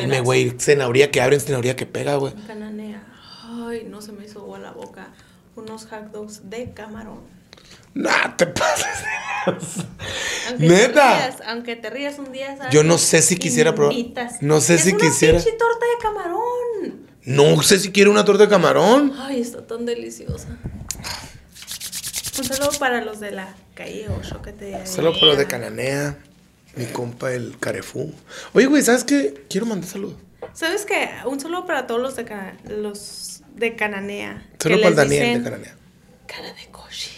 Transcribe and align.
calme, 0.00 0.20
güey. 0.20 0.54
Cenauría 0.58 1.10
que 1.10 1.20
abren, 1.20 1.40
cenauría 1.40 1.76
que 1.76 1.86
pega, 1.86 2.16
güey. 2.16 2.32
Cananea. 2.46 3.04
Ay, 3.66 3.86
no 3.88 4.00
se 4.02 4.12
me 4.12 4.24
hizo 4.24 4.40
agua 4.40 4.58
la 4.58 4.72
boca. 4.72 5.08
Unos 5.56 5.86
hot 5.86 6.10
dogs 6.12 6.48
de 6.50 6.72
camarón. 6.72 7.20
Nah, 7.94 8.36
te 8.36 8.46
pases. 8.46 8.86
Aunque 10.48 10.66
Neta. 10.68 10.92
Te 11.18 11.26
rías, 11.30 11.36
aunque 11.48 11.76
te 11.76 11.90
rías 11.90 12.18
un 12.18 12.32
día, 12.32 12.56
¿sabes? 12.56 12.72
Yo 12.72 12.84
no 12.84 12.98
sé 12.98 13.22
si 13.22 13.36
quisiera 13.36 13.74
probar- 13.74 14.38
no 14.40 14.60
sé 14.60 14.74
Es 14.74 14.82
si 14.82 14.90
una 14.90 14.98
quisiera. 14.98 15.38
pinche 15.38 15.56
torta 15.58 15.86
de 15.86 16.02
camarón. 16.02 17.08
No 17.24 17.62
sé 17.62 17.78
si 17.78 17.90
quiero 17.90 18.10
una 18.10 18.24
torta 18.24 18.44
de 18.44 18.48
camarón. 18.50 19.12
Ay, 19.18 19.40
está 19.40 19.66
tan 19.66 19.84
deliciosa. 19.84 20.48
Un 22.38 22.44
saludo 22.44 22.70
para 22.78 23.02
los 23.04 23.18
de 23.20 23.32
la 23.32 23.54
calle 23.74 24.06
8 24.08 24.42
que 24.42 24.52
te. 24.52 24.86
Solo 24.86 25.12
por 25.12 25.24
lo 25.24 25.36
de 25.36 25.46
Cananea. 25.46 26.16
Mi 26.76 26.84
compa, 26.86 27.32
el 27.32 27.58
Carefú. 27.58 28.12
Oye, 28.52 28.66
güey, 28.66 28.82
¿sabes 28.82 29.04
qué? 29.04 29.44
Quiero 29.48 29.66
mandar 29.66 29.88
saludos. 29.90 30.16
¿Sabes 30.52 30.84
qué? 30.84 31.08
Un 31.26 31.40
saludo 31.40 31.66
para 31.66 31.86
todos 31.86 32.00
los 32.00 32.14
de, 32.16 32.24
Cana- 32.24 32.56
los 32.68 33.42
de 33.54 33.74
Cananea. 33.74 34.46
Solo 34.60 34.76
para 34.76 34.88
el 34.88 34.94
Daniel 34.96 35.20
dicen 35.22 35.44
de 35.44 35.50
Cananea. 35.50 35.76
Cara 36.26 36.52
de 36.52 36.66
coche. 36.70 37.10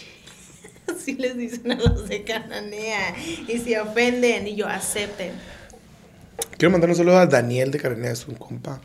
Así 0.87 1.13
les 1.15 1.37
dicen 1.37 1.71
a 1.71 1.75
los 1.75 2.07
de 2.09 2.23
Cananea. 2.23 3.15
Y 3.47 3.57
se 3.59 3.79
ofenden 3.79 4.47
y 4.47 4.55
yo 4.55 4.67
acepten. 4.67 5.31
Quiero 6.57 6.71
mandar 6.71 6.89
un 6.89 6.95
saludo 6.95 7.17
a 7.17 7.25
Daniel 7.27 7.71
de 7.71 7.79
Cananea, 7.79 8.11
es 8.11 8.27
un 8.27 8.35
compa. 8.35 8.81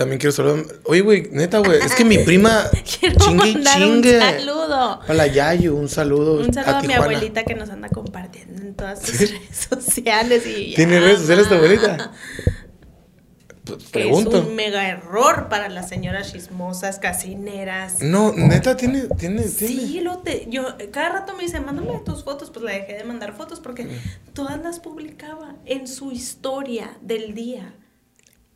También 0.00 0.18
quiero 0.18 0.32
saludar. 0.32 0.64
Oye, 0.84 1.02
güey, 1.02 1.28
neta, 1.30 1.58
güey. 1.58 1.78
Es 1.78 1.94
que 1.94 2.06
mi 2.06 2.16
prima 2.24 2.64
Quiero 2.98 3.16
chingue 3.18 3.52
mandar 3.52 3.76
chingue. 3.76 4.14
un 4.14 4.22
saludo. 4.22 5.00
Hola, 5.06 5.26
Yayu, 5.26 5.76
un 5.76 5.90
saludo. 5.90 6.40
Un 6.40 6.54
saludo 6.54 6.76
a, 6.78 6.80
mi 6.80 6.94
abuelita 6.94 7.44
que 7.44 7.54
nos 7.54 7.68
anda 7.68 7.90
compartiendo 7.90 8.62
en 8.62 8.74
todas 8.74 9.02
sus 9.02 9.20
redes 9.20 9.68
sociales. 9.68 10.46
Y 10.46 10.72
¿Tiene 10.74 11.00
redes 11.00 11.18
sociales 11.18 11.48
tu 11.48 11.54
abuelita? 11.54 12.12
Pues, 13.66 13.84
Pregunto. 13.90 14.38
es 14.38 14.46
un 14.46 14.56
mega 14.56 14.88
error 14.88 15.50
para 15.50 15.68
las 15.68 15.90
señoras 15.90 16.32
chismosas, 16.32 16.98
casineras. 16.98 18.00
No, 18.00 18.32
neta, 18.32 18.78
tiene, 18.78 19.02
tiene, 19.18 19.42
tiene. 19.42 19.76
Sí, 19.76 20.00
lo 20.00 20.20
te, 20.20 20.46
yo 20.48 20.78
cada 20.92 21.10
rato 21.10 21.36
me 21.36 21.42
dice, 21.42 21.60
mándame 21.60 22.00
tus 22.06 22.24
fotos, 22.24 22.48
pues 22.50 22.64
la 22.64 22.72
dejé 22.72 22.94
de 22.94 23.04
mandar 23.04 23.36
fotos 23.36 23.60
porque 23.60 23.86
todas 24.32 24.58
las 24.62 24.80
publicaba 24.80 25.56
en 25.66 25.86
su 25.86 26.10
historia 26.10 26.96
del 27.02 27.34
día. 27.34 27.74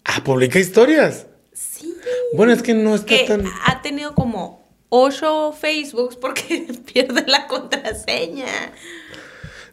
Ah, 0.06 0.22
publica 0.24 0.58
historias. 0.58 1.26
Sí. 1.54 1.96
Bueno, 2.34 2.52
es 2.52 2.62
que 2.62 2.74
no 2.74 2.94
está 2.94 3.06
Que 3.06 3.24
tan. 3.26 3.44
ha 3.64 3.80
tenido 3.80 4.14
como 4.14 4.68
ocho 4.90 5.52
Facebooks 5.52 6.16
porque 6.16 6.66
pierde 6.92 7.24
la 7.26 7.46
contraseña. 7.46 8.72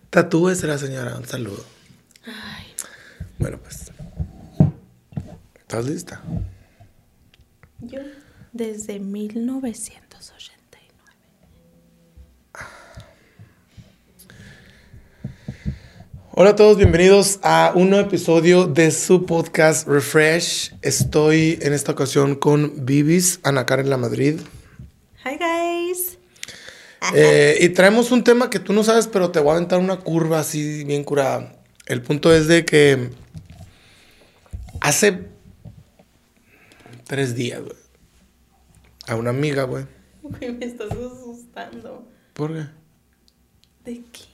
Tatúese 0.10 0.68
la 0.68 0.78
señora, 0.78 1.16
un 1.18 1.26
saludo. 1.26 1.66
Ay, 2.26 2.68
Bueno, 3.40 3.58
pues. 3.60 3.92
¿Estás 5.60 5.86
lista? 5.86 6.22
yo 7.80 8.00
desde 8.52 9.00
1989. 9.00 10.51
Hola 16.34 16.52
a 16.52 16.56
todos, 16.56 16.78
bienvenidos 16.78 17.42
a 17.44 17.74
un 17.76 17.90
nuevo 17.90 18.08
episodio 18.08 18.66
de 18.66 18.92
su 18.92 19.26
podcast 19.26 19.86
Refresh. 19.86 20.74
Estoy 20.82 21.60
en 21.62 21.74
esta 21.74 21.92
ocasión 21.92 22.36
con 22.36 22.86
Bibis, 22.86 23.42
Ana 23.44 23.66
Karen 23.66 23.90
La 23.90 23.98
Madrid. 23.98 24.40
Hi 25.26 25.38
guys. 25.38 26.18
Eh, 27.14 27.58
y 27.60 27.68
traemos 27.70 28.14
un 28.14 28.24
tema 28.24 28.50
que 28.50 28.60
tú 28.60 28.72
no 28.72 28.86
sabes, 28.86 29.08
pero 29.08 29.32
te 29.32 29.42
voy 29.42 29.50
a 29.50 29.56
aventar 29.56 29.80
una 29.80 30.00
curva 30.00 30.40
así 30.40 30.86
bien 30.86 31.04
curada. 31.04 31.54
El 31.86 32.02
punto 32.02 32.34
es 32.34 32.48
de 32.48 32.64
que 32.64 33.10
hace 34.80 35.28
tres 37.08 37.36
días, 37.36 37.62
güey, 37.62 37.76
a 39.06 39.16
una 39.16 39.32
amiga, 39.32 39.64
güey. 39.64 39.84
Güey, 40.24 40.54
me 40.54 40.66
estás 40.66 40.92
asustando. 40.92 42.08
¿Por 42.34 42.54
qué? 42.54 42.68
¿De 43.84 44.04
qué? 44.14 44.31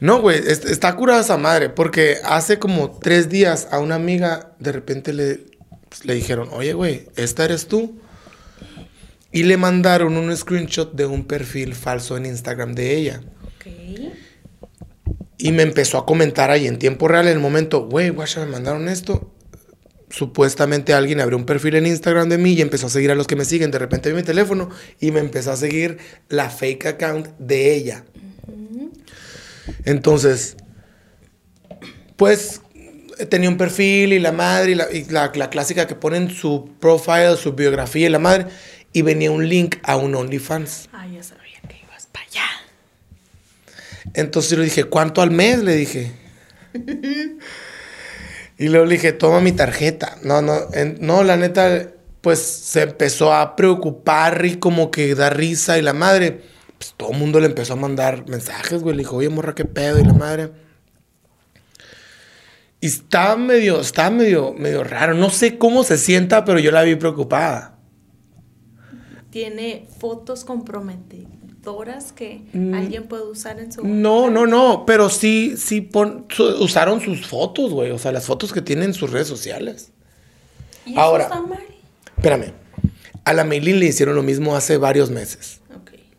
No, 0.00 0.20
güey, 0.20 0.38
es- 0.38 0.64
está 0.64 0.94
curada 0.96 1.20
esa 1.20 1.36
madre, 1.36 1.68
porque 1.68 2.16
hace 2.24 2.58
como 2.58 2.90
tres 2.98 3.28
días 3.28 3.68
a 3.70 3.78
una 3.80 3.96
amiga 3.96 4.52
de 4.58 4.72
repente 4.72 5.12
le, 5.12 5.40
pues, 5.88 6.04
le 6.04 6.14
dijeron, 6.14 6.48
oye, 6.52 6.72
güey, 6.72 7.06
¿esta 7.16 7.44
eres 7.44 7.66
tú? 7.66 7.98
Y 9.32 9.44
le 9.44 9.56
mandaron 9.56 10.16
un 10.16 10.34
screenshot 10.36 10.92
de 10.94 11.06
un 11.06 11.24
perfil 11.24 11.74
falso 11.74 12.16
en 12.16 12.26
Instagram 12.26 12.74
de 12.74 12.96
ella. 12.96 13.20
Ok. 13.44 13.66
Y 15.38 15.52
me 15.52 15.62
empezó 15.62 15.98
a 15.98 16.06
comentar 16.06 16.50
ahí 16.50 16.66
en 16.66 16.78
tiempo 16.78 17.06
real 17.08 17.26
en 17.26 17.34
el 17.34 17.38
momento, 17.38 17.86
güey, 17.86 18.10
guacha, 18.10 18.40
me 18.44 18.50
mandaron 18.52 18.88
esto. 18.88 19.32
Supuestamente 20.10 20.92
alguien 20.92 21.20
abrió 21.20 21.38
un 21.38 21.46
perfil 21.46 21.76
en 21.76 21.86
Instagram 21.86 22.28
de 22.28 22.38
mí 22.38 22.54
y 22.54 22.60
empezó 22.62 22.88
a 22.88 22.90
seguir 22.90 23.12
a 23.12 23.14
los 23.14 23.28
que 23.28 23.36
me 23.36 23.44
siguen. 23.44 23.70
De 23.70 23.78
repente 23.78 24.10
vi 24.10 24.16
mi 24.16 24.22
teléfono 24.24 24.68
y 24.98 25.12
me 25.12 25.20
empezó 25.20 25.52
a 25.52 25.56
seguir 25.56 25.98
la 26.28 26.50
fake 26.50 26.86
account 26.86 27.28
de 27.38 27.74
ella. 27.74 28.04
Entonces, 29.84 30.56
pues 32.16 32.60
tenía 33.28 33.48
un 33.48 33.56
perfil 33.58 34.12
y 34.12 34.18
la 34.18 34.32
madre 34.32 34.72
y 34.72 34.74
la, 34.74 34.90
y 34.92 35.04
la- 35.04 35.30
la 35.34 35.50
clásica 35.50 35.86
que 35.86 35.94
ponen 35.94 36.30
su 36.30 36.70
profile, 36.80 37.36
su 37.36 37.52
biografía 37.52 38.06
y 38.06 38.10
la 38.10 38.18
madre. 38.18 38.46
Y 38.92 39.02
venía 39.02 39.30
un 39.30 39.48
link 39.48 39.76
a 39.82 39.96
un 39.96 40.14
OnlyFans. 40.14 40.88
Ah, 40.92 41.06
ya 41.06 41.22
sabía 41.22 41.60
que 41.68 41.76
ibas 41.84 42.06
para 42.06 42.26
allá. 42.26 42.44
Entonces 44.14 44.50
yo 44.50 44.56
le 44.58 44.64
dije, 44.64 44.84
¿cuánto 44.84 45.22
al 45.22 45.30
mes? 45.30 45.62
Le 45.62 45.76
dije. 45.76 46.12
y 48.58 48.68
luego 48.68 48.84
le 48.86 48.94
dije, 48.96 49.12
toma 49.12 49.40
mi 49.40 49.52
tarjeta. 49.52 50.16
No, 50.22 50.42
no, 50.42 50.58
en- 50.74 50.98
no, 51.00 51.22
la 51.22 51.36
neta, 51.36 51.88
pues 52.20 52.40
se 52.40 52.82
empezó 52.82 53.32
a 53.32 53.56
preocupar 53.56 54.44
y 54.44 54.56
como 54.56 54.90
que 54.90 55.14
da 55.14 55.30
risa 55.30 55.78
y 55.78 55.82
la 55.82 55.92
madre, 55.92 56.42
pues 56.80 56.94
todo 56.96 57.10
el 57.12 57.18
mundo 57.18 57.40
le 57.40 57.46
empezó 57.46 57.74
a 57.74 57.76
mandar 57.76 58.26
mensajes, 58.26 58.80
güey. 58.82 58.96
Le 58.96 59.02
dijo, 59.02 59.16
oye, 59.16 59.28
morra, 59.28 59.54
qué 59.54 59.66
pedo 59.66 60.00
y 60.00 60.04
la 60.04 60.14
madre. 60.14 60.50
Y 62.80 62.86
estaba 62.86 63.36
medio, 63.36 63.80
estaba 63.82 64.08
medio, 64.08 64.54
medio 64.54 64.82
raro. 64.82 65.12
No 65.12 65.28
sé 65.28 65.58
cómo 65.58 65.84
se 65.84 65.98
sienta, 65.98 66.46
pero 66.46 66.58
yo 66.58 66.70
la 66.72 66.82
vi 66.82 66.94
preocupada. 66.94 67.76
Tiene 69.28 69.86
fotos 69.98 70.44
comprometedoras 70.46 72.12
que 72.12 72.40
Mm. 72.54 72.72
alguien 72.72 73.04
puede 73.08 73.24
usar 73.24 73.60
en 73.60 73.70
su. 73.70 73.86
No, 73.86 74.30
no, 74.30 74.46
no, 74.46 74.84
pero 74.86 75.10
sí, 75.10 75.56
sí 75.58 75.82
pon- 75.82 76.24
su- 76.30 76.64
usaron 76.64 77.02
sus 77.02 77.26
fotos, 77.26 77.72
güey. 77.72 77.90
O 77.90 77.98
sea, 77.98 78.12
las 78.12 78.24
fotos 78.24 78.54
que 78.54 78.62
tienen 78.62 78.86
en 78.86 78.94
sus 78.94 79.10
redes 79.10 79.28
sociales. 79.28 79.90
¿Y 80.86 80.92
eso 80.92 81.00
Ahora. 81.02 81.24
está 81.24 81.42
mal? 81.42 81.60
Espérame. 82.16 82.54
A 83.24 83.34
la 83.34 83.44
Maylin 83.44 83.78
le 83.78 83.84
hicieron 83.86 84.14
lo 84.16 84.22
mismo 84.22 84.56
hace 84.56 84.78
varios 84.78 85.10
meses. 85.10 85.59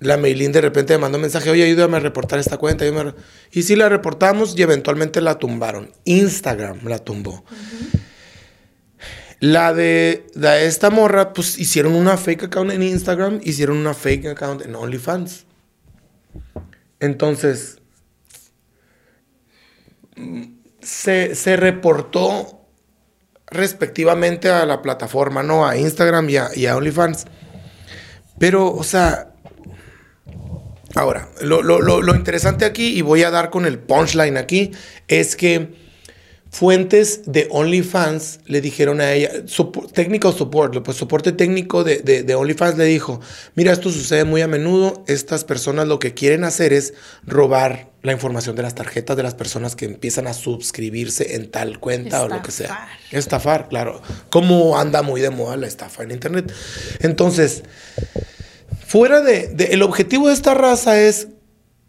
La 0.02 0.18
Maylin 0.18 0.52
de 0.52 0.62
repente 0.62 0.94
me 0.94 1.00
mandó 1.00 1.20
un 1.20 1.22
mensaje, 1.22 1.52
oye, 1.52 1.64
ayúdame 1.64 1.98
a 1.98 2.00
reportar 2.00 2.40
esta 2.40 2.58
cuenta. 2.58 2.84
ayúdame 2.84 3.10
a 3.10 3.14
re-". 3.14 3.20
Y 3.52 3.62
sí 3.62 3.76
la 3.76 3.88
reportamos 3.88 4.58
y 4.58 4.64
eventualmente 4.64 5.22
la 5.22 5.38
tumbaron. 5.38 5.92
Instagram 6.06 6.80
la 6.88 6.98
tumbó. 6.98 7.46
La 9.40 9.76
de, 9.76 10.26
la 10.34 10.54
de 10.54 10.66
esta 10.66 10.90
morra, 10.90 11.34
pues 11.34 11.60
hicieron 11.60 11.94
una 11.94 12.18
fake 12.18 12.46
account 12.46 12.72
en 12.72 12.82
Instagram, 12.82 13.42
hicieron 13.44 13.78
una 13.78 13.94
fake 13.94 14.26
account 14.26 14.64
en 14.64 14.74
OnlyFans. 14.74 15.46
Entonces, 17.00 17.78
se, 20.82 21.36
se 21.36 21.58
reportó 21.58 22.66
respectivamente 23.46 24.50
a 24.50 24.66
la 24.66 24.82
plataforma, 24.82 25.44
¿no? 25.44 25.68
A 25.68 25.78
Instagram 25.78 26.28
y 26.28 26.38
a, 26.38 26.50
y 26.56 26.66
a 26.66 26.76
OnlyFans. 26.76 27.26
Pero, 28.40 28.74
o 28.74 28.84
sea, 28.84 29.31
ahora, 30.96 31.30
lo, 31.42 31.62
lo- 31.62 31.82
lo- 31.82 32.02
lo 32.02 32.16
interesante 32.16 32.66
aquí, 32.66 32.98
y 32.98 33.02
voy 33.02 33.24
a 33.24 33.32
dar 33.32 33.50
con 33.50 33.66
el 33.66 33.80
punchline 33.80 34.38
aquí, 34.38 34.72
es 35.08 35.36
que 35.36 35.80
fuentes 36.50 37.22
de 37.28 37.48
OnlyFans 37.50 38.42
le 38.46 38.60
dijeron 38.60 39.00
a 39.00 39.14
ella, 39.14 39.32
técnico 39.94 40.34
support, 40.34 40.84
pues 40.84 40.98
soporte 40.98 41.32
técnico 41.32 41.86
de, 41.86 42.00
de- 42.00 42.24
de 42.24 42.36
OnlyFans 42.36 42.78
le 42.78 42.84
dijo, 42.86 43.22
mira, 43.56 43.72
esto 43.72 43.90
sucede 43.90 44.26
muy 44.26 44.42
a 44.42 44.48
menudo, 44.50 45.06
estas 45.08 45.46
personas 45.46 45.88
lo 45.88 45.98
que 46.00 46.14
quieren 46.14 46.44
hacer 46.44 46.74
es 46.74 46.94
robar 47.26 47.90
la 48.04 48.12
información 48.12 48.56
de 48.58 48.64
las 48.64 48.76
tarjetas 48.76 49.16
de 49.16 49.24
las 49.24 49.36
personas 49.36 49.78
que 49.78 49.86
empiezan 49.86 50.28
a 50.28 50.34
suscribirse 50.34 51.36
en 51.36 51.50
tal 51.52 51.80
cuenta 51.80 52.22
o 52.24 52.28
lo 52.28 52.42
que 52.42 52.52
sea. 52.52 52.66
Estafar. 52.66 52.90
Estafar, 53.12 53.70
claro. 53.70 54.02
Como 54.30 54.78
anda 54.78 55.04
muy 55.04 55.22
de 55.22 55.30
moda 55.30 55.56
la 55.56 55.68
estafa 55.68 56.04
en 56.04 56.12
Internet. 56.12 56.52
Entonces, 57.00 57.64
fuera 58.92 59.22
de, 59.22 59.48
de- 59.48 59.66
El 59.74 59.82
objetivo 59.84 60.28
de 60.28 60.34
esta 60.34 60.54
raza 60.54 61.00
es 61.00 61.30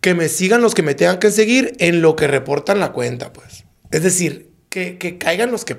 que 0.00 0.14
me 0.14 0.28
sigan 0.28 0.62
los 0.62 0.74
que 0.74 0.82
me 0.82 0.94
tengan 0.94 1.18
que 1.18 1.30
seguir 1.30 1.72
en 1.78 2.00
lo 2.02 2.14
que 2.16 2.26
reportan 2.26 2.78
la 2.80 2.92
cuenta, 2.92 3.32
pues. 3.32 3.64
Es 3.90 4.02
decir, 4.02 4.50
que, 4.68 4.98
que 4.98 5.18
caigan 5.18 5.50
los 5.50 5.64
que 5.64 5.76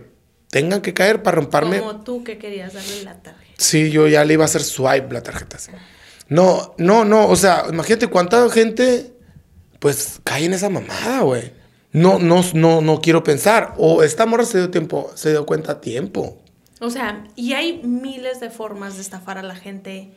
tengan 0.49 0.81
que 0.81 0.93
caer 0.93 1.23
para 1.23 1.35
romperme. 1.35 1.79
Como 1.79 2.03
tú 2.03 2.23
que 2.23 2.37
querías 2.37 2.73
darle 2.73 3.03
la 3.03 3.21
tarjeta. 3.21 3.53
Sí, 3.57 3.89
yo 3.89 4.07
ya 4.07 4.23
le 4.25 4.33
iba 4.33 4.43
a 4.43 4.45
hacer 4.45 4.63
swipe 4.63 5.13
la 5.13 5.21
tarjeta. 5.23 5.57
sí. 5.57 5.71
No, 6.29 6.73
no, 6.77 7.03
no. 7.05 7.27
O 7.27 7.35
sea, 7.35 7.65
imagínate 7.69 8.07
cuánta 8.07 8.49
gente, 8.49 9.13
pues, 9.79 10.19
cae 10.23 10.45
en 10.45 10.53
esa 10.53 10.69
mamada, 10.69 11.21
güey. 11.21 11.51
No, 11.91 12.17
no, 12.17 12.41
no, 12.53 12.81
no 12.81 13.01
quiero 13.01 13.23
pensar. 13.23 13.73
O 13.77 14.03
esta 14.03 14.25
morra 14.25 14.45
se 14.45 14.57
dio 14.57 14.69
tiempo, 14.71 15.11
se 15.15 15.29
dio 15.31 15.45
cuenta 15.45 15.73
a 15.73 15.81
tiempo. 15.81 16.41
O 16.79 16.89
sea, 16.89 17.23
y 17.35 17.53
hay 17.53 17.81
miles 17.83 18.39
de 18.39 18.49
formas 18.49 18.95
de 18.95 19.01
estafar 19.01 19.37
a 19.37 19.43
la 19.43 19.55
gente 19.55 20.11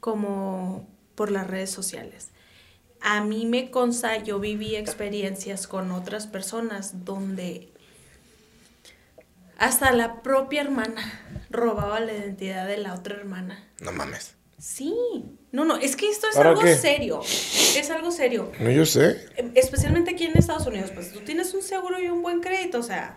como 0.00 0.88
por 1.14 1.30
las 1.30 1.46
redes 1.46 1.70
sociales. 1.70 2.28
A 3.00 3.22
mí 3.22 3.46
me 3.46 3.70
consta, 3.70 4.16
yo 4.18 4.40
viví 4.40 4.74
experiencias 4.76 5.66
con 5.66 5.92
otras 5.92 6.26
personas 6.26 7.04
donde 7.04 7.68
hasta 9.56 9.92
la 9.92 10.22
propia 10.22 10.62
hermana 10.62 11.02
robaba 11.50 12.00
la 12.00 12.12
identidad 12.12 12.66
de 12.66 12.78
la 12.78 12.94
otra 12.94 13.16
hermana. 13.16 13.64
No 13.80 13.92
mames. 13.92 14.34
Sí. 14.58 14.94
No, 15.52 15.64
no, 15.64 15.76
es 15.76 15.96
que 15.96 16.08
esto 16.10 16.28
es 16.28 16.36
¿Ahora 16.36 16.50
algo 16.50 16.62
qué? 16.62 16.76
serio. 16.76 17.20
Es 17.22 17.90
algo 17.90 18.10
serio. 18.10 18.52
No, 18.60 18.70
yo 18.70 18.84
sé. 18.84 19.24
Em, 19.36 19.52
Especialmente 19.54 20.10
aquí 20.12 20.24
en 20.24 20.36
Estados 20.36 20.66
Unidos, 20.66 20.90
pues 20.92 21.12
tú 21.12 21.20
tienes 21.20 21.54
un 21.54 21.62
seguro 21.62 22.00
y 22.00 22.08
un 22.08 22.22
buen 22.22 22.40
crédito, 22.40 22.78
o 22.78 22.82
sea, 22.82 23.16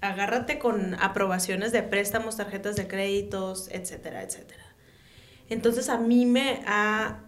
agárrate 0.00 0.58
con 0.58 0.94
aprobaciones 1.00 1.72
de 1.72 1.82
préstamos, 1.82 2.36
tarjetas 2.36 2.76
de 2.76 2.88
créditos, 2.88 3.68
etcétera, 3.70 4.22
etcétera. 4.22 4.64
Entonces 5.50 5.88
a 5.88 5.98
mí 5.98 6.26
me 6.26 6.62
ha, 6.66 7.20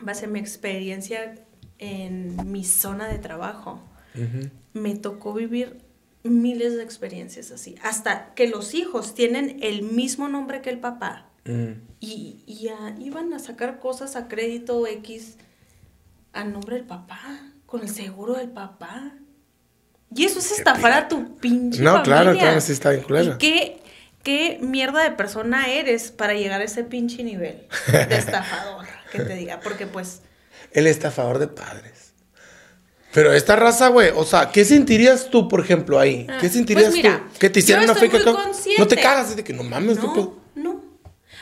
base 0.00 0.26
a 0.26 0.28
mi 0.28 0.38
experiencia 0.38 1.34
en 1.78 2.50
mi 2.50 2.64
zona 2.64 3.08
de 3.08 3.18
trabajo, 3.18 3.80
me 4.72 4.96
tocó 4.96 5.32
vivir 5.32 5.78
miles 6.24 6.76
de 6.76 6.82
experiencias 6.82 7.50
así, 7.52 7.76
hasta 7.82 8.34
que 8.34 8.48
los 8.48 8.74
hijos 8.74 9.14
tienen 9.14 9.58
el 9.62 9.82
mismo 9.82 10.28
nombre 10.28 10.60
que 10.60 10.70
el 10.70 10.80
papá 10.80 11.28
Mm. 11.48 11.80
y, 12.00 12.36
iban 12.98 13.32
a 13.32 13.38
sacar 13.38 13.80
cosas 13.80 14.16
a 14.16 14.28
crédito 14.28 14.86
X 14.86 15.38
a 16.34 16.44
nombre 16.44 16.76
del 16.76 16.84
papá, 16.84 17.22
con 17.64 17.80
el 17.80 17.88
seguro 17.88 18.34
del 18.34 18.50
papá. 18.50 19.14
Y 20.14 20.24
eso 20.24 20.38
es 20.40 20.52
estafar 20.52 20.92
a 20.92 21.08
tu 21.08 21.36
pinche 21.36 21.82
No, 21.82 22.02
claro, 22.02 22.26
familia. 22.26 22.42
claro, 22.42 22.60
sí 22.60 22.72
está 22.72 22.90
bien 22.90 23.02
culero. 23.02 23.34
¿Y 23.34 23.38
qué, 23.38 23.82
qué 24.28 24.58
mierda 24.60 25.02
de 25.04 25.12
persona 25.12 25.72
eres 25.72 26.10
para 26.10 26.34
llegar 26.34 26.60
a 26.60 26.64
ese 26.64 26.84
pinche 26.84 27.24
nivel 27.24 27.66
de 27.86 28.14
estafador? 28.18 28.84
que 29.10 29.20
te 29.20 29.34
diga, 29.34 29.58
porque 29.60 29.86
pues... 29.86 30.20
El 30.70 30.86
estafador 30.86 31.38
de 31.38 31.48
padres. 31.48 32.12
Pero 33.14 33.32
esta 33.32 33.56
raza, 33.56 33.88
güey, 33.88 34.10
o 34.14 34.26
sea, 34.26 34.50
¿qué 34.50 34.66
sentirías 34.66 35.30
tú, 35.30 35.48
por 35.48 35.60
ejemplo, 35.60 35.98
ahí? 35.98 36.26
Ah, 36.28 36.36
¿Qué 36.38 36.50
sentirías 36.50 36.88
pues 36.90 36.96
mira, 36.96 37.24
tú? 37.32 37.38
Que 37.38 37.48
te 37.48 37.60
hicieran 37.60 37.84
una 37.84 37.94
fake. 37.94 38.22
No 38.78 38.86
te 38.86 38.96
cagas, 38.96 39.34
de 39.34 39.42
que 39.42 39.54
no 39.54 39.62
mames, 39.62 39.98
qué. 39.98 40.04
No, 40.04 40.36
no. 40.56 40.84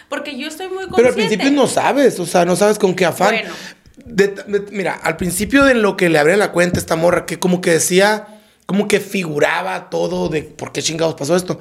Porque 0.08 0.38
yo 0.38 0.46
estoy 0.46 0.68
muy 0.68 0.86
consciente. 0.86 0.94
Pero 0.96 1.08
al 1.08 1.14
principio 1.14 1.50
no 1.50 1.66
sabes, 1.66 2.20
o 2.20 2.26
sea, 2.26 2.44
no 2.44 2.54
sabes 2.54 2.78
con 2.78 2.94
qué 2.94 3.04
afán. 3.04 3.34
Bueno. 3.34 3.52
De- 3.96 4.28
de- 4.28 4.70
mira, 4.70 4.94
al 4.94 5.16
principio 5.16 5.64
de 5.64 5.74
lo 5.74 5.96
que 5.96 6.08
le 6.08 6.20
abría 6.20 6.36
la 6.36 6.52
cuenta 6.52 6.78
esta 6.78 6.94
morra, 6.94 7.26
que 7.26 7.40
como 7.40 7.60
que 7.60 7.72
decía, 7.72 8.28
como 8.64 8.86
que 8.86 9.00
figuraba 9.00 9.90
todo 9.90 10.28
de 10.28 10.44
por 10.44 10.70
qué 10.70 10.82
chingados 10.82 11.16
pasó 11.16 11.34
esto, 11.34 11.58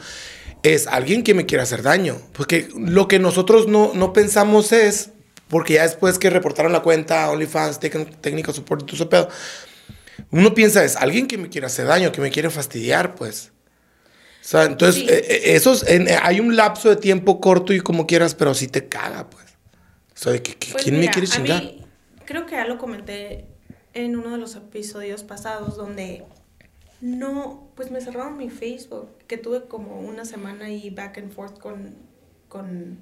es 0.74 0.88
alguien 0.88 1.24
que 1.24 1.34
me 1.34 1.46
quiere 1.46 1.64
hacer 1.64 1.82
daño. 1.84 2.18
Porque 2.34 2.68
lo 2.76 3.08
que 3.08 3.20
nosotros 3.20 3.68
no, 3.68 3.92
no 3.94 4.14
pensamos 4.14 4.72
es, 4.72 5.12
porque 5.48 5.76
ya 5.76 5.84
después 5.84 6.18
que 6.18 6.30
reportaron 6.30 6.72
la 6.74 6.82
cuenta, 6.82 7.30
OnlyFans, 7.30 7.80
técnico 7.80 8.52
support, 8.54 8.86
todo 8.86 8.96
ese 8.96 9.06
pedo, 9.06 9.30
uno 10.32 10.54
piensa 10.54 10.84
es 10.84 10.96
alguien 10.96 11.28
que 11.28 11.38
me 11.38 11.50
quiere 11.50 11.68
hacer 11.68 11.86
daño, 11.86 12.12
que 12.12 12.22
me 12.22 12.32
quiere 12.32 12.50
fastidiar, 12.50 13.16
pues. 13.16 13.52
O 14.44 14.48
sea, 14.48 14.64
entonces, 14.64 15.04
Sí. 15.04 15.08
eh, 15.10 15.26
eh, 15.28 15.42
esos, 15.56 15.88
en- 15.88 16.08
eh, 16.08 16.18
hay 16.22 16.40
un 16.40 16.56
lapso 16.56 16.90
de 16.90 16.96
tiempo 16.96 17.40
corto 17.42 17.74
y 17.74 17.80
como 17.82 18.06
quieras, 18.08 18.36
pero 18.36 18.54
sí 18.54 18.68
te 18.68 18.88
caga, 18.88 19.30
pues. 19.30 19.46
O 20.16 20.18
sea, 20.18 20.32
de 20.32 20.42
que, 20.42 20.56
que- 20.56 20.72
Pues 20.72 20.84
¿quién 20.84 20.96
mira, 21.00 21.08
me 21.10 21.14
quiere 21.14 21.28
a 21.28 21.32
chingar? 21.36 21.64
mí, 21.64 21.86
creo 22.26 22.46
que 22.46 22.54
ya 22.56 22.66
lo 22.66 22.78
comenté 22.78 23.46
en 23.94 24.16
uno 24.16 24.32
de 24.32 24.38
los 24.38 24.56
episodios 24.56 25.24
pasados 25.24 25.78
donde 25.78 26.24
no, 27.01 27.69
pues 27.75 27.92
me 27.92 28.01
cerraron 28.01 28.38
mi 28.38 28.50
Facebook, 28.50 29.09
que 29.27 29.38
tuve 29.38 29.65
como 29.68 30.00
una 30.00 30.25
semana 30.25 30.65
ahí 30.65 30.89
back 30.89 31.18
and 31.18 31.31
forth 31.31 31.59
con... 31.59 31.95
con 32.50 33.00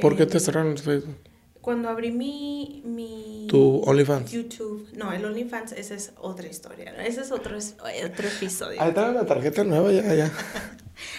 ¿Por 0.00 0.16
qué 0.16 0.26
te 0.26 0.38
cerraron 0.40 0.72
el 0.72 0.78
Facebook? 0.78 1.16
Cuando 1.60 1.90
abrí 1.90 2.10
mi, 2.10 2.82
mi 2.86 3.46
Tu 3.50 3.82
OnlyFans. 3.84 4.30
YouTube, 4.30 4.88
no, 4.94 5.12
el 5.12 5.22
OnlyFans, 5.24 5.72
esa 5.72 5.94
es 5.94 6.12
otra 6.18 6.46
historia, 6.46 6.92
¿no? 6.92 7.00
ese 7.00 7.20
es 7.20 7.32
otro, 7.32 7.56
es- 7.56 7.76
otro 7.80 8.28
episodio. 8.28 8.80
Ahí 8.80 8.88
está 8.88 9.12
la 9.12 9.26
tarjeta 9.26 9.62
nueva, 9.64 9.92
ya, 9.92 10.14
ya. 10.14 10.32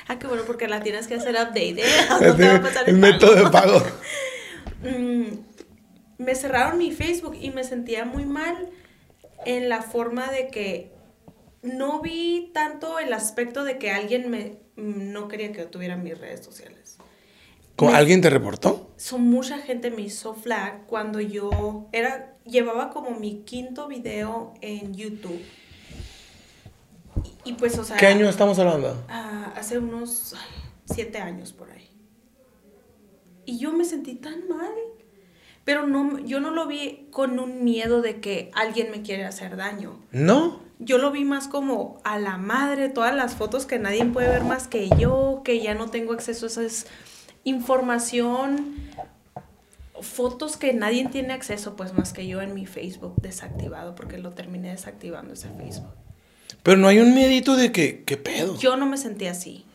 Ah, 0.08 0.20
qué 0.20 0.28
bueno, 0.28 0.44
porque 0.46 0.68
la 0.68 0.82
tienes 0.84 1.08
que 1.08 1.16
hacer 1.16 1.34
update, 1.34 1.82
¿eh? 1.82 1.84
No 2.22 2.36
te 2.36 2.48
va 2.48 2.56
a 2.56 2.62
pasar 2.62 2.88
el 2.88 2.96
el 2.96 3.02
método 3.02 3.34
de 3.36 3.50
pago. 3.50 3.82
Mm, 4.84 5.26
me 6.20 6.36
cerraron 6.36 6.78
mi 6.78 6.92
Facebook 6.92 7.36
y 7.40 7.50
me 7.52 7.64
sentía 7.64 8.06
muy 8.06 8.26
mal 8.26 8.70
en 9.46 9.70
la 9.70 9.82
forma 9.82 10.32
de 10.32 10.48
que 10.50 10.92
no 11.62 12.02
vi 12.02 12.52
tanto 12.54 13.00
el 13.00 13.14
aspecto 13.14 13.64
de 13.64 13.78
que 13.78 13.92
alguien 13.92 14.30
me 14.30 14.58
mm, 14.76 15.12
no 15.12 15.28
quería 15.28 15.52
que 15.52 15.66
tuviera 15.66 15.96
mis 15.98 16.18
redes 16.18 16.44
sociales. 16.44 16.98
¿Cómo, 17.76 17.92
Me- 17.92 17.98
¿Alguien 17.98 18.22
te 18.22 18.30
reportó? 18.30 18.92
So, 18.98 19.18
mucha 19.18 19.58
gente 19.60 19.90
me 19.92 20.02
hizo 20.02 20.34
flag 20.34 20.86
cuando 20.88 21.20
yo 21.20 21.88
era 21.92 22.36
llevaba 22.46 22.90
como 22.90 23.12
mi 23.12 23.44
quinto 23.44 23.88
video 23.88 24.54
en 24.62 24.94
YouTube. 24.96 25.42
Y, 27.46 27.50
y 27.52 27.54
pues, 27.54 27.78
o 27.78 27.84
sea, 27.84 27.98
¿Qué 27.98 28.08
año 28.08 28.28
estamos 28.30 28.58
hablando? 28.60 29.04
Ah, 29.10 29.54
hace 29.56 29.78
unos 29.78 30.36
siete 30.86 31.20
años 31.20 31.54
por 31.54 31.70
ahí. 31.72 31.90
Y 33.46 33.58
yo 33.60 33.72
me 33.74 33.86
sentí 33.86 34.16
tan 34.16 34.48
mal. 34.48 34.74
Pero 35.64 35.86
no, 35.86 36.18
yo 36.20 36.40
no 36.40 36.50
lo 36.50 36.66
vi 36.68 37.08
con 37.12 37.38
un 37.40 37.64
miedo 37.64 38.02
de 38.02 38.20
que 38.20 38.50
alguien 38.56 38.90
me 38.90 39.04
quiere 39.04 39.26
hacer 39.26 39.56
daño. 39.58 40.00
¿No? 40.12 40.60
Yo 40.84 40.98
lo 40.98 41.12
vi 41.12 41.26
más 41.26 41.48
como 41.48 42.00
a 42.04 42.18
la 42.18 42.38
madre, 42.38 42.90
todas 42.90 43.14
las 43.16 43.36
fotos 43.36 43.66
que 43.68 43.78
nadie 43.78 44.04
puede 44.06 44.30
ver 44.30 44.44
más 44.44 44.68
que 44.68 44.90
yo, 44.98 45.42
que 45.46 45.62
ya 45.62 45.76
no 45.76 45.90
tengo 45.90 46.14
acceso 46.14 46.46
a 46.46 46.50
esa 46.50 46.64
es 46.64 46.88
información, 47.44 48.76
fotos 50.02 50.58
que 50.58 50.74
nadie 50.74 51.08
tiene 51.08 51.34
acceso, 51.34 51.76
pues 51.76 51.94
más 51.94 52.14
que 52.14 52.28
yo 52.28 52.42
en 52.42 52.54
mi 52.56 52.66
Facebook 52.66 53.14
desactivado, 53.22 53.94
porque 53.96 54.18
lo 54.18 54.32
terminé 54.32 54.72
desactivando 54.72 55.34
ese 55.34 55.50
Facebook. 55.50 55.92
Pero 56.64 56.78
no 56.78 56.88
hay 56.88 57.00
un 57.00 57.14
miedito 57.14 57.56
de 57.56 57.72
que, 57.72 58.04
¿qué 58.04 58.18
pedo? 58.18 58.58
Yo 58.58 58.76
no 58.76 58.86
me 58.86 58.98
sentí 58.98 59.28
así. 59.28 59.66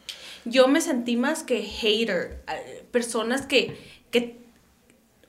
Yo 0.44 0.68
me 0.68 0.80
sentí 0.80 1.16
más 1.16 1.42
que 1.42 1.62
hater. 1.62 2.42
eh, 2.48 2.84
Personas 2.90 3.46
que, 3.46 3.76
que 4.10 4.38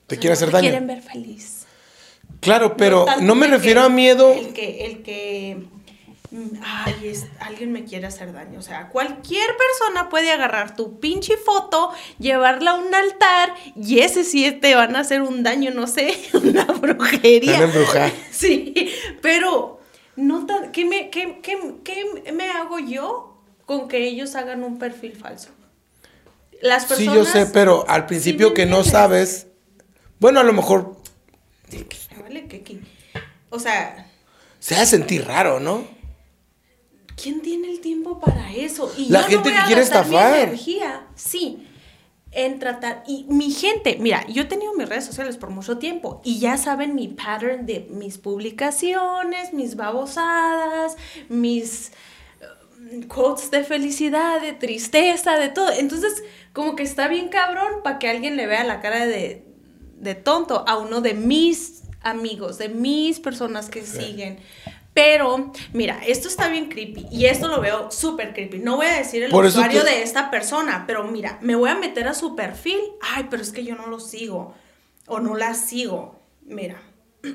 ¿Te 0.06 0.16
o 0.16 0.18
sea, 0.18 0.20
quiere 0.20 0.28
no 0.28 0.32
hacer 0.34 0.50
daño? 0.50 0.62
quieren 0.62 0.86
ver 0.86 1.02
feliz. 1.02 1.57
Claro, 2.40 2.76
pero 2.76 3.06
no 3.20 3.34
me 3.34 3.46
refiero 3.46 3.80
que 3.80 3.86
a 3.86 3.88
miedo. 3.88 4.32
El 4.32 4.52
que, 4.52 4.86
el 4.86 5.02
que, 5.02 5.66
mm, 6.30 6.48
ay, 6.62 6.94
es, 7.08 7.26
alguien 7.40 7.72
me 7.72 7.84
quiere 7.84 8.06
hacer 8.06 8.32
daño. 8.32 8.58
O 8.58 8.62
sea, 8.62 8.88
cualquier 8.88 9.48
persona 9.56 10.08
puede 10.08 10.30
agarrar 10.30 10.76
tu 10.76 11.00
pinche 11.00 11.36
foto, 11.36 11.90
llevarla 12.18 12.72
a 12.72 12.74
un 12.74 12.94
altar 12.94 13.54
y 13.74 14.00
ese 14.00 14.22
sí 14.24 14.50
te 14.52 14.74
van 14.74 14.94
a 14.96 15.00
hacer 15.00 15.22
un 15.22 15.42
daño, 15.42 15.72
no 15.72 15.86
sé, 15.86 16.16
una 16.32 16.64
brujería. 16.64 17.52
Van 17.54 17.62
a 17.62 17.64
embrujar. 17.64 18.12
Sí, 18.30 18.92
pero 19.20 19.80
no 20.16 20.46
tan, 20.46 20.70
¿qué, 20.72 20.84
me, 20.84 21.10
qué, 21.10 21.40
qué- 21.42 21.58
qué 21.82 22.32
me 22.32 22.50
hago 22.52 22.78
yo 22.78 23.36
con 23.66 23.88
que 23.88 24.06
ellos 24.06 24.34
hagan 24.36 24.62
un 24.62 24.78
perfil 24.78 25.16
falso? 25.16 25.50
Las 26.62 26.82
Sí, 26.84 26.88
personas... 26.88 27.14
yo 27.14 27.24
sé, 27.24 27.46
pero 27.46 27.84
al 27.88 28.06
principio 28.06 28.52
que 28.54 28.64
no 28.66 28.82
sabes. 28.84 29.46
Bueno, 30.20 30.40
a 30.40 30.42
lo 30.44 30.52
mejor 30.52 30.96
Que. 32.46 32.80
O 33.50 33.58
sea, 33.58 34.10
se 34.60 34.74
hace 34.76 34.96
sentir 34.96 35.24
raro, 35.26 35.58
¿no? 35.60 35.84
¿quién 37.20 37.42
tiene 37.42 37.70
el 37.70 37.80
tiempo 37.80 38.20
para 38.20 38.52
eso? 38.52 38.92
Y 38.96 39.08
La 39.08 39.22
yo 39.22 39.26
gente 39.28 39.36
no 39.36 39.42
voy 39.44 39.52
que 39.52 39.58
a 39.58 39.64
quiere 39.66 39.80
gastar 39.82 40.06
mi 40.06 40.14
estafar. 40.16 40.38
energía, 40.38 41.06
sí, 41.16 41.66
en 42.30 42.58
tratar. 42.58 43.02
Y 43.06 43.24
mi 43.28 43.50
gente, 43.50 43.96
mira, 44.00 44.24
yo 44.28 44.42
he 44.42 44.44
tenido 44.46 44.72
mis 44.74 44.88
redes 44.88 45.04
sociales 45.04 45.36
por 45.36 45.50
mucho 45.50 45.78
tiempo 45.78 46.20
y 46.24 46.38
ya 46.38 46.56
saben 46.56 46.94
mi 46.94 47.08
pattern 47.08 47.66
de 47.66 47.88
mis 47.90 48.18
publicaciones, 48.18 49.52
mis 49.52 49.74
babosadas, 49.76 50.96
mis 51.28 51.90
eh, 52.40 53.06
quotes 53.08 53.50
de 53.50 53.64
felicidad, 53.64 54.40
de 54.40 54.52
tristeza, 54.52 55.36
de 55.38 55.48
todo. 55.48 55.70
Entonces, 55.72 56.22
como 56.52 56.76
que 56.76 56.82
está 56.84 57.08
bien 57.08 57.28
cabrón 57.28 57.82
para 57.82 57.98
que 57.98 58.08
alguien 58.08 58.36
le 58.36 58.46
vea 58.46 58.62
la 58.64 58.80
cara 58.80 59.06
de, 59.06 59.44
de 59.96 60.14
tonto 60.14 60.64
a 60.68 60.76
uno 60.78 61.00
de 61.00 61.14
mis 61.14 61.77
amigos, 62.02 62.58
de 62.58 62.68
mis 62.68 63.20
personas 63.20 63.68
que 63.70 63.84
siguen. 63.84 64.38
Pero, 64.94 65.52
mira, 65.72 66.00
esto 66.06 66.26
está 66.26 66.48
bien 66.48 66.68
creepy 66.68 67.06
y 67.10 67.26
esto 67.26 67.46
lo 67.48 67.60
veo 67.60 67.90
súper 67.92 68.32
creepy. 68.34 68.58
No 68.58 68.76
voy 68.76 68.86
a 68.86 68.96
decir 68.98 69.22
el 69.22 69.30
Por 69.30 69.44
usuario 69.44 69.84
te- 69.84 69.90
de 69.90 70.02
esta 70.02 70.30
persona, 70.30 70.84
pero 70.86 71.04
mira, 71.04 71.38
me 71.40 71.54
voy 71.54 71.70
a 71.70 71.76
meter 71.76 72.08
a 72.08 72.14
su 72.14 72.34
perfil. 72.34 72.80
Ay, 73.00 73.26
pero 73.30 73.42
es 73.42 73.52
que 73.52 73.64
yo 73.64 73.76
no 73.76 73.86
lo 73.86 74.00
sigo 74.00 74.54
o 75.06 75.20
no 75.20 75.36
la 75.36 75.54
sigo. 75.54 76.20
Mira, 76.42 76.82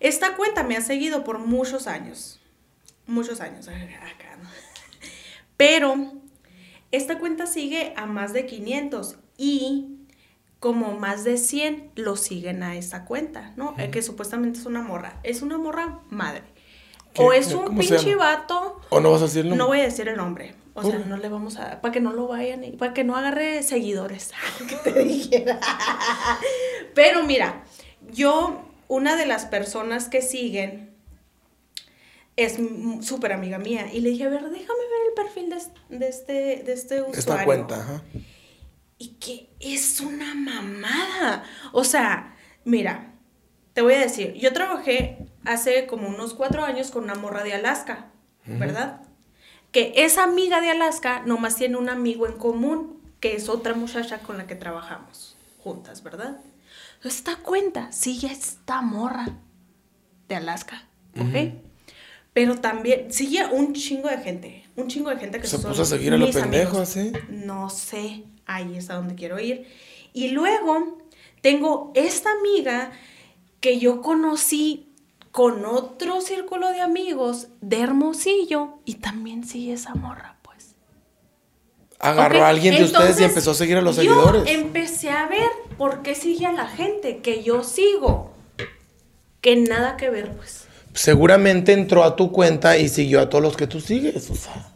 esta 0.00 0.34
cuenta 0.36 0.64
me 0.64 0.76
ha 0.76 0.80
seguido 0.80 1.22
por 1.22 1.38
muchos 1.38 1.86
años. 1.86 2.40
Muchos 3.06 3.40
años. 3.40 3.68
Pero 5.56 6.12
esta 6.90 7.18
cuenta 7.18 7.46
sigue 7.46 7.92
a 7.96 8.06
más 8.06 8.32
de 8.32 8.46
500 8.46 9.16
y 9.36 9.96
como 10.60 10.92
más 10.98 11.24
de 11.24 11.38
100 11.38 11.90
lo 11.96 12.16
siguen 12.16 12.62
a 12.62 12.76
esta 12.76 13.06
cuenta, 13.06 13.52
¿no? 13.56 13.74
Que 13.90 14.02
supuestamente 14.02 14.60
es 14.60 14.66
una 14.66 14.82
morra. 14.82 15.18
Es 15.22 15.40
una 15.42 15.56
morra 15.58 16.00
madre. 16.10 16.42
O 17.16 17.32
es 17.32 17.52
un 17.52 17.64
¿Cómo 17.64 17.82
se 17.82 17.88
pinche 17.88 18.14
vato. 18.14 18.80
¿O 18.90 19.00
no 19.00 19.10
vas 19.10 19.22
a 19.22 19.24
decirlo? 19.24 19.56
No 19.56 19.66
voy 19.66 19.80
a 19.80 19.84
decir 19.84 20.06
el 20.08 20.16
nombre. 20.16 20.54
O 20.74 20.82
sea, 20.82 20.98
no 20.98 21.16
le 21.16 21.28
vamos 21.28 21.56
a. 21.56 21.80
Para 21.80 21.92
que 21.92 22.00
no 22.00 22.12
lo 22.12 22.28
vayan. 22.28 22.62
y- 22.62 22.72
Para 22.72 22.94
que 22.94 23.02
no 23.04 23.16
agarre 23.16 23.62
seguidores. 23.62 24.32
que 24.68 24.76
te 24.76 25.02
dijera. 25.02 25.58
Pero 26.94 27.24
mira, 27.24 27.64
yo, 28.12 28.62
una 28.86 29.16
de 29.16 29.26
las 29.26 29.46
personas 29.46 30.08
que 30.08 30.22
siguen 30.22 30.90
es 32.36 32.58
súper 33.00 33.32
amiga 33.32 33.58
mía. 33.58 33.86
Y 33.92 34.00
le 34.00 34.10
dije, 34.10 34.24
a 34.24 34.28
ver, 34.28 34.42
déjame 34.42 34.58
ver 34.58 35.08
el 35.08 35.14
perfil 35.14 35.50
de 35.88 36.06
este, 36.08 36.32
de 36.64 36.72
este 36.72 37.00
usuario. 37.02 37.18
Esta 37.18 37.44
cuenta, 37.44 37.80
ajá. 37.80 38.02
Y 39.00 39.14
que 39.14 39.48
es 39.60 40.00
una 40.00 40.34
mamada. 40.34 41.42
O 41.72 41.84
sea, 41.84 42.36
mira, 42.64 43.14
te 43.72 43.80
voy 43.80 43.94
a 43.94 44.00
decir, 44.00 44.34
yo 44.34 44.52
trabajé 44.52 45.26
hace 45.46 45.86
como 45.86 46.06
unos 46.06 46.34
cuatro 46.34 46.62
años 46.64 46.90
con 46.90 47.04
una 47.04 47.14
morra 47.14 47.42
de 47.42 47.54
Alaska, 47.54 48.10
¿verdad? 48.44 49.00
Que 49.72 49.94
esa 49.96 50.24
amiga 50.24 50.60
de 50.60 50.70
Alaska 50.70 51.22
nomás 51.24 51.56
tiene 51.56 51.78
un 51.78 51.88
amigo 51.88 52.26
en 52.26 52.34
común, 52.34 53.00
que 53.20 53.34
es 53.36 53.48
otra 53.48 53.72
muchacha 53.72 54.18
con 54.18 54.36
la 54.36 54.46
que 54.46 54.54
trabajamos 54.54 55.34
juntas, 55.62 56.02
¿verdad? 56.02 56.38
Esta 57.02 57.36
cuenta 57.36 57.90
sigue 57.92 58.28
a 58.28 58.32
esta 58.32 58.82
morra 58.82 59.28
de 60.28 60.34
Alaska, 60.34 60.84
¿ok? 61.18 61.54
Pero 62.34 62.58
también 62.60 63.10
sigue 63.10 63.46
un 63.46 63.72
chingo 63.72 64.08
de 64.10 64.18
gente, 64.18 64.64
un 64.76 64.88
chingo 64.88 65.08
de 65.08 65.16
gente 65.16 65.40
que 65.40 65.46
Se 65.46 65.58
puso 65.58 65.80
a 65.82 65.86
seguir 65.86 66.12
a 66.12 66.18
lo 66.18 66.26
mis 66.26 66.36
pendejo, 66.36 66.76
amigos. 66.78 66.96
así. 66.96 67.12
No 67.30 67.70
sé, 67.70 68.24
ahí 68.54 68.76
es 68.76 68.90
a 68.90 68.94
donde 68.94 69.14
quiero 69.14 69.38
ir. 69.40 69.66
Y 70.12 70.28
luego 70.28 70.98
tengo 71.40 71.92
esta 71.94 72.30
amiga 72.32 72.92
que 73.60 73.78
yo 73.78 74.00
conocí 74.02 74.86
con 75.30 75.64
otro 75.64 76.20
círculo 76.20 76.70
de 76.70 76.80
amigos 76.80 77.48
de 77.60 77.80
Hermosillo 77.80 78.78
y 78.84 78.94
también 78.94 79.44
sigue 79.46 79.74
esa 79.74 79.94
morra, 79.94 80.36
pues. 80.42 80.74
Agarró 81.98 82.44
a 82.44 82.48
alguien 82.48 82.74
de 82.76 82.84
ustedes 82.84 83.20
y 83.20 83.24
empezó 83.24 83.50
a 83.50 83.54
seguir 83.54 83.76
a 83.76 83.82
los 83.82 83.96
yo 83.96 84.02
seguidores. 84.02 84.44
empecé 84.48 85.10
a 85.10 85.26
ver 85.26 85.48
por 85.76 86.02
qué 86.02 86.14
sigue 86.14 86.46
a 86.46 86.52
la 86.52 86.66
gente 86.66 87.18
que 87.18 87.42
yo 87.42 87.62
sigo. 87.62 88.32
Que 89.40 89.56
nada 89.56 89.96
que 89.96 90.10
ver, 90.10 90.34
pues. 90.36 90.64
Seguramente 90.94 91.72
entró 91.72 92.02
a 92.02 92.16
tu 92.16 92.32
cuenta 92.32 92.76
y 92.76 92.88
siguió 92.88 93.20
a 93.20 93.28
todos 93.30 93.42
los 93.42 93.56
que 93.56 93.66
tú 93.66 93.80
sigues. 93.80 94.28
O 94.30 94.34
sea, 94.34 94.66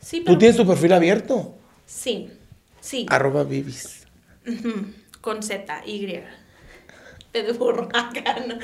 Sí, 0.00 0.18
tú 0.20 0.26
pero- 0.26 0.38
tienes 0.38 0.56
tu 0.56 0.66
perfil 0.66 0.92
abierto. 0.92 1.54
Sí, 1.86 2.30
sí. 2.82 3.06
Arroba 3.08 3.44
Vivis. 3.44 4.06
Con 5.22 5.42
Z, 5.42 5.86
Y. 5.86 6.20
De 7.32 7.52
burro 7.52 7.88
acá, 7.94 8.36
¿no? 8.46 8.56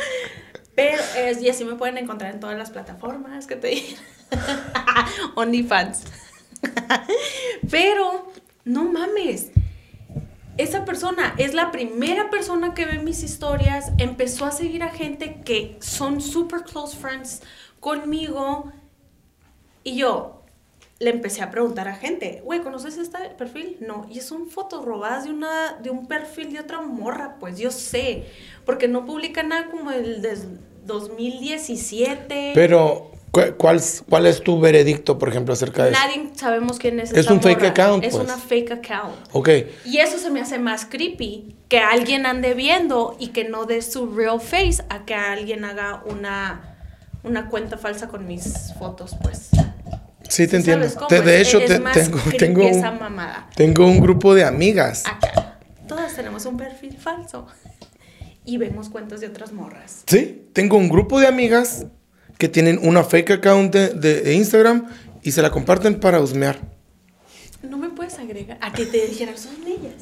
Pero, 0.75 1.02
es, 1.16 1.40
y 1.40 1.48
así 1.48 1.64
me 1.64 1.76
pueden 1.76 1.96
encontrar 1.96 2.34
en 2.34 2.40
todas 2.40 2.58
las 2.58 2.70
plataformas 2.70 3.46
que 3.46 3.56
te 3.56 3.68
dije. 3.68 3.96
OnlyFans. 5.34 6.04
Pero, 7.70 8.30
no 8.64 8.84
mames. 8.84 9.50
Esa 10.56 10.84
persona 10.84 11.34
es 11.38 11.54
la 11.54 11.70
primera 11.70 12.30
persona 12.30 12.75
que 12.75 12.84
ve 12.84 12.98
mis 12.98 13.22
historias. 13.22 13.92
Empezó 13.98 14.44
a 14.44 14.50
seguir 14.50 14.82
a 14.82 14.90
gente 14.90 15.40
que 15.44 15.78
son 15.80 16.20
super 16.20 16.62
close 16.62 16.96
friends 16.96 17.42
conmigo. 17.80 18.72
Y 19.84 19.96
yo 19.96 20.38
le 21.00 21.10
empecé 21.10 21.42
a 21.42 21.50
preguntar 21.50 21.86
a 21.86 21.94
gente, 21.94 22.42
güey, 22.44 22.60
¿conoces 22.60 22.98
este 22.98 23.18
perfil? 23.38 23.76
No. 23.80 24.06
Y 24.10 24.20
son 24.20 24.48
fotos 24.50 24.84
robadas 24.84 25.24
de, 25.24 25.30
una, 25.30 25.74
de 25.82 25.90
un 25.90 26.06
perfil 26.08 26.52
de 26.52 26.58
otra 26.60 26.80
morra, 26.80 27.36
pues 27.38 27.56
yo 27.58 27.70
sé. 27.70 28.24
Porque 28.64 28.88
no 28.88 29.06
publica 29.06 29.42
nada 29.44 29.66
como 29.70 29.92
el 29.92 30.22
de 30.22 30.36
2017. 30.86 32.52
Pero, 32.54 33.10
¿cu- 33.30 33.54
¿cuál, 33.56 33.80
cuál 34.08 34.26
es 34.26 34.42
tu 34.42 34.58
veredicto, 34.58 35.18
por 35.18 35.28
ejemplo, 35.28 35.52
acerca 35.54 35.84
de 35.84 35.92
eso? 35.92 36.00
Nadie 36.00 36.30
sabemos 36.34 36.78
quién 36.78 36.98
es 37.00 37.12
Es 37.12 37.18
esta 37.18 37.32
un 37.32 37.42
fake 37.42 37.62
account, 37.64 38.04
Es 38.04 38.14
pues. 38.14 38.24
una 38.24 38.36
fake 38.36 38.72
account. 38.72 39.14
Ok. 39.32 39.48
Y 39.84 39.98
eso 39.98 40.18
se 40.18 40.30
me 40.30 40.40
hace 40.40 40.58
más 40.58 40.84
creepy 40.84 41.54
que 41.68 41.78
alguien 41.78 42.26
ande 42.26 42.54
viendo 42.54 43.16
y 43.20 43.28
que 43.28 43.44
no 43.48 43.66
dé 43.66 43.82
su 43.82 44.10
real 44.14 44.40
face 44.40 44.82
a 44.88 45.04
que 45.04 45.14
alguien 45.14 45.64
haga 45.64 46.02
una, 46.06 46.76
una 47.22 47.48
cuenta 47.48 47.78
falsa 47.78 48.08
con 48.08 48.26
mis 48.26 48.72
fotos, 48.78 49.14
pues. 49.22 49.50
Sí, 50.28 50.47
te 50.47 50.56
entiendo. 50.56 50.87
Te- 51.08 51.23
de 51.23 51.40
hecho, 51.40 51.58
te- 51.58 51.78
tengo, 51.78 52.18
tengo, 52.38 52.62
esa 52.62 52.90
un, 52.90 52.99
mamada. 52.99 53.49
tengo 53.56 53.87
un 53.87 54.00
grupo 54.00 54.35
de 54.35 54.44
amigas. 54.44 55.04
Acá. 55.06 55.58
Todas 55.87 56.14
tenemos 56.14 56.44
un 56.47 56.56
perfil 56.56 56.97
falso. 56.99 57.47
Y 58.44 58.56
vemos 58.58 58.88
cuentas 58.88 59.20
de 59.20 59.26
otras 59.26 59.52
morras. 59.52 60.02
Sí, 60.06 60.49
tengo 60.52 60.76
un 60.76 60.88
grupo 60.88 61.18
de 61.20 61.26
amigas 61.26 61.87
que 62.38 62.49
tienen 62.49 62.78
una 62.82 63.04
fake 63.04 63.30
account 63.32 63.73
de, 63.75 63.88
de 64.20 64.35
Instagram 64.35 64.87
y 65.23 65.32
se 65.32 65.42
la 65.42 65.50
comparten 65.50 65.99
para 66.00 66.20
husmear. 66.20 66.58
No 67.62 67.76
me 67.76 67.88
puedes 67.88 68.18
agregar 68.18 68.56
a 68.61 68.73
que 68.73 68.87
te 68.87 69.04
dijeran, 69.06 69.37
son 69.37 69.56
ellas. 69.66 69.94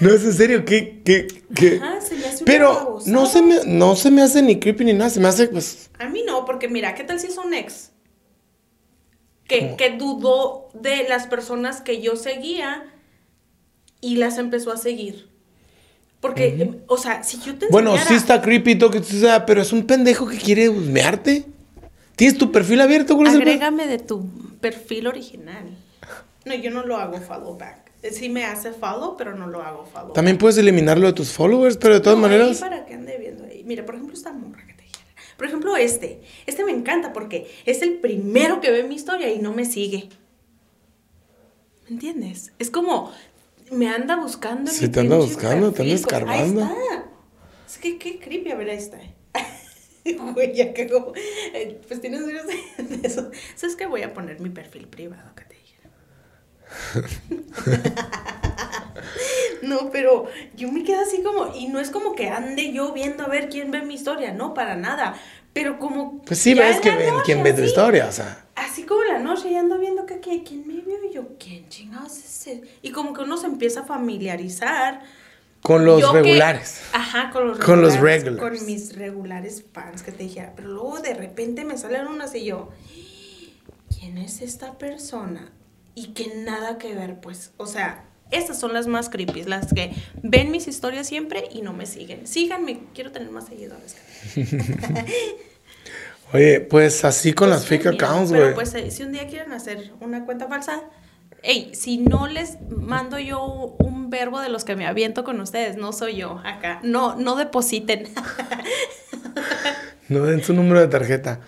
No, 0.00 0.12
es 0.12 0.24
en 0.24 0.32
serio, 0.32 0.64
¿qué? 0.64 1.00
qué, 1.04 1.28
qué? 1.54 1.76
Ajá, 1.80 2.00
se 2.00 2.16
me 2.16 2.26
hace 2.26 2.44
Pero 2.44 2.98
no 3.06 3.26
se, 3.26 3.40
me, 3.40 3.60
no 3.66 3.94
se 3.94 4.10
me 4.10 4.22
hace 4.22 4.42
ni 4.42 4.58
creepy 4.58 4.84
ni 4.84 4.92
nada, 4.92 5.08
se 5.08 5.20
me 5.20 5.28
hace 5.28 5.46
pues... 5.46 5.88
A 6.00 6.08
mí 6.08 6.24
no, 6.26 6.44
porque 6.44 6.68
mira, 6.68 6.94
¿qué 6.96 7.04
tal 7.04 7.20
si 7.20 7.28
es 7.28 7.38
un 7.38 7.54
ex? 7.54 7.91
Que, 9.60 9.76
que 9.76 9.96
dudó 9.96 10.68
de 10.74 11.06
las 11.08 11.26
personas 11.26 11.80
que 11.80 12.00
yo 12.00 12.16
seguía 12.16 12.84
y 14.00 14.16
las 14.16 14.38
empezó 14.38 14.72
a 14.72 14.76
seguir. 14.76 15.28
Porque, 16.20 16.78
o 16.86 16.96
sea, 16.96 17.24
si 17.24 17.40
yo 17.40 17.56
te 17.56 17.66
Bueno, 17.68 17.90
enseñara- 17.94 18.08
sí 18.08 18.14
está 18.14 18.40
creepy 18.40 18.76
todo 18.76 18.90
que 18.90 19.00
tú 19.00 19.06
sea, 19.18 19.44
pero 19.44 19.60
es 19.60 19.72
un 19.72 19.86
pendejo 19.86 20.26
que 20.28 20.38
quiere 20.38 20.68
husmearte. 20.68 21.46
¿Tienes 22.14 22.38
tu 22.38 22.52
perfil 22.52 22.80
abierto? 22.80 23.16
¿Cuál 23.16 23.28
Agrégame 23.28 23.86
de 23.88 23.98
tu 23.98 24.28
perfil 24.60 25.08
original. 25.08 25.76
No, 26.44 26.54
yo 26.54 26.70
no 26.70 26.84
lo 26.86 26.96
hago 26.96 27.18
follow 27.20 27.56
back. 27.58 27.90
Sí 28.12 28.28
me 28.28 28.44
hace 28.44 28.72
follow, 28.72 29.16
pero 29.16 29.34
no 29.36 29.46
lo 29.48 29.62
hago 29.62 29.84
follow. 29.92 30.12
También 30.12 30.38
puedes 30.38 30.58
eliminarlo 30.58 31.06
de 31.08 31.12
tus 31.12 31.30
followers, 31.32 31.76
pero 31.76 31.94
de 31.94 32.00
todas 32.00 32.16
No, 32.18 32.22
maneras... 32.22 32.58
para 32.58 32.84
que 32.84 32.94
ande 32.94 33.16
viendo 33.18 33.44
ahí. 33.44 33.62
Mira, 33.64 33.84
por 33.84 33.94
ejemplo, 33.96 34.14
esta 34.16 34.32
morra. 34.32 34.62
Por 35.42 35.48
ejemplo, 35.48 35.76
este. 35.76 36.22
Este 36.46 36.64
me 36.64 36.70
encanta 36.70 37.12
porque 37.12 37.50
es 37.66 37.82
el 37.82 37.94
primero 37.94 38.60
que 38.60 38.70
ve 38.70 38.84
mi 38.84 38.94
historia 38.94 39.28
y 39.34 39.40
no 39.40 39.52
me 39.52 39.64
sigue. 39.64 40.08
¿Me 41.88 41.94
entiendes? 41.94 42.52
Es 42.60 42.70
como 42.70 43.10
me 43.72 43.88
anda 43.88 44.14
buscando. 44.14 44.70
Sí, 44.70 44.88
te 44.88 45.00
anda 45.00 45.16
buscando, 45.16 45.72
te 45.72 45.82
anda 45.82 45.94
escarbando. 45.94 46.62
Ahí 46.62 46.70
está. 46.70 47.06
Es 47.66 47.78
que 47.78 47.98
qué 47.98 48.20
creepy, 48.20 48.52
a 48.52 48.54
ver, 48.54 48.70
ahí 48.70 48.76
está. 48.76 49.00
Güey, 50.32 50.54
ya 50.54 50.72
cagó. 50.72 51.12
Eh, 51.16 51.80
Pues 51.88 52.00
tienes 52.00 52.24
videos 52.24 52.46
de 52.46 53.00
eso. 53.02 53.32
¿Sabes 53.56 53.74
qué? 53.74 53.86
Voy 53.86 54.02
a 54.02 54.14
poner 54.14 54.38
mi 54.38 54.50
perfil 54.50 54.86
privado 54.86 55.34
que 55.34 55.42
te 55.42 55.56
dijera. 55.56 55.90
No, 59.62 59.90
pero 59.90 60.26
yo 60.56 60.70
me 60.70 60.82
quedo 60.84 61.00
así 61.00 61.22
como, 61.22 61.54
y 61.54 61.68
no 61.68 61.80
es 61.80 61.90
como 61.90 62.14
que 62.14 62.28
ande 62.28 62.72
yo 62.72 62.92
viendo 62.92 63.24
a 63.24 63.28
ver 63.28 63.48
quién 63.48 63.70
ve 63.70 63.82
mi 63.82 63.94
historia, 63.94 64.32
no, 64.32 64.54
para 64.54 64.76
nada. 64.76 65.14
Pero 65.52 65.78
como. 65.78 66.22
Pues 66.22 66.38
sí, 66.40 66.54
ves 66.54 66.80
que 66.80 66.90
ven 66.90 67.10
noche, 67.10 67.22
quién 67.26 67.42
ve 67.42 67.52
tu 67.52 67.62
historia, 67.62 68.06
o 68.08 68.12
sea... 68.12 68.44
Así 68.54 68.84
como 68.84 69.02
la 69.04 69.18
noche, 69.18 69.50
ya 69.50 69.60
ando 69.60 69.78
viendo 69.78 70.04
que, 70.06 70.20
que- 70.20 70.42
quién 70.42 70.66
me 70.66 70.74
vio, 70.80 70.96
y 71.08 71.12
yo, 71.14 71.28
¿quién 71.38 71.68
chingados 71.68 72.12
es 72.18 72.24
ese? 72.24 72.62
Y 72.82 72.90
como 72.90 73.12
que 73.12 73.22
uno 73.22 73.36
se 73.36 73.46
empieza 73.46 73.80
a 73.80 73.84
familiarizar. 73.84 75.02
Con 75.62 75.84
los 75.84 76.00
Yo 76.00 76.12
que- 76.12 76.22
regulares. 76.22 76.80
ajá, 76.92 77.30
con 77.30 77.46
los 77.48 77.58
Con 77.58 77.80
los 77.82 77.92
regulares. 77.94 78.24
regulars. 78.24 78.42
Con 78.58 78.66
mis 78.66 78.96
regulares 78.96 79.64
fans 79.72 80.02
que 80.02 80.10
te 80.10 80.24
dijera. 80.24 80.54
Pero 80.56 80.68
luego 80.68 80.98
de 81.00 81.14
repente 81.14 81.64
me 81.64 81.76
salen 81.78 82.06
unas 82.08 82.34
y 82.34 82.44
yo, 82.44 82.70
¿quién 83.98 84.18
es 84.18 84.40
esta 84.42 84.76
persona? 84.78 85.52
Y 85.94 86.14
que 86.14 86.34
nada 86.36 86.78
que 86.78 86.94
ver, 86.94 87.20
pues. 87.20 87.52
O 87.58 87.66
sea, 87.66 88.04
estas 88.32 88.58
son 88.58 88.72
las 88.72 88.86
más 88.86 89.08
creepy, 89.08 89.44
las 89.44 89.72
que 89.72 89.92
ven 90.22 90.50
mis 90.50 90.66
historias 90.68 91.06
siempre 91.06 91.44
y 91.52 91.62
no 91.62 91.72
me 91.72 91.86
siguen. 91.86 92.26
Síganme, 92.26 92.80
quiero 92.94 93.12
tener 93.12 93.30
más 93.30 93.46
seguidores. 93.46 93.96
Oye, 96.32 96.60
pues 96.60 97.04
así 97.04 97.32
con 97.34 97.50
las 97.50 97.66
fake 97.66 97.82
Pues, 97.82 97.92
mira, 97.94 98.06
accounts, 98.06 98.32
güey. 98.32 98.54
pues 98.54 98.74
eh, 98.74 98.90
si 98.90 99.02
un 99.02 99.12
día 99.12 99.26
quieren 99.26 99.52
hacer 99.52 99.92
una 100.00 100.24
cuenta 100.24 100.48
falsa, 100.48 100.80
hey, 101.42 101.72
si 101.74 101.98
no 101.98 102.26
les 102.26 102.56
mando 102.70 103.18
yo 103.18 103.76
un 103.78 104.08
verbo 104.08 104.40
de 104.40 104.48
los 104.48 104.64
que 104.64 104.74
me 104.74 104.86
aviento 104.86 105.24
con 105.24 105.40
ustedes, 105.40 105.76
no 105.76 105.92
soy 105.92 106.16
yo 106.16 106.40
acá. 106.44 106.80
No, 106.82 107.16
no 107.16 107.36
depositen. 107.36 108.08
No 110.08 110.24
den 110.26 110.42
su 110.42 110.52
número 110.52 110.80
de 110.80 110.88
tarjeta. 110.88 111.40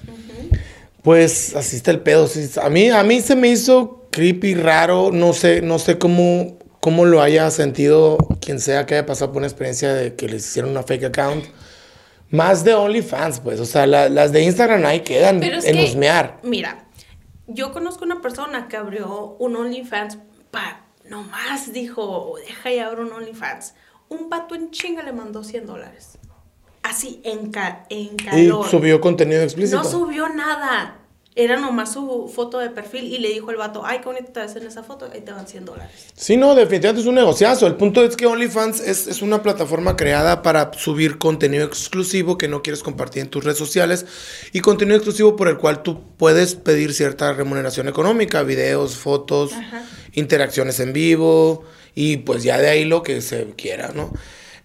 Pues 1.02 1.54
así 1.54 1.76
está 1.76 1.90
el 1.90 2.00
pedo. 2.00 2.26
A 2.62 2.70
mí, 2.70 2.88
a 2.88 3.02
mí 3.02 3.20
se 3.20 3.36
me 3.36 3.48
hizo 3.48 4.08
creepy, 4.10 4.54
raro. 4.54 5.10
No 5.12 5.34
sé, 5.34 5.60
no 5.60 5.78
sé 5.78 5.98
cómo, 5.98 6.58
cómo 6.84 7.06
lo 7.06 7.22
haya 7.22 7.50
sentido 7.50 8.18
quien 8.42 8.60
sea 8.60 8.84
que 8.84 8.92
haya 8.94 9.06
pasado 9.06 9.32
por 9.32 9.38
una 9.38 9.46
experiencia 9.46 9.94
de 9.94 10.16
que 10.16 10.28
les 10.28 10.46
hicieron 10.46 10.70
una 10.72 10.82
fake 10.82 11.04
account. 11.04 11.42
Más 12.28 12.62
de 12.62 12.74
OnlyFans, 12.74 13.40
pues. 13.40 13.58
O 13.58 13.64
sea, 13.64 13.86
la- 13.86 14.10
las 14.10 14.32
de 14.32 14.42
Instagram 14.42 14.84
ahí 14.84 15.00
quedan 15.00 15.40
Pero 15.40 15.56
es 15.56 15.64
en 15.64 15.76
que, 15.76 15.84
husmear. 15.84 16.40
mira, 16.42 16.84
yo 17.46 17.72
conozco 17.72 18.04
una 18.04 18.20
persona 18.20 18.68
que 18.68 18.76
abrió 18.76 19.34
un 19.38 19.56
OnlyFans, 19.56 20.18
pa, 20.50 20.84
nomás 21.08 21.72
dijo, 21.72 22.34
deja 22.46 22.70
y 22.70 22.78
abro 22.80 23.00
un 23.06 23.12
OnlyFans. 23.14 23.72
Un 24.10 24.28
vato 24.28 24.54
en 24.54 24.70
chinga 24.70 25.02
le 25.02 25.12
mandó 25.14 25.42
100 25.42 25.64
dólares. 25.64 26.18
así 26.82 27.22
en, 27.24 27.50
ca 27.50 27.86
en 27.88 28.12
Y 28.12 28.16
calor. 28.16 28.68
subió 28.68 29.00
contenido 29.00 29.40
explícito. 29.42 29.78
No 29.82 29.84
subió 29.88 30.28
nada. 30.28 30.98
Era 31.36 31.56
nomás 31.56 31.92
su 31.92 32.30
foto 32.32 32.60
de 32.60 32.70
perfil 32.70 33.06
y 33.12 33.18
le 33.18 33.28
dijo 33.28 33.50
el 33.50 33.56
vato, 33.56 33.82
ay, 33.84 33.98
qué 33.98 34.04
bonito 34.04 34.30
te 34.30 34.38
ves 34.38 34.54
en 34.54 34.66
esa 34.68 34.84
foto, 34.84 35.10
ahí 35.12 35.20
te 35.20 35.32
van 35.32 35.48
100 35.48 35.64
dólares. 35.64 35.90
Sí, 36.14 36.36
no, 36.36 36.54
definitivamente 36.54 37.00
es 37.02 37.08
un 37.08 37.16
negociazo. 37.16 37.66
El 37.66 37.74
punto 37.74 38.04
es 38.04 38.14
que 38.14 38.26
OnlyFans 38.26 38.78
es, 38.78 39.08
es 39.08 39.20
una 39.20 39.42
plataforma 39.42 39.96
creada 39.96 40.42
para 40.42 40.72
subir 40.74 41.18
contenido 41.18 41.64
exclusivo 41.66 42.38
que 42.38 42.46
no 42.46 42.62
quieres 42.62 42.84
compartir 42.84 43.22
en 43.22 43.30
tus 43.30 43.42
redes 43.42 43.58
sociales 43.58 44.06
y 44.52 44.60
contenido 44.60 44.96
exclusivo 44.96 45.34
por 45.34 45.48
el 45.48 45.58
cual 45.58 45.82
tú 45.82 46.02
puedes 46.16 46.54
pedir 46.54 46.94
cierta 46.94 47.32
remuneración 47.32 47.88
económica, 47.88 48.44
videos, 48.44 48.94
fotos, 48.96 49.50
interacciones 50.12 50.78
en 50.78 50.92
vivo 50.92 51.64
y 51.96 52.18
pues 52.18 52.44
ya 52.44 52.58
de 52.58 52.68
ahí 52.68 52.84
lo 52.84 53.02
que 53.02 53.20
se 53.20 53.46
quiera, 53.56 53.90
¿no? 53.92 54.12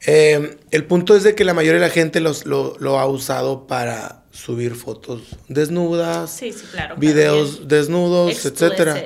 Eh, 0.06 0.58
el 0.72 0.86
punto 0.86 1.16
es 1.16 1.24
de 1.24 1.36
que 1.36 1.44
la 1.44 1.54
mayoría 1.54 1.82
de 1.82 1.88
la 1.88 1.94
gente 1.94 2.20
los- 2.22 2.46
lo, 2.46 2.76
lo 2.80 3.00
ha 3.00 3.08
usado 3.08 3.68
para 3.68 4.19
subir 4.32 4.76
fotos 4.76 5.22
desnudas, 5.48 6.30
Sí, 6.32 6.52
sí, 6.54 6.66
claro. 6.72 6.96
videos 6.98 7.68
desnudos, 7.68 8.32
Explicit. 8.32 8.62
etcétera. 8.62 9.04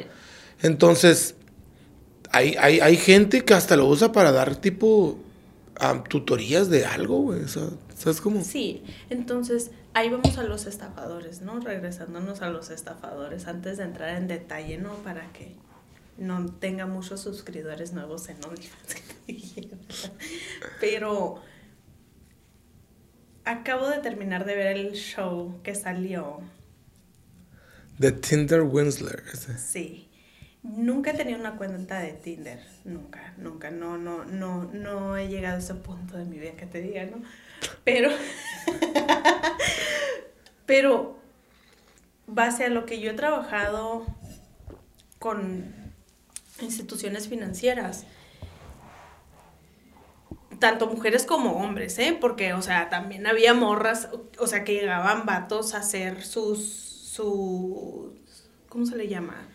Entonces, 0.61 1.35
hay, 2.31 2.55
hay, 2.59 2.79
hay 2.79 2.97
gente 2.97 3.43
que 3.45 3.53
hasta 3.53 3.75
lo 3.75 3.85
usa 3.87 4.11
para 4.11 4.31
dar 4.31 4.55
tipo 4.55 5.17
ah, 5.79 6.03
tutorías 6.07 6.69
de 6.69 6.85
algo, 6.85 7.19
güey. 7.21 7.41
¿sabes 7.47 8.19
cómo? 8.21 8.43
Sí, 8.43 8.83
entonces 9.09 9.71
ahí 9.93 10.09
vamos 10.09 10.37
a 10.37 10.43
los 10.43 10.65
estafadores, 10.65 11.41
¿no? 11.41 11.59
Regresándonos 11.59 12.41
a 12.41 12.49
los 12.49 12.69
estafadores 12.69 13.47
antes 13.47 13.77
de 13.77 13.83
entrar 13.85 14.17
en 14.17 14.27
detalle, 14.27 14.77
¿no? 14.77 14.95
Para 15.03 15.31
que 15.31 15.55
no 16.17 16.45
tenga 16.59 16.85
muchos 16.85 17.21
suscriptores 17.21 17.93
nuevos 17.93 18.27
en 18.29 18.37
OnlyFans. 18.43 18.95
Pero 20.81 21.41
acabo 23.45 23.89
de 23.89 23.99
terminar 23.99 24.45
de 24.45 24.55
ver 24.55 24.77
el 24.77 24.93
show 24.93 25.59
que 25.63 25.75
salió. 25.75 26.41
De 27.97 28.11
Tinder 28.11 28.61
Winsler. 28.61 29.23
ese. 29.31 29.57
Sí. 29.57 30.09
Nunca 30.63 31.11
he 31.11 31.13
tenido 31.13 31.39
una 31.39 31.57
cuenta 31.57 31.99
de 31.99 32.13
Tinder. 32.13 32.59
Nunca, 32.85 33.33
nunca. 33.37 33.69
No, 33.69 33.97
no, 33.97 34.23
no, 34.23 34.63
no 34.65 35.17
he 35.17 35.27
llegado 35.27 35.57
a 35.57 35.59
ese 35.59 35.75
punto 35.75 36.17
de 36.17 36.25
mi 36.25 36.39
vida 36.39 36.53
que 36.53 36.65
te 36.65 36.81
diga, 36.81 37.05
¿no? 37.05 37.21
Pero. 37.83 38.09
pero. 40.65 41.21
Base 42.25 42.63
a 42.63 42.69
lo 42.69 42.85
que 42.85 43.01
yo 43.01 43.11
he 43.11 43.13
trabajado 43.13 44.05
con 45.19 45.73
instituciones 46.61 47.27
financieras. 47.27 48.05
Tanto 50.63 50.87
mujeres 50.87 51.25
como 51.25 51.57
hombres, 51.57 51.99
¿eh? 51.99 52.17
Porque, 52.17 52.53
o 52.53 52.61
sea, 52.61 52.87
también 52.87 53.27
había 53.27 53.53
morras, 53.53 54.07
o 54.39 54.47
sea, 54.47 54.63
que 54.63 54.75
llegaban 54.75 55.25
vatos 55.25 55.73
a 55.73 55.79
hacer 55.79 56.23
sus, 56.23 56.63
su, 56.63 58.15
¿cómo 58.69 58.85
se 58.85 58.95
le 58.95 59.09
llama? 59.09 59.45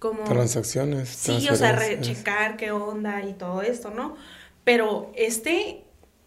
Como... 0.00 0.24
Transacciones. 0.24 1.08
Sí, 1.10 1.48
o 1.48 1.54
sea, 1.54 1.76
rechecar 1.76 2.56
qué 2.56 2.72
onda 2.72 3.22
y 3.22 3.34
todo 3.34 3.62
esto, 3.62 3.92
¿no? 3.92 4.16
Pero 4.64 5.12
este 5.14 5.84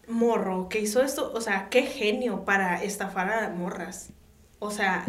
morro 0.08 0.70
que 0.70 0.80
hizo 0.80 1.02
esto, 1.02 1.30
o 1.34 1.42
sea, 1.42 1.68
qué 1.68 1.82
genio 1.82 2.46
para 2.46 2.82
estafar 2.82 3.30
a 3.30 3.50
morras. 3.50 4.14
O 4.60 4.70
sea, 4.70 5.06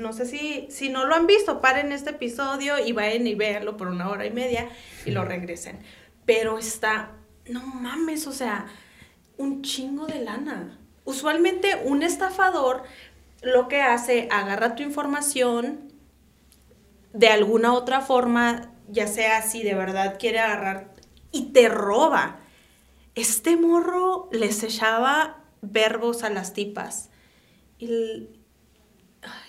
no 0.00 0.14
sé 0.14 0.24
si, 0.24 0.68
si 0.70 0.88
no 0.88 1.04
lo 1.04 1.14
han 1.14 1.26
visto, 1.26 1.60
paren 1.60 1.92
este 1.92 2.12
episodio 2.12 2.78
y 2.82 2.92
vayan 2.92 3.26
y 3.26 3.34
véanlo 3.34 3.76
por 3.76 3.88
una 3.88 4.08
hora 4.08 4.24
y 4.24 4.30
media 4.30 4.70
y 5.04 5.10
lo 5.10 5.26
regresen. 5.26 5.80
Pero 6.24 6.58
está, 6.58 7.17
no 7.48 7.60
mames, 7.60 8.26
o 8.26 8.32
sea, 8.32 8.66
un 9.36 9.62
chingo 9.62 10.06
de 10.06 10.20
lana. 10.20 10.78
Usualmente 11.04 11.80
un 11.84 12.02
estafador 12.02 12.82
lo 13.42 13.68
que 13.68 13.80
hace, 13.80 14.28
agarra 14.30 14.74
tu 14.74 14.82
información, 14.82 15.92
de 17.12 17.28
alguna 17.28 17.72
otra 17.72 18.00
forma, 18.00 18.72
ya 18.88 19.06
sea 19.06 19.42
si 19.42 19.62
de 19.62 19.74
verdad 19.74 20.16
quiere 20.18 20.40
agarrar 20.40 20.92
y 21.32 21.52
te 21.52 21.68
roba. 21.68 22.40
Este 23.14 23.56
morro 23.56 24.28
les 24.32 24.62
echaba 24.62 25.42
verbos 25.62 26.22
a 26.24 26.30
las 26.30 26.52
tipas. 26.52 27.10
Y, 27.78 28.28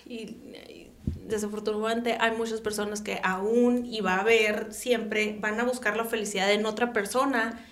y 0.05 0.91
desafortunadamente 1.03 2.17
hay 2.19 2.35
muchas 2.35 2.62
personas 2.62 3.01
que 3.01 3.19
aún 3.23 3.85
y 3.85 4.01
va 4.01 4.15
a 4.15 4.21
haber 4.21 4.73
siempre 4.73 5.38
van 5.39 5.59
a 5.59 5.63
buscar 5.63 5.97
la 5.97 6.05
felicidad 6.05 6.51
en 6.51 6.65
otra 6.65 6.93
persona 6.93 7.65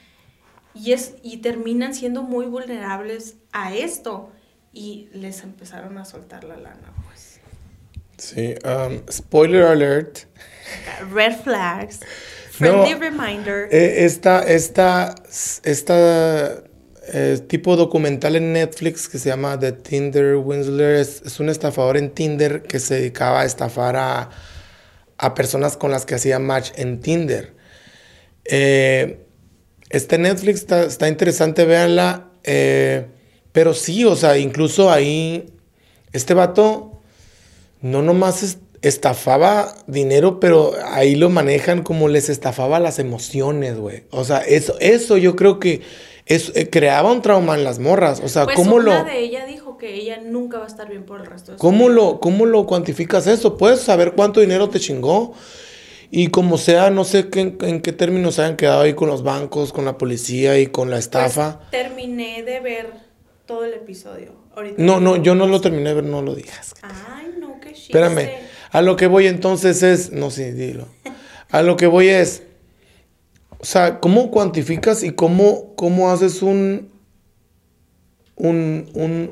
y 0.77 0.93
es 0.93 1.15
y 1.23 1.37
terminan 1.37 1.93
siendo 1.93 2.23
muy 2.23 2.45
vulnerables 2.45 3.35
a 3.51 3.73
esto 3.75 4.31
y 4.73 5.09
les 5.13 5.43
empezaron 5.43 5.97
a 5.97 6.05
soltar 6.05 6.43
la 6.43 6.57
lana 6.57 6.93
pues 7.05 7.27
Sí, 8.17 8.55
um, 8.65 9.01
spoiler 9.11 9.63
alert. 9.63 10.25
Red 11.13 11.41
flags. 11.43 11.99
No, 12.59 12.83
Friendly 12.83 12.95
reminder. 12.95 13.69
Eh, 13.71 14.05
esta, 14.05 14.41
esta, 14.41 15.13
esta 15.63 16.63
eh, 17.13 17.39
tipo 17.47 17.75
documental 17.75 18.35
en 18.35 18.53
Netflix 18.53 19.07
que 19.07 19.19
se 19.19 19.29
llama 19.29 19.59
The 19.59 19.71
Tinder 19.73 20.37
Winsler 20.37 20.95
es, 20.95 21.21
es 21.23 21.39
un 21.39 21.49
estafador 21.49 21.97
en 21.97 22.09
Tinder 22.09 22.63
que 22.63 22.79
se 22.79 22.95
dedicaba 22.95 23.41
a 23.41 23.45
estafar 23.45 23.95
a, 23.95 24.31
a 25.19 25.35
personas 25.35 25.77
con 25.77 25.91
las 25.91 26.07
que 26.07 26.15
hacía 26.15 26.39
match 26.39 26.71
en 26.75 26.99
Tinder. 26.99 27.53
Eh, 28.45 29.26
este 29.89 30.17
Netflix 30.17 30.59
está, 30.61 30.83
está 30.83 31.07
interesante, 31.07 31.65
véanla. 31.65 32.29
eh, 32.43 33.05
pero 33.51 33.73
sí, 33.73 34.05
o 34.05 34.15
sea, 34.15 34.37
incluso 34.37 34.91
ahí, 34.91 35.49
este 36.13 36.33
vato 36.33 37.01
no 37.81 38.01
nomás 38.01 38.43
es- 38.43 38.59
estafaba 38.83 39.73
dinero, 39.87 40.39
pero 40.39 40.73
ahí 40.85 41.15
lo 41.15 41.29
manejan 41.29 41.81
como 41.81 42.07
les 42.07 42.29
estafaba 42.29 42.79
las 42.79 42.99
emociones, 42.99 43.77
güey. 43.77 44.03
O 44.11 44.23
sea, 44.23 44.39
eso, 44.39 44.75
eso 44.79 45.17
yo 45.17 45.35
creo 45.35 45.59
que 45.59 45.81
es, 46.27 46.51
eh, 46.55 46.69
creaba 46.69 47.11
un 47.11 47.21
trauma 47.23 47.55
en 47.55 47.63
las 47.63 47.79
morras. 47.79 48.21
O 48.23 48.27
sea, 48.29 48.45
pues 48.45 48.55
¿cómo 48.55 48.75
una 48.75 48.99
lo, 48.99 49.05
de 49.05 49.19
ella 49.19 49.45
dijo 49.45 49.77
que 49.77 49.95
ella 49.95 50.19
nunca 50.23 50.59
va 50.59 50.65
a 50.65 50.67
estar 50.67 50.87
bien 50.87 51.03
por 51.03 51.21
el 51.21 51.25
resto 51.25 51.53
de 51.53 51.57
su 51.57 51.61
cómo 51.61 51.85
vida. 51.85 51.95
lo, 51.95 52.19
cómo 52.19 52.45
lo 52.45 52.65
cuantificas 52.67 53.25
eso? 53.27 53.57
Puedes 53.57 53.79
saber 53.81 54.11
cuánto 54.13 54.39
dinero 54.41 54.69
te 54.69 54.79
chingó. 54.79 55.33
Y 56.09 56.27
como 56.27 56.57
sea, 56.57 56.89
no 56.89 57.03
sé 57.03 57.29
qué, 57.29 57.55
en 57.61 57.81
qué 57.81 57.91
términos 57.91 58.35
se 58.35 58.41
hayan 58.43 58.55
quedado 58.55 58.81
ahí 58.81 58.93
con 58.93 59.09
los 59.09 59.23
bancos, 59.23 59.73
con 59.73 59.85
la 59.85 59.97
policía 59.97 60.57
y 60.59 60.67
con 60.67 60.89
la 60.89 60.95
Pues, 60.95 61.05
estafa. 61.05 61.59
terminé 61.71 62.43
de 62.43 62.59
ver 62.61 62.89
todo 63.45 63.65
el 63.65 63.73
episodio. 63.73 64.31
Ahorita 64.55 64.75
no, 64.81 64.99
no, 64.99 65.17
yo 65.17 65.35
no 65.35 65.47
lo 65.47 65.59
terminé 65.61 65.89
de 65.89 65.95
ver, 65.95 66.03
no 66.05 66.21
lo 66.21 66.33
digas. 66.33 66.73
Ay, 66.81 67.33
no, 67.39 67.59
qué 67.59 67.73
chiste. 67.73 67.91
Espérame, 67.97 68.29
a 68.71 68.81
lo 68.81 68.95
que 68.95 69.07
voy 69.07 69.27
entonces 69.27 69.83
es, 69.83 70.11
no 70.11 70.31
sé, 70.31 70.53
dilo. 70.53 70.87
A 71.49 71.61
lo 71.61 71.75
que 71.77 71.87
voy 71.87 72.07
es, 72.09 72.43
o 73.59 73.65
sea, 73.65 73.99
¿cómo 73.99 74.31
cuantificas 74.31 75.03
y 75.03 75.11
cómo, 75.11 75.75
cómo 75.75 76.09
haces 76.09 76.41
un, 76.41 76.89
un, 78.35 78.89
un, 78.93 79.31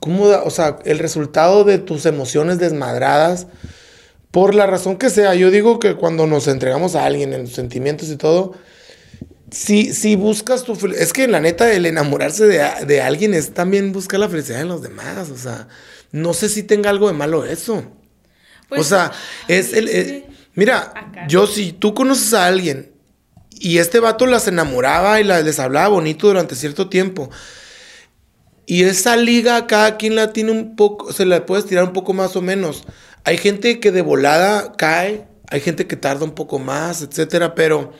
cómo 0.00 0.28
da- 0.28 0.42
o 0.44 0.50
sea, 0.50 0.78
el 0.84 0.98
resultado 0.98 1.64
de 1.64 1.78
tus 1.78 2.06
emociones 2.06 2.58
desmadradas, 2.58 3.46
por 4.32 4.54
la 4.56 4.66
razón 4.66 4.96
que 4.96 5.08
sea, 5.10 5.34
yo 5.36 5.50
digo 5.52 5.78
que 5.78 5.94
cuando 5.94 6.26
nos 6.26 6.48
entregamos 6.48 6.96
a 6.96 7.04
alguien 7.06 7.32
en 7.32 7.42
los 7.42 7.52
sentimientos 7.52 8.08
y 8.08 8.16
todo, 8.16 8.54
si, 9.50 9.92
si 9.92 10.16
buscas 10.16 10.64
tu 10.64 10.74
fel- 10.74 10.94
es 10.94 11.12
que 11.12 11.28
la 11.28 11.40
neta 11.40 11.70
el 11.72 11.86
enamorarse 11.86 12.46
de, 12.46 12.64
de 12.86 13.02
alguien 13.02 13.34
es 13.34 13.52
también 13.54 13.92
buscar 13.92 14.18
la 14.20 14.28
felicidad 14.28 14.62
en 14.62 14.68
los 14.68 14.82
demás, 14.82 15.30
o 15.30 15.36
sea, 15.36 15.68
no 16.10 16.32
sé 16.34 16.48
si 16.48 16.62
tenga 16.62 16.90
algo 16.90 17.06
de 17.08 17.14
malo 17.14 17.44
eso. 17.44 17.84
Pues, 18.68 18.80
o 18.80 18.84
sea, 18.84 19.12
es 19.48 19.74
el, 19.74 19.88
es 19.88 20.22
mira, 20.54 20.92
Acá. 20.96 21.26
yo 21.28 21.46
si 21.46 21.72
tú 21.72 21.92
conoces 21.94 22.32
a 22.32 22.46
alguien 22.46 22.92
y 23.50 23.78
este 23.78 24.00
vato 24.00 24.26
las 24.26 24.48
enamoraba 24.48 25.20
y 25.20 25.24
la- 25.24 25.42
les 25.42 25.58
hablaba 25.58 25.88
bonito 25.88 26.26
durante 26.28 26.54
cierto 26.54 26.88
tiempo. 26.88 27.28
Y 28.66 28.84
esa 28.84 29.16
liga 29.16 29.66
cada 29.66 29.96
quien 29.96 30.14
la 30.14 30.32
tiene 30.32 30.52
un 30.52 30.76
poco, 30.76 31.12
se 31.12 31.24
la 31.26 31.44
puedes 31.46 31.66
tirar 31.66 31.84
un 31.84 31.92
poco 31.92 32.12
más 32.12 32.36
o 32.36 32.42
menos. 32.42 32.84
Hay 33.24 33.36
gente 33.38 33.80
que 33.80 33.90
de 33.92 34.02
volada 34.02 34.72
cae, 34.76 35.26
hay 35.50 35.60
gente 35.60 35.86
que 35.86 35.96
tarda 35.96 36.24
un 36.24 36.32
poco 36.34 36.58
más, 36.58 37.02
etcétera, 37.02 37.54
pero 37.54 37.92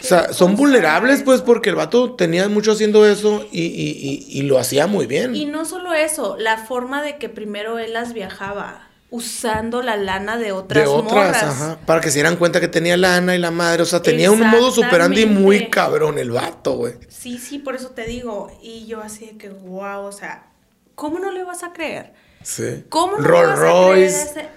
o 0.00 0.02
sea, 0.02 0.32
son 0.32 0.52
cosa 0.52 0.62
vulnerables 0.62 1.22
pues 1.22 1.40
porque 1.42 1.70
el 1.70 1.76
vato 1.76 2.14
tenía 2.14 2.48
mucho 2.48 2.72
haciendo 2.72 3.06
eso 3.06 3.44
y, 3.52 3.62
y- 3.62 4.26
y- 4.30 4.38
y 4.38 4.42
lo 4.42 4.58
hacía 4.58 4.86
muy 4.86 5.06
bien. 5.06 5.34
Y 5.34 5.44
no 5.46 5.64
solo 5.64 5.92
eso, 5.92 6.36
la 6.38 6.56
forma 6.58 7.02
de 7.02 7.18
que 7.18 7.28
primero 7.28 7.78
él 7.78 7.92
las 7.92 8.12
viajaba, 8.14 8.88
usando 9.10 9.82
la 9.82 9.96
lana 9.96 10.36
de 10.38 10.52
otras, 10.52 10.84
de 10.84 10.88
otras, 10.88 11.12
morras. 11.12 11.42
ajá, 11.42 11.78
para 11.84 12.00
que 12.00 12.10
se 12.10 12.14
dieran 12.18 12.36
cuenta 12.36 12.60
que 12.60 12.68
tenía 12.68 12.96
lana 12.96 13.34
y 13.34 13.38
la 13.38 13.50
madre, 13.50 13.82
o 13.82 13.86
sea, 13.86 14.00
tenía 14.02 14.30
un 14.30 14.40
modo 14.40 14.70
superandi 14.70 15.26
muy 15.26 15.68
cabrón 15.68 16.18
el 16.18 16.30
vato, 16.30 16.74
güey. 16.74 16.94
Sí, 17.08 17.38
sí, 17.38 17.58
por 17.58 17.74
eso 17.74 17.90
te 17.90 18.04
digo. 18.04 18.56
Y 18.62 18.86
yo 18.86 19.00
así 19.02 19.26
de 19.26 19.36
que, 19.36 19.48
wow, 19.48 20.04
o 20.04 20.12
sea, 20.12 20.50
¿cómo 20.94 21.18
no 21.18 21.32
le 21.32 21.42
vas 21.44 21.62
a 21.64 21.72
creer? 21.72 22.12
Sí. 22.42 22.84
¿Cómo 22.88 23.18
no 23.18 23.24
Rolls 23.24 23.48
le 23.48 23.54
vas 23.54 23.58
a 23.58 23.62
creer 23.62 23.86
Royce, 23.86 24.16
a 24.16 24.22
ese- 24.22 24.48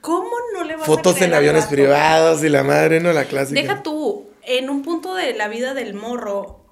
¿Cómo 0.00 0.30
no 0.54 0.64
le 0.64 0.74
vas 0.74 0.82
a 0.82 0.86
fotos 0.86 1.14
creer 1.14 1.28
en 1.30 1.34
al 1.34 1.38
aviones 1.38 1.64
privados 1.66 2.44
y 2.44 2.48
la 2.50 2.62
madre, 2.64 3.00
no 3.00 3.12
la 3.12 3.24
clásica. 3.24 3.58
Deja 3.60 3.82
tú, 3.82 4.28
en 4.42 4.68
un 4.68 4.82
punto 4.82 5.14
de 5.14 5.32
la 5.34 5.48
vida 5.48 5.72
del 5.72 5.94
morro, 5.94 6.66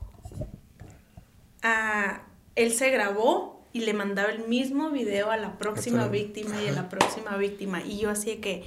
ah, 1.62 2.22
él 2.54 2.72
se 2.74 2.90
grabó 2.90 3.61
y 3.72 3.80
le 3.80 3.92
mandaba 3.94 4.30
el 4.30 4.46
mismo 4.46 4.90
video 4.90 5.30
a 5.30 5.36
la 5.36 5.58
próxima 5.58 6.08
víctima 6.08 6.62
y 6.62 6.68
a 6.68 6.72
la 6.72 6.88
próxima 6.88 7.36
víctima. 7.36 7.82
Y 7.82 7.98
yo 7.98 8.10
así 8.10 8.36
que, 8.36 8.64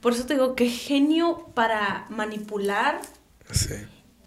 por 0.00 0.12
eso 0.14 0.26
te 0.26 0.34
digo, 0.34 0.54
qué 0.54 0.68
genio 0.68 1.46
para 1.54 2.06
manipular. 2.08 3.00
Sí. 3.52 3.74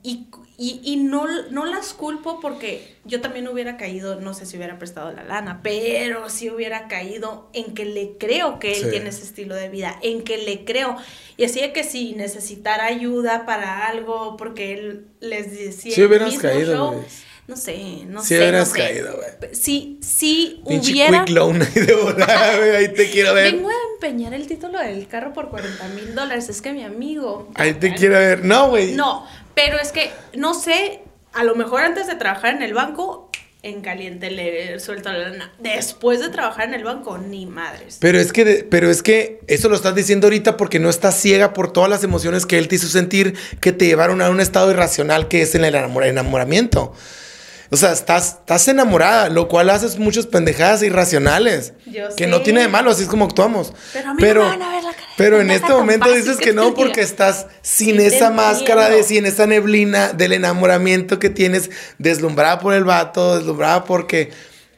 Y, 0.05 0.27
y, 0.57 0.81
y 0.83 0.97
no, 0.97 1.25
no 1.49 1.65
las 1.65 1.93
culpo 1.93 2.41
porque 2.41 2.97
yo 3.05 3.21
también 3.21 3.47
hubiera 3.47 3.77
caído, 3.77 4.19
no 4.19 4.33
sé 4.33 4.45
si 4.45 4.57
hubiera 4.57 4.77
prestado 4.77 5.13
la 5.13 5.23
lana, 5.23 5.61
pero 5.63 6.29
sí 6.29 6.49
hubiera 6.49 6.89
caído 6.89 7.49
en 7.53 7.73
que 7.73 7.85
le 7.85 8.17
creo 8.17 8.59
que 8.59 8.73
él 8.73 8.83
Sí. 8.83 8.89
tiene 8.91 9.09
ese 9.09 9.23
estilo 9.23 9.55
de 9.55 9.69
vida, 9.69 9.97
en 10.01 10.23
que 10.23 10.37
le 10.39 10.65
creo. 10.65 10.97
Y 11.37 11.45
así 11.45 11.61
que 11.73 11.85
si 11.85 12.13
necesitara 12.15 12.85
ayuda 12.85 13.45
para 13.45 13.87
algo, 13.87 14.35
porque 14.35 14.73
él 14.73 15.07
les 15.21 15.57
decía... 15.57 15.95
Sí 15.95 16.03
hubieras 16.03 16.37
caído, 16.37 16.91
show. 16.91 17.05
No 17.47 17.57
sé, 17.57 18.03
no 18.07 18.21
Sí 18.21 18.29
sé. 18.29 18.37
hubieras 18.37 18.69
no 18.69 18.75
sé. 18.75 18.81
caído, 18.81 19.15
güey. 19.15 19.53
Sí, 19.55 19.99
sí 20.01 20.61
Pinche 20.67 20.91
hubiera... 20.93 21.25
quick 21.25 21.35
loan 21.35 21.61
ahí 21.61 21.81
de 21.85 21.93
volada, 21.95 22.57
güey. 22.57 22.71
Ahí 22.75 22.87
te 22.93 23.09
quiero 23.09 23.33
ver. 23.33 23.51
Vengo 23.53 23.69
a 23.69 23.73
empeñar 23.95 24.33
el 24.33 24.47
título 24.47 24.79
del 24.79 25.07
carro 25.07 25.33
por 25.33 25.49
40 25.49 25.87
mil 25.89 26.15
dólares. 26.15 26.49
Es 26.49 26.61
que 26.61 26.71
mi 26.73 26.83
amigo. 26.83 27.49
Ahí 27.55 27.73
te 27.73 27.93
quiero 27.93 28.15
ver. 28.15 28.45
No, 28.45 28.69
güey. 28.69 28.93
No, 28.93 29.25
pero 29.55 29.77
es 29.79 29.91
que 29.91 30.11
no 30.35 30.53
sé, 30.53 31.01
a 31.33 31.43
lo 31.43 31.55
mejor 31.55 31.81
antes 31.81 32.07
de 32.07 32.15
trabajar 32.15 32.55
en 32.55 32.63
el 32.63 32.73
banco, 32.73 33.29
en 33.61 33.81
caliente 33.81 34.29
le 34.31 34.79
suelto 34.79 35.11
la 35.11 35.29
lana. 35.29 35.53
Después 35.59 36.19
de 36.21 36.29
trabajar 36.29 36.67
en 36.67 36.73
el 36.73 36.83
banco, 36.83 37.17
ni 37.17 37.45
madres. 37.45 37.97
Pero 38.01 38.19
es 38.19 38.33
que, 38.33 38.43
de- 38.45 38.63
pero 38.65 38.89
es 38.89 39.01
que 39.03 39.39
eso 39.47 39.69
lo 39.69 39.75
estás 39.75 39.95
diciendo 39.95 40.27
ahorita 40.27 40.57
porque 40.57 40.79
no 40.79 40.89
estás 40.89 41.19
ciega 41.19 41.53
por 41.53 41.71
todas 41.71 41.89
las 41.89 42.03
emociones 42.03 42.45
que 42.45 42.57
él 42.57 42.67
te 42.67 42.75
hizo 42.75 42.87
sentir 42.87 43.35
que 43.61 43.71
te 43.71 43.85
llevaron 43.85 44.21
a 44.21 44.29
un 44.29 44.39
estado 44.41 44.69
irracional 44.71 45.27
que 45.29 45.41
es 45.41 45.55
el 45.55 45.63
enamor- 45.63 46.05
enamoramiento. 46.05 46.93
O 47.73 47.75
sea, 47.75 47.91
estás, 47.91 48.37
estás 48.39 48.67
enamorada, 48.67 49.29
lo 49.29 49.47
cual 49.47 49.71
haces 49.71 49.97
muchas 49.97 50.27
pendejadas 50.27 50.83
irracionales. 50.83 51.73
Yo 51.87 52.07
que 52.15 52.25
sé. 52.25 52.29
no 52.29 52.43
tiene 52.43 52.61
de 52.61 52.67
malo, 52.67 52.91
así 52.91 53.01
es 53.01 53.09
como 53.09 53.25
actuamos. 53.25 53.73
Pero 53.91 54.11
a 54.11 54.13
mí 54.13 54.21
no 54.21 54.27
me 54.27 54.39
van 54.41 54.61
a 54.61 54.69
ver 54.75 54.83
la 54.83 54.93
cara 54.93 55.07
pero 55.17 55.41
en 55.41 55.49
este 55.49 55.71
momento 55.71 56.11
dices 56.11 56.37
que 56.37 56.53
no 56.53 56.75
porque 56.75 57.01
estás 57.01 57.47
sin 57.63 57.99
Sí 57.99 58.05
esa 58.05 58.29
máscara 58.29 58.89
de 58.89 59.01
sin 59.01 59.25
esa 59.25 59.47
neblina 59.47 60.13
del 60.13 60.33
enamoramiento 60.33 61.17
que 61.17 61.31
tienes, 61.31 61.71
deslumbrada 61.97 62.59
por 62.59 62.75
el 62.75 62.83
vato, 62.83 63.37
deslumbrada 63.37 63.85
porque, 63.85 64.29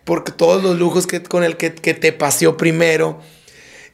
porque 0.06 0.32
todos 0.32 0.64
los 0.64 0.80
lujos 0.80 1.06
que, 1.06 1.22
con 1.22 1.44
el 1.44 1.58
que, 1.58 1.76
que 1.76 1.96
te 1.96 2.14
paseó 2.14 2.56
primero. 2.56 3.20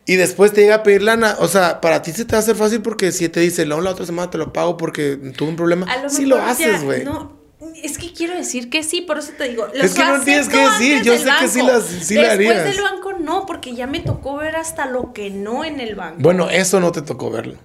Y 0.05 0.17
después 0.17 0.53
te 0.53 0.61
llega 0.61 0.75
a 0.75 0.83
pedir 0.83 1.01
lana. 1.01 1.37
O 1.39 1.47
sea, 1.47 1.81
para 1.81 2.03
ti 2.03 2.11
se 2.11 2.25
te 2.25 2.33
va 2.33 2.37
a 2.37 2.41
hacer 2.41 2.55
fácil 2.55 2.83
porque 2.83 3.11
si 3.11 3.29
te 3.29 3.39
dice, 3.39 3.65
no, 3.65 3.81
la 3.81 3.89
otra 3.89 4.05
semana 4.05 4.29
te 4.29 4.37
lo 4.37 4.53
pago 4.53 4.77
porque 4.77 5.17
tuve 5.35 5.49
un 5.49 5.55
problema. 5.55 5.87
Lo 6.03 6.09
sí 6.11 6.27
lo 6.27 6.39
haces, 6.39 6.83
güey. 6.83 7.03
No, 7.03 7.40
es 7.83 7.97
que 7.97 8.11
quiero 8.13 8.33
decir 8.35 8.69
que 8.69 8.83
sí, 8.83 9.01
por 9.01 9.17
eso 9.19 9.31
te 9.37 9.49
digo. 9.49 9.67
Es 9.73 9.93
que 9.93 10.03
no 10.05 10.19
tienes 10.21 10.49
que 10.49 10.57
decir, 10.57 11.01
yo 11.03 11.17
sé 11.17 11.29
que 11.39 11.47
sí 11.47 11.61
las- 11.61 11.85
sí 11.85 12.15
Después 12.15 12.29
harías. 12.31 12.63
del 12.65 12.81
banco 12.81 13.13
no, 13.13 13.45
porque 13.45 13.75
ya 13.75 13.87
me 13.87 13.99
tocó 13.99 14.37
ver 14.37 14.55
hasta 14.55 14.85
lo 14.85 15.13
que 15.13 15.29
no 15.29 15.63
en 15.65 15.79
el 15.79 15.95
banco. 15.95 16.17
Bueno, 16.19 16.49
eso 16.49 16.79
no 16.79 16.91
te 16.91 17.01
tocó 17.01 17.29
verlo. 17.29 17.55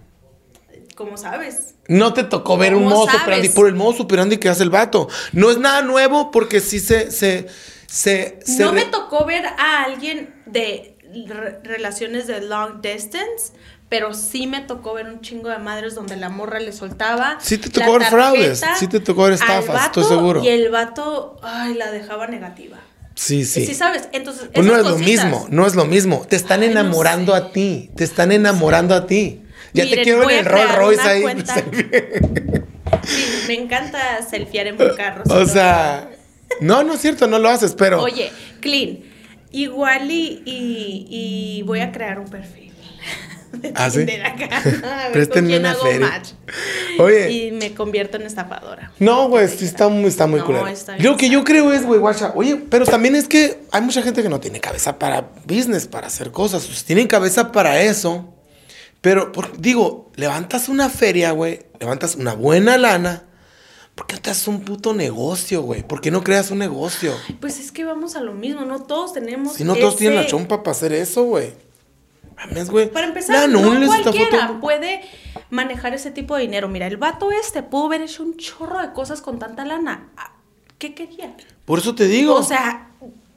Como 0.95 1.17
sabes. 1.17 1.75
No 1.89 2.15
te 2.15 2.25
tocó 2.25 2.57
ver 2.57 2.75
un 2.75 2.85
¿Cómo 2.85 2.97
modo 2.97 3.11
superandi 3.11 3.49
por 3.51 3.69
el 3.69 3.75
modo 3.75 3.93
superandi 3.93 4.39
que 4.39 4.49
hace 4.49 4.63
el 4.63 4.71
vato. 4.71 5.09
No 5.33 5.51
es 5.51 5.59
nada 5.59 5.83
nuevo 5.83 6.31
porque 6.31 6.61
sí 6.61 6.81
se. 6.81 7.11
se, 7.11 7.47
se, 7.87 8.41
se 8.45 8.63
no 8.65 8.73
me 8.73 8.85
tocó 8.87 9.25
ver 9.27 9.45
a 9.47 9.85
alguien 9.85 10.35
de 10.47 10.97
re- 11.27 11.61
relaciones 11.63 12.27
de 12.27 12.41
long 12.41 12.81
distance, 12.81 13.53
pero 13.89 14.15
sí 14.15 14.47
me 14.47 14.61
tocó 14.61 14.95
ver 14.95 15.07
un 15.07 15.21
chingo 15.21 15.49
de 15.49 15.59
madres 15.59 15.95
donde 15.95 16.17
la 16.17 16.29
morra 16.29 16.59
le 16.59 16.73
soltaba. 16.73 17.39
Sí 17.41 17.59
te 17.59 17.69
la 17.69 17.87
tocó 17.87 17.99
ver 17.99 18.09
fraudes, 18.09 18.63
sí 18.79 18.87
te 18.89 19.01
tocó 19.01 19.25
ver 19.25 19.35
estafas, 19.35 19.87
estoy 19.87 20.05
seguro. 20.05 20.43
Y 20.43 20.49
el 20.49 20.71
vato, 20.71 21.39
ay, 21.43 21.75
la 21.75 21.91
dejaba 21.91 22.27
negativa. 22.27 22.79
Sí, 23.15 23.45
sí. 23.45 23.65
Sí, 23.65 23.75
sabes, 23.75 24.09
entonces. 24.13 24.51
Pues 24.53 24.67
no 24.67 24.77
es 24.77 24.85
lo 24.85 24.99
mismo, 24.99 25.47
no 25.49 25.67
es 25.67 25.75
lo 25.75 25.87
mismo. 25.87 26.27
Te 26.29 26.37
están 26.37 26.61
Ay, 26.63 26.69
no 26.69 26.81
enamorando 26.81 27.33
sé. 27.35 27.39
a 27.39 27.53
ti. 27.53 27.91
Te 27.97 28.05
están 28.05 28.31
enamorando 28.31 28.95
a 28.95 29.07
ti. 29.07 29.43
Ya 29.73 29.89
te 29.89 30.03
quiero 30.03 30.29
en 30.29 30.39
el 30.39 30.45
Rolls 30.45 30.75
Royce 30.75 31.03
ahí. 31.03 31.25
Sí, 33.03 33.45
me 33.49 33.55
encanta 33.55 34.23
selfiear 34.29 34.69
en 34.69 34.77
carros. 34.97 35.29
O 35.31 35.45
sea, 35.47 36.11
no, 36.61 36.83
no 36.83 36.95
es 36.95 37.01
cierto, 37.01 37.27
no 37.27 37.39
lo 37.39 37.49
haces, 37.49 37.75
pero. 37.75 38.01
Oye, 38.03 38.31
Clean, 38.61 39.01
igual 39.51 40.11
y, 40.11 40.43
y, 40.45 41.07
y 41.11 41.63
voy 41.63 41.81
a 41.81 41.93
crear 41.93 42.19
un 42.19 42.29
perfil. 42.29 42.66
De 43.61 43.73
¿Ah, 43.75 43.91
sí? 43.91 44.01
Acá, 44.03 44.59
a 44.59 44.63
ver 44.65 44.83
con 45.05 45.13
Préstenme 45.13 45.49
quién 45.49 45.61
una 45.61 45.71
hago 45.73 45.83
feria. 45.83 46.07
match. 46.09 46.29
Oye. 46.99 47.31
Y 47.31 47.53
me 47.53 47.75
convierto 47.75 48.17
en 48.17 48.23
estafadora. 48.23 48.93
No, 48.99 49.29
güey, 49.29 49.49
sí 49.49 49.65
está 49.65 49.89
muy, 49.89 50.07
está 50.09 50.27
muy 50.27 50.41
No, 50.41 50.47
culero. 50.47 50.67
está 50.69 50.97
Lo 50.99 51.17
que 51.17 51.29
yo 51.31 51.45
creo 51.45 51.73
es, 51.73 51.85
güey, 51.85 52.01
guacha, 52.01 52.33
oye, 52.35 52.57
pero 52.57 52.85
también 52.87 53.15
es 53.15 53.29
que 53.29 53.61
hay 53.73 53.83
mucha 53.83 54.03
gente 54.03 54.23
que 54.23 54.29
no 54.29 54.41
tiene 54.41 54.61
cabeza 54.61 54.99
para 54.99 55.31
business, 55.47 55.87
para 55.87 56.07
hacer 56.07 56.31
cosas. 56.31 56.67
Pues 56.67 56.85
tienen 56.85 57.07
cabeza 57.07 57.53
para 57.53 57.81
eso. 57.83 58.33
Pero, 59.01 59.31
por- 59.33 59.59
digo, 59.61 60.11
levantas 60.17 60.69
una 60.69 60.89
feria, 60.89 61.31
güey, 61.33 61.61
levantas 61.79 62.17
una 62.17 62.35
buena 62.35 62.77
lana. 62.79 63.23
¿Por 63.95 64.07
qué 64.07 64.17
no 64.17 64.21
te 64.23 64.31
haces 64.31 64.47
un 64.49 64.61
puto 64.61 64.93
negocio, 64.93 65.63
güey? 65.63 65.83
¿Por 65.83 66.03
qué 66.03 66.11
no 66.11 66.23
creas 66.23 66.51
un 66.51 66.59
negocio? 66.59 67.15
Pues 67.41 67.59
es 67.59 67.73
que 67.73 67.85
vamos 67.85 68.15
a 68.15 68.21
lo 68.21 68.35
mismo, 68.35 68.63
no 68.67 68.83
todos 68.83 69.15
tenemos. 69.15 69.55
Si 69.55 69.65
no 69.65 69.75
todos 69.75 69.97
tienen 69.97 70.19
la 70.19 70.27
chompa 70.27 70.63
para 70.63 70.73
hacer 70.77 70.93
eso, 70.93 71.23
güey. 71.25 71.55
Mames, 72.37 72.71
güey. 72.71 72.91
Para 72.91 73.07
empezar, 73.07 73.49
no 73.49 73.73
está 73.73 74.03
cualquiera 74.03 74.61
puede 74.61 75.01
manejar 75.51 75.95
ese 75.95 76.11
tipo 76.11 76.37
de 76.37 76.43
dinero. 76.43 76.69
Mira, 76.69 76.87
el 76.87 76.97
vato 76.97 77.31
este 77.33 77.63
pudo 77.63 77.87
haber 77.87 78.03
hecho 78.03 78.23
un 78.23 78.37
chorro 78.37 78.81
de 78.81 78.93
cosas 78.93 79.23
con 79.23 79.39
tanta 79.39 79.65
lana. 79.65 80.09
Ah, 80.17 80.33
¿Qué 80.79 80.95
quería? 80.95 81.35
Por 81.65 81.79
eso 81.79 81.95
te 81.95 82.07
digo. 82.07 82.35
O 82.35 82.43
sea, 82.43 82.91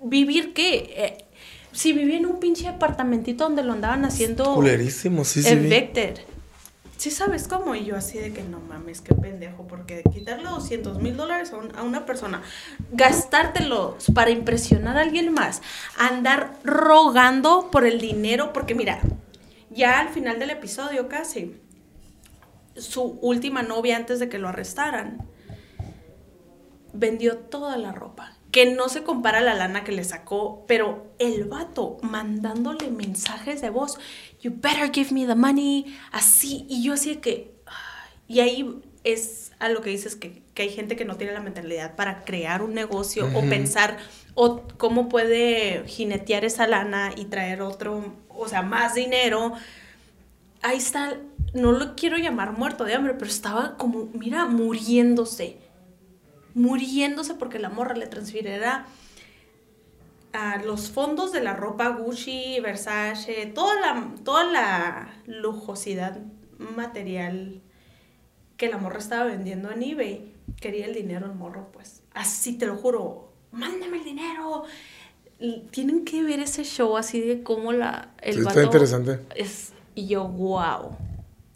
¿vivir 0.03 0.53
qué? 0.53 0.93
Eh, 0.97 1.25
si 1.71 1.93
vivía 1.93 2.17
en 2.17 2.25
un 2.25 2.39
pinche 2.39 2.67
apartamentito 2.67 3.45
donde 3.45 3.63
lo 3.63 3.73
andaban 3.73 4.03
haciendo 4.03 4.53
Culerísimo, 4.55 5.23
sí, 5.23 5.43
sí. 5.43 5.55
vi. 5.55 5.67
evicted. 5.67 6.19
Sí 6.99 7.11
sabes 7.11 7.47
cómo, 7.47 7.75
y 7.75 7.85
yo 7.85 7.95
así 7.95 8.17
de 8.17 8.33
que 8.33 8.43
no 8.43 8.59
mames, 8.59 8.99
qué 8.99 9.15
pendejo, 9.15 9.65
porque 9.65 10.03
quitarle 10.11 10.49
200 10.49 11.01
mil 11.01 11.15
dólares 11.15 11.53
a, 11.53 11.79
a 11.79 11.83
una 11.83 12.05
persona, 12.05 12.41
gastártelos 12.91 14.07
para 14.13 14.31
impresionar 14.31 14.97
a 14.97 15.01
alguien 15.03 15.33
más, 15.33 15.61
andar 15.97 16.55
rogando 16.65 17.71
por 17.71 17.85
el 17.85 18.01
dinero, 18.01 18.51
porque 18.51 18.75
mira, 18.75 18.99
ya 19.69 20.01
al 20.01 20.09
final 20.09 20.39
del 20.39 20.49
episodio 20.49 21.07
casi, 21.07 21.55
su 22.75 23.17
última 23.21 23.63
novia 23.63 23.95
antes 23.95 24.19
de 24.19 24.27
que 24.27 24.37
lo 24.37 24.49
arrestaran, 24.49 25.25
vendió 26.91 27.37
toda 27.37 27.77
la 27.77 27.93
ropa. 27.93 28.38
Que 28.51 28.65
no 28.73 28.89
se 28.89 29.03
compara 29.03 29.39
a 29.39 29.41
la 29.41 29.53
lana 29.53 29.83
que 29.83 29.91
le 29.91 30.03
sacó, 30.03 30.65
pero 30.67 31.13
el 31.19 31.45
vato 31.45 31.97
mandándole 32.01 32.89
mensajes 32.89 33.61
de 33.61 33.69
voz, 33.69 33.99
you 34.41 34.51
better 34.55 34.91
give 34.91 35.13
me 35.13 35.27
the 35.27 35.35
money, 35.35 35.97
así, 36.11 36.65
y 36.67 36.83
yo 36.83 36.93
así 36.93 37.15
de 37.15 37.21
que, 37.21 37.53
y 38.27 38.39
ahí 38.39 38.81
es 39.03 39.51
a 39.59 39.69
lo 39.69 39.81
que 39.81 39.89
dices 39.89 40.15
que, 40.15 40.41
que 40.53 40.63
hay 40.63 40.69
gente 40.69 40.95
que 40.95 41.05
no 41.05 41.15
tiene 41.15 41.33
la 41.33 41.41
mentalidad 41.41 41.95
para 41.95 42.23
crear 42.23 42.61
un 42.61 42.73
negocio 42.73 43.29
o 43.33 43.41
pensar 43.41 43.97
o 44.35 44.61
cómo 44.77 45.09
puede 45.09 45.83
jinetear 45.87 46.45
esa 46.45 46.67
lana 46.67 47.11
y 47.15 47.25
traer 47.25 47.61
otro, 47.61 48.15
o 48.29 48.47
sea, 48.47 48.61
más 48.61 48.95
dinero. 48.95 49.53
Ahí 50.61 50.77
está, 50.77 51.17
no 51.53 51.71
lo 51.71 51.95
quiero 51.95 52.17
llamar 52.17 52.57
muerto 52.57 52.85
de 52.85 52.93
hambre, 52.93 53.13
pero 53.13 53.29
estaba 53.29 53.77
como, 53.77 54.09
mira, 54.13 54.45
muriéndose 54.45 55.57
muriéndose 56.53 57.35
porque 57.35 57.59
la 57.59 57.69
morra 57.69 57.95
le 57.95 58.07
transferirá 58.07 58.85
a 60.33 60.61
los 60.63 60.91
fondos 60.91 61.31
de 61.31 61.41
la 61.41 61.53
ropa 61.53 61.89
Gucci, 61.89 62.59
Versace, 62.61 63.47
toda 63.47 63.79
la, 63.79 64.13
toda 64.23 64.43
la 64.43 65.13
lujosidad 65.25 66.19
material 66.57 67.61
que 68.57 68.69
la 68.69 68.77
morra 68.77 68.99
estaba 68.99 69.25
vendiendo 69.25 69.71
en 69.71 69.81
eBay. 69.81 70.33
Quería 70.59 70.85
el 70.85 70.93
dinero 70.93 71.25
el 71.25 71.33
morro, 71.33 71.69
pues. 71.71 72.03
Así 72.13 72.57
te 72.57 72.65
lo 72.65 72.75
juro. 72.75 73.31
Mándame 73.51 73.97
el 73.97 74.03
dinero. 74.03 74.63
Tienen 75.71 76.03
que 76.05 76.21
ver 76.23 76.39
ese 76.41 76.63
show 76.63 76.97
así 76.97 77.21
de 77.21 77.43
cómo 77.43 77.71
la 77.71 78.09
el 78.21 78.35
Sí, 78.35 78.39
está 78.41 78.63
interesante. 78.63 79.21
es 79.35 79.71
y 79.95 80.07
yo 80.07 80.27
wow. 80.27 80.97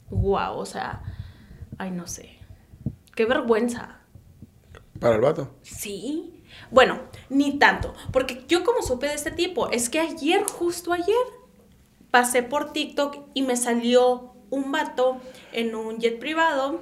Wow, 0.10 0.58
o 0.58 0.66
sea, 0.66 1.04
ay 1.78 1.92
no 1.92 2.08
sé. 2.08 2.38
Qué 3.16 3.26
vergüenza. 3.26 4.00
Para 5.04 5.16
el 5.16 5.22
vato. 5.22 5.50
Sí. 5.62 6.44
Bueno, 6.72 7.02
ni 7.30 7.60
tanto. 7.60 7.94
Porque 8.12 8.46
yo 8.48 8.64
como 8.64 8.82
supe 8.82 9.08
de 9.08 9.16
este 9.16 9.32
tipo, 9.32 9.70
es 9.70 9.90
que 9.90 10.00
ayer, 10.00 10.44
justo 10.44 10.94
ayer, 10.94 11.26
pasé 12.10 12.42
por 12.42 12.72
TikTok 12.72 13.18
y 13.34 13.42
me 13.42 13.58
salió 13.58 14.34
un 14.50 14.72
vato 14.72 15.20
en 15.52 15.76
un 15.76 16.00
jet 16.00 16.20
privado 16.20 16.82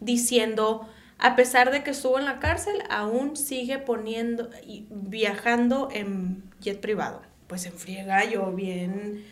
diciendo, 0.00 0.88
a 1.18 1.36
pesar 1.36 1.70
de 1.70 1.84
que 1.84 1.90
estuvo 1.90 2.18
en 2.18 2.24
la 2.24 2.40
cárcel, 2.40 2.82
aún 2.90 3.36
sigue 3.36 3.78
poniendo 3.78 4.50
y 4.66 4.86
viajando 4.90 5.88
en 5.92 6.50
jet 6.60 6.80
privado. 6.80 7.22
Pues 7.46 7.66
en 7.66 7.74
friega, 7.74 8.24
yo 8.24 8.50
bien 8.52 9.24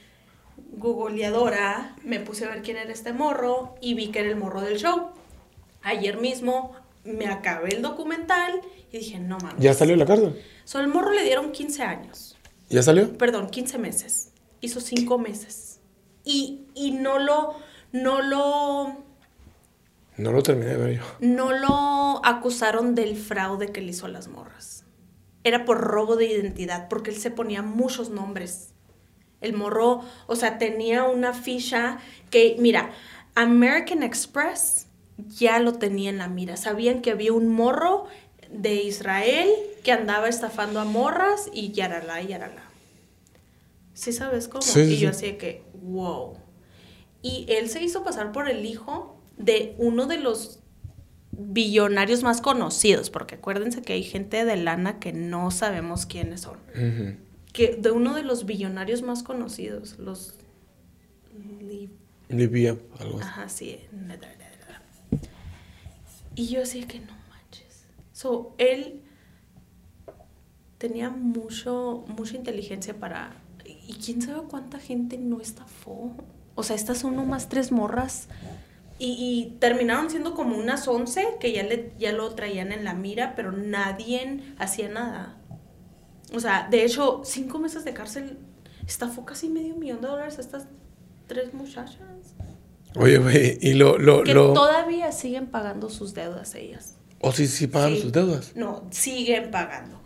googleadora, 0.72 1.96
me 2.04 2.20
puse 2.20 2.44
a 2.44 2.50
ver 2.50 2.62
quién 2.62 2.76
era 2.76 2.92
este 2.92 3.12
morro 3.12 3.74
y 3.80 3.94
vi 3.94 4.08
que 4.08 4.20
era 4.20 4.28
el 4.28 4.36
morro 4.36 4.60
del 4.60 4.78
show. 4.78 5.10
Ayer 5.82 6.18
mismo 6.18 6.72
me 7.08 7.26
acabé 7.26 7.74
el 7.74 7.82
documental 7.82 8.60
y 8.92 8.98
dije, 8.98 9.18
no 9.18 9.38
mames. 9.38 9.62
¿Ya 9.62 9.74
salió 9.74 9.96
la 9.96 10.06
cárcel? 10.06 10.40
So, 10.64 10.80
el 10.80 10.88
morro 10.88 11.12
le 11.12 11.22
dieron 11.24 11.52
15 11.52 11.82
años. 11.82 12.36
¿Ya 12.70 12.82
salió? 12.82 13.16
Perdón, 13.16 13.48
15 13.50 13.78
meses. 13.78 14.32
Hizo 14.60 14.80
5 14.80 15.18
meses. 15.18 15.80
Y, 16.24 16.66
y 16.74 16.90
no 16.92 17.18
lo, 17.18 17.54
no 17.92 18.20
lo, 18.22 19.04
No 20.16 20.32
lo 20.32 20.42
terminé 20.42 20.72
de 20.72 20.76
ver 20.76 20.96
yo. 20.98 21.02
no 21.20 21.52
lo 21.52 22.24
acusaron 22.26 22.94
del 22.94 23.16
fraude 23.16 23.72
que 23.72 23.80
le 23.80 23.90
hizo 23.90 24.06
a 24.06 24.10
las 24.10 24.28
morras. 24.28 24.84
Era 25.44 25.64
por 25.64 25.78
robo 25.80 26.16
de 26.16 26.26
identidad, 26.26 26.88
porque 26.88 27.10
él 27.10 27.16
se 27.16 27.30
ponía 27.30 27.62
muchos 27.62 28.10
nombres. 28.10 28.74
El 29.40 29.54
morro, 29.54 30.02
o 30.26 30.34
sea, 30.36 30.58
tenía 30.58 31.04
una 31.04 31.32
ficha 31.32 31.98
que, 32.28 32.56
mira, 32.58 32.90
American 33.36 34.02
Express 34.02 34.87
ya 35.26 35.58
lo 35.58 35.74
tenía 35.74 36.10
en 36.10 36.18
la 36.18 36.28
mira. 36.28 36.56
Sabían 36.56 37.02
que 37.02 37.10
había 37.10 37.32
un 37.32 37.48
morro 37.48 38.06
de 38.50 38.74
Israel 38.82 39.48
que 39.84 39.92
andaba 39.92 40.28
estafando 40.28 40.80
a 40.80 40.84
morras 40.84 41.48
y 41.52 41.72
yarala, 41.72 42.22
yarala. 42.22 42.62
¿Sí 43.94 44.12
sabes 44.12 44.48
cómo? 44.48 44.62
Sí, 44.62 44.80
y 44.80 44.96
yo 44.98 45.12
sí. 45.12 45.26
así 45.26 45.36
que, 45.38 45.64
wow. 45.82 46.36
Y 47.20 47.46
él 47.48 47.68
se 47.68 47.82
hizo 47.82 48.04
pasar 48.04 48.30
por 48.32 48.48
el 48.48 48.64
hijo 48.64 49.20
de 49.36 49.74
uno 49.78 50.06
de 50.06 50.18
los 50.18 50.60
billonarios 51.32 52.22
más 52.22 52.40
conocidos, 52.40 53.10
porque 53.10 53.36
acuérdense 53.36 53.82
que 53.82 53.92
hay 53.92 54.02
gente 54.04 54.44
de 54.44 54.56
lana 54.56 54.98
que 54.98 55.12
no 55.12 55.50
sabemos 55.50 56.06
quiénes 56.06 56.42
son. 56.42 56.58
Que 57.52 57.76
de 57.76 57.90
uno 57.90 58.14
de 58.14 58.22
los 58.22 58.46
billonarios 58.46 59.02
más 59.02 59.22
conocidos, 59.22 59.98
los 59.98 60.34
Li- 61.60 61.90
Libia, 62.28 62.76
algo 62.98 63.18
así. 63.18 63.28
Ajá, 63.28 63.48
sí. 63.48 63.80
Y 66.38 66.46
yo 66.46 66.62
así 66.62 66.84
que 66.84 67.00
no 67.00 67.14
manches. 67.30 67.84
So, 68.12 68.54
él 68.58 69.02
tenía 70.78 71.10
mucho, 71.10 72.04
mucha 72.06 72.36
inteligencia 72.36 72.94
para... 72.94 73.32
Y 73.64 73.94
quién 73.94 74.22
sabe 74.22 74.42
cuánta 74.48 74.78
gente 74.78 75.18
no 75.18 75.40
estafó. 75.40 76.12
O 76.54 76.62
sea, 76.62 76.76
estas 76.76 76.98
son 76.98 77.16
nomás 77.16 77.48
tres 77.48 77.72
morras. 77.72 78.28
Y, 79.00 79.56
terminaron 79.58 80.10
siendo 80.10 80.34
como 80.34 80.56
unas 80.56 80.86
once 80.86 81.26
que 81.40 81.50
ya, 81.50 81.64
le, 81.64 81.92
ya 81.98 82.12
lo 82.12 82.32
traían 82.36 82.70
en 82.70 82.84
la 82.84 82.94
mira, 82.94 83.34
pero 83.34 83.50
nadie 83.50 84.54
hacía 84.58 84.88
nada. 84.88 85.38
O 86.32 86.38
sea, 86.38 86.68
de 86.70 86.84
hecho, 86.84 87.22
cinco 87.24 87.58
meses 87.58 87.84
de 87.84 87.94
cárcel 87.94 88.38
estafó 88.86 89.24
casi 89.24 89.48
medio 89.48 89.74
millón 89.74 90.02
de 90.02 90.06
dólares 90.06 90.38
a 90.38 90.42
estas 90.42 90.68
tres 91.26 91.52
muchachas. 91.52 92.36
Oye, 92.98 93.18
güey, 93.18 93.58
y 93.60 93.74
lo, 93.74 93.98
lo, 93.98 94.22
Que 94.24 94.34
lo... 94.34 94.52
todavía 94.52 95.12
siguen 95.12 95.46
pagando 95.46 95.88
sus 95.90 96.14
deudas 96.14 96.54
ellas. 96.54 96.94
O 97.20 97.32
sí, 97.32 97.46
sí 97.46 97.66
pagan 97.66 97.94
Sí. 97.94 98.02
sus 98.02 98.12
deudas. 98.12 98.52
No, 98.54 98.84
siguen 98.90 99.50
pagando. 99.50 99.98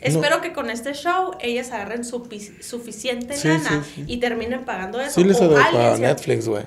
Espero 0.00 0.40
que 0.40 0.52
con 0.52 0.68
este 0.68 0.94
show 0.94 1.32
ellas 1.40 1.70
agarren 1.70 2.02
sufi- 2.02 2.60
suficiente 2.60 3.36
Sí, 3.36 3.46
lana 3.48 3.84
sí, 3.84 4.04
y 4.08 4.16
terminen 4.18 4.64
pagando 4.64 5.00
eso. 5.00 5.12
Sí 5.20 5.24
les 5.24 5.40
O 5.40 5.48
para 5.54 5.96
Netflix, 5.96 6.48
güey. 6.48 6.64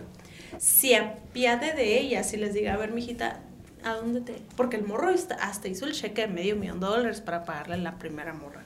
Se 0.58 0.96
apiade 0.96 1.74
de 1.74 2.00
ellas 2.00 2.34
y 2.34 2.38
les 2.38 2.54
diga, 2.54 2.74
a 2.76 2.78
ver, 2.78 2.92
mijita, 2.94 3.42
¿a 3.84 3.96
dónde 3.96 4.22
te...? 4.22 4.36
Porque 4.56 4.78
el 4.78 4.84
morro 4.86 5.10
hasta 5.10 5.68
hizo 5.68 5.86
el 5.86 5.92
cheque 5.92 6.22
de 6.22 6.28
medio 6.30 6.56
millón 6.56 6.80
de 6.80 6.86
dólares 6.88 7.20
para 7.20 7.44
pagarle 7.44 7.78
la 7.78 8.00
primera 8.00 8.34
morra. 8.34 8.64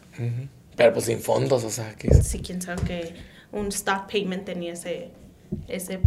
Pero 0.75 0.93
pues 0.93 1.05
sin 1.05 1.19
fondos, 1.19 1.63
o 1.63 1.69
sea, 1.71 1.95
que... 1.95 2.13
Sí, 2.21 2.39
quién 2.39 2.61
sabe 2.61 2.83
que 2.83 3.15
un 3.51 3.69
stop 3.69 4.11
payment 4.11 4.45
tenía 4.45 4.73
ese... 4.73 5.09
ese 5.67 5.99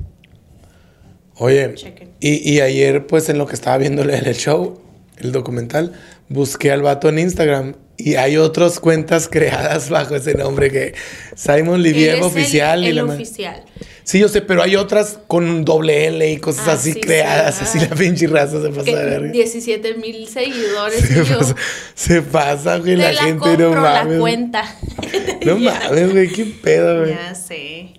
Oye, 1.36 1.74
y, 2.20 2.52
y 2.52 2.60
ayer, 2.60 3.06
pues 3.06 3.28
en 3.28 3.38
lo 3.38 3.46
que 3.46 3.54
estaba 3.54 3.78
viéndole 3.78 4.16
en 4.18 4.26
el 4.26 4.34
show, 4.36 4.80
el 5.18 5.32
documental, 5.32 5.92
busqué 6.28 6.70
al 6.70 6.82
vato 6.82 7.08
en 7.08 7.18
Instagram 7.18 7.74
y 7.96 8.14
hay 8.16 8.36
otras 8.36 8.78
cuentas 8.80 9.28
creadas 9.30 9.88
bajo 9.90 10.14
ese 10.14 10.34
nombre 10.34 10.70
que 10.70 10.94
Simon 11.34 11.82
Livier 11.82 12.16
el- 12.16 12.22
oficial 12.22 12.84
y 12.84 12.88
el 12.88 12.96
la 12.96 13.04
ma- 13.04 13.14
oficial. 13.14 13.62
Sí, 14.04 14.18
yo 14.18 14.28
sé, 14.28 14.42
pero 14.42 14.62
hay 14.62 14.74
otras 14.74 15.20
con 15.28 15.44
un 15.48 15.64
doble 15.64 16.06
L 16.06 16.28
y 16.32 16.36
cosas 16.38 16.66
Ah, 16.68 16.72
así 16.72 16.92
sí, 16.94 17.00
creadas, 17.00 17.54
sí, 17.54 17.62
así 17.78 17.78
la 17.88 17.94
pinche 17.94 18.26
raza 18.26 18.60
se 18.60 18.68
pasa 18.70 18.82
de 18.82 18.84
Que 18.84 18.94
verga. 18.96 19.30
17 19.32 19.94
mil 19.94 20.26
seguidores 20.26 21.00
Se 21.00 21.20
y 21.20 21.24
pasa, 21.24 21.54
se 21.94 22.22
pasa, 22.22 22.78
güey, 22.78 22.96
Te 22.96 23.02
la, 23.02 23.12
la, 23.12 23.22
gente 23.22 23.38
compro 23.38 23.70
no 23.74 23.80
la 23.80 24.02
mames. 24.04 24.18
cuenta. 24.20 24.76
No 25.46 25.56
mames, 25.58 26.12
güey, 26.12 26.28
qué 26.32 26.44
pedo, 26.46 27.00
güey. 27.02 27.14
Ya 27.14 27.34
sé. 27.36 27.90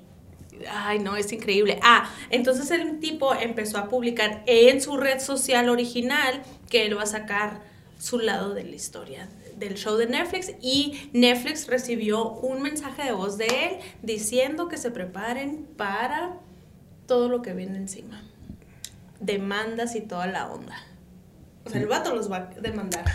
Ay, 0.74 1.00
no, 1.00 1.16
es 1.16 1.32
increíble. 1.32 1.80
Ah, 1.84 2.10
entonces 2.30 2.72
el 2.72 3.00
tipo 3.00 3.34
empezó 3.36 3.78
a 3.78 3.90
publicar 3.90 4.44
en 4.46 4.82
su 4.82 4.98
red 4.98 5.20
social 5.20 5.70
original 5.70 6.42
que 6.70 6.86
él 6.86 6.98
va 6.98 7.04
a 7.04 7.08
sacar 7.08 7.62
su 8.00 8.20
lado 8.20 8.54
de 8.54 8.64
la 8.64 8.76
historia 8.76 9.30
del 9.58 9.76
show 9.76 9.96
de 9.98 10.08
Netflix 10.08 10.52
y 10.62 11.10
Netflix 11.14 11.68
recibió 11.68 12.32
un 12.32 12.62
mensaje 12.62 13.04
de 13.04 13.12
voz 13.12 13.38
de 13.38 13.46
él 13.46 13.78
diciendo 14.02 14.68
que 14.68 14.78
se 14.78 14.92
preparen 14.92 15.68
para 15.78 16.38
todo 17.08 17.30
lo 17.30 17.42
que 17.42 17.54
viene 17.54 17.78
encima. 17.78 18.24
Demandas 19.20 19.96
y 19.96 20.02
toda 20.02 20.28
la 20.28 20.52
onda. 20.52 20.76
O 21.66 21.70
sea, 21.70 21.80
el 21.80 21.88
vato 21.88 22.14
los 22.14 22.32
va 22.32 22.38
a 22.38 22.46
demandar. 22.62 23.06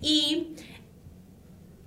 Y 0.00 0.54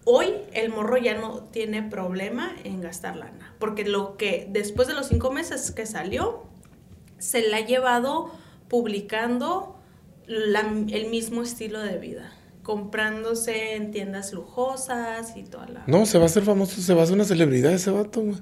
hoy 0.05 0.33
el 0.53 0.69
morro 0.69 0.97
ya 0.97 1.15
no 1.17 1.43
tiene 1.51 1.83
problema 1.83 2.51
en 2.63 2.81
gastar 2.81 3.15
lana. 3.15 3.53
Porque 3.59 3.85
lo 3.85 4.17
que 4.17 4.47
después 4.49 4.87
de 4.87 4.93
los 4.93 5.07
cinco 5.07 5.31
meses 5.31 5.71
que 5.71 5.85
salió, 5.85 6.43
se 7.17 7.41
le 7.41 7.55
ha 7.55 7.65
llevado 7.65 8.31
publicando 8.67 9.75
la- 10.25 10.61
el 10.89 11.09
mismo 11.09 11.41
estilo 11.43 11.79
de 11.79 11.97
vida. 11.97 12.33
Comprándose 12.63 13.75
en 13.75 13.91
tiendas 13.91 14.33
lujosas 14.33 15.35
y 15.35 15.43
toda 15.43 15.67
la... 15.67 15.83
No, 15.87 16.05
se 16.05 16.17
va 16.17 16.23
a 16.23 16.27
hacer 16.27 16.43
famoso, 16.43 16.81
se 16.81 16.93
va 16.93 17.01
a 17.01 17.03
hacer 17.03 17.15
una 17.15 17.23
celebridad 17.25 17.71
ese 17.73 17.91
vato, 17.91 18.21
güey. 18.21 18.37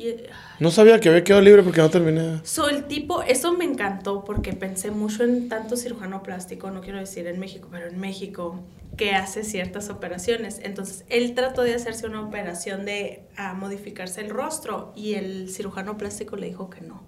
Y- 0.00 0.16
No 0.58 0.70
sabía 0.70 0.98
que 1.00 1.08
había 1.10 1.22
quedado 1.24 1.42
libre 1.42 1.62
porque 1.62 1.80
no 1.80 1.90
terminé. 1.90 2.40
So, 2.44 2.68
el 2.68 2.84
tipo, 2.84 3.22
eso 3.22 3.52
me 3.52 3.64
encantó 3.64 4.24
porque 4.24 4.52
pensé 4.54 4.90
mucho 4.90 5.24
en 5.24 5.48
tanto 5.48 5.76
cirujano 5.76 6.22
plástico, 6.22 6.70
no 6.70 6.80
quiero 6.80 6.98
decir 6.98 7.26
en 7.26 7.38
México, 7.38 7.68
pero 7.70 7.86
en 7.88 7.98
México, 7.98 8.62
que 8.96 9.12
hace 9.12 9.44
ciertas 9.44 9.90
operaciones. 9.90 10.60
Entonces, 10.62 11.04
él 11.08 11.34
trató 11.34 11.62
de 11.62 11.74
hacerse 11.74 12.06
una 12.06 12.22
operación 12.22 12.84
de 12.84 13.22
modificarse 13.56 14.20
el 14.20 14.30
rostro 14.30 14.92
y 14.96 15.14
el 15.14 15.48
cirujano 15.50 15.96
plástico 15.98 16.36
le 16.36 16.46
dijo 16.46 16.70
que 16.70 16.80
no, 16.80 17.02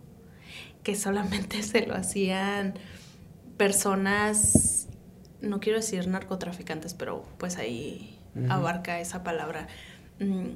que 0.83 0.95
solamente 0.95 1.63
se 1.63 1.87
lo 1.87 1.95
hacían 1.95 2.75
personas, 3.57 4.89
no 5.41 5.61
quiero 5.61 5.79
decir 5.79 6.07
narcotraficantes, 6.09 6.95
pero 6.95 7.25
pues 7.39 7.57
ahí 7.57 8.19
abarca 8.49 8.99
esa 9.01 9.23
palabra. 9.23 9.67
mm, 10.19 10.49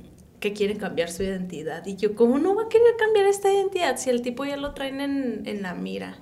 que 0.47 0.53
quieren 0.55 0.79
cambiar 0.79 1.11
su 1.11 1.23
identidad. 1.23 1.85
Y 1.87 1.97
yo, 1.97 2.15
¿cómo 2.15 2.39
no 2.39 2.55
va 2.55 2.65
a 2.65 2.69
querer 2.69 2.95
cambiar 2.99 3.27
esta 3.27 3.53
identidad 3.53 3.97
si 3.99 4.11
el 4.11 4.23
tipo 4.23 4.45
ya 4.45 4.57
lo 4.57 4.73
traen 4.75 5.01
en, 5.01 5.43
en 5.47 5.63
la 5.63 5.75
mira? 5.75 6.19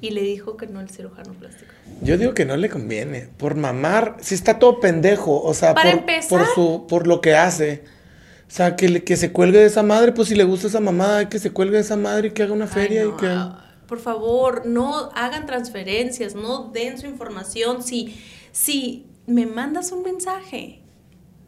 Y 0.00 0.10
le 0.10 0.22
dijo 0.22 0.56
que 0.56 0.66
no 0.66 0.80
el 0.80 0.90
cirujano 0.90 1.32
plástico. 1.32 1.70
Yo 2.02 2.18
digo 2.18 2.34
que 2.34 2.44
no 2.44 2.56
le 2.56 2.68
conviene. 2.68 3.28
Por 3.38 3.54
mamar, 3.54 4.16
si 4.20 4.34
está 4.34 4.58
todo 4.58 4.80
pendejo. 4.80 5.40
O 5.42 5.54
sea, 5.54 5.74
Para 5.74 5.90
por, 5.92 6.00
empezar- 6.00 6.28
por, 6.28 6.46
su, 6.54 6.86
por 6.88 7.06
lo 7.06 7.20
que 7.20 7.34
hace. 7.34 7.84
O 8.48 8.50
sea, 8.54 8.76
que, 8.76 8.88
le- 8.88 9.02
que 9.04 9.16
se 9.16 9.32
cuelgue 9.32 9.58
de 9.58 9.66
esa 9.66 9.82
madre, 9.82 10.12
pues 10.12 10.28
si 10.28 10.34
le 10.34 10.44
gusta 10.44 10.66
esa 10.66 10.80
mamada, 10.80 11.28
que 11.28 11.38
se 11.38 11.50
cuelgue 11.52 11.76
de 11.76 11.82
esa 11.82 11.96
madre 11.96 12.28
y 12.28 12.30
que 12.32 12.42
haga 12.42 12.52
una 12.52 12.66
feria 12.66 13.00
Ay, 13.02 13.06
y 13.08 13.10
no, 13.10 13.16
que. 13.16 13.26
ah, 13.26 13.74
Por 13.88 13.98
favor, 13.98 14.66
no 14.66 15.08
hagan 15.14 15.46
transferencias, 15.46 16.34
no 16.34 16.70
den 16.70 16.98
su 16.98 17.06
información. 17.06 17.82
Si, 17.82 18.14
si 18.52 19.06
me 19.26 19.46
mandas 19.46 19.90
un 19.92 20.02
mensaje, 20.02 20.82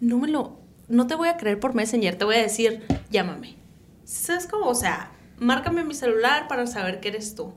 no 0.01 0.19
me 0.19 0.29
lo, 0.29 0.59
no 0.89 1.07
te 1.07 1.15
voy 1.15 1.29
a 1.29 1.37
creer 1.37 1.61
por 1.61 1.75
Messenger, 1.75 2.17
te 2.17 2.25
voy 2.25 2.37
a 2.37 2.43
decir, 2.43 2.83
llámame. 3.11 3.57
¿Sabes 4.05 4.47
cómo? 4.47 4.67
O 4.67 4.75
sea, 4.75 5.13
márcame 5.39 5.85
mi 5.85 5.95
celular 5.95 6.49
para 6.49 6.67
saber 6.67 7.01
que 7.01 7.09
eres 7.09 7.35
tú. 7.35 7.55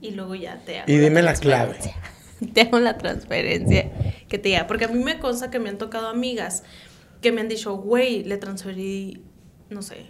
Y 0.00 0.12
luego 0.12 0.34
ya 0.34 0.58
te 0.64 0.80
hago 0.80 0.90
Y 0.90 0.98
dime 0.98 1.22
la 1.22 1.34
clave. 1.34 1.76
Te 2.54 2.62
hago 2.62 2.80
la 2.80 2.98
transferencia 2.98 3.92
que 4.28 4.36
te 4.36 4.48
diga. 4.48 4.66
Porque 4.66 4.86
a 4.86 4.88
mí 4.88 4.98
me 4.98 5.20
consta 5.20 5.48
que 5.48 5.60
me 5.60 5.68
han 5.68 5.78
tocado 5.78 6.08
amigas 6.08 6.64
que 7.20 7.30
me 7.30 7.40
han 7.40 7.48
dicho, 7.48 7.76
güey, 7.76 8.24
le 8.24 8.36
transferí, 8.36 9.22
no 9.70 9.80
sé, 9.80 10.06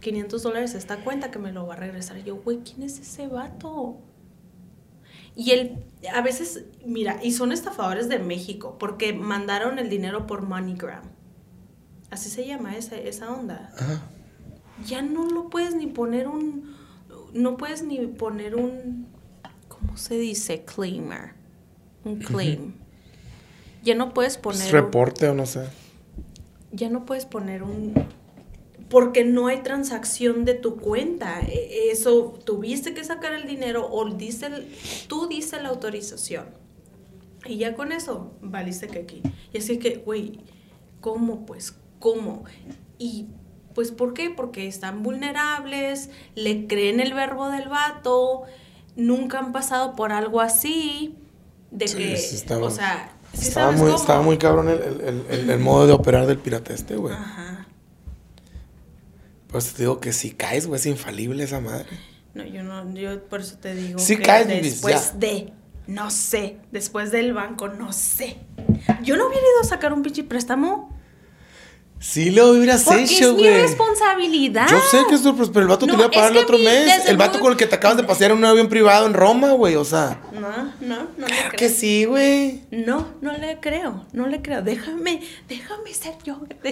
500 0.00 0.42
dólares 0.42 0.74
a 0.74 0.78
esta 0.78 0.98
cuenta 0.98 1.30
que 1.30 1.38
me 1.38 1.50
lo 1.50 1.66
va 1.66 1.74
a 1.74 1.76
regresar. 1.78 2.18
Y 2.18 2.24
yo, 2.24 2.36
güey, 2.36 2.58
¿quién 2.58 2.82
es 2.82 2.98
ese 3.00 3.26
vato? 3.26 3.96
Y 5.34 5.52
él, 5.52 5.84
a 6.12 6.20
veces, 6.20 6.66
mira, 6.84 7.18
y 7.22 7.32
son 7.32 7.52
estafadores 7.52 8.08
de 8.08 8.18
México, 8.18 8.76
porque 8.78 9.14
mandaron 9.14 9.78
el 9.78 9.88
dinero 9.88 10.26
por 10.26 10.42
MoneyGram. 10.42 11.15
Así 12.10 12.30
se 12.30 12.46
llama 12.46 12.76
esa, 12.76 12.96
esa 12.96 13.32
onda. 13.32 13.72
Ajá. 13.76 14.02
Ya 14.86 15.02
no 15.02 15.26
lo 15.26 15.48
puedes 15.48 15.74
ni 15.74 15.86
poner 15.86 16.28
un, 16.28 16.76
no 17.32 17.56
puedes 17.56 17.82
ni 17.82 17.98
poner 18.06 18.54
un, 18.56 19.06
¿cómo 19.68 19.96
se 19.96 20.16
dice? 20.18 20.64
Claimer. 20.64 21.32
Un 22.04 22.18
claim. 22.18 22.74
Ya 23.82 23.94
no 23.94 24.12
puedes 24.14 24.36
poner... 24.38 24.58
Pues 24.60 24.72
un- 24.72 24.78
reporte 24.80 25.28
o 25.28 25.34
no 25.34 25.46
sé. 25.46 25.66
ya 26.72 26.90
no 26.90 27.04
puedes 27.06 27.24
poner 27.26 27.62
un 27.62 27.94
porque 28.88 29.24
no 29.24 29.48
hay 29.48 29.62
transacción 29.64 30.44
de 30.44 30.54
tu 30.54 30.76
cuenta. 30.76 31.40
E- 31.40 31.90
Eso, 31.90 32.38
tuviste 32.44 32.94
que 32.94 33.02
sacar 33.02 33.32
el 33.32 33.48
dinero 33.48 33.88
o 33.90 34.08
dice 34.14 34.46
el- 34.46 34.68
tú 35.08 35.26
diste 35.26 35.60
la 35.60 35.70
autorización. 35.70 36.46
Y 37.44 37.56
ya 37.56 37.74
con 37.74 37.90
eso, 37.90 38.32
valiste 38.42 38.86
que 38.86 39.00
aquí. 39.00 39.22
Y 39.52 39.58
así 39.58 39.78
que, 39.78 39.96
güey, 39.96 40.38
¿cómo 41.00 41.44
pues? 41.46 41.74
¿Cómo? 41.98 42.44
Y 42.98 43.26
pues, 43.74 43.90
¿por 43.90 44.14
qué? 44.14 44.30
Porque 44.30 44.66
están 44.66 45.02
vulnerables, 45.02 46.10
le 46.34 46.66
creen 46.66 47.00
el 47.00 47.12
verbo 47.14 47.48
del 47.50 47.68
vato, 47.68 48.42
nunca 48.96 49.38
han 49.38 49.52
pasado 49.52 49.94
por 49.96 50.12
algo 50.12 50.40
así, 50.40 51.14
de 51.70 51.88
Sí, 51.88 51.96
que, 51.98 52.16
sí 52.16 52.36
estaba- 52.36 52.66
o 52.66 52.70
sea, 52.70 53.12
¿sí 53.34 53.48
estaba, 53.48 53.66
sabes 53.66 53.80
muy, 53.80 53.90
cómo? 53.90 54.00
estaba 54.00 54.22
muy 54.22 54.38
cabrón 54.38 54.68
el, 54.70 55.24
el- 55.30 55.50
el- 55.50 55.58
modo 55.60 55.86
de 55.86 55.92
operar 55.92 56.26
del 56.26 56.38
pirata 56.38 56.72
este, 56.72 56.96
güey. 56.96 57.14
Ajá. 57.14 57.66
Por 59.48 59.58
eso 59.58 59.72
te 59.76 59.82
digo 59.82 60.00
que 60.00 60.12
si 60.12 60.30
caes, 60.32 60.66
güey, 60.66 60.78
es 60.80 60.86
infalible 60.86 61.44
esa 61.44 61.60
madre. 61.60 61.86
No, 62.34 62.44
yo 62.44 62.62
no, 62.62 62.92
yo 62.94 63.22
por 63.28 63.40
eso 63.40 63.56
te 63.58 63.74
digo 63.74 63.98
Sí 63.98 64.16
que 64.16 64.22
caes, 64.24 64.48
después 64.48 65.12
ya. 65.12 65.18
de, 65.18 65.52
no 65.86 66.10
sé, 66.10 66.58
después 66.72 67.10
del 67.10 67.32
banco, 67.32 67.68
no 67.68 67.92
sé. 67.92 68.38
Yo 69.02 69.16
no 69.16 69.26
hubiera 69.28 69.42
ido 69.42 69.60
a 69.62 69.64
sacar 69.64 69.92
un 69.92 70.02
pinche 70.02 70.24
préstamo 70.24 70.94
Sí 72.08 72.30
lo 72.30 72.50
hubieras 72.50 72.84
porque 72.84 73.02
hecho, 73.02 73.30
es 73.30 73.32
mi 73.34 73.42
güey. 73.42 73.62
responsabilidad. 73.62 74.68
Yo 74.70 74.80
sé 74.90 75.04
que 75.08 75.16
es 75.16 75.22
tu 75.22 75.36
pero 75.36 75.60
el 75.62 75.66
vato 75.68 75.86
te 75.86 75.92
No, 75.92 75.98
lo 75.98 76.04
iba 76.04 76.06
a 76.06 76.10
pagar 76.10 76.32
el 76.32 76.38
otro 76.38 76.56
mi- 76.56 76.64
mes. 76.64 77.06
El 77.06 77.16
vato 77.16 77.32
muy- 77.34 77.42
con 77.42 77.52
el 77.52 77.58
que 77.58 77.66
te 77.66 77.74
acabas 77.74 77.96
de 77.96 78.04
pasear 78.04 78.30
en 78.30 78.38
un 78.38 78.44
avión 78.44 78.68
privado 78.68 79.06
en 79.06 79.12
Roma, 79.14 79.52
güey. 79.52 79.74
O 79.74 79.84
sea, 79.84 80.20
No, 80.32 80.72
no, 80.80 81.08
no 81.16 81.26
le 81.26 81.26
claro 81.26 81.48
creo. 81.48 81.58
que 81.58 81.68
sí, 81.68 82.04
güey. 82.04 82.62
No, 82.70 83.08
no 83.20 83.32
le 83.32 83.58
creo, 83.60 84.06
no 84.12 84.28
le 84.28 84.40
creo. 84.40 84.62
Déjame, 84.62 85.20
déjame 85.48 85.92
ser 85.92 86.14
yo. 86.24 86.40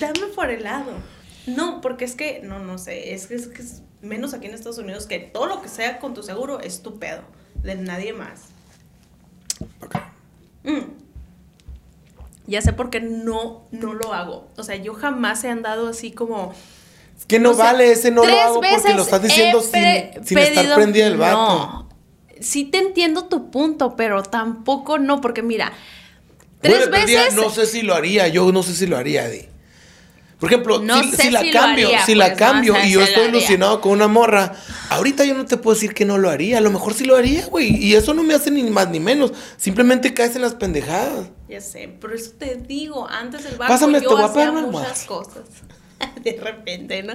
Dame 0.00 0.26
por 0.34 0.50
el 0.50 0.62
lado. 0.64 0.92
No, 1.46 1.80
porque 1.80 2.04
es 2.04 2.14
que, 2.14 2.40
no, 2.44 2.58
no 2.58 2.76
sé, 2.78 3.14
es 3.14 3.26
que 3.26 3.34
es, 3.34 3.46
que 3.48 3.62
es 3.62 3.82
menos 4.02 4.34
aquí 4.34 4.46
en 4.46 4.54
Estados 4.54 4.78
Unidos 4.78 5.06
que 5.06 5.18
todo 5.18 5.46
lo 5.46 5.62
que 5.62 5.68
sea 5.68 5.98
con 5.98 6.12
tu 6.14 6.22
seguro 6.22 6.60
es 6.60 6.82
tu 6.82 6.98
pedo, 6.98 7.22
de 7.62 7.74
nadie 7.76 8.12
más. 8.12 8.40
Ok. 9.82 9.96
Mm. 10.64 10.78
Ya 12.50 12.60
sé 12.60 12.72
por 12.72 12.90
qué 12.90 13.00
no, 13.00 13.68
no 13.70 13.94
lo 13.94 14.12
hago. 14.12 14.48
O 14.56 14.64
sea, 14.64 14.74
yo 14.74 14.92
jamás 14.92 15.44
he 15.44 15.48
andado 15.48 15.88
así 15.88 16.10
como... 16.10 16.52
Que 17.28 17.38
no 17.38 17.54
vale, 17.54 17.92
ese 17.92 18.10
no 18.10 18.24
lo 18.24 18.40
hago 18.40 18.60
porque 18.60 18.94
lo 18.94 19.02
estás 19.02 19.22
diciendo 19.22 19.60
sin, 19.60 20.24
sin 20.24 20.38
estar 20.38 20.74
prendida 20.74 21.06
el 21.06 21.16
vato. 21.16 21.36
No. 21.36 21.88
Sí 22.40 22.64
te 22.64 22.78
entiendo 22.78 23.26
tu 23.26 23.52
punto, 23.52 23.94
pero 23.94 24.24
tampoco 24.24 24.98
no, 24.98 25.20
porque 25.20 25.42
mira, 25.42 25.72
tres 26.60 26.88
perdida, 26.88 27.24
veces... 27.24 27.34
no 27.36 27.50
sé 27.50 27.66
si 27.66 27.82
lo 27.82 27.94
haría, 27.94 28.26
yo 28.28 28.50
no 28.50 28.62
sé 28.64 28.74
si 28.74 28.86
lo 28.86 28.96
haría, 28.96 29.28
Di. 29.28 29.46
Por 30.40 30.50
ejemplo, 30.50 30.80
No 30.80 31.02
si, 31.02 31.30
la 31.30 31.42
si 31.42 31.50
cambio, 31.50 31.88
haría, 31.88 32.06
si 32.06 32.14
la 32.14 32.28
pues, 32.28 32.40
no 32.40 32.46
cambio 32.46 32.74
sé 32.74 32.86
y 32.86 32.92
yo 32.92 33.00
si 33.00 33.10
estoy 33.10 33.28
ilusionado 33.28 33.82
con 33.82 33.92
una 33.92 34.08
morra, 34.08 34.54
ahorita 34.88 35.26
yo 35.26 35.34
no 35.34 35.44
te 35.44 35.58
puedo 35.58 35.74
decir 35.74 35.92
que 35.92 36.06
no 36.06 36.16
lo 36.16 36.30
haría, 36.30 36.56
a 36.56 36.60
lo 36.62 36.70
mejor 36.70 36.94
sí 36.94 37.04
lo 37.04 37.14
haría, 37.14 37.46
güey, 37.46 37.76
y 37.76 37.94
eso 37.94 38.14
no 38.14 38.22
me 38.22 38.32
hace 38.32 38.50
ni 38.50 38.62
más 38.62 38.88
ni 38.88 39.00
menos, 39.00 39.34
simplemente 39.58 40.14
caes 40.14 40.34
en 40.36 40.42
las 40.42 40.54
pendejadas. 40.54 41.28
Ya 41.46 41.60
sé, 41.60 41.88
por 41.88 42.14
eso 42.14 42.32
te 42.38 42.54
digo, 42.56 43.06
antes 43.06 43.44
del 43.44 43.56
banco 43.58 43.74
Pásame, 43.74 43.98
te 43.98 44.04
yo 44.04 44.12
voy 44.12 44.22
a 44.22 44.26
hacía 44.26 44.50
muchas 44.50 45.04
cosas. 45.04 45.44
De 46.24 46.40
repente, 46.42 47.02
¿no? 47.02 47.14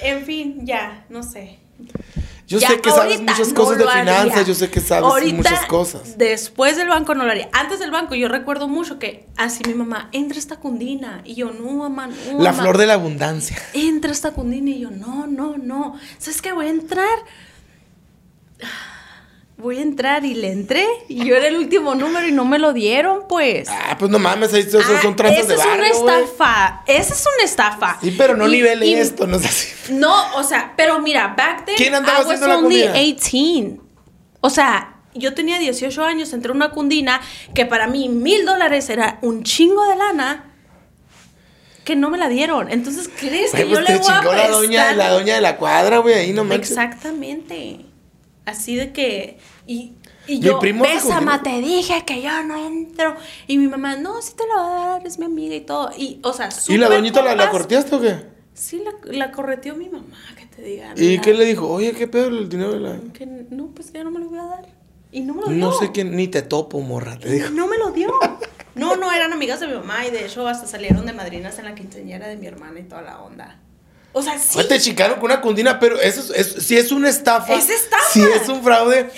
En 0.00 0.24
fin, 0.24 0.64
ya, 0.64 1.04
no 1.10 1.22
sé. 1.22 1.58
Yo 2.52 2.58
Ya, 2.58 2.68
sé 2.68 2.80
que 2.82 2.90
sabes 2.90 3.18
muchas 3.18 3.48
no 3.48 3.54
cosas 3.54 3.78
de 3.78 3.88
finanzas, 3.88 4.46
yo 4.46 4.54
sé 4.54 4.70
que 4.70 4.80
sabes 4.80 5.10
Ahorita, 5.10 5.36
muchas 5.36 5.64
cosas. 5.64 6.18
Después 6.18 6.76
del 6.76 6.88
banco 6.88 7.14
no 7.14 7.24
lo 7.24 7.30
haría. 7.30 7.48
Antes 7.50 7.78
del 7.78 7.90
banco 7.90 8.14
yo 8.14 8.28
recuerdo 8.28 8.68
mucho 8.68 8.98
que 8.98 9.26
así 9.38 9.62
mi 9.66 9.72
mamá, 9.72 10.10
entra 10.12 10.38
esta 10.38 10.56
cundina. 10.56 11.22
Y 11.24 11.34
yo, 11.34 11.50
no, 11.50 11.72
mamá, 11.72 12.08
no. 12.08 12.42
La 12.42 12.50
mamá". 12.50 12.62
flor 12.62 12.76
de 12.76 12.86
la 12.86 12.92
abundancia. 12.92 13.56
Entra 13.72 14.12
esta 14.12 14.32
cundina. 14.32 14.68
Y 14.68 14.80
yo, 14.80 14.90
no, 14.90 15.26
no, 15.26 15.56
no. 15.56 15.98
¿Sabes 16.18 16.42
qué? 16.42 16.52
Voy 16.52 16.66
a 16.66 16.70
entrar. 16.70 17.24
Voy 19.62 19.78
a 19.78 19.82
entrar 19.82 20.24
y 20.24 20.34
le 20.34 20.50
entré. 20.50 20.84
Y 21.08 21.24
yo 21.24 21.36
era 21.36 21.46
el 21.46 21.56
último 21.56 21.94
número 21.94 22.26
y 22.26 22.32
no 22.32 22.44
me 22.44 22.58
lo 22.58 22.72
dieron, 22.72 23.20
pues. 23.28 23.68
Ah, 23.70 23.96
pues 23.98 24.10
no 24.10 24.18
mames, 24.18 24.52
ahí 24.52 24.68
son, 24.68 24.82
Ah, 24.84 24.98
son 25.00 25.14
tranzas 25.14 25.38
esa 25.44 25.48
de 25.52 25.56
barrio, 25.56 25.84
es 25.84 25.98
una 25.98 26.18
estafa. 26.18 26.82
Esa 26.86 27.14
es 27.14 27.24
una 27.36 27.44
estafa. 27.44 27.98
Sí, 28.02 28.12
pero 28.18 28.36
no 28.36 28.48
Y- 28.48 28.50
nivel 28.52 28.82
y- 28.82 28.94
esto, 28.94 29.26
no 29.28 29.36
es 29.36 29.44
así. 29.46 29.68
No, 29.92 30.34
o 30.34 30.42
sea, 30.42 30.72
pero 30.76 30.98
mira, 30.98 31.34
back 31.36 31.64
then 31.66 31.76
¿Quién 31.76 31.94
andaba 31.94 32.18
I 32.18 32.22
was 32.22 32.26
haciendo 32.26 32.48
la 32.48 32.56
only 32.58 32.82
cundina? 32.82 32.92
18. 32.94 33.82
O 34.40 34.50
sea, 34.50 34.96
yo 35.14 35.32
tenía 35.34 35.58
18 35.60 36.04
años, 36.04 36.32
entré 36.32 36.50
a 36.50 36.54
una 36.56 36.70
cundina 36.70 37.20
que 37.54 37.64
para 37.64 37.86
mí 37.86 38.08
mil 38.08 38.44
dólares 38.44 38.90
era 38.90 39.18
un 39.22 39.44
chingo 39.44 39.86
de 39.88 39.94
lana 39.94 40.52
que 41.84 41.94
no 41.94 42.10
me 42.10 42.18
la 42.18 42.28
dieron. 42.28 42.68
Entonces, 42.70 43.08
¿crees 43.16 43.52
Güey, 43.52 43.62
que 43.64 43.68
yo 43.68 43.76
pues 43.76 43.88
le 43.88 43.94
te 43.94 44.02
voy 44.02 44.10
a 44.12 44.18
chingó 44.20 44.32
la 44.34 44.48
doña, 44.48 44.84
prestar? 44.86 44.96
la 44.96 45.08
doña 45.10 45.34
de 45.36 45.40
la 45.40 45.56
cuadra, 45.56 45.98
güey, 45.98 46.14
ahí 46.14 46.32
no 46.32 46.42
manches. 46.42 46.70
Exactamente. 46.70 47.86
Así 48.44 48.74
de 48.76 48.92
que... 48.92 49.38
Y, 49.66 49.94
y 50.26 50.38
Mi 50.38 50.40
yo, 50.40 50.58
primo 50.58 50.84
cogió- 50.84 51.42
te 51.42 51.60
dije 51.60 52.04
que 52.04 52.22
yo 52.22 52.42
no 52.42 52.66
entro. 52.66 53.16
Y 53.46 53.58
mi 53.58 53.68
mamá, 53.68 53.96
no, 53.96 54.20
sí 54.22 54.32
te 54.36 54.44
lo 54.46 54.62
voy 54.62 54.72
a 54.72 54.86
dar, 54.86 55.06
es 55.06 55.18
mi 55.18 55.26
amiga 55.26 55.54
y 55.54 55.60
todo. 55.60 55.90
Y, 55.96 56.20
o 56.22 56.32
sea, 56.32 56.48
¿Y 56.68 56.76
la 56.78 56.88
doñita 56.88 57.22
la, 57.22 57.34
la 57.34 57.50
corteaste 57.50 57.94
o 57.94 58.00
qué? 58.00 58.16
Sí, 58.54 58.82
la, 58.84 58.92
la 59.12 59.32
correteó 59.32 59.74
mi 59.74 59.88
mamá, 59.88 60.16
que 60.38 60.46
te 60.46 60.62
diga. 60.62 60.92
¿Y 60.96 61.18
qué 61.20 61.34
le 61.34 61.44
dijo? 61.44 61.68
Oye, 61.68 61.92
¿qué 61.92 62.06
pedo 62.06 62.28
el 62.28 62.48
dinero 62.48 62.72
de 62.72 62.80
la...? 62.80 62.96
Que 63.12 63.26
no, 63.26 63.68
pues 63.68 63.92
ya 63.92 64.04
no 64.04 64.10
me 64.10 64.18
lo 64.20 64.28
voy 64.28 64.38
a 64.38 64.44
dar. 64.44 64.66
Y 65.10 65.20
no 65.20 65.34
me 65.34 65.42
lo 65.42 65.48
dio. 65.48 65.56
No 65.58 65.72
sé 65.72 65.92
quién, 65.92 66.14
ni 66.16 66.28
te 66.28 66.42
topo, 66.42 66.80
morra, 66.80 67.18
te 67.18 67.30
dijo. 67.30 67.50
No 67.50 67.66
me 67.66 67.78
lo 67.78 67.90
dio. 67.90 68.10
No, 68.74 68.96
no, 68.96 69.12
eran 69.12 69.32
amigas 69.32 69.60
de 69.60 69.66
mi 69.68 69.74
mamá 69.74 70.06
y 70.06 70.10
de 70.10 70.24
hecho 70.24 70.48
hasta 70.48 70.66
salieron 70.66 71.04
de 71.04 71.12
madrinas 71.12 71.58
en 71.58 71.66
la 71.66 71.74
quinceañera 71.74 72.26
de 72.28 72.36
mi 72.36 72.46
hermana 72.46 72.80
y 72.80 72.84
toda 72.84 73.02
la 73.02 73.20
onda. 73.20 73.58
O 74.12 74.22
sea, 74.22 74.38
sí. 74.38 74.58
Te 74.68 74.78
chicaron 74.80 75.16
con 75.16 75.26
una 75.26 75.40
cundina, 75.40 75.78
pero 75.80 76.00
eso 76.00 76.20
es, 76.34 76.56
es- 76.56 76.64
sí 76.66 76.76
es 76.76 76.92
una 76.92 77.08
estafa. 77.08 77.54
Es 77.54 77.70
estafa. 77.70 78.02
Sí 78.12 78.22
es 78.22 78.48
un 78.48 78.62
fraude. 78.62 79.08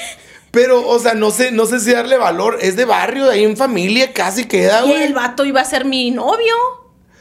Pero, 0.50 0.86
o 0.88 0.98
sea, 1.00 1.14
no 1.14 1.32
sé, 1.32 1.50
no 1.50 1.66
sé 1.66 1.80
si 1.80 1.90
darle 1.92 2.16
valor. 2.16 2.58
Es 2.62 2.76
de 2.76 2.84
barrio, 2.84 3.28
ahí 3.28 3.42
en 3.42 3.56
familia, 3.56 4.12
casi 4.12 4.44
queda, 4.44 4.84
Y 4.84 4.88
güey. 4.90 5.02
el 5.02 5.12
vato 5.14 5.44
iba 5.44 5.60
a 5.60 5.64
ser 5.64 5.84
mi 5.84 6.12
novio. 6.12 6.54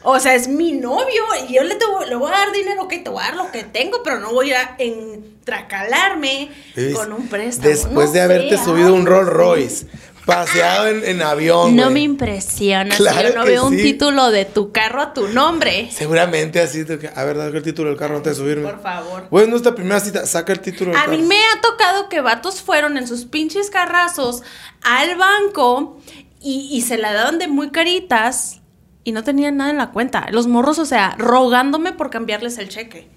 O 0.04 0.20
sea, 0.20 0.34
es 0.34 0.46
mi 0.48 0.70
novio. 0.72 1.22
Y 1.48 1.54
yo 1.54 1.62
le, 1.64 1.74
te 1.74 1.84
voy- 1.86 2.06
le 2.08 2.14
voy 2.14 2.28
a 2.30 2.36
dar 2.36 2.52
dinero, 2.52 2.82
ok, 2.82 2.90
te 3.02 3.10
voy 3.10 3.22
a 3.22 3.26
dar 3.28 3.36
lo 3.36 3.50
que 3.50 3.64
tengo, 3.64 4.02
pero 4.04 4.20
no 4.20 4.32
voy 4.32 4.52
a 4.52 4.76
entracalarme 4.78 6.50
¿Ves? 6.76 6.94
con 6.94 7.12
un 7.12 7.26
préstamo. 7.28 7.68
Después 7.68 8.06
No 8.08 8.12
de 8.12 8.20
haberte 8.20 8.58
subido 8.58 8.94
un 8.94 9.06
Rolls 9.06 9.30
Royce, 9.30 9.86
paseado 10.24 10.88
en, 10.88 11.04
en 11.04 11.22
avión. 11.22 11.76
No 11.76 11.90
me 11.90 12.00
impresiona 12.00 12.94
Claro 12.96 13.28
si 13.28 13.32
yo 13.34 13.38
no 13.38 13.44
veo 13.44 13.66
un 13.66 13.76
título 13.76 14.30
de 14.30 14.44
tu 14.44 14.72
carro 14.72 15.00
a 15.02 15.12
tu 15.14 15.28
nombre. 15.28 15.88
Seguramente 15.92 16.60
así. 16.60 16.84
que, 16.84 17.10
a 17.14 17.24
ver, 17.24 17.36
dame 17.36 17.56
el 17.56 17.62
título 17.62 17.90
del 17.90 17.98
carro 17.98 18.16
antes 18.16 18.36
de 18.38 18.42
subirme. 18.42 18.70
Por 18.70 18.80
favor. 18.82 19.26
Güey, 19.30 19.46
nuestra 19.48 19.74
primera 19.74 20.00
cita. 20.00 20.26
Saca 20.26 20.52
el 20.52 20.60
título 20.60 20.90
del 20.92 20.98
A 21.00 21.04
carro. 21.04 21.16
mí 21.16 21.22
me 21.22 21.36
ha 21.38 21.60
tocado 21.60 22.08
que 22.08 22.20
vatos 22.20 22.62
fueron 22.62 22.96
en 22.96 23.06
sus 23.06 23.24
pinches 23.26 23.70
carrazos 23.70 24.42
al 24.82 25.16
banco 25.16 26.00
y, 26.40 26.68
y 26.72 26.80
se 26.82 26.96
la 26.98 27.12
daban 27.12 27.38
de 27.38 27.48
muy 27.48 27.70
caritas 27.70 28.60
y 29.04 29.12
no 29.12 29.22
tenían 29.24 29.56
nada 29.58 29.70
en 29.70 29.76
la 29.76 29.90
cuenta. 29.90 30.26
Los 30.30 30.46
morros, 30.46 30.78
o 30.78 30.86
sea, 30.86 31.14
rogándome 31.18 31.92
por 31.92 32.08
cambiarles 32.10 32.56
el 32.58 32.68
cheque. 32.70 33.08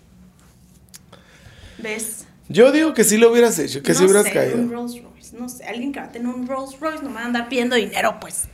¿Ves? 1.77 2.25
Yo 2.49 2.71
digo 2.71 2.93
que 2.93 3.03
sí 3.03 3.17
lo 3.17 3.31
hubieras 3.31 3.59
hecho, 3.59 3.83
que 3.83 3.91
no 3.93 3.99
sí 3.99 4.05
hubieras 4.05 4.23
sé, 4.25 4.33
caído. 4.33 4.55
un 4.57 4.71
Rolls 4.71 4.93
Royce, 5.01 5.16
no 5.39 5.49
sé, 5.49 5.65
alguien 5.65 5.91
que 5.93 5.99
va 5.99 6.07
a 6.07 6.11
tener 6.11 6.27
un 6.27 6.47
Rolls 6.47 6.79
Royce 6.79 7.03
no 7.03 7.09
me 7.09 7.15
va 7.15 7.21
a 7.21 7.25
andar 7.25 7.49
pidiendo 7.49 7.75
dinero, 7.75 8.17
pues. 8.19 8.45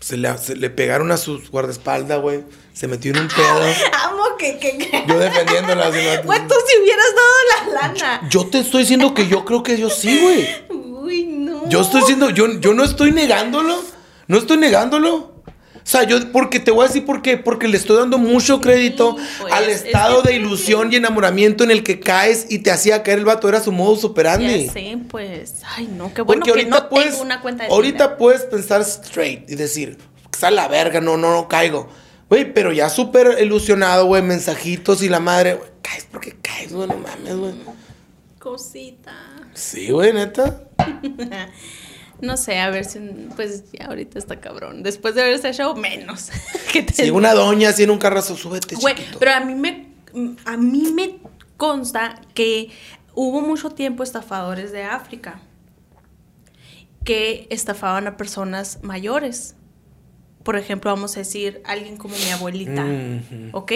Se 0.00 0.16
le, 0.16 0.38
se 0.38 0.54
le 0.54 0.70
pegaron 0.70 1.10
a 1.10 1.16
sus 1.16 1.50
guardaespaldas, 1.50 2.20
güey. 2.20 2.44
Se 2.72 2.86
metió 2.86 3.10
en 3.12 3.18
un 3.22 3.28
pedo. 3.28 3.62
Amo 4.04 4.22
que, 4.38 4.56
que, 4.58 4.78
que- 4.78 5.04
Yo 5.08 5.18
defendiéndola. 5.18 5.90
Güey, 5.90 6.40
tú 6.46 6.54
si 6.66 6.80
hubieras 6.80 7.06
dado 7.16 7.72
la 7.74 7.80
lana. 7.88 8.28
Yo 8.30 8.46
te 8.46 8.60
estoy 8.60 8.82
diciendo 8.82 9.12
que 9.12 9.26
yo 9.26 9.44
creo 9.44 9.62
que 9.64 9.76
yo 9.76 9.90
sí, 9.90 10.20
güey. 10.22 10.48
Uy, 10.80 11.26
no. 11.26 11.68
Yo 11.68 11.80
estoy 11.80 12.00
diciendo, 12.02 12.30
yo, 12.30 12.46
yo 12.60 12.74
no 12.74 12.84
estoy 12.84 13.10
negándolo. 13.10 13.82
No 14.28 14.38
estoy 14.38 14.58
negándolo. 14.58 15.37
O 15.88 15.90
sea, 15.90 16.02
yo, 16.02 16.30
porque 16.32 16.60
te 16.60 16.70
voy 16.70 16.84
a 16.84 16.88
decir 16.88 17.06
por 17.06 17.22
qué. 17.22 17.38
Porque 17.38 17.66
le 17.66 17.78
estoy 17.78 17.96
dando 17.96 18.18
mucho 18.18 18.60
crédito 18.60 19.16
pues, 19.40 19.54
al 19.54 19.70
es 19.70 19.86
estado 19.86 20.20
que 20.20 20.28
de 20.28 20.34
sí. 20.34 20.40
ilusión 20.40 20.92
y 20.92 20.96
enamoramiento 20.96 21.64
en 21.64 21.70
el 21.70 21.82
que 21.82 21.98
caes 21.98 22.44
y 22.50 22.58
te 22.58 22.70
hacía 22.70 23.02
caer 23.02 23.20
el 23.20 23.24
vato. 23.24 23.48
Era 23.48 23.62
su 23.62 23.72
modus 23.72 24.04
operandi. 24.04 24.66
Ya 24.66 24.72
sé, 24.74 24.98
pues. 25.08 25.54
Ay, 25.64 25.86
no, 25.86 26.12
qué 26.12 26.20
bueno 26.20 26.40
Porque 26.40 26.44
que 26.44 26.50
ahorita 26.50 26.80
no 26.80 26.88
puedes, 26.90 27.12
tengo 27.12 27.22
una 27.22 27.40
cuenta 27.40 27.64
de 27.64 27.70
ahorita 27.70 27.98
Tinder. 28.04 28.18
puedes 28.18 28.42
pensar 28.42 28.82
straight 28.82 29.50
y 29.50 29.54
decir, 29.54 29.96
está 30.30 30.50
la 30.50 30.68
verga, 30.68 31.00
no, 31.00 31.16
no, 31.16 31.32
no 31.32 31.48
caigo. 31.48 31.88
Güey, 32.28 32.52
pero 32.52 32.70
ya 32.70 32.90
súper 32.90 33.38
ilusionado, 33.40 34.04
güey, 34.04 34.20
mensajitos 34.20 35.02
y 35.02 35.08
la 35.08 35.20
madre, 35.20 35.54
güey, 35.54 35.70
caes 35.80 36.06
porque 36.12 36.36
caes, 36.42 36.70
güey, 36.70 36.86
no 36.86 36.98
mames, 36.98 37.34
güey. 37.34 37.54
Cosita. 38.38 39.14
Sí, 39.54 39.90
güey, 39.90 40.12
neta. 40.12 40.64
No 42.20 42.36
sé, 42.36 42.58
a 42.58 42.70
ver 42.70 42.84
si. 42.84 42.98
Pues 43.36 43.70
ya 43.72 43.86
ahorita 43.86 44.18
está 44.18 44.40
cabrón. 44.40 44.82
Después 44.82 45.14
de 45.14 45.22
ver 45.22 45.34
este 45.34 45.52
show, 45.52 45.76
menos. 45.76 46.30
que 46.72 46.82
te 46.82 46.92
Si 46.92 47.10
una 47.10 47.34
doña 47.34 47.70
así 47.70 47.84
en 47.84 47.90
un 47.90 47.98
carrazo, 47.98 48.36
súbete, 48.36 48.76
Güey, 48.76 48.94
chiquito. 48.94 49.18
pero 49.18 49.32
a 49.32 49.40
mí 49.40 49.54
me 49.54 49.88
a 50.44 50.56
mí 50.56 50.90
me 50.92 51.18
consta 51.56 52.20
que 52.34 52.70
hubo 53.14 53.40
mucho 53.40 53.70
tiempo 53.70 54.02
estafadores 54.02 54.72
de 54.72 54.84
África 54.84 55.40
que 57.04 57.46
estafaban 57.50 58.06
a 58.06 58.16
personas 58.16 58.80
mayores 58.82 59.54
por 60.48 60.56
ejemplo, 60.56 60.90
vamos 60.90 61.14
a 61.16 61.18
decir, 61.18 61.60
alguien 61.66 61.98
como 61.98 62.14
mi 62.16 62.30
abuelita. 62.30 62.82
¿ok? 63.52 63.72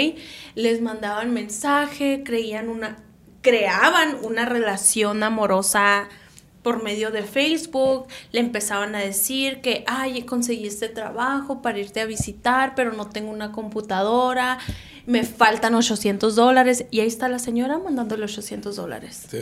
Les 0.55 0.80
mandaban 0.80 1.30
mensaje, 1.34 2.22
creían 2.24 2.70
una, 2.70 2.97
creaban 3.43 4.16
una 4.22 4.47
relación 4.47 5.22
amorosa 5.22 6.09
por 6.62 6.82
medio 6.82 7.10
de 7.10 7.22
Facebook, 7.22 8.06
le 8.30 8.40
empezaban 8.40 8.94
a 8.94 9.00
decir 9.00 9.60
que, 9.60 9.84
ay, 9.86 10.22
conseguí 10.22 10.66
este 10.66 10.88
trabajo 10.88 11.60
para 11.62 11.78
irte 11.78 12.00
a 12.00 12.06
visitar, 12.06 12.74
pero 12.76 12.92
no 12.92 13.08
tengo 13.08 13.30
una 13.30 13.52
computadora, 13.52 14.58
me 15.06 15.24
faltan 15.24 15.74
800 15.74 16.34
dólares, 16.36 16.84
y 16.90 17.00
ahí 17.00 17.08
está 17.08 17.28
la 17.28 17.38
señora 17.40 17.78
mandándole 17.78 18.24
800 18.24 18.76
dólares, 18.76 19.26
Sí. 19.30 19.38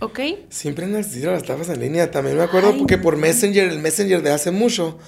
¿ok? 0.00 0.20
Siempre 0.50 0.84
han 0.84 0.94
existido 0.96 1.32
las 1.32 1.42
estafas 1.42 1.70
en 1.70 1.80
línea. 1.80 2.10
También 2.10 2.36
me 2.36 2.42
acuerdo 2.42 2.70
Ay, 2.72 2.78
porque 2.78 2.98
por. 2.98 3.16
Messenger, 3.16 3.68
el 3.68 3.78
Messenger 3.78 4.22
de 4.22 4.30
hace 4.30 4.50
mucho, 4.50 4.98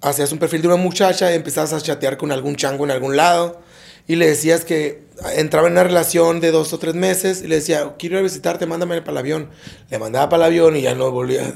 hacías 0.00 0.32
un 0.32 0.38
perfil 0.38 0.62
de 0.62 0.68
una 0.68 0.76
muchacha 0.76 1.30
y 1.32 1.34
empezabas 1.34 1.72
a 1.72 1.80
chatear 1.80 2.16
con 2.16 2.32
algún 2.32 2.56
chango 2.56 2.84
en 2.84 2.90
algún 2.90 3.16
lado 3.16 3.60
y 4.08 4.16
le 4.16 4.26
decías 4.26 4.64
que 4.64 5.05
entraba 5.34 5.66
en 5.68 5.72
una 5.74 5.84
relación 5.84 6.40
de 6.40 6.50
dos 6.50 6.72
o 6.72 6.78
tres 6.78 6.94
meses 6.94 7.42
y 7.42 7.46
le 7.48 7.56
decía, 7.56 7.94
quiero 7.98 8.16
ir 8.16 8.20
a 8.20 8.22
visitarte, 8.22 8.66
mándame 8.66 9.00
para 9.00 9.12
el 9.12 9.18
avión. 9.18 9.50
Le 9.90 9.98
mandaba 9.98 10.28
para 10.28 10.46
el 10.46 10.52
avión 10.52 10.76
y 10.76 10.82
ya 10.82 10.94
no 10.94 11.10
volvía. 11.10 11.42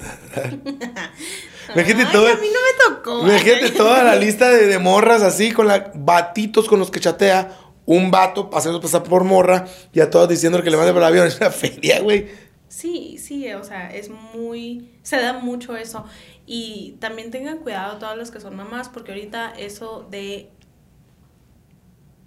Imagínate 1.75 2.07
Ay, 2.07 2.13
todo- 2.13 2.27
a 2.27 2.35
mí 2.35 2.49
no 2.53 2.91
me 2.91 2.97
tocó. 2.97 3.21
Imagínate 3.29 3.71
toda 3.77 4.03
la 4.03 4.17
lista 4.17 4.49
de, 4.51 4.67
de 4.67 4.79
morras 4.79 5.23
así, 5.23 5.53
con 5.53 5.67
la 5.69 5.93
batitos 5.95 6.67
con 6.69 6.79
los 6.79 6.91
que 6.91 7.01
chatea. 7.01 7.57
Un 7.87 8.11
vato 8.11 8.51
haciendo 8.53 8.81
pasar 8.81 9.03
por 9.03 9.25
morra 9.25 9.67
y 9.93 10.01
a 10.01 10.11
todos 10.11 10.29
diciendo 10.29 10.63
que 10.63 10.71
le 10.71 10.77
mande 10.77 10.93
para 10.93 11.09
el 11.09 11.13
avión. 11.13 11.27
Es 11.29 11.37
una 11.39 11.51
feria, 11.51 12.01
güey. 12.01 12.29
Sí, 12.69 13.19
sí, 13.19 13.53
o 13.53 13.65
sea, 13.65 13.91
es 13.91 14.11
muy, 14.11 14.91
se 15.03 15.17
da 15.17 15.33
mucho 15.35 15.77
eso. 15.77 16.05
Y 16.47 16.97
también 17.01 17.31
tengan 17.33 17.59
cuidado 17.59 17.99
todas 17.99 18.17
las 18.17 18.31
que 18.31 18.41
son 18.41 18.55
mamás, 18.57 18.89
porque 18.89 19.11
ahorita 19.13 19.55
eso 19.59 20.07
de 20.11 20.51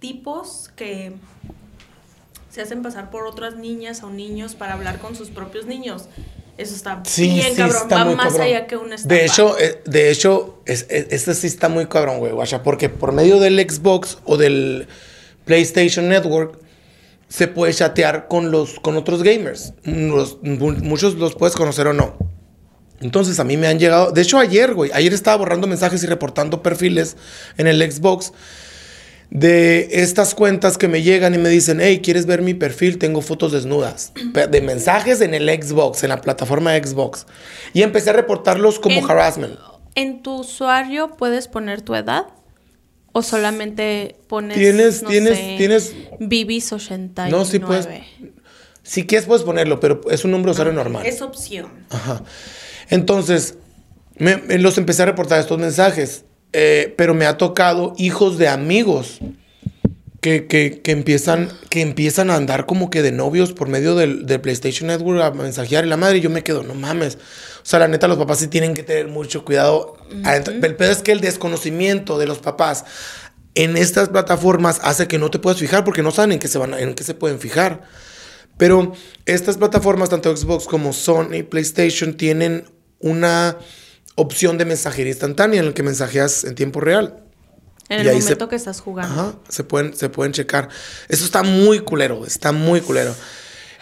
tipos 0.03 0.69
que 0.75 1.13
se 2.51 2.61
hacen 2.61 2.83
pasar 2.83 3.09
por 3.09 3.25
otras 3.25 3.55
niñas 3.55 4.03
o 4.03 4.09
niños 4.09 4.53
para 4.53 4.73
hablar 4.73 4.99
con 4.99 5.15
sus 5.15 5.29
propios 5.29 5.65
niños, 5.65 6.03
eso 6.57 6.75
está 6.75 7.01
bien 7.17 7.55
cabrón, 7.55 7.87
va 7.89 8.05
más 8.15 8.25
cabrón. 8.27 8.41
allá 8.41 8.67
que 8.67 8.75
una 8.75 8.95
estafa. 8.95 9.15
De 9.15 9.25
hecho, 9.25 9.57
eh, 9.57 9.81
de 9.85 10.11
hecho, 10.11 10.61
es, 10.65 10.85
es- 10.89 11.07
este 11.11 11.33
sí 11.35 11.47
está 11.47 11.69
muy 11.69 11.85
cabrón, 11.87 12.19
güey, 12.19 12.33
guacha, 12.33 12.61
porque 12.63 12.89
por 12.89 13.13
medio 13.13 13.39
del 13.39 13.57
Xbox 13.59 14.17
o 14.25 14.35
del 14.35 14.87
PlayStation 15.45 16.09
Network 16.09 16.59
se 17.29 17.47
puede 17.47 17.73
chatear 17.73 18.27
con 18.27 18.51
los 18.51 18.79
con 18.81 18.97
otros 18.97 19.23
gamers. 19.23 19.73
Los- 19.85 20.37
muchos 20.43 21.15
los 21.15 21.35
puedes 21.35 21.55
conocer 21.55 21.87
o 21.87 21.93
no. 21.93 22.15
Entonces 22.99 23.39
a 23.39 23.43
mí 23.45 23.55
me 23.57 23.67
han 23.67 23.79
llegado, 23.79 24.11
de 24.11 24.21
hecho 24.21 24.37
ayer, 24.37 24.73
güey, 24.75 24.91
ayer 24.93 25.13
estaba 25.13 25.37
borrando 25.37 25.65
mensajes 25.65 26.03
y 26.03 26.07
reportando 26.07 26.61
perfiles 26.61 27.15
en 27.57 27.67
el 27.67 27.81
Xbox 27.91 28.31
de 29.35 29.89
estas 30.03 30.35
cuentas 30.35 30.77
que 30.77 30.87
me 30.87 31.01
llegan 31.01 31.33
y 31.33 31.39
me 31.39 31.49
dicen, 31.49 31.79
hey, 31.81 32.01
¿quieres 32.03 32.27
ver 32.27 32.43
mi 32.43 32.53
perfil? 32.53 32.99
Tengo 32.99 33.21
fotos 33.21 33.51
desnudas. 33.51 34.13
De 34.51 34.61
mensajes 34.61 35.21
en 35.21 35.33
el 35.33 35.49
Xbox, 35.49 36.03
en 36.03 36.09
la 36.09 36.21
plataforma 36.21 36.75
Xbox. 36.77 37.25
Y 37.73 37.81
empecé 37.81 38.11
a 38.11 38.13
reportarlos 38.13 38.79
como 38.79 38.99
En- 38.99 39.09
harassment. 39.09 39.57
¿En 39.95 40.21
tu 40.21 40.41
usuario 40.41 41.15
puedes 41.17 41.47
poner 41.47 41.81
tu 41.81 41.95
edad? 41.95 42.25
¿O 43.11 43.23
solamente 43.23 44.17
pones, 44.27 44.55
Tienes- 44.57 45.01
no 45.01 45.09
tienes- 45.09 45.37
sé, 45.37 45.55
tienes- 45.57 45.93
Bibis89? 46.19 47.29
No, 47.31 47.43
sí 47.45 47.57
puedes- 47.57 47.87
Si 48.83 49.07
quieres 49.07 49.25
puedes 49.25 49.43
ponerlo, 49.43 49.79
pero 49.79 50.01
es 50.11 50.25
un 50.25 50.31
nombre 50.31 50.49
de 50.49 50.51
usuario 50.51 50.73
normal. 50.73 51.05
Es 51.07 51.21
opción. 51.23 51.71
Ajá. 51.89 52.21
Entonces, 52.89 53.55
me, 54.17 54.37
me 54.37 54.59
los 54.59 54.77
empecé 54.77 55.01
a 55.03 55.05
reportar 55.05 55.39
estos 55.39 55.57
mensajes. 55.57 56.25
Eh, 56.53 56.93
pero 56.97 57.13
me 57.13 57.25
ha 57.25 57.37
tocado 57.37 57.93
hijos 57.97 58.37
de 58.37 58.47
amigos 58.47 59.19
que, 60.21 60.47
que, 60.47 60.81
que 60.81 60.91
empiezan, 60.91 61.49
que 61.69 61.81
empiezan 61.81 62.29
a 62.29 62.35
andar 62.35 62.65
como 62.65 62.89
que 62.89 63.01
de 63.01 63.11
novios 63.11 63.51
por 63.51 63.67
medio 63.67 63.95
del, 63.95 64.25
del 64.25 64.39
PlayStation 64.39 64.87
Network 64.87 65.21
a 65.21 65.31
mensajear 65.31 65.85
y 65.85 65.89
la 65.89 65.97
madre. 65.97 66.19
Y 66.19 66.21
yo 66.21 66.29
me 66.29 66.43
quedo, 66.43 66.63
no 66.63 66.75
mames. 66.75 67.15
O 67.15 67.65
sea, 67.65 67.79
la 67.79 67.87
neta, 67.89 68.07
los 68.07 68.17
papás 68.17 68.39
sí 68.39 68.47
tienen 68.47 68.73
que 68.73 68.83
tener 68.83 69.07
mucho 69.09 69.43
cuidado. 69.43 69.97
adentro. 70.23 70.53
El 70.53 70.75
pedo 70.75 70.91
es 70.91 71.01
que 71.01 71.11
el 71.11 71.19
desconocimiento 71.19 72.17
de 72.17 72.27
los 72.27 72.39
papás 72.39 72.85
en 73.55 73.75
estas 73.77 74.09
plataformas 74.09 74.79
hace 74.83 75.07
que 75.07 75.19
no 75.19 75.29
te 75.29 75.39
puedas 75.39 75.59
fijar 75.59 75.83
porque 75.83 76.01
no 76.03 76.11
saben 76.11 76.31
en 76.33 76.39
qué 76.39 76.47
se, 76.47 76.57
van 76.57 76.73
a- 76.73 76.79
en 76.79 76.93
qué 76.95 77.03
se 77.03 77.13
pueden 77.15 77.39
fijar. 77.39 77.81
Pero 78.57 78.93
estas 79.25 79.57
plataformas, 79.57 80.09
tanto 80.09 80.35
Xbox 80.35 80.65
como 80.65 80.93
Sony, 80.93 81.43
PlayStation, 81.49 82.13
tienen 82.15 82.65
una 82.99 83.57
opción 84.15 84.57
de 84.57 84.65
mensajería 84.65 85.11
instantánea 85.11 85.59
en 85.59 85.67
la 85.67 85.73
que 85.73 85.83
mensajeas 85.83 86.43
en 86.43 86.55
tiempo 86.55 86.79
real. 86.79 87.23
En 87.89 88.05
Y 88.05 88.09
el 88.09 88.15
se- 88.17 88.23
momento 88.23 88.47
que 88.49 88.55
estás 88.55 88.79
jugando. 88.79 89.13
Ajá, 89.21 89.35
se 89.49 89.63
pueden, 89.63 89.93
se 89.95 90.09
pueden 90.09 90.31
checar. 90.33 90.69
Eso 91.09 91.25
está 91.25 91.43
muy 91.43 91.79
culero, 91.79 92.25
está 92.25 92.51
muy 92.51 92.81
culero. 92.81 93.13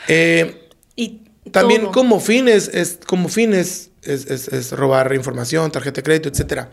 Eh, 0.07 0.67
Y 0.95 1.21
también 1.51 1.81
todo. 1.83 1.91
como 1.91 2.19
fines, 2.19 2.69
es, 2.73 2.99
como 3.05 3.29
fines 3.29 3.91
es, 4.03 4.25
es- 4.25 4.47
es 4.47 4.71
robar 4.71 5.13
información, 5.13 5.71
tarjeta 5.71 5.97
de 5.97 6.03
crédito, 6.03 6.29
etcétera. 6.29 6.71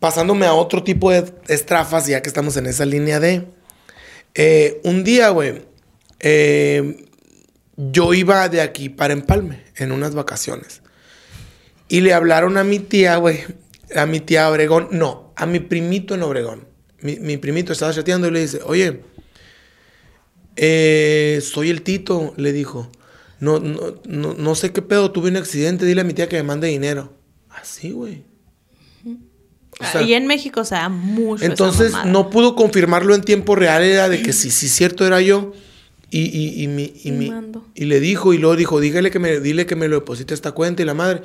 Pasándome 0.00 0.44
a 0.46 0.52
otro 0.54 0.82
tipo 0.84 1.10
de 1.10 1.32
estrafas, 1.48 2.06
ya 2.06 2.20
que 2.20 2.28
estamos 2.28 2.56
en 2.56 2.66
esa 2.66 2.84
línea 2.84 3.20
de... 3.20 3.46
eh, 4.34 4.80
un 4.84 5.02
día, 5.04 5.30
güey, 5.30 5.62
eh, 6.20 7.06
yo 7.76 8.12
iba 8.14 8.48
de 8.48 8.60
aquí 8.60 8.88
para 8.90 9.12
Empalme 9.14 9.64
en 9.76 9.92
unas 9.92 10.14
vacaciones. 10.14 10.82
Y 11.88 12.00
le 12.00 12.12
hablaron 12.14 12.56
a 12.56 12.64
mi 12.64 12.78
tía, 12.78 13.16
güey, 13.16 13.40
a 13.94 14.06
mi 14.06 14.20
tía 14.20 14.50
Obregón, 14.50 14.88
no, 14.92 15.32
a 15.36 15.46
mi 15.46 15.60
primito 15.60 16.14
en 16.14 16.22
Obregón. 16.22 16.66
Mi, 17.00 17.16
mi 17.18 17.36
primito 17.36 17.72
estaba 17.72 17.92
chateando 17.92 18.28
y 18.28 18.30
le 18.30 18.40
dice, 18.40 18.60
oye, 18.64 19.02
eh, 20.56 21.40
soy 21.42 21.70
el 21.70 21.82
Tito, 21.82 22.32
le 22.36 22.52
dijo. 22.52 22.90
No, 23.40 23.58
no, 23.58 23.96
no, 24.06 24.34
no 24.34 24.54
sé 24.54 24.72
qué 24.72 24.80
pedo, 24.80 25.10
tuve 25.10 25.28
un 25.28 25.36
accidente, 25.36 25.84
dile 25.84 26.00
a 26.00 26.04
mi 26.04 26.14
tía 26.14 26.28
que 26.28 26.36
me 26.36 26.44
mande 26.44 26.68
dinero. 26.68 27.12
Así, 27.50 27.90
güey. 27.90 28.22
O 29.80 29.84
sea, 29.84 30.02
y 30.02 30.14
en 30.14 30.26
México 30.28 30.64
se 30.64 30.76
da 30.76 30.88
mucho 30.88 31.44
entonces 31.44 31.92
no 32.06 32.30
pudo 32.30 32.54
confirmarlo 32.54 33.12
en 33.12 33.22
tiempo 33.22 33.56
real, 33.56 33.82
era 33.82 34.08
de 34.08 34.22
que 34.22 34.32
sí, 34.32 34.50
sí, 34.50 34.68
cierto 34.68 35.04
era 35.04 35.20
yo. 35.20 35.52
Y, 36.10 36.20
y, 36.26 36.62
y, 36.62 36.68
mi- 36.68 36.92
y, 37.02 37.08
Y 37.08 37.10
mi- 37.12 37.28
mando. 37.30 37.66
y 37.74 37.86
le 37.86 37.98
dijo, 37.98 38.32
y 38.32 38.38
luego 38.38 38.54
dijo, 38.54 38.78
dígale 38.78 39.10
que 39.10 39.18
me, 39.18 39.40
dile 39.40 39.66
que 39.66 39.74
me 39.74 39.88
lo 39.88 39.96
deposite 39.96 40.32
a 40.32 40.36
esta 40.36 40.52
cuenta 40.52 40.80
y 40.82 40.84
la 40.84 40.94
madre. 40.94 41.22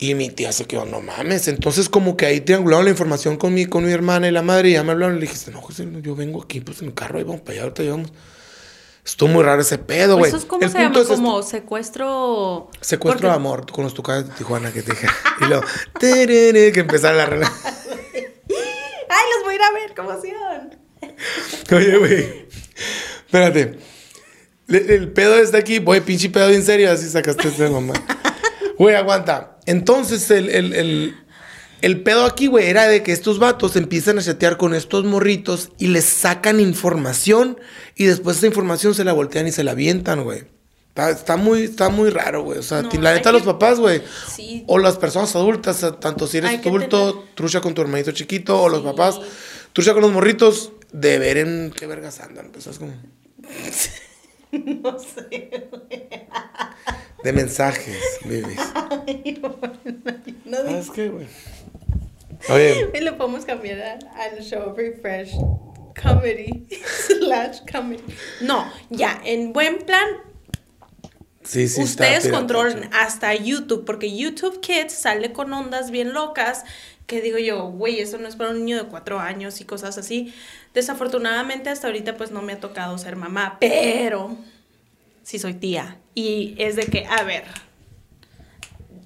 Y 0.00 0.14
mi 0.14 0.30
tía 0.30 0.52
se 0.52 0.64
quedó, 0.66 0.84
no 0.84 1.00
mames. 1.00 1.48
Entonces, 1.48 1.88
como 1.88 2.16
que 2.16 2.26
ahí 2.26 2.40
triangularon 2.40 2.84
la 2.84 2.90
información 2.92 3.36
con 3.36 3.52
mi, 3.52 3.66
con 3.66 3.84
mi 3.84 3.92
hermana 3.92 4.28
y 4.28 4.30
la 4.30 4.42
madre, 4.42 4.70
y 4.70 4.72
ya 4.74 4.84
me 4.84 4.92
hablaron. 4.92 5.16
Y 5.16 5.20
le 5.20 5.26
dije, 5.26 5.50
no, 5.50 5.60
José, 5.60 5.88
yo 6.02 6.14
vengo 6.14 6.42
aquí, 6.42 6.60
pues 6.60 6.80
en 6.82 6.88
el 6.88 6.94
carro, 6.94 7.18
ahí 7.18 7.24
vamos 7.24 7.40
para 7.40 7.52
allá, 7.54 7.62
ahorita 7.64 7.82
llevamos. 7.82 8.12
Estuvo 9.04 9.28
muy 9.30 9.42
raro 9.42 9.62
ese 9.62 9.78
pedo, 9.78 10.18
güey. 10.18 10.28
Eso 10.28 10.36
es 10.36 10.44
como 10.44 10.62
El 10.62 10.70
se 10.70 10.78
llama, 10.78 10.94
es 10.96 11.00
esto. 11.02 11.14
como 11.14 11.42
secuestro. 11.42 12.70
Secuestro 12.80 13.16
porque- 13.20 13.26
de 13.26 13.32
amor 13.32 13.72
con 13.72 13.84
los 13.84 13.94
tucanes 13.94 14.28
de 14.28 14.34
Tijuana 14.34 14.70
que 14.70 14.82
te 14.82 14.92
dije. 14.92 15.06
Y 15.40 15.44
luego, 15.46 15.64
terere, 15.98 16.70
que 16.72 16.80
empezara 16.80 17.16
la 17.16 17.26
relación. 17.26 17.58
¡Ay, 18.14 19.24
los 19.34 19.44
voy 19.44 19.52
a 19.52 19.56
ir 19.56 19.62
a 19.62 19.72
ver! 19.72 19.94
¡Qué 19.94 20.00
emoción! 20.02 20.78
Oye, 21.76 21.96
güey. 21.98 22.46
Espérate. 23.26 23.78
Le- 24.66 24.94
El 24.94 25.10
pedo 25.12 25.36
está 25.38 25.58
aquí. 25.58 25.78
Voy, 25.78 26.00
pinche 26.00 26.28
pedo 26.28 26.50
en 26.50 26.62
serio. 26.62 26.90
Así 26.92 27.08
sacaste 27.08 27.48
este 27.48 27.68
mamá. 27.70 27.94
Güey, 28.78 28.94
aguanta. 28.94 29.57
Entonces, 29.68 30.30
el, 30.30 30.48
el, 30.50 30.72
el, 30.72 31.16
el 31.82 32.02
pedo 32.02 32.24
aquí, 32.24 32.46
güey, 32.46 32.66
era 32.66 32.86
de 32.88 33.02
que 33.02 33.12
estos 33.12 33.38
vatos 33.38 33.76
empiezan 33.76 34.18
a 34.18 34.22
chatear 34.22 34.56
con 34.56 34.74
estos 34.74 35.04
morritos 35.04 35.70
y 35.78 35.88
les 35.88 36.04
sacan 36.04 36.58
información 36.60 37.58
y 37.94 38.04
después 38.06 38.38
esa 38.38 38.46
información 38.46 38.94
se 38.94 39.04
la 39.04 39.12
voltean 39.12 39.46
y 39.46 39.52
se 39.52 39.64
la 39.64 39.72
avientan, 39.72 40.24
güey. 40.24 40.44
Está, 40.88 41.10
está 41.10 41.36
muy, 41.36 41.62
está 41.64 41.90
muy 41.90 42.10
raro, 42.10 42.42
güey. 42.42 42.58
O 42.58 42.62
sea, 42.62 42.82
No, 42.82 42.90
la 43.00 43.12
neta, 43.14 43.30
que- 43.30 43.34
los 43.36 43.42
papás, 43.42 43.78
güey. 43.78 44.02
Sí. 44.34 44.64
O 44.66 44.78
las 44.78 44.96
personas 44.96 45.36
adultas, 45.36 45.84
tanto 46.00 46.26
si 46.26 46.38
eres 46.38 46.58
adulto, 46.58 47.12
tener- 47.12 47.34
trucha 47.34 47.60
con 47.60 47.74
tu 47.74 47.82
hermanito 47.82 48.10
chiquito, 48.12 48.60
o 48.60 48.68
los 48.68 48.82
papás, 48.82 49.20
trucha 49.72 49.92
con 49.92 50.02
los 50.02 50.10
morritos, 50.12 50.72
de 50.92 51.18
ver 51.18 51.36
en 51.36 51.72
qué 51.76 51.86
vergas 51.86 52.18
andan. 52.20 52.50
Pues 52.52 52.66
es 52.66 52.78
como. 52.78 52.92
No 54.50 54.98
sé. 54.98 55.50
De 57.22 57.32
mensajes, 57.34 57.98
bebés. 58.24 58.58
No 60.98 61.18
¿Sabes 61.18 61.28
qué, 62.46 62.48
güey? 62.48 62.78
Oye, 62.84 62.90
Y 62.94 63.00
lo 63.00 63.16
podemos 63.16 63.44
cambiar 63.44 63.80
a- 63.80 64.22
al 64.22 64.42
show 64.42 64.74
Refresh 64.76 65.32
Comedy 66.00 66.66
slash 67.20 67.60
comedy. 67.70 68.02
No, 68.40 68.70
ya, 68.90 69.20
en 69.24 69.52
buen 69.52 69.78
plan, 69.78 70.06
sí, 71.42 71.66
sí, 71.68 71.80
está 71.82 72.04
ustedes 72.04 72.24
pirata, 72.24 72.38
controlen 72.38 72.82
sí. 72.84 72.88
hasta 72.92 73.34
YouTube, 73.34 73.84
porque 73.84 74.16
YouTube 74.16 74.60
Kids 74.60 74.92
sale 74.92 75.32
con 75.32 75.52
ondas 75.52 75.90
bien 75.90 76.12
locas, 76.12 76.64
que 77.06 77.20
digo 77.20 77.38
yo, 77.38 77.64
güey, 77.70 77.98
eso 78.00 78.18
no 78.18 78.28
es 78.28 78.36
para 78.36 78.50
un 78.50 78.58
niño 78.64 78.76
de 78.82 78.88
cuatro 78.88 79.18
años 79.18 79.60
y 79.60 79.64
cosas 79.64 79.98
así. 79.98 80.32
Desafortunadamente 80.74 81.70
hasta 81.70 81.88
ahorita 81.88 82.16
pues 82.16 82.30
no 82.30 82.42
me 82.42 82.52
ha 82.52 82.60
tocado 82.60 82.96
ser 82.98 83.16
mamá, 83.16 83.56
pero 83.58 84.36
sí 85.24 85.38
soy 85.40 85.54
tía. 85.54 85.96
Y 86.14 86.54
es 86.58 86.76
de 86.76 86.84
que, 86.84 87.06
a 87.06 87.22
ver, 87.24 87.44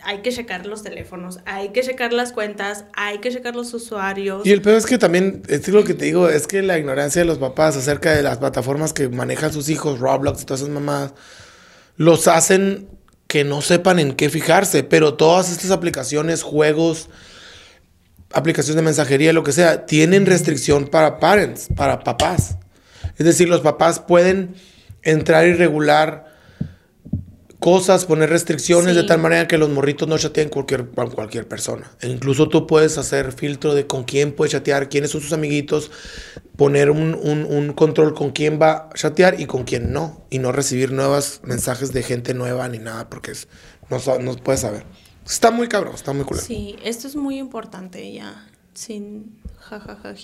hay 0.05 0.18
que 0.18 0.32
checar 0.32 0.66
los 0.66 0.82
teléfonos, 0.82 1.40
hay 1.44 1.70
que 1.70 1.82
checar 1.82 2.12
las 2.12 2.32
cuentas, 2.32 2.84
hay 2.94 3.18
que 3.18 3.30
checar 3.30 3.55
los 3.55 3.72
usuarios. 3.74 4.44
Y 4.44 4.50
el 4.50 4.62
peor 4.62 4.76
es 4.76 4.86
que 4.86 4.98
también, 4.98 5.42
es 5.48 5.66
lo 5.68 5.84
que 5.84 5.94
te 5.94 6.07
digo, 6.07 6.28
es 6.28 6.46
que 6.46 6.62
la 6.62 6.78
ignorancia 6.78 7.22
de 7.22 7.26
los 7.26 7.38
papás 7.38 7.76
acerca 7.76 8.12
de 8.12 8.22
las 8.22 8.38
plataformas 8.38 8.92
que 8.92 9.09
manejan 9.09 9.53
sus 9.53 9.68
hijos, 9.68 10.00
Roblox 10.00 10.42
y 10.42 10.44
todas 10.44 10.61
esas 10.61 10.72
mamás, 10.72 11.14
los 11.96 12.26
hacen 12.28 12.88
que 13.26 13.44
no 13.44 13.62
sepan 13.62 13.98
en 13.98 14.14
qué 14.14 14.28
fijarse, 14.28 14.82
pero 14.82 15.14
todas 15.14 15.50
estas 15.50 15.70
aplicaciones, 15.70 16.42
juegos, 16.42 17.09
aplicaciones 18.32 18.76
de 18.76 18.82
mensajería, 18.82 19.32
lo 19.32 19.42
que 19.42 19.53
sea, 19.53 19.86
tienen 19.86 20.26
restricción 20.26 20.88
para 20.88 21.18
parents, 21.18 21.68
para 21.74 22.00
papás. 22.00 22.57
Es 23.18 23.26
decir, 23.26 23.48
los 23.48 23.61
papás 23.61 24.00
pueden 24.00 24.55
entrar 25.03 25.46
y 25.46 25.55
regular 25.55 26.32
cosas, 27.63 28.07
poner 28.07 28.29
restricciones 28.29 28.97
de 28.97 29.05
tal 29.05 29.21
manera 29.21 29.47
que 29.47 29.57
los 29.57 29.71
morritos 29.71 30.09
no 30.09 30.19
chateen 30.19 30.49
cualquier, 30.49 30.91
con 30.91 31.13
cualquier 31.13 31.47
persona. 31.47 31.93
E 32.01 32.09
incluso 32.09 32.49
tú 32.49 32.67
puedes 32.67 32.99
hacer 32.99 33.33
filtro 33.33 33.73
de 33.73 33.87
con 33.87 34.03
quién 34.03 34.33
puede 34.33 34.51
chatear, 34.51 34.89
quiénes 34.89 35.13
son 35.13 35.21
sus 35.21 35.33
amiguitos, 35.33 35.93
poner 36.57 36.91
un, 36.91 37.15
un, 37.15 37.45
un, 37.45 37.73
control 37.73 38.15
con 38.15 38.33
quién 38.33 38.61
va 38.61 38.73
a 38.73 38.95
chatear 38.95 39.41
y 39.41 39.47
con 39.47 39.63
quién 39.63 39.93
no. 39.93 40.27
Y 40.29 40.41
no 40.41 40.51
recibir 40.51 40.91
nuevos 40.91 41.41
mensajes 41.45 41.93
de 41.93 42.03
gente 42.03 42.35
nueva 42.35 42.69
ni 42.69 42.81
nada, 42.81 43.09
porque 43.09 43.31
es, 43.31 43.47
no, 43.89 44.19
no 44.19 44.35
puedes 44.37 44.63
saber. 44.63 44.85
Está 45.25 45.53
muy 45.53 45.69
cabrón, 45.69 45.95
está 45.95 46.13
muy 46.13 46.25
cool. 46.25 46.41
Sí, 46.41 46.77
esto 46.83 47.07
es 47.07 47.15
muy 47.15 47.39
importante 47.39 48.13
ya. 48.13 48.45
Sin 48.75 49.39
jajaja, 49.61 50.15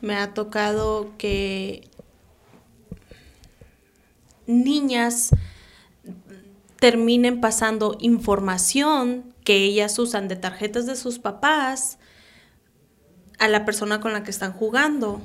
Me 0.00 0.16
ha 0.16 0.34
tocado 0.34 1.12
que 1.18 1.88
niñas 4.48 5.30
terminen 6.80 7.40
pasando 7.40 7.96
información 8.00 9.32
que 9.44 9.56
ellas 9.56 9.98
usan 9.98 10.28
de 10.28 10.36
tarjetas 10.36 10.86
de 10.86 10.96
sus 10.96 11.18
papás 11.18 11.98
a 13.38 13.48
la 13.48 13.64
persona 13.64 14.00
con 14.00 14.12
la 14.12 14.22
que 14.22 14.30
están 14.30 14.52
jugando. 14.52 15.20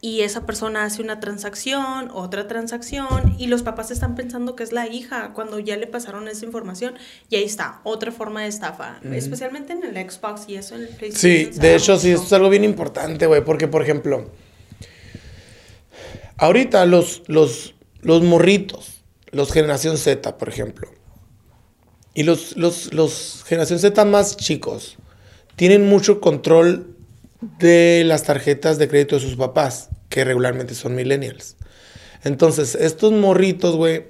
Y 0.00 0.20
esa 0.20 0.46
persona 0.46 0.84
hace 0.84 1.02
una 1.02 1.18
transacción, 1.18 2.10
otra 2.12 2.46
transacción, 2.46 3.34
y 3.38 3.48
los 3.48 3.62
papás 3.62 3.90
están 3.90 4.14
pensando 4.14 4.54
que 4.54 4.62
es 4.62 4.70
la 4.70 4.86
hija 4.86 5.32
cuando 5.34 5.58
ya 5.58 5.76
le 5.76 5.86
pasaron 5.88 6.28
esa 6.28 6.44
información. 6.44 6.94
Y 7.28 7.36
ahí 7.36 7.44
está, 7.44 7.80
otra 7.82 8.12
forma 8.12 8.42
de 8.42 8.48
estafa, 8.48 9.00
especialmente 9.10 9.72
en 9.72 9.82
el 9.82 10.10
Xbox 10.10 10.48
y 10.48 10.56
eso 10.56 10.76
en 10.76 10.82
el 10.82 10.88
PlayStation. 10.88 11.52
Sí, 11.54 11.58
de 11.58 11.74
hecho, 11.74 11.98
sí, 11.98 12.10
esto 12.10 12.26
es 12.26 12.32
algo 12.34 12.50
bien 12.50 12.62
importante, 12.62 13.26
güey, 13.26 13.42
porque, 13.42 13.66
por 13.66 13.82
ejemplo, 13.82 14.30
ahorita 16.36 16.84
los, 16.86 17.22
los, 17.26 17.74
los 18.02 18.22
morritos, 18.22 18.95
los 19.30 19.52
generación 19.52 19.98
Z, 19.98 20.38
por 20.38 20.48
ejemplo, 20.48 20.90
y 22.14 22.22
los, 22.22 22.56
los, 22.56 23.44
generación 23.44 23.78
Z 23.78 24.04
más 24.04 24.36
chicos, 24.36 24.96
tienen 25.56 25.86
mucho 25.86 26.20
control 26.20 26.96
de 27.58 28.04
las 28.06 28.22
tarjetas 28.22 28.78
de 28.78 28.88
crédito 28.88 29.16
de 29.16 29.22
sus 29.22 29.36
papás, 29.36 29.90
que 30.08 30.24
regularmente 30.24 30.74
son 30.74 30.94
millennials. 30.94 31.56
Entonces, 32.24 32.74
estos 32.74 33.12
morritos, 33.12 33.76
güey, 33.76 34.04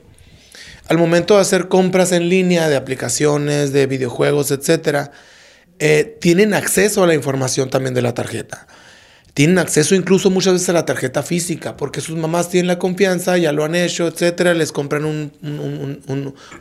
al 0.89 0.99
momento 0.99 1.35
de 1.35 1.41
hacer 1.41 1.69
compras 1.69 2.13
en 2.13 2.29
línea 2.29 2.69
de 2.69 2.77
aplicaciones, 2.77 3.73
de 3.73 3.87
videojuegos, 3.87 4.53
etcétera, 4.53 5.11
eh, 5.79 6.17
tienen 6.21 6.55
acceso 6.55 7.03
a 7.03 7.07
la 7.07 7.15
información 7.15 7.71
también 7.71 7.95
de 7.95 8.03
la 8.03 8.15
tarjeta 8.15 8.67
tienen 9.37 9.59
acceso 9.59 9.95
incluso 9.95 10.31
muchas 10.31 10.55
veces 10.55 10.71
a 10.71 10.73
la 10.73 10.87
tarjeta 10.87 11.23
física, 11.23 11.77
porque 11.77 12.01
sus 12.01 12.17
mamás 12.17 12.49
tienen 12.49 12.69
la 12.69 12.79
confianza, 12.79 13.37
ya 13.37 13.53
lo 13.53 13.65
han 13.65 13.75
hecho, 13.75 14.09
etcétera, 14.09 14.55
les 14.55 14.73
compran 14.73 15.05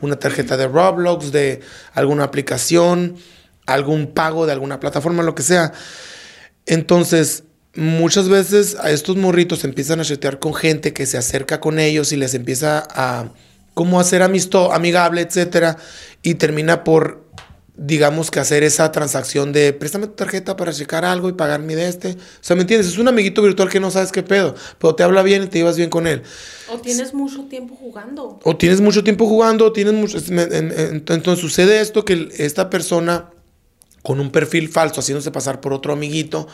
una 0.01 0.15
tarjeta 0.17 0.57
de 0.57 0.67
Roblox, 0.67 1.31
de 1.31 1.61
alguna 1.93 2.25
aplicación, 2.25 3.15
algún 3.65 4.07
pago 4.07 4.45
de 4.45 4.51
alguna 4.51 4.81
plataforma, 4.81 5.23
lo 5.23 5.35
que 5.35 5.43
sea. 5.43 5.71
Entonces, 6.65 7.45
muchas 7.75 8.27
veces 8.27 8.75
a 8.77 8.91
estos 8.91 9.15
morritos 9.15 9.63
empiezan 9.63 10.01
a 10.01 10.03
chatear 10.03 10.39
con 10.39 10.53
gente 10.53 10.91
que 10.91 11.05
se 11.05 11.17
acerca 11.17 11.61
con 11.61 11.79
ellos 11.79 12.11
y 12.11 12.17
les 12.17 12.33
empieza 12.33 12.85
a 12.89 13.29
cómo 13.73 14.01
hacer 14.01 14.21
amisto, 14.21 14.73
amigable, 14.73 15.21
etcétera, 15.21 15.77
y 16.21 16.35
termina 16.35 16.83
por 16.83 17.24
digamos 17.77 18.31
que 18.31 18.39
hacer 18.39 18.63
esa 18.63 18.91
transacción 18.91 19.51
de 19.51 19.73
préstame 19.73 20.07
tu 20.07 20.13
tarjeta 20.13 20.55
para 20.55 20.71
checar 20.71 21.03
algo 21.03 21.29
y 21.29 21.33
pagar 21.33 21.61
mi 21.61 21.75
de 21.75 21.87
este. 21.87 22.11
O 22.11 22.17
sea, 22.41 22.55
¿me 22.55 22.61
entiendes? 22.61 22.87
Es 22.87 22.97
un 22.97 23.07
amiguito 23.07 23.41
virtual 23.41 23.69
que 23.69 23.79
no 23.79 23.91
sabes 23.91 24.11
qué 24.11 24.23
pedo, 24.23 24.55
pero 24.79 24.95
te 24.95 25.03
habla 25.03 25.23
bien 25.23 25.43
y 25.43 25.47
te 25.47 25.57
llevas 25.57 25.77
bien 25.77 25.89
con 25.89 26.07
él. 26.07 26.23
O 26.71 26.77
tienes 26.77 27.13
mucho 27.13 27.43
tiempo 27.45 27.75
jugando. 27.75 28.39
O 28.43 28.55
tienes 28.55 28.81
mucho 28.81 29.03
tiempo 29.03 29.27
jugando, 29.27 29.71
tienes 29.71 29.93
mucho... 29.93 30.17
Entonces 30.29 31.39
sucede 31.39 31.81
esto 31.81 32.05
que 32.05 32.29
esta 32.37 32.69
persona 32.69 33.31
con 34.01 34.19
un 34.19 34.31
perfil 34.31 34.69
falso, 34.69 35.01
haciéndose 35.01 35.31
pasar 35.31 35.61
por 35.61 35.73
otro 35.73 35.91
amiguito, 35.91 36.47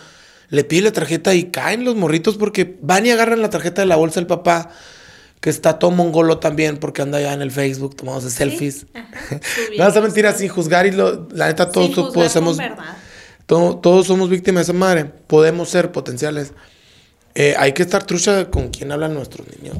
le 0.49 0.63
pide 0.63 0.84
la 0.84 0.91
tarjeta 0.91 1.34
y 1.34 1.45
caen 1.45 1.86
los 1.86 1.95
morritos 1.95 2.38
porque 2.38 2.78
van 2.82 3.05
y 3.05 3.11
agarran 3.11 3.41
la 3.41 3.49
tarjeta 3.49 3.82
de 3.82 3.88
la 3.88 3.95
bolsa 3.95 4.19
del 4.19 4.28
papá 4.28 4.72
que 5.41 5.49
está 5.49 5.79
todo 5.79 5.91
mongolo 5.91 6.37
también 6.37 6.77
porque 6.77 7.01
anda 7.01 7.19
ya 7.19 7.33
en 7.33 7.41
el 7.41 7.51
Facebook 7.51 7.95
tomando 7.95 8.29
selfies. 8.29 8.85
no 9.77 9.83
vas 9.83 9.97
a 9.97 10.01
mentir 10.01 10.31
sin 10.33 10.49
juzgar 10.49 10.85
y 10.85 10.91
lo, 10.91 11.27
la 11.31 11.47
neta 11.47 11.71
todos 11.71 12.31
somos 12.31 12.57
todos 13.47 14.07
somos 14.07 14.29
víctimas 14.29 14.67
de 14.67 14.71
esa 14.71 14.79
madre. 14.79 15.05
Podemos 15.05 15.67
ser 15.69 15.91
potenciales. 15.91 16.53
Eh, 17.35 17.55
hay 17.57 17.73
que 17.73 17.81
estar 17.81 18.05
trucha 18.05 18.49
con 18.49 18.69
quién 18.69 18.91
hablan 18.91 19.13
nuestros 19.13 19.47
niños. 19.57 19.75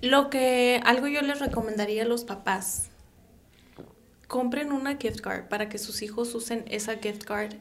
Lo 0.00 0.30
que 0.30 0.80
algo 0.84 1.08
yo 1.08 1.20
les 1.22 1.40
recomendaría 1.40 2.04
a 2.04 2.06
los 2.06 2.24
papás. 2.24 2.84
Compren 4.28 4.72
una 4.72 4.96
gift 4.96 5.20
card 5.20 5.48
para 5.48 5.68
que 5.68 5.78
sus 5.78 6.02
hijos 6.02 6.34
usen 6.34 6.64
esa 6.68 6.96
gift 6.96 7.24
card 7.24 7.54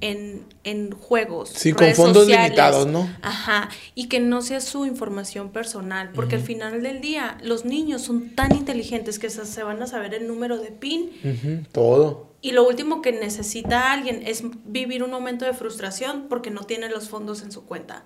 en, 0.00 0.44
en 0.64 0.90
juegos. 0.92 1.50
Sí, 1.50 1.72
con 1.72 1.92
fondos 1.94 2.26
limitados, 2.26 2.86
¿no? 2.86 3.08
Ajá, 3.22 3.70
y 3.94 4.08
que 4.08 4.20
no 4.20 4.42
sea 4.42 4.60
su 4.60 4.86
información 4.86 5.50
personal, 5.50 6.10
porque 6.14 6.36
al 6.36 6.42
final 6.42 6.82
del 6.82 7.00
día 7.00 7.38
los 7.42 7.64
niños 7.64 8.02
son 8.02 8.34
tan 8.34 8.54
inteligentes 8.54 9.18
que 9.18 9.30
se, 9.30 9.62
van 9.62 9.82
a 9.82 9.86
saber 9.86 10.14
el 10.14 10.26
número 10.26 10.58
de 10.58 10.70
PIN. 10.70 11.66
Todo. 11.72 12.34
Y 12.40 12.52
lo 12.52 12.68
último 12.68 13.00
que 13.00 13.12
necesita 13.12 13.92
alguien 13.92 14.22
es 14.26 14.42
vivir 14.66 15.02
un 15.02 15.10
momento 15.10 15.46
de 15.46 15.54
frustración 15.54 16.26
porque 16.28 16.50
no 16.50 16.64
tiene 16.64 16.90
los 16.90 17.08
fondos 17.08 17.42
en 17.42 17.50
su 17.50 17.64
cuenta. 17.64 18.04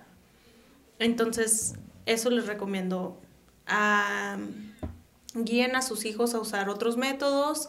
Entonces, 0.99 1.73
eso 2.05 2.29
les 2.29 2.45
recomiendo. 2.45 3.19
guíen 5.33 5.75
a 5.75 5.81
sus 5.81 6.05
hijos 6.05 6.33
a 6.33 6.39
usar 6.39 6.69
otros 6.69 6.95
métodos 6.95 7.67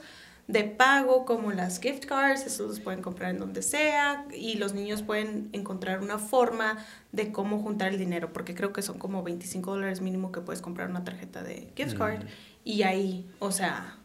de 0.48 0.64
pago 0.64 1.24
como 1.24 1.52
las 1.52 1.80
gift 1.80 2.06
cards, 2.06 2.44
eso 2.46 2.66
los 2.66 2.80
pueden 2.80 3.02
comprar 3.02 3.30
en 3.30 3.38
donde 3.38 3.62
sea 3.62 4.26
y 4.36 4.54
los 4.54 4.74
niños 4.74 5.02
pueden 5.02 5.48
encontrar 5.52 6.00
una 6.00 6.18
forma 6.18 6.84
de 7.12 7.30
cómo 7.32 7.60
juntar 7.62 7.92
el 7.92 7.98
dinero, 7.98 8.32
porque 8.32 8.54
creo 8.54 8.72
que 8.72 8.82
son 8.82 8.98
como 8.98 9.22
25 9.22 9.70
dólares 9.70 10.00
mínimo 10.00 10.32
que 10.32 10.40
puedes 10.40 10.60
comprar 10.60 10.90
una 10.90 11.04
tarjeta 11.04 11.42
de 11.42 11.72
gift 11.76 11.96
card 11.96 12.24
y 12.64 12.82
ahí, 12.82 13.30
o 13.38 13.52
sea, 13.52 13.98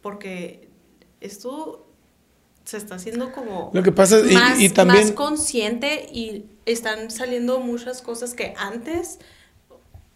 porque 0.00 0.68
esto 1.20 1.86
se 2.64 2.76
está 2.76 2.96
haciendo 2.96 3.32
como 3.32 3.70
lo 3.72 3.82
que 3.82 3.92
pasa 3.92 4.18
más, 4.32 4.60
y 4.60 4.68
también 4.68 5.04
más 5.04 5.12
consciente 5.12 6.06
y 6.12 6.46
están 6.66 7.10
saliendo 7.10 7.60
muchas 7.60 8.02
cosas 8.02 8.34
que 8.34 8.54
antes 8.58 9.20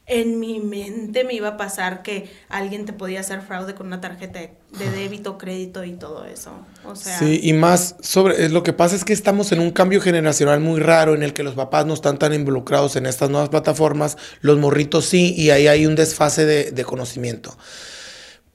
en 0.07 0.41
mi 0.41 0.59
mente 0.59 1.25
me 1.25 1.35
iba 1.35 1.49
a 1.49 1.57
pasar 1.57 2.03
que 2.03 2.29
alguien 2.49 2.87
te 2.87 2.93
podía 2.93 3.21
hacer 3.21 3.41
fraude 3.41 3.75
con 3.75 3.87
una 3.87 4.01
tarjeta 4.01 4.41
de 4.41 4.91
débito, 4.91 5.39
crédito 5.39 5.85
y 5.85 5.93
todo 5.93 6.25
eso. 6.25 6.51
O 6.85 6.97
sea, 6.97 7.19
sí, 7.19 7.41
y 7.43 7.53
más 7.53 7.97
sobre 8.01 8.49
lo 8.49 8.63
que 8.63 8.73
pasa 8.73 8.97
es 8.97 9.05
que 9.05 9.13
estamos 9.13 9.53
en 9.53 9.61
un 9.61 9.71
cambio 9.71 10.01
generacional 10.01 10.61
muy 10.61 10.81
raro 10.81 11.15
en 11.15 11.23
el 11.23 11.33
que 11.33 11.45
los 11.45 11.55
papás 11.55 11.87
no 11.87 11.95
están 11.95 12.19
tan 12.19 12.35
involucrados 12.35 12.97
en 12.97 13.07
estas 13.07 13.31
nuevas 13.31 13.49
plataformas, 13.49 14.17
los 14.41 14.59
morritos 14.59 15.05
sí, 15.05 15.35
y 15.37 15.51
ahí 15.51 15.69
hay 15.69 15.87
un 15.87 15.95
desfase 15.95 16.47
de, 16.47 16.73
de 16.73 16.85
conocimiento. 16.85 17.57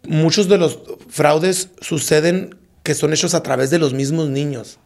Muchos 0.08 0.50
de 0.50 0.58
los 0.58 0.80
fraudes 1.10 1.70
suceden 1.80 2.58
que 2.84 2.94
son 2.94 3.14
hechos 3.14 3.34
a 3.34 3.44
través 3.44 3.70
de 3.70 3.80
los 3.80 3.94
mismos 3.94 4.30
niños 4.30 4.80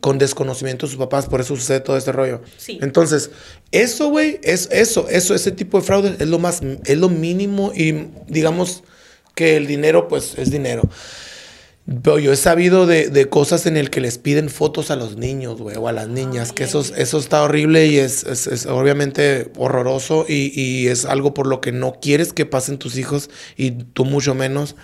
con 0.00 0.18
desconocimiento 0.18 0.86
de 0.86 0.90
sus 0.90 0.98
papás, 0.98 1.26
por 1.26 1.40
eso 1.40 1.56
sucede 1.56 1.80
todo 1.80 1.96
este 1.96 2.12
rollo. 2.12 2.42
Sí. 2.56 2.78
Entonces, 2.82 3.30
eso, 3.72 4.08
güey, 4.08 4.40
es 4.42 4.68
eso, 4.70 5.08
eso, 5.08 5.34
ese 5.34 5.52
tipo 5.52 5.78
de 5.78 5.84
fraude 5.84 6.16
es 6.18 6.28
lo 6.28 6.38
más, 6.38 6.60
es 6.84 6.98
lo 6.98 7.08
mínimo 7.08 7.72
y 7.74 8.08
digamos 8.28 8.84
que 9.34 9.56
el 9.56 9.66
dinero, 9.66 10.08
pues, 10.08 10.36
es 10.38 10.50
dinero. 10.50 10.82
Pero 12.02 12.18
yo 12.18 12.32
he 12.32 12.36
sabido 12.36 12.84
de, 12.84 13.10
de 13.10 13.28
cosas 13.28 13.64
en 13.66 13.76
el 13.76 13.90
que 13.90 14.00
les 14.00 14.18
piden 14.18 14.48
fotos 14.48 14.90
a 14.90 14.96
los 14.96 15.16
niños, 15.16 15.60
güey, 15.60 15.76
o 15.76 15.86
a 15.86 15.92
las 15.92 16.08
niñas, 16.08 16.52
que 16.52 16.64
eso, 16.64 16.84
eso 16.96 17.18
está 17.18 17.44
horrible 17.44 17.86
y 17.86 17.98
es, 17.98 18.24
es, 18.24 18.48
es 18.48 18.66
obviamente 18.66 19.52
horroroso 19.56 20.26
y, 20.28 20.50
y, 20.60 20.88
es 20.88 21.04
algo 21.04 21.32
por 21.32 21.46
lo 21.46 21.60
que 21.60 21.70
no 21.70 22.00
quieres 22.00 22.32
que 22.32 22.44
pasen 22.44 22.78
tus 22.78 22.98
hijos 22.98 23.30
y 23.56 23.70
tú 23.70 24.04
mucho 24.04 24.34
menos. 24.34 24.74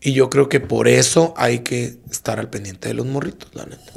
Y 0.00 0.14
yo 0.14 0.30
creo 0.30 0.48
que 0.48 0.58
por 0.58 0.88
eso 0.88 1.32
hay 1.36 1.60
que 1.60 1.98
estar 2.10 2.40
al 2.40 2.50
pendiente 2.50 2.88
de 2.88 2.94
los 2.94 3.06
morritos, 3.06 3.54
la 3.54 3.64
neta. 3.64 3.92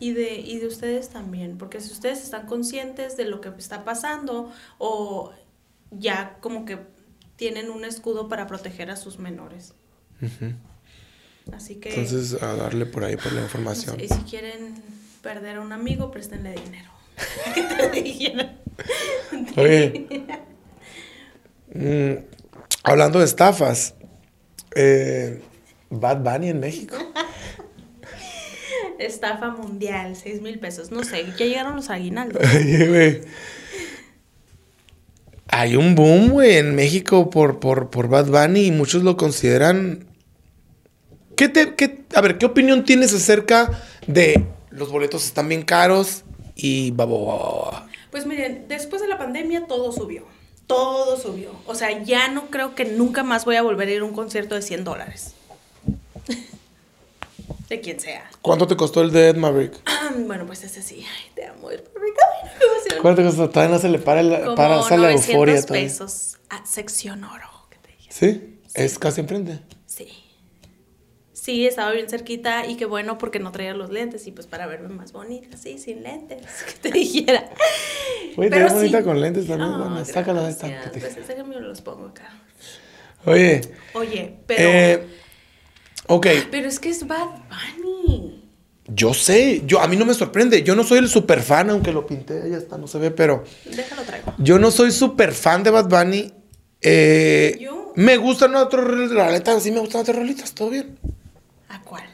Y 0.00 0.12
de, 0.12 0.36
y 0.36 0.58
de 0.58 0.66
ustedes 0.68 1.08
también, 1.08 1.58
porque 1.58 1.80
si 1.80 1.90
ustedes 1.92 2.22
están 2.22 2.46
conscientes 2.46 3.16
de 3.16 3.24
lo 3.24 3.40
que 3.40 3.48
está 3.58 3.84
pasando 3.84 4.52
o 4.78 5.32
ya 5.90 6.36
como 6.40 6.64
que 6.64 6.78
tienen 7.36 7.70
un 7.70 7.84
escudo 7.84 8.28
para 8.28 8.46
proteger 8.46 8.90
a 8.90 8.96
sus 8.96 9.18
menores. 9.18 9.74
Así 11.52 11.76
que. 11.76 11.88
Entonces, 11.90 12.40
a 12.42 12.54
darle 12.56 12.86
por 12.86 13.04
ahí 13.04 13.16
por 13.16 13.32
la 13.32 13.42
información. 13.42 13.98
Y 14.00 14.08
si 14.08 14.20
quieren 14.22 14.74
perder 15.22 15.56
a 15.56 15.60
un 15.60 15.72
amigo, 15.72 16.10
préstenle 16.10 16.52
dinero. 16.52 16.90
¿Qué 17.54 17.62
te 17.62 18.02
dijeron? 18.02 18.50
Oye. 19.56 20.06
mm, 21.74 22.24
hablando 22.84 23.18
de 23.18 23.24
estafas. 23.24 23.94
eh, 24.74 25.42
Bad 25.90 26.18
Bunny 26.18 26.50
en 26.50 26.60
México. 26.60 26.96
Estafa 28.98 29.50
mundial, 29.50 30.16
6 30.16 30.42
mil 30.42 30.58
pesos. 30.58 30.90
No 30.90 31.04
sé, 31.04 31.24
ya 31.38 31.46
llegaron 31.46 31.76
los 31.76 31.90
aguinaldos. 31.90 32.42
Oye, 32.56 32.86
güey. 32.88 33.20
Hay 35.50 35.76
un 35.76 35.94
boom, 35.94 36.28
güey, 36.30 36.56
en 36.56 36.74
México 36.74 37.30
por, 37.30 37.58
por, 37.58 37.88
por 37.90 38.08
Bad 38.08 38.26
Bunny 38.26 38.66
y 38.66 38.70
muchos 38.70 39.02
lo 39.02 39.16
consideran. 39.16 40.06
¿Qué 41.36 41.48
te, 41.48 41.74
qué- 41.74 42.04
a 42.14 42.20
ver, 42.20 42.36
¿qué 42.38 42.46
opinión 42.46 42.84
tienes 42.84 43.14
acerca 43.14 43.82
de 44.06 44.44
los 44.70 44.90
boletos 44.90 45.24
están 45.24 45.48
bien 45.48 45.62
caros 45.62 46.24
y 46.54 46.90
babo? 46.90 47.70
Pues 48.10 48.26
miren, 48.26 48.66
después 48.68 49.00
de 49.00 49.08
la 49.08 49.16
pandemia 49.16 49.66
todo 49.66 49.90
subió. 49.92 50.24
Todo 50.66 51.16
subió. 51.18 51.52
O 51.66 51.74
sea, 51.74 52.02
ya 52.02 52.28
no 52.28 52.50
creo 52.50 52.74
que 52.74 52.84
nunca 52.84 53.22
más 53.22 53.44
voy 53.46 53.56
a 53.56 53.62
volver 53.62 53.88
a 53.88 53.92
ir 53.92 54.00
a 54.02 54.04
un 54.04 54.12
concierto 54.12 54.54
de 54.54 54.62
100 54.62 54.84
dólares. 54.84 55.34
De 57.68 57.80
quien 57.80 58.00
sea. 58.00 58.30
¿Cuánto 58.40 58.66
te 58.66 58.76
costó 58.76 59.02
el 59.02 59.10
de 59.12 59.28
Ed 59.28 59.36
Maverick? 59.36 59.74
Bueno, 60.26 60.46
pues 60.46 60.62
ese 60.64 60.82
sí. 60.82 61.04
Ay, 61.06 61.30
te 61.34 61.44
amo, 61.44 61.70
Ed 61.70 61.82
Maverick. 61.94 62.16
Ay. 62.42 62.98
¿Cuánto 63.02 63.22
te 63.22 63.28
costó? 63.28 63.50
Todavía 63.50 63.74
no 63.74 63.80
se 63.80 63.88
le 63.90 63.98
para, 63.98 64.22
la, 64.22 64.40
Como 64.42 64.54
para 64.54 64.80
esa 64.80 64.96
la 64.96 65.08
900 65.08 65.28
euforia 65.28 65.62
pesos 65.62 66.38
a 66.48 66.64
sección 66.64 67.24
oro. 67.24 67.46
que 67.70 67.76
te 67.78 67.88
dije. 67.96 68.10
¿Sí? 68.10 68.60
Es 68.74 68.98
casi 68.98 69.20
enfrente. 69.20 69.60
Sí. 69.86 70.08
Sí, 71.32 71.66
estaba 71.66 71.92
bien 71.92 72.08
cerquita 72.08 72.66
y 72.66 72.76
qué 72.76 72.84
bueno 72.84 73.16
porque 73.16 73.38
no 73.38 73.52
traía 73.52 73.72
los 73.74 73.90
lentes 73.90 74.26
y 74.26 74.32
pues 74.32 74.46
para 74.46 74.66
verme 74.66 74.88
más 74.88 75.12
bonita, 75.12 75.56
sí, 75.56 75.78
sin 75.78 76.02
lentes, 76.02 76.44
que 76.66 76.72
te 76.90 76.90
dijera. 76.90 77.48
Oye, 78.36 78.50
te 78.50 78.58
ves 78.62 78.74
bonita 78.74 79.02
con 79.02 79.20
lentes 79.20 79.46
también. 79.46 79.70
Ah, 79.72 79.78
bueno, 79.78 80.04
sácala 80.04 80.42
de 80.42 80.50
esta. 80.50 80.90
Pues 80.92 81.26
déjame 81.28 81.60
los 81.60 81.80
pongo 81.80 82.06
acá. 82.08 82.28
Oye, 83.24 83.60
Oye, 83.94 84.36
pero... 84.46 84.62
eh, 84.62 85.06
ok. 86.08 86.26
Pero 86.50 86.68
es 86.68 86.78
que 86.80 86.90
es 86.90 87.06
Bad 87.06 87.28
Bunny. 87.48 88.44
Yo 88.90 89.12
sé, 89.14 89.62
yo, 89.66 89.80
a 89.80 89.86
mí 89.86 89.96
no 89.96 90.04
me 90.06 90.14
sorprende. 90.14 90.62
Yo 90.62 90.74
no 90.74 90.82
soy 90.82 90.98
el 90.98 91.08
super 91.08 91.42
fan, 91.42 91.68
aunque 91.70 91.92
lo 91.92 92.06
pinté, 92.06 92.50
ya 92.50 92.56
está, 92.56 92.78
no 92.78 92.86
se 92.88 92.98
ve, 92.98 93.10
pero 93.10 93.44
Déjalo 93.66 94.02
traigo. 94.02 94.34
yo 94.38 94.58
no 94.58 94.70
soy 94.70 94.90
super 94.92 95.32
fan 95.32 95.62
de 95.62 95.70
Bad 95.70 95.88
Bunny. 95.88 96.32
Eh, 96.80 97.56
Yo- 97.60 97.92
Me 97.96 98.16
gustan 98.16 98.54
otros 98.56 98.84
rolitas, 98.86 99.62
sí 99.62 99.70
me 99.72 99.80
gustan 99.80 100.00
otras 100.02 100.16
rolitas, 100.16 100.52
todo 100.54 100.70
bien. 100.70 100.98
¿A 101.68 101.82
cuál? 101.82 102.04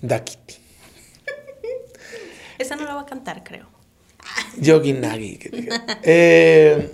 Da 0.00 0.24
Kitty. 0.24 0.54
Esa 2.58 2.76
no 2.76 2.84
la 2.84 2.94
va 2.94 3.02
a 3.02 3.06
cantar, 3.06 3.42
creo. 3.44 3.66
Yogi 4.58 4.92
Nagi. 4.92 5.36
que 5.36 5.48
diga. 5.50 5.84
Eh, 6.02 6.92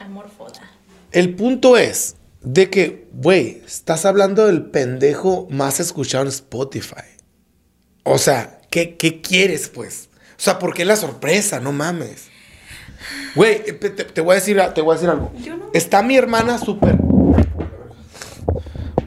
Amor 0.00 0.30
foda. 0.36 0.60
el 1.12 1.34
punto 1.34 1.76
es 1.76 2.16
de 2.42 2.70
que, 2.70 3.08
güey, 3.12 3.62
estás 3.66 4.04
hablando 4.04 4.46
del 4.46 4.66
pendejo 4.66 5.46
más 5.50 5.80
escuchado 5.80 6.24
en 6.24 6.28
Spotify. 6.30 7.04
O 8.04 8.18
sea, 8.18 8.60
¿qué, 8.70 8.96
qué 8.96 9.20
quieres, 9.20 9.68
pues? 9.68 10.08
O 10.32 10.40
sea, 10.40 10.58
¿por 10.58 10.72
qué 10.74 10.84
la 10.84 10.96
sorpresa? 10.96 11.60
No 11.60 11.72
mames. 11.72 12.28
Güey, 13.34 13.62
eh, 13.66 13.72
te, 13.72 13.90
te 13.90 14.20
voy 14.20 14.32
a 14.32 14.34
decir, 14.36 14.60
te 14.74 14.80
voy 14.80 14.92
a 14.92 14.94
decir 14.94 15.10
algo. 15.10 15.32
Yo 15.42 15.56
no- 15.56 15.70
Está 15.74 16.02
mi 16.02 16.16
hermana 16.16 16.58
súper. 16.58 16.96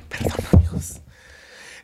Perdón, 0.10 0.38
amigos. 0.54 1.02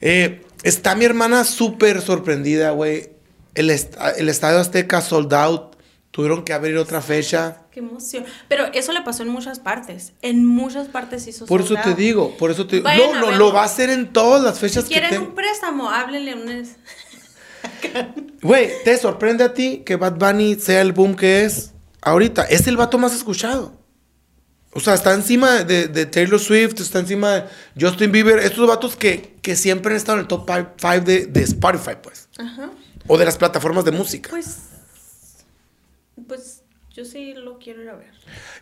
Eh, 0.02 0.44
está 0.64 0.96
mi 0.96 1.06
hermana 1.06 1.44
súper 1.44 2.02
sorprendida, 2.02 2.72
güey. 2.72 3.12
El, 3.56 3.70
est- 3.70 3.96
el 4.18 4.30
estadio 4.30 4.60
Azteca 4.60 5.02
sold 5.02 5.34
out. 5.34 5.76
Tuvieron 6.12 6.44
que 6.44 6.54
abrir 6.54 6.78
otra 6.78 7.02
fecha. 7.02 7.62
Qué 7.78 7.82
emoción. 7.82 8.26
Pero 8.48 8.74
eso 8.74 8.92
le 8.92 9.04
pasó 9.04 9.22
en 9.22 9.30
muchas 9.30 9.60
partes. 9.60 10.14
En 10.24 10.44
muchas 10.44 10.88
partes 10.88 11.28
hizo 11.28 11.46
Por 11.46 11.62
eso 11.62 11.76
te 11.84 11.94
digo, 11.94 12.36
por 12.36 12.50
eso 12.50 12.66
te 12.66 12.78
digo. 12.78 12.86
Vayan 12.86 13.22
No, 13.22 13.30
lo 13.34 13.54
va 13.54 13.62
a 13.62 13.66
hacer 13.66 13.92
en 13.92 14.12
todas 14.12 14.42
las 14.42 14.58
fechas 14.58 14.86
Si 14.86 14.90
que 14.92 15.00
quieren 15.00 15.22
un 15.22 15.36
préstamo, 15.36 15.92
háblenle 15.92 16.34
un... 16.34 16.68
Güey, 18.42 18.72
¿te 18.84 18.98
sorprende 18.98 19.44
a 19.44 19.54
ti 19.54 19.84
que 19.86 19.96
Bad 19.96 20.16
Bunny 20.16 20.56
sea 20.56 20.82
el 20.82 20.92
boom 20.92 21.16
que 21.16 21.46
es 21.46 21.74
ahorita? 22.02 22.46
Es 22.46 22.66
el 22.66 22.78
vato 22.78 22.98
más 22.98 23.14
escuchado. 23.14 23.80
O 24.74 24.80
sea, 24.80 24.96
está 24.96 25.14
encima 25.14 25.64
de, 25.64 25.88
de 25.88 26.08
Taylor 26.08 26.40
Swift, 26.40 26.82
está 26.82 26.98
encima 26.98 27.34
de 27.34 27.44
Justin 27.80 28.12
Bieber. 28.12 28.40
Estos 28.40 28.68
vatos 28.68 28.96
que, 28.96 29.38
que 29.44 29.56
siempre 29.56 29.92
han 29.92 29.98
estado 29.98 30.18
en 30.18 30.22
el 30.24 30.28
top 30.28 30.50
5 30.80 31.06
de, 31.06 31.28
de 31.28 31.44
Spotify, 31.44 31.98
pues. 32.02 32.28
Ajá. 32.40 32.72
O 33.06 33.20
de 33.20 33.26
las 33.26 33.38
plataformas 33.38 33.86
de 33.86 33.92
música. 33.92 34.32
Pues... 34.32 34.62
Pues 36.28 36.57
yo 36.98 37.06
sí 37.06 37.36
lo 37.36 37.60
quiero 37.60 37.84
ir 37.84 37.90
a 37.90 37.96
ver. 37.96 38.12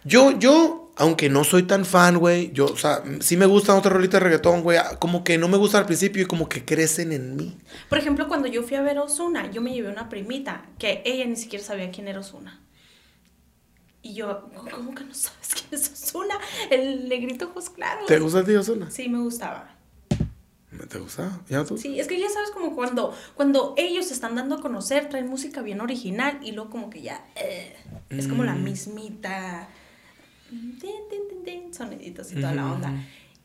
Yo, 0.03 0.37
yo, 0.37 0.91
aunque 0.97 1.29
no 1.29 1.45
soy 1.45 1.63
tan 1.63 1.85
fan, 1.85 2.17
güey, 2.17 2.51
yo, 2.51 2.65
o 2.65 2.75
sea, 2.75 3.01
sí 3.21 3.37
me 3.37 3.45
gustan 3.45 3.77
otras 3.77 3.93
rolitas 3.93 4.19
de 4.19 4.25
reggaetón, 4.25 4.61
güey. 4.61 4.77
Como 4.99 5.23
que 5.23 5.37
no 5.37 5.47
me 5.47 5.55
gusta 5.55 5.77
al 5.77 5.85
principio 5.85 6.23
y 6.23 6.25
como 6.25 6.49
que 6.49 6.65
crecen 6.65 7.13
en 7.13 7.37
mí. 7.37 7.57
Por 7.87 7.97
ejemplo, 7.97 8.27
cuando 8.27 8.49
yo 8.49 8.61
fui 8.63 8.75
a 8.75 8.81
ver 8.81 8.99
Osuna, 8.99 9.49
yo 9.51 9.61
me 9.61 9.73
llevé 9.73 9.87
una 9.87 10.09
primita 10.09 10.65
que 10.77 11.01
ella 11.05 11.25
ni 11.25 11.37
siquiera 11.37 11.63
sabía 11.63 11.91
quién 11.91 12.09
era 12.09 12.19
Osuna. 12.19 12.61
Y 14.01 14.15
yo, 14.15 14.49
¿cómo 14.69 14.93
que 14.93 15.05
no 15.05 15.13
sabes 15.13 15.53
quién 15.53 15.81
es 15.81 15.89
Osuna? 15.93 16.37
El 16.69 17.07
negrito 17.07 17.45
ojos 17.45 17.69
claros. 17.69 18.05
¿Te 18.05 18.19
gusta 18.19 18.39
el 18.39 18.45
tío 18.45 18.61
Zona? 18.61 18.91
Sí, 18.91 19.07
me 19.07 19.19
gustaba. 19.19 19.74
¿Te 20.89 20.99
gusta? 20.99 21.41
¿Ya 21.49 21.63
tú? 21.63 21.77
Sí, 21.77 21.99
es 21.99 22.07
que 22.07 22.19
ya 22.19 22.29
sabes 22.29 22.51
como 22.51 22.75
cuando, 22.75 23.13
cuando 23.35 23.73
ellos 23.77 24.07
se 24.07 24.13
están 24.13 24.35
dando 24.35 24.55
a 24.55 24.61
conocer, 24.61 25.09
traen 25.09 25.27
música 25.27 25.61
bien 25.61 25.81
original 25.81 26.39
y 26.43 26.51
luego 26.51 26.69
como 26.69 26.89
que 26.89 27.01
ya 27.01 27.25
eh, 27.35 27.75
es 28.09 28.27
como 28.27 28.43
Mm. 28.43 28.45
la 28.45 28.55
mismita 28.55 29.69
tin, 30.49 30.77
tin, 30.79 31.27
tin, 31.29 31.43
tin, 31.43 31.73
soniditos 31.73 32.31
y 32.31 32.35
toda 32.35 32.53
la 32.53 32.71
onda. 32.71 32.93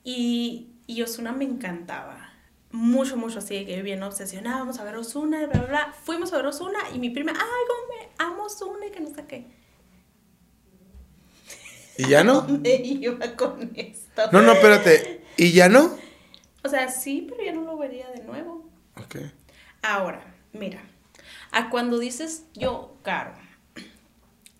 Y, 0.05 0.71
y 0.87 1.03
Osuna 1.03 1.33
me 1.33 1.45
encantaba. 1.45 2.27
Mucho, 2.73 3.17
mucho 3.17 3.41
así, 3.41 3.65
que 3.67 3.83
bien 3.83 4.03
obsesionada, 4.03 4.59
vamos 4.61 4.79
a 4.79 4.85
ver 4.85 4.95
Osuna, 4.97 5.39
bla, 5.47 5.59
bla, 5.61 5.69
bla. 5.69 5.95
Fuimos 6.05 6.33
a 6.33 6.37
ver 6.37 6.47
Osuna 6.47 6.79
y 6.95 6.99
mi 6.99 7.11
prima, 7.11 7.33
ay, 7.33 7.39
cómo 7.69 7.83
me 7.93 8.09
amo 8.19 8.45
Osuna 8.45 8.87
y 8.87 8.91
que 8.91 9.01
no 9.01 9.11
sé 9.15 9.25
qué. 9.27 9.47
¿Y 11.99 12.09
ya 12.09 12.23
no? 12.25 12.41
¿Dónde 12.49 12.77
iba 12.85 13.37
con 13.37 13.73
esto? 13.75 14.23
No, 14.33 14.41
no, 14.43 14.53
espérate. 14.53 15.21
¿Y 15.37 15.53
ya 15.53 15.69
no? 15.69 15.91
O 16.63 16.69
sea, 16.69 16.89
sí, 16.89 17.27
pero 17.29 17.45
ya 17.45 17.53
no 17.53 17.63
lo 17.63 17.77
vería 17.77 18.09
de 18.11 18.23
nuevo. 18.23 18.69
Ok. 18.97 19.17
Ahora, 19.83 20.23
mira, 20.53 20.83
a 21.53 21.71
cuando 21.71 21.99
dices 21.99 22.45
yo 22.55 22.97
caro, 23.03 23.33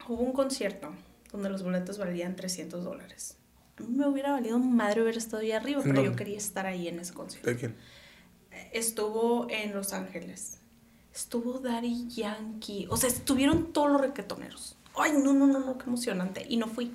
hubo 0.09 0.23
un 0.23 0.33
concierto 0.33 0.93
donde 1.33 1.51
los 1.51 1.63
boletos 1.63 1.99
valían 1.99 2.37
300 2.37 2.83
dólares. 2.85 3.37
A 3.79 3.83
mí 3.83 3.97
me 3.97 4.07
hubiera 4.07 4.33
valido 4.33 4.59
madre 4.59 5.01
haber 5.01 5.17
estado 5.17 5.43
ahí 5.43 5.53
arriba, 5.53 5.83
pero 5.83 6.03
yo 6.03 6.17
quería 6.17 6.37
estar 6.37 6.67
ahí 6.67 6.89
en 6.89 6.99
ese 6.99 7.15
concierto. 7.15 7.49
¿De 7.49 7.57
quién? 7.57 7.77
Estuvo 8.73 9.47
en 9.51 9.75
Los 9.75 9.93
Ángeles. 9.93 10.59
Estuvo 11.15 11.59
Daddy 11.61 12.09
Yankee. 12.09 12.87
O 12.91 12.97
sea, 12.97 13.09
estuvieron 13.09 13.73
todos 13.73 13.91
los 13.91 14.01
reggaetoneros. 14.01 14.77
Ay, 14.97 15.13
no, 15.13 15.33
no, 15.33 15.47
no, 15.47 15.61
no, 15.61 15.79
qué 15.79 15.85
emocionante. 15.87 16.45
Y 16.49 16.57
no 16.57 16.67
fui. 16.67 16.93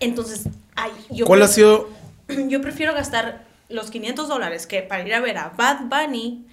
Entonces, 0.00 0.48
ay, 0.74 0.90
yo 1.10 1.26
¿Cuál 1.26 1.42
ha 1.42 1.48
sido? 1.48 1.88
yo 2.48 2.60
prefiero 2.60 2.94
gastar 2.94 3.46
los 3.72 3.90
500 3.90 4.28
dólares 4.28 4.66
que 4.66 4.82
para 4.82 5.06
ir 5.06 5.14
a 5.14 5.20
ver 5.20 5.38
a 5.38 5.48
Bad 5.50 5.82
Bunny, 5.86 6.46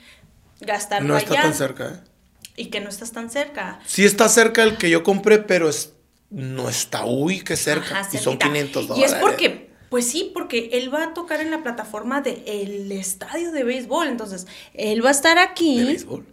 gastar 0.61 1.03
No 1.03 1.09
para 1.13 1.19
está 1.19 1.33
allá 1.33 1.41
tan 1.43 1.53
cerca, 1.53 1.87
¿eh? 1.87 2.09
y 2.55 2.65
que 2.65 2.79
no 2.81 2.89
estás 2.89 3.11
tan 3.11 3.29
cerca. 3.29 3.79
Sí 3.85 4.03
está 4.05 4.27
cerca 4.29 4.63
el 4.63 4.77
que 4.77 4.89
yo 4.89 5.03
compré, 5.03 5.39
pero 5.39 5.69
es, 5.69 5.93
no 6.29 6.67
está, 6.69 7.05
uy, 7.05 7.41
qué 7.41 7.55
cerca. 7.55 7.99
Ajá, 8.01 8.09
y 8.11 8.17
son 8.17 8.33
cerquita. 8.39 8.47
500 8.47 8.83
Y 8.83 8.87
dólares. 8.87 9.11
es 9.13 9.17
porque, 9.19 9.69
pues 9.89 10.09
sí, 10.09 10.31
porque 10.33 10.69
él 10.73 10.93
va 10.93 11.03
a 11.05 11.13
tocar 11.13 11.39
en 11.41 11.51
la 11.51 11.63
plataforma 11.63 12.21
del 12.21 12.43
el 12.45 12.91
estadio 12.91 13.51
de 13.51 13.63
béisbol. 13.63 14.07
Entonces, 14.07 14.45
él 14.73 15.03
va 15.03 15.09
a 15.09 15.11
estar 15.11 15.37
aquí. 15.37 15.79
¿De 15.79 15.85
béisbol? 15.85 16.25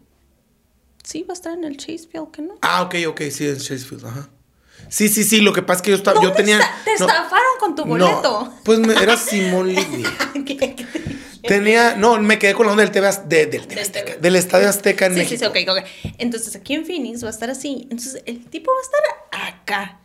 Sí, 1.04 1.22
va 1.22 1.32
a 1.32 1.34
estar 1.34 1.52
en 1.52 1.62
el 1.62 1.76
Chase 1.76 2.08
Field, 2.10 2.32
¿que 2.32 2.42
no? 2.42 2.58
Ah, 2.62 2.82
ok, 2.82 2.96
ok, 3.06 3.20
sí, 3.30 3.46
en 3.46 3.58
Chasefield, 3.58 4.04
ajá. 4.06 4.28
Sí, 4.88 5.08
sí, 5.08 5.22
sí, 5.24 5.40
lo 5.40 5.52
que 5.52 5.62
pasa 5.62 5.76
es 5.78 5.82
que 5.82 5.90
yo, 5.92 5.96
estaba, 5.96 6.20
yo 6.20 6.28
¿Dónde 6.28 6.42
tenía... 6.42 6.58
está? 6.58 6.74
Te 6.84 6.90
no, 6.98 7.06
estafaron 7.06 7.45
con 7.58 7.74
tu 7.74 7.84
boleto. 7.84 8.12
No, 8.44 8.54
pues 8.64 8.78
me- 8.78 8.94
era 8.94 9.16
Simón 9.16 9.68
Livia. 9.68 10.10
¿Qué- 10.32 10.44
qué 10.44 10.54
te 10.84 10.98
dije? 10.98 11.16
Tenía, 11.46 11.94
no, 11.94 12.20
me 12.20 12.38
quedé 12.40 12.54
con 12.54 12.66
la 12.66 12.72
onda 12.72 12.82
del 12.82 12.90
TV, 12.92 13.08
de- 13.26 13.46
del, 13.46 13.66
TV 13.68 13.80
Azteca, 13.80 14.16
del 14.16 14.34
Estadio 14.36 14.68
Azteca 14.68 15.06
en 15.06 15.12
Sí, 15.12 15.18
México. 15.20 15.50
sí, 15.54 15.60
sí, 15.60 15.68
ok, 15.68 15.78
ok. 15.78 15.84
Entonces 16.18 16.56
aquí 16.56 16.74
en 16.74 16.84
Phoenix 16.84 17.22
va 17.22 17.28
a 17.28 17.30
estar 17.30 17.50
así. 17.50 17.82
Entonces 17.90 18.22
el 18.26 18.44
tipo 18.46 18.70
va 18.72 18.78
a 18.78 18.82
estar 18.82 19.52
acá. 19.52 20.00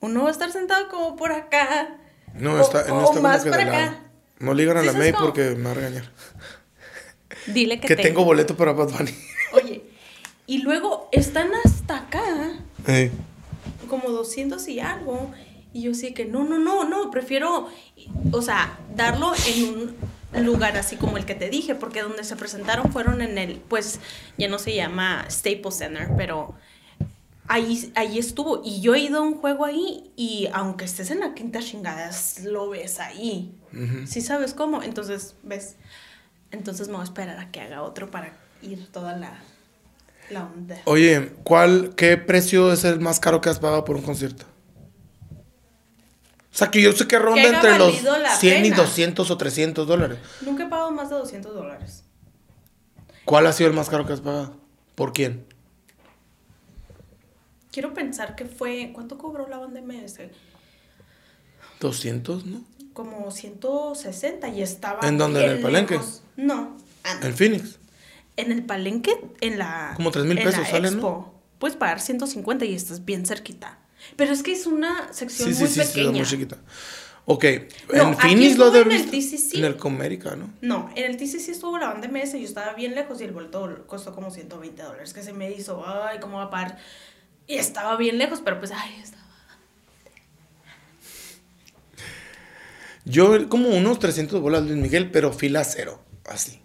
Uno 0.00 0.22
va 0.22 0.28
a 0.28 0.32
estar 0.32 0.50
sentado 0.52 0.88
como 0.88 1.16
por 1.16 1.32
acá. 1.32 1.96
No, 2.34 2.54
O- 2.54 2.60
está, 2.60 2.84
no 2.88 2.96
o 2.98 3.04
está 3.04 3.20
más 3.20 3.40
como 3.42 3.44
que 3.44 3.58
para 3.58 3.62
acá. 3.70 3.86
lado. 3.86 3.96
No 4.38 4.54
ligan 4.54 4.76
a 4.76 4.80
¿Sí 4.80 4.86
la 4.86 4.92
May 4.94 5.12
porque 5.12 5.50
me 5.50 5.64
va 5.64 5.70
a 5.72 5.74
regañar. 5.74 6.10
Dile 7.46 7.78
que, 7.80 7.88
Que 7.88 7.96
tengo 7.96 8.24
boleto 8.24 8.56
para 8.56 8.72
Bad 8.72 8.90
Bunny. 8.92 9.14
Oye, 9.52 9.82
y 10.46 10.58
luego 10.62 11.08
están 11.12 11.50
hasta 11.64 11.98
acá, 11.98 12.22
Ey. 12.86 13.10
como 13.88 14.10
200 14.10 14.66
y 14.68 14.80
algo. 14.80 15.30
Y 15.76 15.82
yo 15.82 15.92
sí 15.92 16.14
que 16.14 16.24
no, 16.24 16.42
no, 16.42 16.58
no, 16.58 16.88
no, 16.88 17.10
prefiero, 17.10 17.68
o 18.32 18.40
sea, 18.40 18.78
darlo 18.96 19.32
en 19.46 19.94
un 20.32 20.46
lugar 20.46 20.74
así 20.78 20.96
como 20.96 21.18
el 21.18 21.26
que 21.26 21.34
te 21.34 21.50
dije, 21.50 21.74
porque 21.74 22.00
donde 22.00 22.24
se 22.24 22.34
presentaron 22.34 22.90
fueron 22.90 23.20
en 23.20 23.36
el, 23.36 23.56
pues 23.58 24.00
ya 24.38 24.48
no 24.48 24.58
se 24.58 24.74
llama 24.74 25.26
Staples 25.30 25.76
Center, 25.76 26.08
pero 26.16 26.54
ahí, 27.46 27.92
ahí 27.94 28.18
estuvo. 28.18 28.62
Y 28.64 28.80
yo 28.80 28.94
he 28.94 29.00
ido 29.00 29.18
a 29.18 29.20
un 29.20 29.34
juego 29.34 29.66
ahí 29.66 30.10
y 30.16 30.48
aunque 30.54 30.86
estés 30.86 31.10
en 31.10 31.20
la 31.20 31.34
quinta 31.34 31.60
chingada, 31.60 32.10
lo 32.44 32.70
ves 32.70 32.98
ahí. 32.98 33.54
¿Sí 34.06 34.22
sabes 34.22 34.54
cómo? 34.54 34.82
Entonces, 34.82 35.34
ves. 35.42 35.76
Entonces 36.52 36.88
me 36.88 36.94
voy 36.94 37.02
a 37.02 37.04
esperar 37.04 37.38
a 37.38 37.50
que 37.50 37.60
haga 37.60 37.82
otro 37.82 38.10
para 38.10 38.32
ir 38.62 38.90
toda 38.92 39.14
la, 39.14 39.42
la 40.30 40.44
onda. 40.44 40.80
Oye, 40.86 41.32
¿cuál, 41.44 41.92
qué 41.96 42.16
precio 42.16 42.72
es 42.72 42.84
el 42.84 42.98
más 42.98 43.20
caro 43.20 43.42
que 43.42 43.50
has 43.50 43.58
pagado 43.58 43.84
por 43.84 43.96
un 43.96 44.02
concierto? 44.02 44.46
O 46.56 46.58
sea, 46.58 46.70
que 46.70 46.80
yo 46.80 46.90
sé 46.92 47.06
que 47.06 47.18
ronda 47.18 47.42
Que 47.42 47.48
entre 47.48 47.76
los 47.76 47.92
valido 47.92 48.16
la 48.16 48.34
100 48.34 48.64
y 48.64 48.70
pena. 48.70 48.82
200 48.82 49.30
o 49.30 49.36
300 49.36 49.86
dólares. 49.86 50.18
Nunca 50.40 50.64
he 50.64 50.66
pagado 50.66 50.90
más 50.90 51.10
de 51.10 51.16
200 51.16 51.52
dólares. 51.52 52.04
¿Cuál 53.26 53.46
ha 53.46 53.52
sido 53.52 53.68
el 53.68 53.76
más 53.76 53.90
caro 53.90 54.06
que 54.06 54.14
has 54.14 54.22
pagado? 54.22 54.56
¿Por 54.94 55.12
quién? 55.12 55.44
Quiero 57.70 57.92
pensar 57.92 58.36
que 58.36 58.46
fue. 58.46 58.92
¿Cuánto 58.94 59.18
cobró 59.18 59.46
la 59.46 59.58
banda 59.58 59.82
MS? 59.82 60.30
200, 61.80 62.46
¿no? 62.46 62.64
Como 62.94 63.30
160 63.30 64.48
y 64.48 64.62
estaba. 64.62 65.06
¿En 65.06 65.18
dónde? 65.18 65.44
¿En 65.44 65.50
el 65.50 65.60
Palenque? 65.60 65.96
lejos. 65.96 66.22
No. 66.36 66.78
En 67.20 67.36
Phoenix. 67.36 67.78
En 68.38 68.50
el 68.50 68.64
palenque, 68.64 69.12
en 69.42 69.58
la. 69.58 69.92
Como 69.94 70.10
3,000 70.10 70.38
en 70.38 70.44
pesos 70.44 70.66
salen, 70.68 70.96
¿no? 70.96 71.34
Puedes 71.58 71.76
pagar 71.76 72.00
150 72.00 72.64
y 72.64 72.74
estás 72.74 73.04
bien 73.04 73.26
cerquita. 73.26 73.78
Pero 74.14 74.32
es 74.32 74.42
que 74.42 74.52
es 74.52 74.66
una 74.66 75.12
sección 75.12 75.48
Sí, 75.48 75.54
sí, 75.54 75.60
muy 75.62 75.70
sí, 75.72 75.80
sí, 75.80 75.86
pequeña. 75.88 76.10
muy 76.12 76.26
chiquita. 76.26 76.58
Ok, 77.28 77.44
No, 77.92 78.08
en 78.10 78.16
Phoenix 78.18 78.56
lo 78.56 78.70
de 78.70 78.82
en 78.82 78.92
el. 78.92 79.10
TCC. 79.10 79.56
En 79.58 79.64
el 79.64 79.76
Comérica, 79.76 80.36
¿no? 80.36 80.48
No, 80.60 80.88
en 80.94 81.06
el 81.10 81.16
TCC 81.16 81.48
estuvo 81.50 81.76
la 81.76 81.88
banda 81.88 82.06
MS 82.06 82.34
y 82.36 82.42
yo 82.42 82.46
estaba 82.46 82.72
bien 82.74 82.94
lejos 82.94 83.20
y 83.20 83.24
el 83.24 83.32
boleto 83.32 83.84
costó 83.88 84.14
como 84.14 84.30
120 84.30 84.80
dólares. 84.82 85.12
Que 85.12 85.22
se 85.24 85.32
me 85.32 85.50
hizo, 85.50 85.82
ay, 85.84 86.18
¿cómo 86.20 86.36
va 86.36 86.44
a 86.44 86.50
pagar? 86.50 86.78
Y 87.48 87.56
estaba 87.56 87.96
bien 87.96 88.18
lejos, 88.18 88.40
pero 88.44 88.60
pues, 88.60 88.70
ay, 88.72 89.00
estaba. 89.02 89.24
Yo 93.04 93.48
como 93.48 93.68
unos 93.70 93.98
300 93.98 94.40
bolas 94.40 94.62
Luis 94.64 94.76
Miguel, 94.76 95.10
pero 95.10 95.32
fila 95.32 95.62
cero, 95.64 96.02
así. 96.28 96.60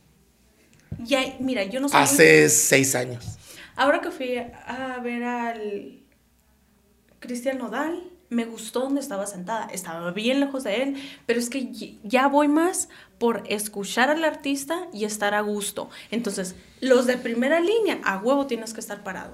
Ya, 0.99 1.21
mira, 1.39 1.63
yo 1.65 1.79
no 1.79 1.87
muy- 1.87 1.97
Hace 1.97 2.49
seis 2.49 2.95
años. 2.95 3.25
Ahora 3.75 4.01
que 4.01 4.11
fui 4.11 4.37
a 4.37 4.99
ver 5.03 5.23
al 5.23 6.00
Cristian 7.21 7.59
Nodal, 7.59 8.03
me 8.29 8.45
gustó 8.45 8.81
donde 8.81 8.99
estaba 8.99 9.27
sentada. 9.27 9.67
Estaba 9.67 10.11
bien 10.11 10.39
lejos 10.39 10.63
de 10.63 10.83
él, 10.83 10.95
pero 11.25 11.39
es 11.39 11.49
que 11.49 11.97
ya 12.03 12.27
voy 12.27 12.47
más 12.47 12.89
por 13.19 13.43
escuchar 13.47 14.09
al 14.09 14.23
artista 14.25 14.87
y 14.91 15.05
estar 15.05 15.33
a 15.33 15.41
gusto. 15.41 15.89
Entonces, 16.09 16.55
los 16.79 17.05
de 17.05 17.17
primera 17.17 17.59
línea, 17.59 17.99
a 18.03 18.17
huevo 18.17 18.47
tienes 18.47 18.73
que 18.73 18.79
estar 18.79 19.03
parado. 19.03 19.33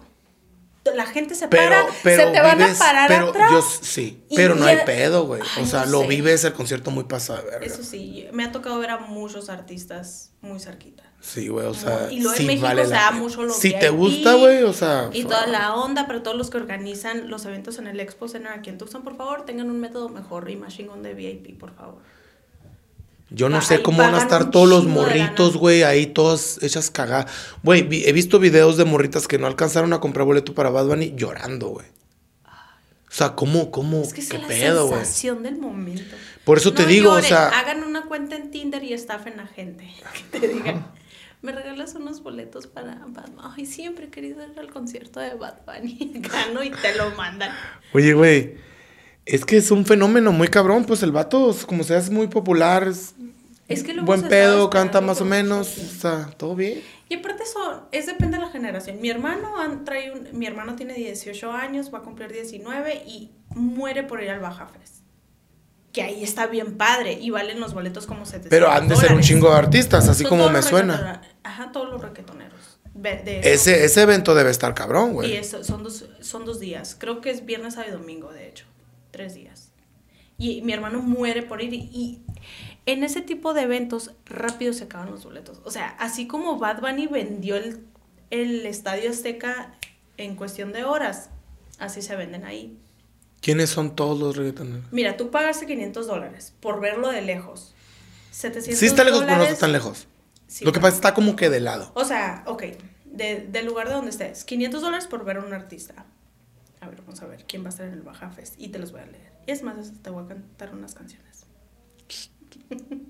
La 0.96 1.06
gente 1.06 1.36
se 1.36 1.48
Pero, 1.48 1.70
para, 1.70 1.86
pero 2.02 2.24
se 2.24 2.32
te 2.32 2.42
van 2.42 2.62
a 2.62 2.74
parar 2.74 3.08
pero 3.10 3.30
atrás. 3.30 3.52
yo 3.52 3.62
sí, 3.62 4.24
pero 4.36 4.56
no 4.56 4.66
hay 4.66 4.78
pedo, 4.86 5.26
güey. 5.26 5.42
O 5.62 5.66
sea, 5.66 5.86
no 5.86 5.92
lo 5.92 6.02
sé. 6.02 6.08
vives 6.08 6.44
el 6.46 6.54
concierto 6.54 6.92
muy 6.92 7.04
pasado 7.06 7.40
de 7.44 7.50
verga. 7.52 7.66
Eso 7.66 7.84
sí, 7.84 8.26
me 8.32 8.46
ha 8.46 8.52
tocado 8.52 8.80
ver 8.80 8.92
a 8.92 8.98
muchos 9.00 9.50
artistas 9.50 10.32
muy 10.42 10.60
cerquita. 10.60 11.04
Sí, 11.20 11.48
güey, 11.50 11.66
o 11.66 11.74
sea, 11.74 12.08
y 12.12 12.22
lo 12.22 12.32
en 12.32 12.38
sí 12.38 12.46
México 12.46 12.68
vale 12.68 12.86
se 12.86 12.92
la 12.92 12.98
da 13.02 13.12
mucho 13.12 13.44
los 13.44 13.58
Si 13.58 13.72
te 13.78 13.90
gusta, 13.90 14.36
güey, 14.36 14.64
o 14.64 14.72
sea, 14.72 15.10
Y 15.12 15.24
toda 15.24 15.46
la 15.48 15.76
onda, 15.76 16.08
pero 16.08 16.22
todos 16.22 16.38
los 16.38 16.50
que 16.50 16.58
organizan 16.58 17.30
los 17.30 17.44
eventos 17.46 17.80
en 17.80 17.88
el 17.88 18.00
Expo 18.00 18.28
Center 18.30 18.52
aquí 18.52 18.70
en 18.70 18.78
Tucson, 18.78 19.04
por 19.04 19.18
favor, 19.18 19.44
tengan 19.46 19.70
un 19.70 19.80
método 19.80 20.08
mejor 20.10 20.50
y 20.50 20.56
más 20.56 20.74
chingón 20.76 21.04
de 21.04 21.14
VIP, 21.14 21.58
por 21.60 21.74
favor. 21.74 21.98
Yo 23.30 23.50
no 23.50 23.62
sé 23.62 23.82
cómo 23.82 23.98
van 23.98 24.16
a 24.16 24.20
estar 24.20 24.52
todos 24.52 24.70
los 24.70 24.86
morritos, 24.86 25.58
güey, 25.58 25.84
ahí 25.84 26.06
todas 26.06 26.64
hechas 26.64 26.90
cagadas. 26.90 27.30
Güey, 27.62 27.82
vi- 27.82 28.06
he 28.06 28.14
visto 28.14 28.40
videos 28.40 28.78
de 28.78 28.86
morritas 28.86 29.28
que 29.28 29.38
no 29.38 29.48
alcanzaron 29.48 29.92
a 29.92 30.00
comprar 30.00 30.26
boleto 30.26 30.54
para 30.54 30.70
Bad 30.70 30.86
Bunny 30.88 31.14
llorando, 31.18 31.68
güey. 31.70 31.88
O 32.46 33.14
sea, 33.18 33.36
¿cómo, 33.36 33.70
cómo, 33.72 34.02
Es 34.02 34.14
que 34.14 34.22
es 34.22 34.30
qué 34.30 34.38
la 34.38 34.48
pedo, 34.48 34.88
güey? 34.88 35.00
sensación 35.00 35.44
del 35.44 35.58
momento. 35.58 36.16
Por 36.46 36.58
eso 36.58 36.74
te 36.74 36.86
digo, 36.86 37.12
o 37.12 37.22
sea- 37.22 37.50
Hagan 37.50 37.84
una 37.84 38.04
cuenta 38.06 38.36
en 38.38 38.50
Tinder 38.52 38.82
y 38.84 38.94
estafen 38.94 39.40
a 39.42 39.48
gente. 39.48 39.90
Que 40.32 40.40
te 40.40 40.48
digan, 40.48 40.88
me 41.42 41.52
regalas 41.52 41.96
unos 41.96 42.24
boletos 42.24 42.68
para 42.68 43.06
Bad 43.08 43.30
Bunny. 43.30 43.54
Ay, 43.56 43.66
siempre 43.66 44.06
he 44.06 44.10
querido 44.10 44.44
ir 44.44 44.60
al 44.60 44.72
concierto 44.72 45.20
de 45.20 45.36
Bad 45.36 45.60
Bunny. 45.66 46.14
Gano 46.16 46.64
y 46.64 46.72
te 46.72 46.96
lo 46.96 47.12
mandan. 47.12 47.52
Oye, 47.94 48.14
güey, 48.14 48.56
es 49.26 49.46
que 49.46 49.58
es 49.58 49.72
un 49.72 49.86
fenómeno 49.86 50.32
muy 50.32 50.48
cabrón, 50.48 50.86
pues 50.86 51.04
el 51.04 51.12
vato, 51.12 51.56
como 51.68 51.84
sea, 51.84 51.98
es 51.98 52.10
muy 52.10 52.28
popular, 52.28 52.88
es, 52.88 53.14
Es 53.68 53.84
que 53.84 53.94
lo 53.94 54.04
buen 54.04 54.24
pedo, 54.24 54.70
canta 54.70 55.02
más 55.02 55.22
o 55.22 55.26
menos, 55.26 55.78
o 55.78 56.00
sea, 56.00 56.30
todo 56.38 56.56
bien. 56.56 56.82
Y 57.10 57.16
aparte 57.16 57.44
eso, 57.44 57.88
es 57.92 58.06
depende 58.06 58.38
de 58.38 58.44
la 58.44 58.50
generación. 58.50 59.00
Mi 59.00 59.10
hermano 59.10 59.54
trae 59.86 60.12
un, 60.12 60.28
mi 60.38 60.46
hermano 60.46 60.76
tiene 60.76 60.94
18 60.94 61.52
años, 61.52 61.94
va 61.94 62.00
a 62.00 62.02
cumplir 62.02 62.32
19 62.32 63.04
y 63.06 63.32
muere 63.50 64.04
por 64.04 64.24
ir 64.24 64.30
al 64.30 64.40
Baja 64.40 64.68
Fres. 64.68 65.04
Que 65.98 66.04
ahí 66.04 66.24
está 66.24 66.46
bien 66.46 66.78
padre 66.78 67.14
y 67.14 67.32
valen 67.32 67.60
los 67.60 67.74
boletos 67.74 68.06
como 68.06 68.24
700 68.24 68.52
Pero 68.52 68.70
han 68.70 68.88
de 68.88 68.96
ser 68.96 69.14
un 69.14 69.22
chingo 69.22 69.50
de 69.50 69.56
artistas, 69.56 70.08
así 70.08 70.22
Son 70.22 70.30
como 70.30 70.52
me 70.52 70.62
suena. 70.62 71.24
Ajá, 71.42 71.72
todos 71.72 71.90
los 71.90 72.00
de 72.94 73.40
eso. 73.40 73.50
Ese, 73.50 73.84
ese 73.84 74.04
evento 74.04 74.36
debe 74.36 74.52
estar 74.52 74.76
cabrón, 74.76 75.10
Y 75.10 75.14
güey. 75.14 75.36
eso, 75.38 75.64
son 75.64 75.82
dos, 75.84 76.06
son 76.22 76.46
dos 76.46 76.60
días. 76.60 76.96
Creo 77.00 77.20
que 77.20 77.32
es 77.32 77.48
viernes, 77.48 77.74
sábado 77.74 77.96
y 77.96 77.98
domingo, 77.98 78.32
de 78.32 78.48
hecho. 78.48 78.66
Tres 79.10 79.34
días. 79.34 79.72
Y 80.38 80.62
mi 80.62 80.72
hermano 80.72 81.02
muere 81.02 81.42
por 81.42 81.64
ir. 81.64 81.74
Y, 81.74 81.90
y 81.92 82.22
en 82.86 83.04
ese 83.04 83.22
tipo 83.22 83.56
de 83.56 83.64
eventos, 83.64 84.12
rápido 84.28 84.74
se 84.74 84.84
acaban 84.84 85.10
los 85.10 85.24
boletos. 85.24 85.62
O 85.64 85.72
sea, 85.72 85.96
así 85.98 86.28
como 86.28 86.60
Bad 86.60 86.82
Bunny 86.82 87.08
vendió 87.08 87.56
el, 87.56 87.88
el 88.30 88.68
Estadio 88.68 89.10
Azteca 89.10 89.74
en 90.18 90.36
cuestión 90.36 90.74
de 90.74 90.84
horas, 90.84 91.32
así 91.80 92.04
se 92.04 92.16
venden 92.16 92.46
ahí. 92.46 92.78
¿Quiénes 93.42 93.70
son 93.70 93.96
todos 93.96 94.20
los 94.20 94.36
reggaetoneros? 94.36 94.86
Mira, 94.92 95.16
tú 95.18 95.30
pagaste 95.32 95.66
500 95.66 96.08
dólares 96.08 96.54
por 96.60 96.80
verlo 96.80 97.10
de 97.12 97.22
lejos. 97.22 97.74
700 98.32 98.80
Sí 98.80 98.86
está 98.86 99.04
lejos, 99.04 99.24
pero 99.24 99.38
no 99.38 99.44
está 99.44 99.60
tan 99.60 99.72
lejos. 99.72 100.08
Sí, 100.48 100.64
Lo 100.66 100.72
que 100.72 100.80
pasa 100.80 100.90
es 100.90 100.94
que 100.96 101.08
está 101.08 101.14
como 101.14 101.36
que 101.36 101.50
de 101.50 101.60
lado. 101.60 101.92
O 101.96 102.06
sea, 102.06 102.44
ok, 102.48 102.64
de- 103.06 103.48
del 103.50 103.66
lugar 103.66 103.88
de 103.88 103.94
donde 103.96 104.12
estés. 104.12 104.44
500 104.44 104.82
dólares 104.82 105.08
por 105.08 105.24
ver 105.26 105.38
a 105.38 105.42
un 105.42 105.54
artista. 105.54 106.06
A 106.80 106.88
ver, 106.88 107.02
vamos 107.02 107.22
a 107.22 107.26
ver 107.28 107.46
quién 107.48 107.64
va 107.64 107.68
a 107.68 107.70
estar 107.70 107.86
en 107.88 107.94
el 107.94 108.02
Baja 108.02 108.30
Fest. 108.30 108.56
Y 108.58 108.70
te 108.70 108.80
los 108.80 108.92
voy 108.92 109.02
a 109.02 109.06
leer. 109.08 109.32
Y 109.48 109.52
es 109.52 109.64
más, 109.64 109.92
te 110.02 110.10
voy 110.10 110.26
a 110.26 110.28
cantar 110.28 110.74
unas 110.74 110.94
canciones. 110.94 111.46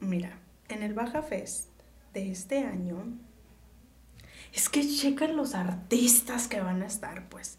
Mira, 0.00 0.38
en 0.68 0.82
el 0.82 0.94
Baja 0.94 1.22
Fest 1.22 1.68
de 2.12 2.30
este 2.30 2.58
año. 2.58 3.04
Es 4.52 4.68
que 4.68 4.86
checan 4.86 5.36
los 5.36 5.54
artistas 5.54 6.46
que 6.46 6.60
van 6.60 6.82
a 6.82 6.86
estar, 6.86 7.28
pues. 7.28 7.58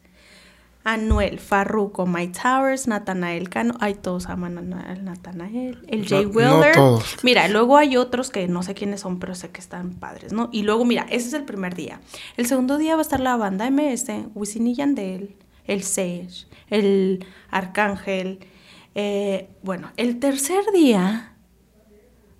Anuel, 0.85 1.39
Farruko, 1.39 2.05
My 2.05 2.27
Towers, 2.27 2.87
Natanael 2.87 3.49
Cano. 3.49 3.73
Ay, 3.79 3.95
todos 3.95 4.27
aman 4.29 4.57
a 4.73 4.95
Natanael. 4.95 5.83
El 5.89 6.07
Jay 6.07 6.25
No- 6.25 6.31
no 6.31 6.59
Wheeler. 6.59 6.75
todos. 6.75 7.17
Mira, 7.23 7.47
luego 7.47 7.75
hay 7.77 7.97
otros 7.97 8.29
que 8.29 8.47
no 8.47 8.63
sé 8.63 8.75
quiénes 8.75 9.01
son, 9.01 9.19
pero 9.19 9.35
sé 9.35 9.49
que 9.49 9.59
están 9.59 9.95
padres, 9.95 10.31
¿no? 10.31 10.49
Y 10.51 10.61
luego, 10.61 10.85
mira, 10.85 11.05
ese 11.09 11.27
es 11.27 11.33
el 11.33 11.43
primer 11.43 11.75
día. 11.75 11.99
El 12.37 12.45
segundo 12.45 12.77
día 12.77 12.93
va 12.95 12.99
a 12.99 13.01
estar 13.01 13.19
la 13.19 13.35
banda 13.35 13.65
MS, 13.69 14.27
Wisin 14.35 14.67
y 14.67 14.75
Yandel, 14.75 15.35
el 15.65 15.83
Sage, 15.83 16.45
el 16.69 17.25
Arcángel. 17.49 18.39
eh, 18.93 19.49
bueno, 19.63 19.91
el 19.97 20.19
tercer 20.19 20.63
día 20.73 21.33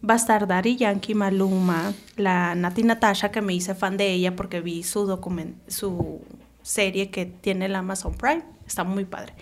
va 0.08 0.14
a 0.14 0.18
estar 0.18 0.48
Daddy 0.48 0.78
Yankee, 0.78 1.16
Maluma, 1.16 1.94
la 2.16 2.54
Nati 2.56 2.84
Natasha, 2.84 3.32
que 3.32 3.42
me 3.42 3.54
hice 3.56 3.74
fan 3.76 3.98
de 3.98 4.12
ella 4.14 4.36
porque 4.36 4.62
vi 4.62 4.84
su 4.84 5.06
document 5.06 5.58
su 5.68 6.22
serie 6.66 7.10
que 7.12 7.26
tiene 7.26 7.66
el 7.66 7.76
Amazon 7.76 8.14
Prime. 8.16 8.44
Está 8.66 8.84
muy 8.84 9.06
padre. 9.06 9.34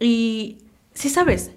Y 0.00 0.58
sí 0.94 1.08
sabes, 1.10 1.50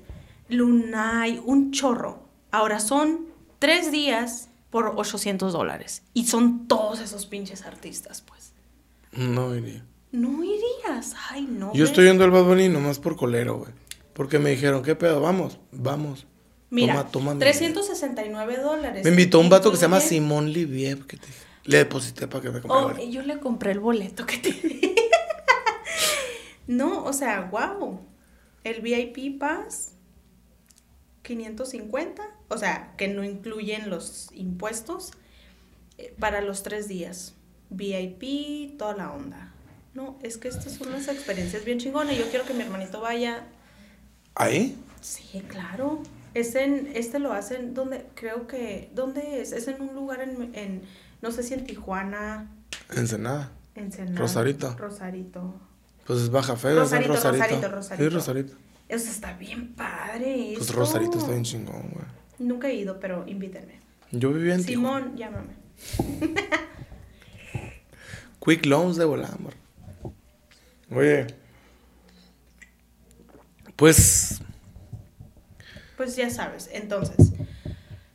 Lunay, 0.50 1.42
un 1.46 1.72
chorro. 1.72 2.24
Ahora 2.52 2.80
son 2.80 3.28
tres 3.60 3.92
días 3.92 4.50
por 4.70 4.94
800 4.96 5.54
dólares. 5.54 6.04
Y 6.14 6.28
son 6.28 6.68
todos 6.68 7.00
esos 7.00 7.26
pinches 7.26 7.64
artistas, 7.64 8.22
pues. 8.22 8.54
No 9.12 9.56
iría. 9.56 9.84
No 10.12 10.44
irías. 10.44 11.16
Ay, 11.30 11.44
no. 11.50 11.74
Yo 11.74 11.82
ves. 11.82 11.90
estoy 11.92 12.06
yendo 12.06 12.24
al 12.24 12.32
Bad 12.32 12.44
Bunny 12.44 12.70
nomás 12.70 13.00
por 13.00 13.16
colero, 13.16 13.58
güey. 13.60 13.72
Porque 14.14 14.40
me 14.40 14.50
dijeron, 14.52 14.84
¿qué 14.84 14.96
pedo? 14.96 15.22
Vamos, 15.22 15.60
vamos. 15.72 16.26
Mira, 16.72 16.94
Toma, 16.94 17.12
toma 17.12 17.34
mi 17.34 17.40
369 17.40 18.58
dólares. 18.58 19.04
Me 19.04 19.10
invitó 19.12 19.40
un 19.40 19.50
vato 19.50 19.72
que 19.72 19.78
se 19.78 19.84
llama 19.84 20.00
Simón 20.00 20.52
Livier. 20.52 21.00
Que 21.06 21.18
te- 21.18 21.28
Le 21.66 21.78
deposité 21.78 22.28
para 22.28 22.42
que 22.42 22.50
me 22.52 22.62
compre 22.62 23.04
Oh, 23.04 23.10
yo 23.10 23.22
le 23.22 23.40
compré 23.40 23.72
el 23.72 23.80
boleto 23.80 24.26
que 24.26 24.38
tiene. 24.40 24.96
no, 26.68 27.04
o 27.04 27.14
sea, 27.14 27.42
wow. 27.52 28.00
El 28.64 28.82
VIP 28.82 29.40
Pass, 29.40 29.94
550. 31.24 32.24
O 32.50 32.58
sea, 32.58 32.94
que 32.98 33.08
no 33.08 33.24
incluyen 33.24 33.90
los 33.90 34.30
impuestos. 34.34 35.12
eh, 35.98 36.14
Para 36.20 36.42
los 36.42 36.64
tres 36.64 36.88
días. 36.88 37.36
VIP, 37.70 38.78
toda 38.78 38.96
la 38.96 39.12
onda. 39.12 39.54
No, 39.94 40.18
es 40.24 40.38
que 40.38 40.48
estas 40.48 40.74
son 40.74 40.88
unas 40.90 41.08
experiencias 41.08 41.66
bien 41.66 41.78
chingonas. 41.80 42.18
Yo 42.18 42.30
quiero 42.30 42.46
que 42.46 42.54
mi 42.54 42.62
hermanito 42.62 43.02
vaya. 43.02 43.48
¿Ahí? 44.36 44.76
Sí, 45.02 45.42
claro. 45.48 46.02
Es 46.34 46.56
en, 46.56 46.92
este 46.96 47.20
lo 47.20 47.34
hacen, 47.34 47.74
donde, 47.74 48.06
creo 48.16 48.48
que, 48.48 48.90
¿dónde 48.94 49.42
es? 49.42 49.52
Es 49.52 49.68
en 49.68 49.82
un 49.82 49.96
lugar 49.96 50.22
en, 50.22 50.54
en 50.56 50.82
no 51.22 51.32
sé 51.32 51.44
si 51.44 51.54
en 51.54 51.66
Tijuana, 51.66 52.50
Ensenada. 52.96 53.52
Ensenada. 53.76 54.18
Rosarito. 54.20 54.76
Rosarito. 54.78 55.54
Pues 56.06 56.20
es 56.20 56.30
Baja 56.30 56.56
Fe, 56.56 56.70
es 56.70 56.76
Rosarito, 56.76 57.14
Rosarito. 57.14 57.70
Rosarito. 57.70 58.04
Sí, 58.04 58.10
Rosarito. 58.10 58.58
Eso 58.88 59.12
está 59.12 59.34
bien 59.34 59.74
padre. 59.76 60.54
Pues 60.56 60.68
esto. 60.68 60.80
Rosarito 60.80 61.20
está 61.20 61.32
bien 61.32 61.44
chingón, 61.44 61.90
güey. 61.92 62.06
Nunca 62.40 62.68
he 62.70 62.76
ido, 62.76 63.00
pero 63.00 63.28
invítenme. 63.28 63.80
Yo 64.12 64.34
vivía 64.34 64.56
en 64.56 64.66
Tijuana. 64.66 65.06
Simón, 65.06 65.18
llámame. 65.18 65.54
Quick 68.44 68.66
Loans 68.66 68.98
de 68.98 69.06
volada, 69.06 69.36
amor. 69.36 69.54
Oye. 70.92 71.28
Pues. 73.76 74.42
Pues 75.96 76.16
ya 76.16 76.30
sabes, 76.30 76.70
entonces. 76.74 77.34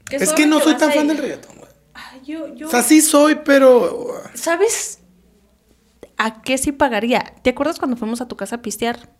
¿qué 0.07 0.17
Es 0.17 0.33
que 0.33 0.47
no 0.47 0.61
soy 0.61 0.77
tan 0.77 0.91
fan 0.91 1.07
del 1.07 1.19
reggaetón, 1.19 1.54
yo, 2.25 2.55
yo. 2.55 2.69
O 2.69 2.71
sea, 2.71 2.83
sí 2.83 3.01
soy, 3.01 3.37
pero. 3.45 4.13
¿Sabes 4.35 5.01
a 6.17 6.43
qué 6.43 6.59
sí 6.59 6.73
pagaría? 6.73 7.35
¿Te 7.43 7.51
acuerdas 7.51 7.79
cuando 7.79 7.97
fuimos 7.97 8.21
a 8.21 8.29
tu 8.29 8.37
casa 8.37 8.57
a 8.57 8.63
pistear? 8.63 9.11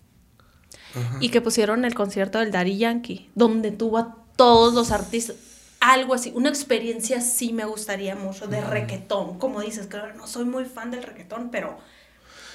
Y 1.19 1.31
que 1.31 1.41
pusieron 1.41 1.85
el 1.85 1.93
concierto 1.93 2.39
del 2.39 2.53
Daddy 2.53 2.79
Yankee, 2.79 3.29
donde 3.35 3.73
tuvo 3.73 3.99
a 3.99 4.17
todos 4.37 4.75
los 4.75 4.93
artistas. 4.93 5.37
Algo 5.81 6.15
así, 6.15 6.33
una 6.37 6.49
experiencia 6.49 7.21
sí 7.21 7.53
me 7.53 7.65
gustaría 7.65 8.15
mucho 8.15 8.47
de 8.47 8.61
reggaetón. 8.61 9.41
Como 9.41 9.61
dices, 9.61 9.89
claro, 9.89 10.15
no 10.15 10.29
soy 10.29 10.45
muy 10.45 10.65
fan 10.65 10.93
del 10.93 11.03
reggaetón, 11.03 11.51
pero, 11.51 11.79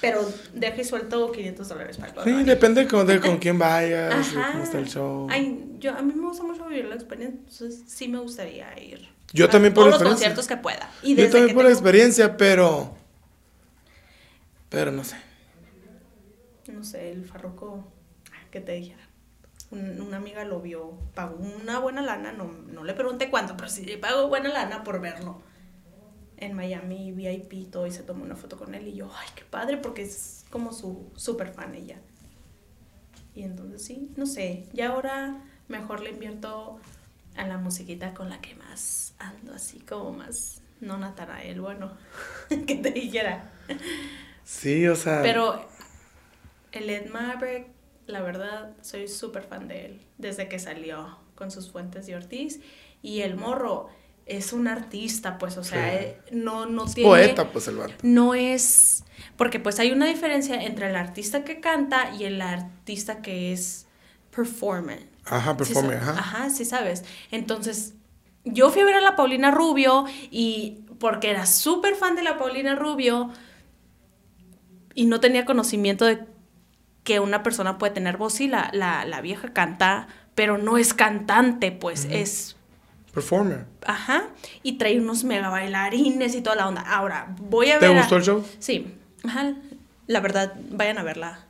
pero 0.01 0.21
deja 0.53 0.81
y 0.81 0.83
suelto 0.85 1.31
500 1.31 1.67
dólares 1.69 1.97
para 1.97 2.09
el 2.09 2.15
Bad 2.15 2.23
Sí, 2.25 2.43
depende 2.43 2.87
con, 2.87 3.05
de 3.07 3.19
con 3.19 3.37
quién 3.39 3.57
vayas, 3.59 4.13
Ajá. 4.35 4.51
cómo 4.53 4.63
está 4.63 4.79
el 4.79 4.87
show. 4.87 5.27
Ay, 5.29 5.65
yo, 5.79 5.93
a 5.95 6.01
mí 6.01 6.13
me 6.13 6.27
gusta 6.27 6.43
mucho 6.43 6.65
vivir 6.65 6.85
la 6.85 6.95
experiencia, 6.95 7.39
entonces 7.39 7.83
sí 7.87 8.07
me 8.07 8.19
gustaría 8.19 8.77
ir. 8.81 9.07
Yo 9.33 9.45
a 9.45 9.49
también 9.49 9.73
por 9.73 9.83
todos 9.83 10.01
los 10.01 10.01
experiencia. 10.01 10.27
conciertos 10.35 10.47
que 10.47 10.57
pueda. 10.57 10.91
Y 11.03 11.15
Yo 11.15 11.23
también 11.29 11.47
que 11.49 11.53
por 11.53 11.63
la 11.63 11.69
tengo- 11.69 11.79
experiencia, 11.79 12.37
pero. 12.37 12.95
Pero 14.69 14.91
no 14.91 15.03
sé. 15.03 15.15
no 16.67 16.83
sé, 16.83 17.11
el 17.11 17.25
farroco, 17.25 17.87
¿qué 18.51 18.61
te 18.61 18.73
dijera? 18.73 19.01
Un- 19.71 20.01
una 20.01 20.17
amiga 20.17 20.43
lo 20.45 20.61
vio, 20.61 20.93
pagó 21.15 21.35
una 21.35 21.79
buena 21.79 22.01
lana, 22.01 22.31
no, 22.31 22.45
no 22.45 22.83
le 22.83 22.93
pregunté 22.93 23.29
cuánto, 23.29 23.55
pero 23.57 23.69
sí 23.69 23.97
pagó 24.01 24.27
buena 24.27 24.49
lana 24.49 24.83
por 24.83 24.99
verlo. 25.01 25.41
En 26.41 26.53
Miami, 26.53 27.11
VIP 27.11 27.53
y 27.53 27.65
todo, 27.65 27.85
y 27.85 27.91
se 27.91 28.03
tomó 28.03 28.23
una 28.23 28.35
foto 28.35 28.57
con 28.57 28.73
él. 28.73 28.87
Y 28.87 28.95
yo, 28.95 29.11
ay, 29.13 29.27
qué 29.35 29.43
padre, 29.43 29.77
porque 29.77 30.03
es 30.03 30.45
como 30.49 30.71
su 30.73 31.11
super 31.15 31.51
fan 31.51 31.75
ella. 31.75 31.97
Y 33.35 33.43
entonces 33.43 33.83
sí, 33.83 34.09
no 34.15 34.25
sé, 34.25 34.65
y 34.73 34.81
ahora 34.81 35.41
mejor 35.67 36.01
le 36.01 36.09
invierto 36.09 36.79
a 37.35 37.47
la 37.47 37.57
musiquita 37.57 38.13
con 38.13 38.29
la 38.29 38.41
que 38.41 38.55
más 38.55 39.13
ando, 39.19 39.53
así 39.53 39.79
como 39.79 40.11
más, 40.11 40.61
no 40.81 40.97
Natanael, 40.97 41.61
bueno, 41.61 41.91
que 42.49 42.75
te 42.75 42.91
dijera. 42.91 43.51
Sí, 44.43 44.87
o 44.87 44.95
sea. 44.95 45.21
Pero 45.21 45.65
el 46.71 46.89
Ed 46.89 47.09
Maverick, 47.09 47.67
la 48.07 48.21
verdad, 48.21 48.73
soy 48.81 49.07
súper 49.07 49.43
fan 49.43 49.67
de 49.67 49.85
él 49.85 50.01
desde 50.17 50.49
que 50.49 50.59
salió 50.59 51.17
con 51.35 51.51
sus 51.51 51.71
fuentes 51.71 52.07
de 52.07 52.15
Ortiz. 52.15 52.59
Y 53.01 53.21
el 53.21 53.35
morro 53.35 53.89
es 54.29 54.53
un 54.53 54.67
artista, 54.67 55.37
pues, 55.37 55.57
o 55.57 55.63
sea, 55.63 55.89
Sí. 55.89 55.95
eh, 56.05 56.17
no, 56.31 56.65
no 56.65 56.85
es 56.85 56.93
tiene... 56.93 57.09
poeta, 57.09 57.51
pues 57.51 57.67
el 57.67 57.75
vato. 57.77 57.93
No 58.03 58.33
es... 58.35 59.03
Porque 59.35 59.59
pues 59.59 59.79
hay 59.79 59.91
una 59.91 60.05
diferencia 60.05 60.63
entre 60.63 60.89
el 60.89 60.95
artista 60.95 61.43
que 61.43 61.59
canta 61.59 62.11
y 62.17 62.23
el 62.25 62.41
artista 62.41 63.21
que 63.21 63.51
es 63.53 63.87
performer. 64.35 65.07
Ajá, 65.25 65.55
performer, 65.57 65.97
ajá. 65.97 66.11
Ajá, 66.11 66.49
sí 66.49 66.63
sabes. 66.65 67.03
Entonces, 67.31 67.93
yo 68.45 68.69
fui 68.69 68.81
a 68.81 68.85
ver 68.85 68.95
a 68.95 69.01
la 69.01 69.15
Paulina 69.15 69.51
Rubio 69.51 70.05
y 70.31 70.79
porque 70.99 71.29
era 71.29 71.45
súper 71.45 71.95
fan 71.95 72.15
de 72.15 72.23
la 72.23 72.37
Paulina 72.37 72.75
Rubio 72.75 73.31
y 74.93 75.05
no 75.05 75.19
tenía 75.19 75.45
conocimiento 75.45 76.05
de 76.05 76.25
que 77.03 77.19
una 77.19 77.43
persona 77.43 77.77
puede 77.77 77.93
tener 77.93 78.17
voz. 78.17 78.33
Sí, 78.33 78.47
la, 78.47 78.69
la, 78.73 79.05
la 79.05 79.21
vieja 79.21 79.53
canta, 79.53 80.07
pero 80.35 80.57
no 80.57 80.77
es 80.77 80.93
cantante, 80.93 81.71
pues 81.71 82.05
es... 82.09 82.55
Performer. 83.19 83.65
Ajá. 83.85 84.23
Y 84.63 84.77
trae 84.77 84.99
unos 84.99 85.23
mega 85.23 85.49
bailarines 85.49 86.35
y 86.35 86.41
toda 86.41 86.55
la 86.55 86.67
onda. 86.67 86.81
Ahora, 86.81 87.35
voy 87.39 87.71
a 87.71 87.79
¿Te 87.79 87.87
ver... 87.87 87.97
a- 87.97 87.99
gustó 88.01 88.17
el 88.17 88.23
show? 88.23 88.45
Sí. 88.59 88.93
Ajá. 89.23 89.53
La 90.07 90.19
verdad, 90.21 90.53
vayan 90.71 90.97
a 90.97 91.03
verla. 91.03 91.39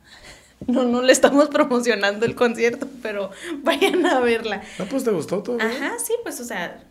No, 0.66 0.84
no 0.84 1.00
le 1.00 1.10
estamos 1.10 1.48
promocionando 1.48 2.26
el 2.26 2.34
concierto, 2.34 2.86
pero 3.00 3.30
vayan 3.62 4.04
a 4.04 4.20
verla. 4.20 4.60
No, 4.78 4.84
pues 4.84 5.04
te 5.04 5.10
gustó 5.10 5.42
todo. 5.42 5.56
Ajá, 5.58 5.92
sí, 5.98 6.12
pues, 6.22 6.38
o 6.38 6.44
sea, 6.44 6.84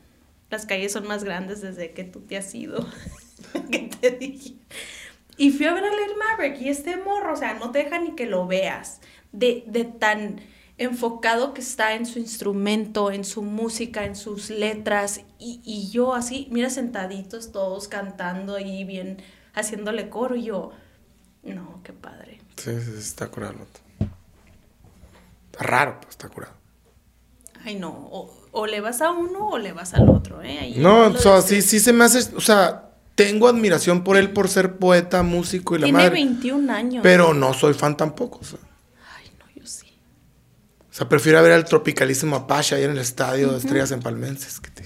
las 0.50 0.66
calles 0.66 0.92
son 0.92 1.08
más 1.08 1.24
grandes 1.24 1.62
desde 1.62 1.92
que 1.92 2.04
tú 2.04 2.20
te 2.22 2.36
has 2.36 2.56
ido. 2.56 2.88
que 3.72 3.92
te 4.02 4.10
dije. 4.10 4.56
Y 5.38 5.52
fui 5.52 5.68
a 5.68 5.74
ver 5.76 5.84
a 5.84 5.90
Lil 5.92 6.18
Maverick 6.18 6.60
y 6.62 6.70
este 6.70 6.98
morro, 6.98 7.34
o 7.34 7.36
sea, 7.36 7.54
no 7.54 7.70
te 7.70 7.84
deja 7.84 8.00
ni 8.00 8.16
que 8.16 8.26
lo 8.26 8.48
veas. 8.48 9.02
De, 9.34 9.64
de 9.68 9.84
tan 9.86 10.42
enfocado 10.80 11.54
que 11.54 11.62
está 11.62 11.94
en 11.94 12.06
su 12.06 12.20
instrumento, 12.20 13.12
en 13.12 13.24
su 13.24 13.42
música, 13.42 14.06
en 14.06 14.16
sus 14.16 14.50
letras. 14.50 15.22
Y, 15.38 15.62
y 15.64 15.90
yo 15.92 16.16
así, 16.16 16.48
mira, 16.52 16.70
sentaditos 16.70 17.52
todos 17.52 17.88
cantando 17.88 18.56
ahí 18.56 18.84
bien, 18.84 19.22
haciéndole 19.54 20.10
coro. 20.10 20.36
Y 20.36 20.46
yo, 20.46 20.72
no, 21.44 21.82
qué 21.84 21.94
padre. 21.94 22.40
Sí, 22.58 22.72
sí, 22.80 22.92
sí, 22.94 22.98
está 23.00 23.28
curado. 23.28 23.56
Está 25.52 25.64
raro, 25.64 25.98
pero 26.00 26.10
está 26.10 26.30
curado. 26.30 26.54
Ay, 27.66 27.76
no, 27.76 27.90
o, 27.90 28.34
o 28.52 28.66
le 28.66 28.80
vas 28.80 29.02
a 29.02 29.12
uno 29.12 29.50
o 29.50 29.58
le 29.58 29.74
vas 29.74 29.94
al 29.94 30.10
otro, 30.10 30.42
¿eh? 30.42 30.60
Ahí 30.60 30.76
No, 30.78 31.08
o 31.08 31.18
sea, 31.18 31.42
sí, 31.42 31.62
sí 31.62 31.80
se 31.80 31.92
me 31.92 32.06
hace. 32.06 32.34
O 32.36 32.42
sea, 32.42 32.92
tengo 33.16 33.50
admiración 33.50 34.04
por 34.06 34.16
él 34.16 34.32
por 34.32 34.48
ser 34.48 34.78
poeta, 34.78 35.24
músico 35.24 35.76
y 35.76 35.80
la 35.80 35.86
Tiene 35.86 35.98
madre. 35.98 36.12
21 36.12 36.72
años. 36.74 37.04
Pero 37.04 37.34
no 37.34 37.54
soy 37.54 37.74
fan 37.74 37.98
tampoco. 37.98 38.40
O 38.40 38.44
sea, 38.46 38.60
Ay, 39.18 39.30
no, 39.38 39.46
yo 39.62 39.68
sí. 39.68 39.88
O 40.89 40.89
sea, 41.00 41.10
prefiero 41.10 41.42
ver 41.42 41.54
al 41.54 41.66
tropicalísimo 41.66 42.36
Apache 42.36 42.76
ahí 42.76 42.84
en 42.84 42.92
el 42.92 42.98
estadio 43.00 43.52
de 43.52 43.58
Estrellas 43.58 43.92
en 43.92 44.02
Palmenses. 44.02 44.60
que 44.60 44.70
te- 44.72 44.84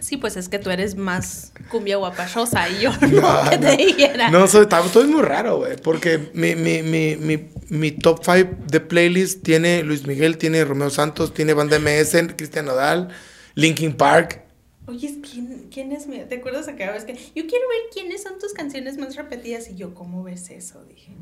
Sí, 0.00 0.18
pues 0.18 0.36
es 0.36 0.50
que 0.50 0.58
tú 0.58 0.68
eres 0.68 0.96
más 0.96 1.52
cumbia 1.70 1.96
guapachosa 1.96 2.68
y 2.68 2.82
yo 2.82 2.90
no, 3.10 3.50
que 3.50 3.56
te 3.56 3.76
dijera. 3.78 4.30
No, 4.30 4.46
soy, 4.46 4.66
estoy 4.84 5.06
muy 5.06 5.22
raro, 5.22 5.56
güey. 5.58 5.76
Porque 5.76 6.30
mi, 6.34 6.54
mi, 6.54 6.82
mi, 6.82 7.16
mi, 7.16 7.48
mi 7.70 7.90
top 7.90 8.20
5 8.22 8.50
de 8.66 8.80
playlist 8.80 9.42
tiene 9.42 9.82
Luis 9.82 10.06
Miguel, 10.06 10.36
tiene 10.36 10.62
Romeo 10.66 10.90
Santos, 10.90 11.32
tiene 11.32 11.54
Banda 11.54 11.78
MS, 11.78 12.34
Cristian 12.36 12.66
Nodal, 12.66 13.08
Linkin 13.54 13.94
Park. 13.96 14.42
Oye, 14.86 15.20
¿quién, 15.22 15.68
¿quién 15.72 15.92
es 15.92 16.06
mi? 16.06 16.18
¿Te 16.18 16.34
acuerdas 16.36 16.68
aquella 16.68 16.92
vez 16.92 17.04
que 17.06 17.14
yo 17.14 17.20
quiero 17.46 17.66
ver 17.68 17.80
quiénes 17.90 18.22
son 18.22 18.38
tus 18.38 18.52
canciones 18.52 18.98
más 18.98 19.16
repetidas? 19.16 19.70
Y 19.70 19.76
yo, 19.76 19.94
¿cómo 19.94 20.22
ves 20.22 20.50
eso? 20.50 20.84
Dije. 20.84 21.12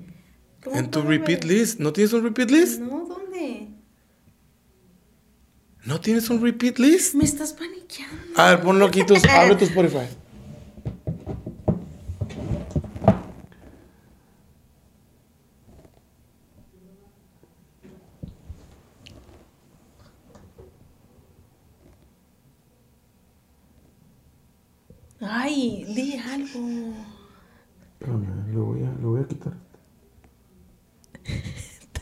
¿Cómo 0.64 0.76
En 0.76 0.90
tu 0.90 1.02
repeat 1.02 1.44
list. 1.44 1.78
¿No 1.78 1.92
tienes 1.92 2.12
un 2.14 2.24
repeat 2.24 2.50
list? 2.50 2.80
No, 2.80 3.06
¿dónde? 3.06 3.68
¿No 5.84 6.00
tienes 6.00 6.30
un 6.30 6.40
repeat 6.40 6.78
list? 6.78 7.14
Me 7.14 7.24
estás 7.24 7.52
paniqueando. 7.52 8.16
A 8.36 8.50
ver, 8.50 8.60
ponlo 8.60 8.86
aquí, 8.86 9.04
tus, 9.04 9.24
abre 9.28 9.56
tu 9.56 9.64
Spotify. 9.64 10.06
Ay, 25.20 25.84
di 25.94 26.16
algo. 26.16 26.94
Espérame, 27.92 28.52
lo 28.52 28.64
voy 28.66 28.82
a, 28.82 28.90
lo 29.00 29.10
voy 29.10 29.20
a 29.22 29.26
quitar. 29.26 29.71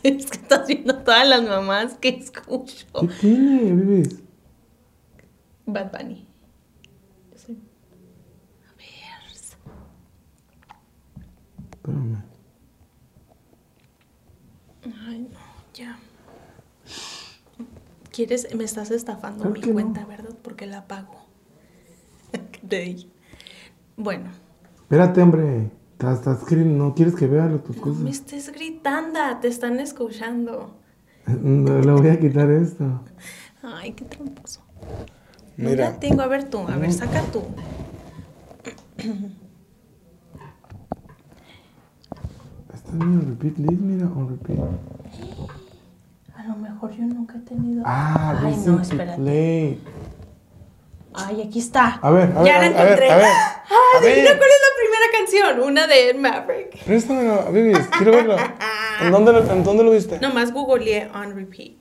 Es 0.03 0.26
que 0.30 0.38
estás 0.38 0.66
viendo 0.66 0.96
todas 1.03 1.28
las 1.28 1.42
mamás 1.42 1.94
que 1.94 2.09
escucho. 2.09 2.86
¿Qué 3.01 3.09
tiene, 3.20 3.72
bebés? 3.74 4.20
Bad 5.66 5.92
Bunny. 5.92 6.26
Yo 7.46 7.55
A 8.68 8.74
ver. 8.76 9.30
Espérame. 11.72 12.22
Ay, 15.07 15.18
no, 15.30 15.38
ya. 15.74 15.98
¿Quieres? 18.11 18.55
Me 18.55 18.64
estás 18.64 18.90
estafando 18.90 19.44
Claro 19.44 19.61
mi 19.61 19.66
no. 19.66 19.72
cuenta, 19.72 20.05
¿verdad? 20.07 20.34
Porque 20.42 20.66
la 20.66 20.86
pago. 20.86 21.26
¿Qué 22.53 22.66
te 22.66 22.78
dije? 22.80 23.09
Bueno, 23.96 24.30
Espérate, 24.82 25.22
hombre. 25.22 25.70
Estás, 26.01 26.16
estás 26.20 26.44
queriendo- 26.48 26.82
no 26.82 26.94
quieres 26.94 27.14
que 27.14 27.26
vea 27.26 27.46
tus 27.62 27.76
no 27.76 27.82
cosas. 27.82 27.98
me 28.01 28.09
estés 28.09 28.51
gritando, 28.51 29.18
te 29.42 29.48
están 29.48 29.78
escuchando. 29.80 30.70
No, 31.26 31.78
le 31.78 31.92
voy 31.92 32.09
a 32.09 32.18
quitar 32.18 32.51
esto. 32.51 33.03
Ay, 33.62 33.92
qué 33.92 34.07
tramposo. 34.07 34.62
No 35.59 35.68
Mira. 35.68 35.90
la 35.90 36.01
tengo, 36.01 36.22
a 36.22 36.26
ver 36.26 36.48
tú, 36.48 36.61
a 36.66 36.76
ver, 36.78 36.90
saca 36.94 37.20
tú. 37.30 37.42
Está 42.74 42.92
en 42.92 43.20
repeat 43.28 43.59
list, 43.59 43.80
mira, 43.82 44.07
on 44.07 44.28
repeat. 44.30 44.59
A 46.34 46.44
lo 46.46 46.57
mejor 46.57 46.92
yo 46.92 47.05
nunca 47.05 47.36
he 47.36 47.40
tenido. 47.40 47.82
Ah, 47.84 48.40
Ay, 48.42 48.57
no, 48.66 48.80
espérate. 48.80 49.20
Play. 49.20 49.82
Ay, 51.13 51.43
aquí 51.43 51.59
está. 51.59 51.99
A 52.03 52.11
ver, 52.11 52.31
a 52.37 52.43
ver, 52.43 52.45
Ya 52.47 52.59
la 52.59 52.69
ver, 52.69 52.77
a 52.79 52.85
ver, 52.85 52.93
encontré. 52.93 53.11
a 53.11 53.17
ver, 53.17 53.25
Ay, 53.27 53.33
a 53.97 54.01
ver. 54.01 54.39
cuál 54.39 54.51
es 54.51 54.61
la 54.61 54.77
primera 54.77 55.07
canción. 55.19 55.61
Una 55.61 55.87
de 55.87 56.11
Ed 56.11 56.17
Maverick. 56.17 56.85
Préstamelo, 56.85 57.51
Bibis, 57.53 57.79
quiero 57.99 58.13
verlo. 58.13 58.37
¿En 59.03 59.11
dónde, 59.11 59.33
lo- 59.33 59.53
¿En 59.53 59.65
dónde 59.65 59.83
lo 59.85 59.91
viste? 59.91 60.19
Nomás 60.21 60.53
googleé 60.53 61.09
on 61.15 61.35
repeat. 61.35 61.73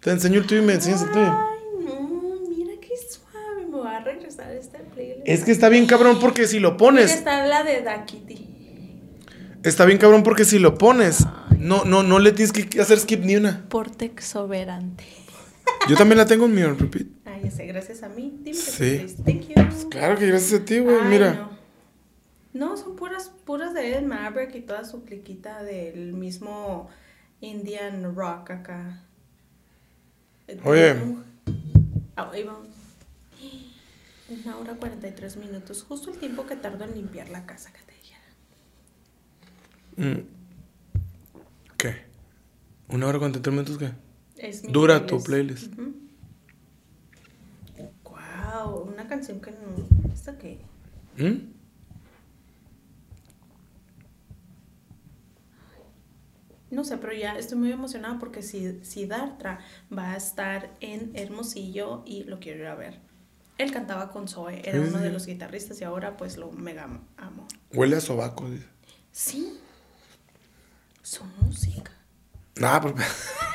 Te 0.00 0.10
enseño 0.10 0.40
el 0.40 0.46
tuyo 0.46 0.62
y 0.62 0.64
me 0.66 0.74
enseñas 0.74 1.02
el 1.02 1.10
tuyo. 1.12 1.32
Ay, 1.32 1.84
no, 1.86 2.00
mira 2.48 2.72
qué 2.80 2.90
suave. 3.08 3.64
Me 3.66 3.76
voy 3.76 3.86
a 3.88 4.00
regresar 4.00 4.48
a 4.50 4.54
este 4.54 4.78
playlist. 4.80 5.22
Es 5.26 5.44
que 5.44 5.52
está 5.52 5.68
bien 5.70 5.86
cabrón 5.86 6.18
porque 6.20 6.46
si 6.46 6.58
lo 6.60 6.72
Mira, 6.72 6.76
pones, 6.78 7.14
está 7.14 7.46
la 7.46 7.62
de 7.62 7.80
Da 7.80 8.04
Kitty. 8.04 8.48
está 9.62 9.86
bien 9.86 9.96
cabrón 9.98 10.22
porque 10.22 10.44
si 10.44 10.58
lo 10.58 10.76
pones, 10.76 11.24
no, 11.58 11.84
no, 11.84 12.02
no 12.02 12.18
le 12.18 12.32
tienes 12.32 12.52
que 12.52 12.80
hacer 12.82 12.98
skip 12.98 13.24
ni 13.24 13.36
una. 13.36 13.64
Porte 13.70 14.04
exuberante. 14.04 15.04
Yo 15.88 15.96
también 15.96 16.18
la 16.18 16.26
tengo 16.26 16.46
en 16.46 16.54
mi 16.54 16.62
on 16.62 16.78
repeat. 16.78 17.06
Ay, 17.24 17.42
ya 17.44 17.50
sé, 17.50 17.66
gracias 17.66 18.02
a 18.02 18.08
mí. 18.08 18.38
Dime 18.42 18.56
que 18.56 19.08
Sí. 19.08 19.16
Thank 19.24 19.48
you. 19.48 19.88
Claro 19.90 20.18
que 20.18 20.26
gracias 20.26 20.60
a 20.60 20.64
ti, 20.64 20.78
güey, 20.78 21.04
mira. 21.04 21.34
No. 21.34 21.54
No, 22.54 22.76
son 22.76 22.94
puras, 22.94 23.30
puras 23.44 23.74
de 23.74 23.96
Ed 23.96 24.02
Maverick 24.02 24.54
y 24.54 24.60
toda 24.60 24.84
su 24.84 25.04
cliquita 25.04 25.62
del 25.64 26.12
mismo 26.12 26.88
Indian 27.40 28.14
rock 28.14 28.50
acá. 28.50 29.02
Oye. 30.64 30.94
Ah, 32.16 32.30
ahí 32.32 32.44
vamos. 32.44 32.68
Una 34.28 34.56
hora 34.56 34.74
43 34.74 35.36
minutos, 35.36 35.84
justo 35.86 36.10
el 36.10 36.18
tiempo 36.18 36.46
que 36.46 36.56
tardo 36.56 36.84
en 36.84 36.94
limpiar 36.94 37.28
la 37.28 37.44
casa 37.44 37.72
que 37.72 37.80
te 37.80 37.92
dijera. 37.94 38.20
Mm. 39.96 40.26
¿Qué? 41.76 42.04
¿Una 42.88 43.06
hora 43.06 43.18
con 43.18 43.32
33 43.32 43.52
minutos 43.52 43.78
qué? 43.78 44.03
Es 44.36 44.64
mi 44.64 44.72
Dura 44.72 45.06
tu 45.06 45.22
playlist. 45.22 45.72
Wow, 48.04 48.82
una 48.82 49.06
canción 49.06 49.40
que 49.40 49.52
no. 49.52 50.12
¿Esta 50.12 50.36
qué? 50.38 50.60
¿Mm? 51.16 51.54
No 56.70 56.82
sé, 56.82 56.98
pero 56.98 57.12
ya 57.12 57.38
estoy 57.38 57.56
muy 57.58 57.70
emocionada 57.70 58.18
porque 58.18 58.42
si, 58.42 58.84
si 58.84 59.06
Dartra 59.06 59.60
va 59.96 60.12
a 60.12 60.16
estar 60.16 60.76
en 60.80 61.12
Hermosillo 61.14 62.02
y 62.04 62.24
lo 62.24 62.40
quiero 62.40 62.60
ir 62.60 62.66
a 62.66 62.74
ver. 62.74 63.00
Él 63.58 63.70
cantaba 63.70 64.10
con 64.10 64.26
Zoe, 64.26 64.68
era 64.68 64.80
uno 64.80 64.98
de 64.98 65.10
los 65.10 65.26
guitarristas 65.26 65.80
y 65.80 65.84
ahora 65.84 66.16
pues 66.16 66.36
lo 66.36 66.50
mega 66.50 66.88
amo. 67.16 67.46
Huele 67.72 67.96
a 67.96 68.00
sobaco, 68.00 68.50
dice. 68.50 68.66
Sí, 69.12 69.60
su 71.02 71.22
música. 71.40 71.92
Nah, 72.56 72.80
pues. 72.80 72.94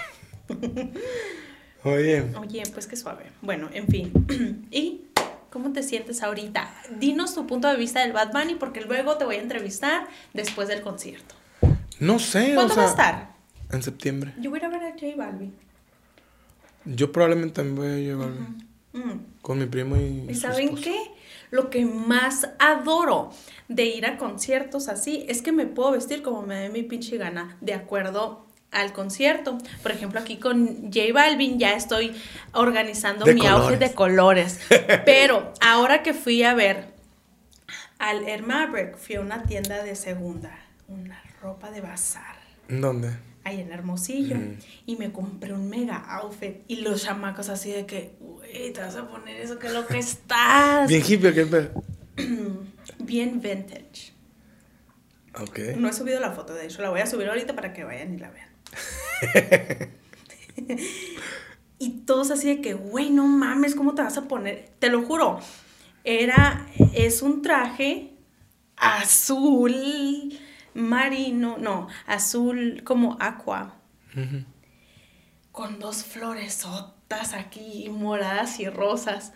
Oye, 1.84 2.26
Oye, 2.39 2.64
pues 2.74 2.88
qué 2.88 2.95
suave. 2.95 3.32
Bueno, 3.41 3.70
en 3.74 3.88
fin. 3.88 4.12
¿Y 4.72 5.04
cómo 5.50 5.72
te 5.72 5.82
sientes 5.84 6.22
ahorita? 6.24 6.70
Dinos 7.00 7.34
tu 7.36 7.47
punto 7.47 7.68
de 7.70 7.78
vista 7.78 8.02
del 8.02 8.12
Bad 8.12 8.32
Bunny 8.34 8.56
porque 8.56 8.82
luego 8.82 9.18
te 9.18 9.26
voy 9.26 9.36
a 9.38 9.41
entrevistar 9.41 10.08
después 10.34 10.68
del 10.68 10.82
concierto. 10.82 11.36
no 12.00 12.20
sé, 12.20 12.52
o 12.52 12.56
¿Cuándo 12.56 12.74
sea. 12.74 12.84
va 12.84 12.89
a 12.89 12.91
estar? 12.91 13.30
En 13.72 13.84
septiembre. 13.84 14.34
Yo 14.41 14.50
voy 14.50 14.60
a 14.60 14.64
ir 14.64 14.66
a 14.66 14.70
ver 14.70 14.84
a 14.84 14.91
J 14.91 15.06
Balvin. 15.16 15.54
Yo 16.86 17.12
probablemente 17.12 17.56
también 17.56 17.76
voy 17.76 17.88
a 17.88 17.95
llevar 17.97 18.30
Mm. 18.91 19.20
con 19.43 19.60
mi 19.60 19.68
primo 19.68 19.95
y. 19.97 20.26
¿Y 20.30 20.34
su 20.34 20.41
saben 20.41 20.64
esposo. 20.70 20.84
qué? 20.84 20.97
Lo 21.52 21.70
que 21.70 21.86
más 21.86 22.50
adoro 22.58 23.30
de 23.68 23.86
ir 23.86 24.08
a 24.08 24.18
conciertos 24.18 24.88
así 24.88 25.26
es 25.30 25.43
que 25.43 25.52
me 25.52 25.68
puedo 25.68 25.91
vestir 25.91 26.24
como 26.24 26.41
me 26.41 26.56
dé 26.56 26.70
mi 26.70 26.82
pinche 26.82 27.18
gana, 27.18 27.56
de 27.62 27.76
acuerdo 27.76 28.47
al 28.72 28.93
concierto. 28.93 29.57
Por 29.82 29.91
ejemplo, 29.91 30.20
aquí 30.20 30.38
con 30.38 30.91
J 30.91 30.99
Balvin 31.13 31.57
ya 31.59 31.74
estoy 31.74 32.13
organizando 32.53 33.26
De 33.26 33.34
mi 33.34 33.45
outfit 33.47 33.93
colores. 33.93 34.59
de 34.70 34.76
colores. 34.76 35.01
Pero 35.05 35.53
ahora 35.61 36.03
que 36.03 36.13
fui 36.13 36.43
a 36.43 36.53
ver 36.53 36.93
al 37.97 38.28
Air 38.28 38.43
Maverick, 38.43 38.97
fui 38.97 39.15
a 39.15 39.22
una 39.22 39.43
tienda 39.43 39.84
de 39.84 39.95
segunda, 39.95 40.57
una 40.88 41.22
ropa 41.41 41.70
de 41.72 41.82
bazar 41.82 42.38
¿En 42.70 42.82
¿Dónde? 42.82 43.11
ahí 43.43 43.59
en 43.61 43.72
Hermosillo 43.72 44.36
Mm. 44.36 44.57
y 44.86 44.95
me 44.97 45.11
compré 45.11 45.53
un 45.53 45.67
mega 45.70 45.97
outfit 45.97 46.57
y 46.67 46.78
los 46.78 47.03
chamacos 47.03 47.49
así 47.49 47.72
de 47.72 47.86
que, 47.86 48.13
güey, 48.20 48.72
te 48.72 48.82
vas 48.82 48.95
a 48.95 49.07
poner 49.07 49.41
eso, 49.41 49.57
que 49.57 49.70
lo 49.70 49.88
que 49.88 49.97
estás. 49.97 50.88
Bien 50.88 51.01
hippie, 51.05 51.34
¿qué? 51.34 51.70
Bien 52.99 53.41
vintage. 53.41 54.13
Ok. 55.39 55.59
No 55.78 55.89
he 55.89 55.93
subido 55.93 56.20
la 56.20 56.32
foto, 56.32 56.53
de 56.53 56.65
hecho, 56.65 56.82
la 56.82 56.89
voy 56.89 56.99
a 57.01 57.05
subir 57.07 57.28
ahorita 57.28 57.55
para 57.55 57.74
que 57.74 57.84
vayan 57.84 58.13
y 58.13 58.17
la 58.17 58.30
vean. 58.30 58.49
y 61.80 61.89
todos 62.01 62.32
así 62.32 62.47
de 62.47 62.61
que, 62.61 62.74
güey, 62.74 63.09
no 63.09 63.28
mames, 63.28 63.76
¿cómo 63.76 63.95
te 63.95 64.01
vas 64.01 64.17
a 64.17 64.28
poner? 64.28 64.72
Te 64.80 64.89
lo 64.89 65.03
juro, 65.03 65.39
era, 66.03 66.65
es 66.93 67.22
un 67.22 67.41
traje 67.41 68.13
azul 68.76 70.38
marino, 70.74 71.57
no, 71.57 71.88
azul 72.07 72.82
como 72.84 73.17
aqua, 73.20 73.76
con 75.51 75.80
dos 75.80 76.03
floresotas 76.03 77.34
aquí, 77.34 77.89
moradas 77.89 78.59
y 78.59 78.70
rosas. 78.70 79.34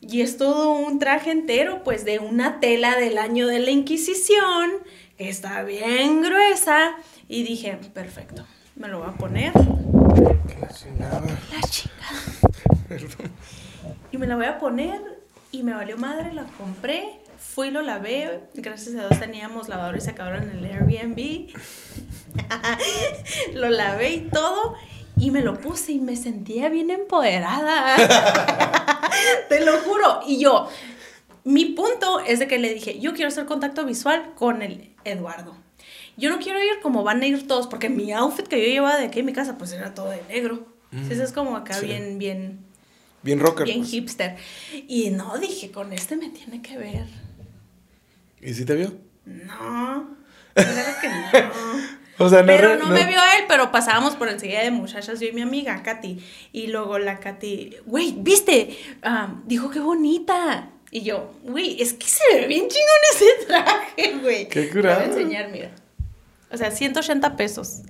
Y 0.00 0.22
es 0.22 0.38
todo 0.38 0.72
un 0.72 0.98
traje 0.98 1.30
entero, 1.30 1.84
pues 1.84 2.04
de 2.06 2.18
una 2.18 2.58
tela 2.58 2.96
del 2.96 3.18
año 3.18 3.46
de 3.46 3.58
la 3.58 3.70
Inquisición, 3.70 4.70
que 5.18 5.28
está 5.28 5.62
bien 5.62 6.22
gruesa. 6.22 6.94
Y 7.28 7.42
dije, 7.42 7.78
perfecto, 7.92 8.46
me 8.80 8.88
lo 8.88 9.00
voy 9.00 9.08
a 9.08 9.12
poner. 9.12 9.52
La 9.54 10.68
chingada. 10.68 11.20
La 11.52 11.60
chingada. 11.68 12.80
Perdón. 12.88 13.30
Y 14.10 14.16
me 14.16 14.26
la 14.26 14.36
voy 14.36 14.46
a 14.46 14.58
poner 14.58 15.20
y 15.52 15.62
me 15.62 15.74
valió 15.74 15.98
madre, 15.98 16.32
la 16.32 16.44
compré. 16.44 17.20
Fui, 17.36 17.70
lo 17.70 17.82
lavé. 17.82 18.40
Gracias 18.54 18.96
a 18.96 19.06
Dios 19.06 19.20
teníamos 19.20 19.68
lavador 19.68 19.98
y 19.98 20.00
secador 20.00 20.36
en 20.36 20.50
el 20.50 20.64
Airbnb. 20.64 21.50
lo 23.54 23.68
lavé 23.68 24.12
y 24.12 24.20
todo. 24.30 24.74
Y 25.18 25.30
me 25.30 25.42
lo 25.42 25.60
puse 25.60 25.92
y 25.92 26.00
me 26.00 26.16
sentía 26.16 26.70
bien 26.70 26.90
empoderada. 26.90 27.96
Te 29.50 29.62
lo 29.62 29.76
juro. 29.80 30.20
Y 30.26 30.40
yo, 30.40 30.70
mi 31.44 31.66
punto 31.66 32.20
es 32.20 32.38
de 32.38 32.48
que 32.48 32.58
le 32.58 32.72
dije, 32.72 32.98
yo 32.98 33.12
quiero 33.12 33.28
hacer 33.28 33.44
contacto 33.44 33.84
visual 33.84 34.32
con 34.36 34.62
el 34.62 34.94
Eduardo. 35.04 35.54
Yo 36.20 36.30
no 36.30 36.38
quiero 36.38 36.62
ir 36.62 36.80
como 36.82 37.02
van 37.02 37.22
a 37.22 37.26
ir 37.26 37.48
todos, 37.48 37.66
porque 37.66 37.88
mi 37.88 38.12
outfit 38.12 38.46
que 38.46 38.60
yo 38.60 38.66
llevaba 38.72 38.98
de 38.98 39.06
aquí 39.06 39.20
en 39.20 39.26
mi 39.26 39.32
casa, 39.32 39.58
pues 39.58 39.72
era 39.72 39.94
todo 39.94 40.10
de 40.10 40.22
negro. 40.28 40.66
Entonces 40.92 41.18
es 41.20 41.32
como 41.32 41.56
acá 41.56 41.74
Sí. 41.74 41.86
bien, 41.86 42.18
bien, 42.18 42.60
Bien 43.22 43.40
rocker. 43.40 43.64
bien 43.66 43.78
pues. 43.80 43.90
hipster. 43.90 44.36
Y 44.88 45.10
no, 45.10 45.36
dije, 45.38 45.70
con 45.70 45.92
este 45.92 46.16
me 46.16 46.28
tiene 46.30 46.60
que 46.62 46.76
ver. 46.78 47.06
¿Y 48.40 48.54
si 48.54 48.64
te 48.64 48.74
vio? 48.74 48.92
No, 49.24 50.16
claro 50.54 50.90
que 51.00 51.08
no. 51.08 51.50
O 52.22 52.28
sea, 52.28 52.40
no. 52.42 52.48
Pero 52.48 52.76
no, 52.76 52.88
me 52.88 53.04
vio 53.06 53.18
él, 53.38 53.44
pero 53.48 53.72
pasábamos 53.72 54.14
por 54.14 54.28
enseguida 54.28 54.60
de 54.62 54.70
muchachas, 54.70 55.20
yo 55.20 55.28
y 55.28 55.32
mi 55.32 55.40
amiga, 55.40 55.82
Katy. 55.82 56.22
Y 56.52 56.66
luego 56.66 56.98
la 56.98 57.18
Katy, 57.18 57.76
güey, 57.86 58.14
¿viste? 58.18 58.76
Ah, 59.02 59.36
dijo 59.46 59.70
qué 59.70 59.80
bonita. 59.80 60.68
Y 60.90 61.00
yo, 61.00 61.32
güey, 61.44 61.80
es 61.80 61.94
que 61.94 62.06
se 62.06 62.22
ve 62.34 62.46
bien 62.46 62.68
chingón 62.68 62.98
ese 63.14 63.46
traje, 63.46 64.18
güey. 64.20 64.48
Qué 64.48 64.60
Te 64.60 64.60
voy 64.60 64.68
a 64.68 64.72
curado. 64.72 65.02
enseñar, 65.04 65.50
mira. 65.50 65.70
O 66.52 66.56
sea, 66.56 66.70
180 66.70 67.36
pesos. 67.36 67.82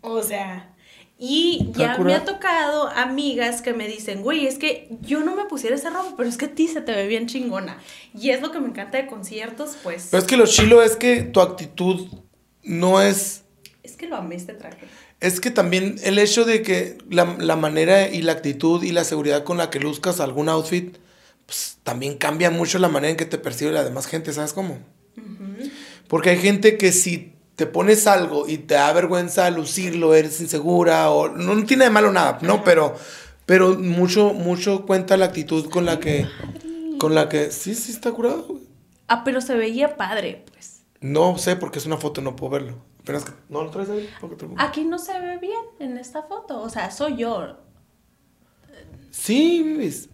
O 0.00 0.22
sea, 0.22 0.74
y 1.20 1.72
ya 1.72 1.98
me 1.98 2.14
ha 2.14 2.24
tocado 2.24 2.88
amigas 2.88 3.60
que 3.60 3.72
me 3.72 3.88
dicen, 3.88 4.22
güey, 4.22 4.46
es 4.46 4.56
que 4.56 4.88
yo 5.00 5.24
no 5.24 5.34
me 5.34 5.46
pusiera 5.46 5.74
esa 5.74 5.90
ropa, 5.90 6.14
pero 6.16 6.28
es 6.28 6.36
que 6.36 6.44
a 6.44 6.54
ti 6.54 6.68
se 6.68 6.80
te 6.80 6.92
ve 6.92 7.08
bien 7.08 7.26
chingona. 7.26 7.78
Y 8.14 8.30
es 8.30 8.40
lo 8.40 8.52
que 8.52 8.60
me 8.60 8.68
encanta 8.68 8.98
de 8.98 9.08
conciertos, 9.08 9.76
pues. 9.82 10.08
Pero 10.12 10.22
es 10.22 10.28
que 10.28 10.36
lo 10.36 10.46
chilo 10.46 10.80
es 10.80 10.94
que 10.94 11.22
tu 11.22 11.40
actitud 11.40 12.06
no 12.62 13.02
es. 13.02 13.42
Es 13.82 13.96
que 13.96 14.06
lo 14.06 14.16
amé 14.16 14.36
este 14.36 14.54
traje. 14.54 14.86
Es 15.18 15.40
que 15.40 15.50
también 15.50 15.96
el 16.04 16.20
hecho 16.20 16.44
de 16.44 16.62
que 16.62 16.98
la, 17.10 17.36
la 17.40 17.56
manera 17.56 18.08
y 18.08 18.22
la 18.22 18.32
actitud 18.32 18.84
y 18.84 18.92
la 18.92 19.02
seguridad 19.02 19.42
con 19.42 19.58
la 19.58 19.70
que 19.70 19.80
luzcas 19.80 20.20
algún 20.20 20.48
outfit, 20.48 20.98
pues 21.46 21.78
también 21.82 22.16
cambia 22.16 22.52
mucho 22.52 22.78
la 22.78 22.88
manera 22.88 23.10
en 23.10 23.16
que 23.16 23.24
te 23.24 23.38
percibe 23.38 23.72
la 23.72 23.82
demás 23.82 24.06
gente, 24.06 24.32
¿sabes 24.32 24.52
cómo? 24.52 24.78
Porque 26.08 26.30
hay 26.30 26.38
gente 26.38 26.76
que 26.76 26.92
si 26.92 27.34
te 27.54 27.66
pones 27.66 28.06
algo 28.06 28.48
y 28.48 28.58
te 28.58 28.74
da 28.74 28.92
vergüenza 28.92 29.50
lucirlo, 29.50 30.14
eres 30.14 30.40
insegura 30.40 31.10
o 31.10 31.28
no, 31.28 31.54
no 31.54 31.64
tiene 31.64 31.84
de 31.84 31.90
malo 31.90 32.12
nada, 32.12 32.38
no, 32.42 32.64
pero 32.64 32.94
pero 33.46 33.76
mucho 33.78 34.32
mucho 34.32 34.86
cuenta 34.86 35.16
la 35.16 35.26
actitud 35.26 35.68
con 35.68 35.84
la 35.84 36.00
que 36.00 36.26
con 36.98 37.14
la 37.14 37.28
que 37.28 37.50
sí 37.50 37.74
sí 37.74 37.92
está 37.92 38.12
curado. 38.12 38.44
güey. 38.48 38.62
Ah, 39.08 39.24
pero 39.24 39.40
se 39.40 39.54
veía 39.54 39.96
padre, 39.96 40.44
pues. 40.52 40.82
No 41.00 41.38
sé 41.38 41.56
porque 41.56 41.78
es 41.78 41.86
una 41.86 41.96
foto, 41.96 42.20
no 42.20 42.36
puedo 42.36 42.52
verlo. 42.52 42.74
Apenas 43.00 43.24
que 43.24 43.32
no 43.48 43.62
lo 43.62 43.70
traes 43.70 43.88
ahí, 43.88 44.08
porque 44.20 44.36
te 44.36 44.46
Aquí 44.58 44.84
no 44.84 44.98
se 44.98 45.18
ve 45.18 45.38
bien 45.38 45.62
en 45.78 45.96
esta 45.96 46.22
foto. 46.24 46.60
O 46.60 46.68
sea, 46.68 46.90
soy 46.90 47.16
yo. 47.16 47.56
Sí. 49.20 49.64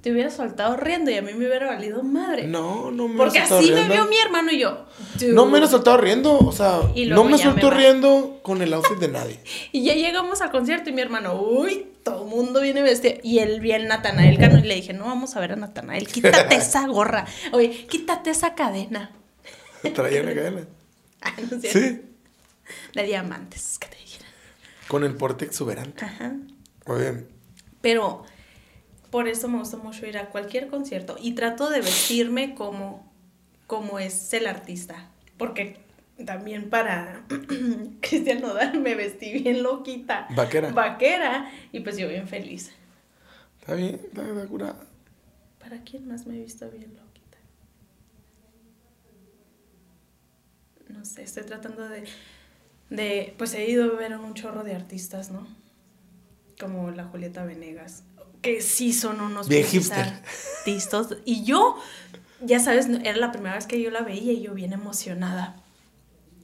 Te 0.01 0.13
hubiera 0.13 0.31
soltado 0.31 0.77
riendo 0.77 1.11
y 1.11 1.15
a 1.15 1.23
mí 1.23 1.33
me 1.35 1.47
hubiera 1.47 1.67
valido 1.67 2.03
madre. 2.03 2.47
No, 2.47 2.91
no 2.91 3.07
me 3.07 3.17
Porque 3.17 3.39
así 3.39 3.71
me 3.71 3.87
vio 3.89 4.07
mi 4.07 4.17
hermano 4.17 4.51
y 4.51 4.59
yo. 4.59 4.87
No 5.29 5.45
me 5.47 5.59
"Dude". 5.59 5.69
soltado 5.71 5.99
riendo, 5.99 6.39
o 6.39 6.53
sea, 6.53 6.81
no 7.09 7.25
me 7.25 7.37
soltó 7.39 7.71
riendo 7.71 8.41
con 8.43 8.63
el 8.63 8.73
outfit 8.73 8.99
de 8.99 9.09
nadie. 9.09 9.39
Y 9.73 9.85
ya 9.85 9.95
llegamos 9.95 10.41
al 10.41 10.51
concierto 10.51 10.89
y 10.91 10.95
mi 10.95 11.03
hermano, 11.03 11.41
uy, 11.41 11.87
todo 12.03 12.25
el 12.25 12.31
mundo 12.31 12.61
viene 12.63 12.83
vestido. 12.83 13.17
Y 13.23 13.41
él 13.41 13.61
vi 13.61 13.73
al 13.73 13.87
Natanael 13.89 14.39
Cano 14.39 14.59
y 14.59 14.63
le 14.63 14.75
dije, 14.77 14.95
no 14.95 15.05
vamos 15.05 15.37
a 15.37 15.41
ver 15.41 15.53
a 15.53 15.57
Natanael, 15.57 16.09
quítate 16.09 16.55
esa 16.57 16.87
gorra. 16.87 17.27
Oye, 17.53 17.87
quítate 17.89 18.31
esa 18.31 18.55
cadena. 18.55 19.11
Traía 19.95 20.23
una 20.23 20.35
cadena. 20.35 20.67
Ah, 21.21 21.35
no. 21.51 21.61
Sí, 21.61 22.01
De 22.95 23.03
diamantes, 23.05 23.79
que 23.79 23.89
te 23.89 23.97
dijera. 23.97 24.25
con 24.89 25.05
el 25.05 25.15
porte 25.15 25.45
exuberante. 25.45 26.05
Ajá. 26.05 26.33
Muy 26.87 27.01
bien. 27.01 27.29
Pero 27.83 28.25
por 29.15 29.29
eso 29.29 29.47
me 29.47 29.59
gusta 29.59 29.77
mucho 29.77 30.05
ir 30.07 30.19
a 30.19 30.31
cualquier 30.31 30.67
concierto 30.67 31.15
y 31.23 31.37
trato 31.37 31.71
de 31.71 31.79
vestirme 31.81 32.57
como, 32.57 33.09
como 33.69 34.01
es 34.01 34.35
el 34.35 34.49
artista. 34.49 35.09
Porque 35.39 35.77
también 36.27 36.69
para 36.69 37.25
Cristian 38.01 38.41
Nodal 38.41 38.81
me 38.81 38.97
vestí 38.97 39.33
bien 39.33 39.63
loquita. 39.63 40.27
Vaquera. 40.35 40.73
Vaquera. 40.73 41.49
Y 41.71 41.79
pues 41.79 41.97
yo 41.97 42.09
bien 42.09 42.27
feliz. 42.27 42.73
Está 43.61 43.75
bien, 43.75 44.01
está, 44.05 44.27
está 44.29 44.47
curada. 44.49 44.85
¿Para 45.61 45.81
quién 45.83 46.09
más 46.09 46.27
me 46.27 46.35
he 46.35 46.43
visto 46.43 46.69
bien 46.73 46.93
loquita? 46.97 47.39
No 50.89 51.05
sé, 51.05 51.23
estoy 51.23 51.45
tratando 51.45 51.89
de, 51.89 52.03
de... 52.91 53.33
Pues 53.39 53.55
he 53.55 53.71
ido 53.71 53.85
a 53.85 53.97
ver 53.97 54.15
a 54.15 54.19
un 54.19 54.35
chorro 54.35 54.65
de 54.65 54.75
artistas, 54.75 55.31
¿no? 55.31 55.47
Como 56.59 56.91
la 56.91 57.05
Julieta 57.05 57.45
Venegas. 57.45 58.03
Que 58.45 58.61
sí 58.61 58.93
son 58.93 59.23
unos 59.23 59.49
Bien 59.49 59.65
artistas. 59.65 61.17
Y 61.25 61.45
yo, 61.45 61.79
ya 62.43 62.61
sabes, 62.61 62.89
era 63.03 63.17
la 63.17 63.33
primera 63.33 63.55
vez 63.55 63.67
que 63.67 63.81
yo 63.81 63.91
la 63.91 64.03
veía 64.03 64.35
y 64.35 64.43
yo 64.43 64.53
bien 64.53 64.75
emocionada. 64.75 65.57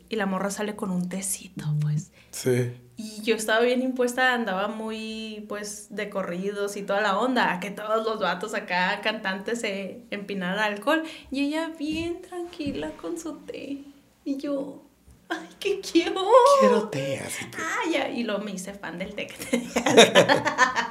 Y 0.09 0.16
la 0.16 0.24
morra 0.24 0.51
sale 0.51 0.74
con 0.74 0.90
un 0.90 1.11
tecito, 1.11 1.66
pues. 1.82 2.11
Sí. 2.30 2.72
Y 2.96 3.20
yo 3.20 3.36
estaba 3.36 3.61
bien 3.61 3.82
impuesta, 3.82 4.32
andaba 4.32 4.68
muy, 4.68 5.44
pues, 5.46 5.88
de 5.90 6.09
corridos 6.09 6.76
y 6.76 6.82
toda 6.82 7.03
la 7.03 7.18
onda, 7.18 7.53
a 7.53 7.61
que 7.61 7.70
todos 7.70 8.03
los 8.05 8.18
vatos 8.18 8.55
acá, 8.55 9.03
cantantes, 9.03 9.61
se 9.61 10.01
empinaran 10.11 10.59
alcohol. 10.59 11.03
Y 11.30 11.44
ella 11.44 11.70
bien 11.78 12.22
tranquila 12.22 12.92
con 12.92 13.18
su 13.18 13.36
té. 13.40 13.84
Y 14.24 14.38
yo, 14.38 14.82
ay, 15.28 15.48
qué 15.59 15.80
quiero. 15.80 16.26
Quiero 16.61 16.88
té, 16.88 17.20
así 17.20 17.44
que. 17.44 17.59
Ah, 17.59 17.90
ya. 17.92 18.09
Y 18.09 18.24
luego 18.24 18.42
me 18.42 18.53
hice 18.53 18.72
fan 18.72 18.98
del 18.98 19.14
té. 19.14 19.26
que 19.26 19.36
tenía. 19.44 20.88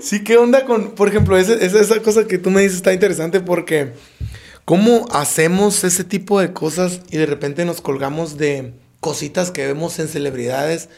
Sí, 0.00 0.24
¿qué 0.24 0.36
onda 0.36 0.64
con, 0.64 0.92
por 0.92 1.08
ejemplo, 1.08 1.38
esa, 1.38 1.54
esa 1.54 2.02
cosa 2.02 2.26
que 2.26 2.38
tú 2.38 2.50
me 2.50 2.62
dices 2.62 2.76
está 2.76 2.92
interesante 2.92 3.40
porque 3.40 3.92
cómo 4.64 5.06
hacemos 5.12 5.84
ese 5.84 6.04
tipo 6.04 6.40
de 6.40 6.52
cosas 6.52 7.00
y 7.10 7.18
de 7.18 7.26
repente 7.26 7.64
nos 7.64 7.80
colgamos 7.80 8.38
de 8.38 8.74
cositas 9.00 9.50
que 9.50 9.66
vemos 9.66 9.98
en 9.98 10.08
celebridades 10.08 10.88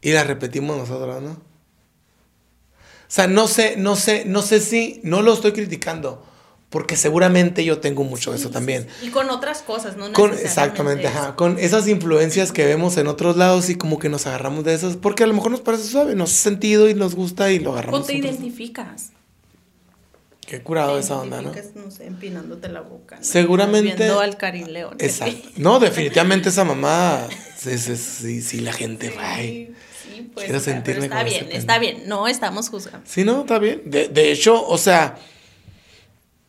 y 0.00 0.12
las 0.12 0.26
repetimos 0.26 0.76
nosotros, 0.76 1.22
¿no? 1.22 1.30
O 1.32 3.14
sea, 3.14 3.26
no 3.26 3.46
sé, 3.46 3.76
no 3.76 3.94
sé, 3.94 4.24
no 4.24 4.40
sé 4.40 4.60
si, 4.60 5.00
no 5.04 5.20
lo 5.20 5.34
estoy 5.34 5.52
criticando, 5.52 6.24
porque 6.72 6.96
seguramente 6.96 7.64
yo 7.66 7.80
tengo 7.80 8.02
mucho 8.02 8.30
de 8.32 8.38
eso 8.38 8.48
Sí, 8.48 8.54
también. 8.54 8.88
Y 9.02 9.10
con 9.10 9.28
otras 9.28 9.60
cosas, 9.60 9.98
¿no? 9.98 10.10
Con, 10.14 10.32
exactamente, 10.32 11.06
ajá, 11.06 11.36
con 11.36 11.58
esas 11.58 11.86
influencias 11.86 12.50
que 12.50 12.64
vemos 12.64 12.96
en 12.96 13.08
otros 13.08 13.36
lados 13.36 13.68
y 13.68 13.74
como 13.74 13.98
que 13.98 14.08
nos 14.08 14.26
agarramos 14.26 14.64
de 14.64 14.72
esas, 14.72 14.96
porque 14.96 15.22
a 15.22 15.26
lo 15.26 15.34
mejor 15.34 15.50
nos 15.50 15.60
parece 15.60 15.84
suave, 15.84 16.14
nos 16.14 16.30
hace 16.30 16.44
sentido 16.44 16.88
y 16.88 16.94
nos 16.94 17.14
gusta 17.14 17.52
y 17.52 17.58
lo 17.58 17.72
agarramos. 17.72 18.00
O 18.00 18.04
te 18.04 18.14
identificas. 18.14 19.10
Qué 20.46 20.62
curado 20.62 20.94
Te 20.94 21.00
esa 21.00 21.18
onda, 21.18 21.42
¿no? 21.42 21.52
no 21.74 21.90
sé, 21.90 22.06
empinándote 22.06 22.68
la 22.70 22.80
boca. 22.80 23.16
¿no? 23.16 23.22
Seguramente- 23.24 23.94
Viendo 23.94 24.20
al 24.20 24.38
Karim 24.38 24.68
León. 24.68 24.96
Exacto. 24.98 25.50
No, 25.58 25.78
definitivamente 25.78 26.48
esa 26.48 26.64
mamá, 26.64 27.28
sí, 27.56 27.76
sí, 27.76 27.96
sí, 27.96 28.40
sí, 28.40 28.60
la 28.60 28.72
gente 28.72 29.10
va. 29.10 29.36
Sí, 29.36 29.72
sí, 30.02 30.30
pues. 30.32 30.46
Quiero 30.46 30.58
sentirme 30.60 31.08
pero 31.08 31.14
está 31.14 31.18
como 31.18 31.30
bien, 31.30 31.56
está 31.56 31.78
bien. 31.78 32.02
No 32.06 32.28
estamos 32.28 32.70
juzgando. 32.70 33.06
Sí, 33.06 33.24
no, 33.24 33.42
está 33.42 33.58
bien. 33.58 33.82
De, 33.84 34.08
de 34.08 34.32
hecho, 34.32 34.66
o 34.66 34.78
sea, 34.78 35.18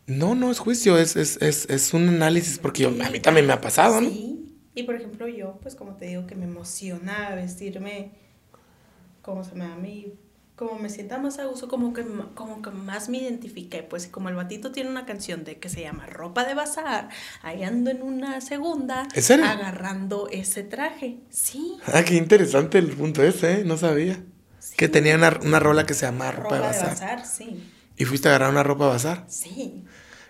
no, 0.07 0.35
no 0.35 0.51
es 0.51 0.59
juicio, 0.59 0.97
es, 0.97 1.15
es, 1.15 1.41
es, 1.41 1.69
es 1.69 1.93
un 1.93 2.07
análisis, 2.09 2.59
porque 2.59 2.83
yo- 2.83 2.89
a 2.89 3.09
mí 3.09 3.19
también 3.19 3.47
me 3.47 3.53
ha 3.53 3.61
pasado, 3.61 4.01
¿no? 4.01 4.09
Sí. 4.09 4.39
Y 4.75 4.83
por 4.83 4.95
ejemplo, 4.95 5.27
yo, 5.27 5.59
pues 5.61 5.75
como 5.75 5.95
te 5.95 6.05
digo, 6.07 6.25
que 6.27 6.35
me 6.35 6.45
emociona 6.45 7.33
vestirme 7.35 8.11
como 9.21 9.43
se 9.43 9.55
me 9.55 9.65
da 9.65 9.73
a 9.73 9.77
mí, 9.77 10.13
como 10.55 10.77
me 10.79 10.89
sienta 10.89 11.17
más 11.17 11.39
a 11.39 11.45
gusto, 11.45 11.67
como 11.67 11.93
que, 11.93 12.05
como 12.35 12.61
que 12.61 12.69
más 12.71 13.07
me 13.09 13.19
identifiqué. 13.19 13.83
Pues 13.83 14.07
como 14.07 14.29
el 14.29 14.35
batito 14.35 14.71
tiene 14.71 14.89
una 14.89 15.05
canción 15.05 15.43
de 15.43 15.57
que 15.59 15.69
se 15.69 15.81
llama 15.81 16.05
Ropa 16.07 16.43
de 16.45 16.53
Bazar, 16.55 17.09
ahí 17.41 17.63
ando 17.63 17.89
en 17.89 18.01
una 18.03 18.41
segunda, 18.41 19.07
¿En 19.15 19.23
serio? 19.23 19.45
agarrando 19.45 20.27
ese 20.31 20.63
traje. 20.63 21.19
Sí. 21.29 21.77
Ah, 21.85 22.03
qué 22.03 22.15
interesante 22.15 22.77
el 22.79 22.89
punto 22.91 23.23
ese, 23.23 23.61
¿eh? 23.61 23.63
No 23.63 23.77
sabía. 23.77 24.21
sí. 24.59 24.75
Que 24.75 24.87
tenía 24.89 25.15
una, 25.15 25.39
una 25.43 25.59
rola 25.59 25.85
que 25.85 25.93
se 25.93 26.05
llama 26.05 26.31
Ropa, 26.31 26.43
Ropa 26.43 26.55
de 26.55 26.61
de 26.61 26.67
Bazar. 26.67 26.89
bazar, 26.89 27.25
sí. 27.25 27.63
Y 27.95 28.05
fuiste 28.05 28.27
a 28.27 28.31
agarrar 28.31 28.49
una 28.51 28.63
ropa 28.63 28.85
de 28.85 28.89
bazar. 28.91 29.25
Sí. 29.27 29.83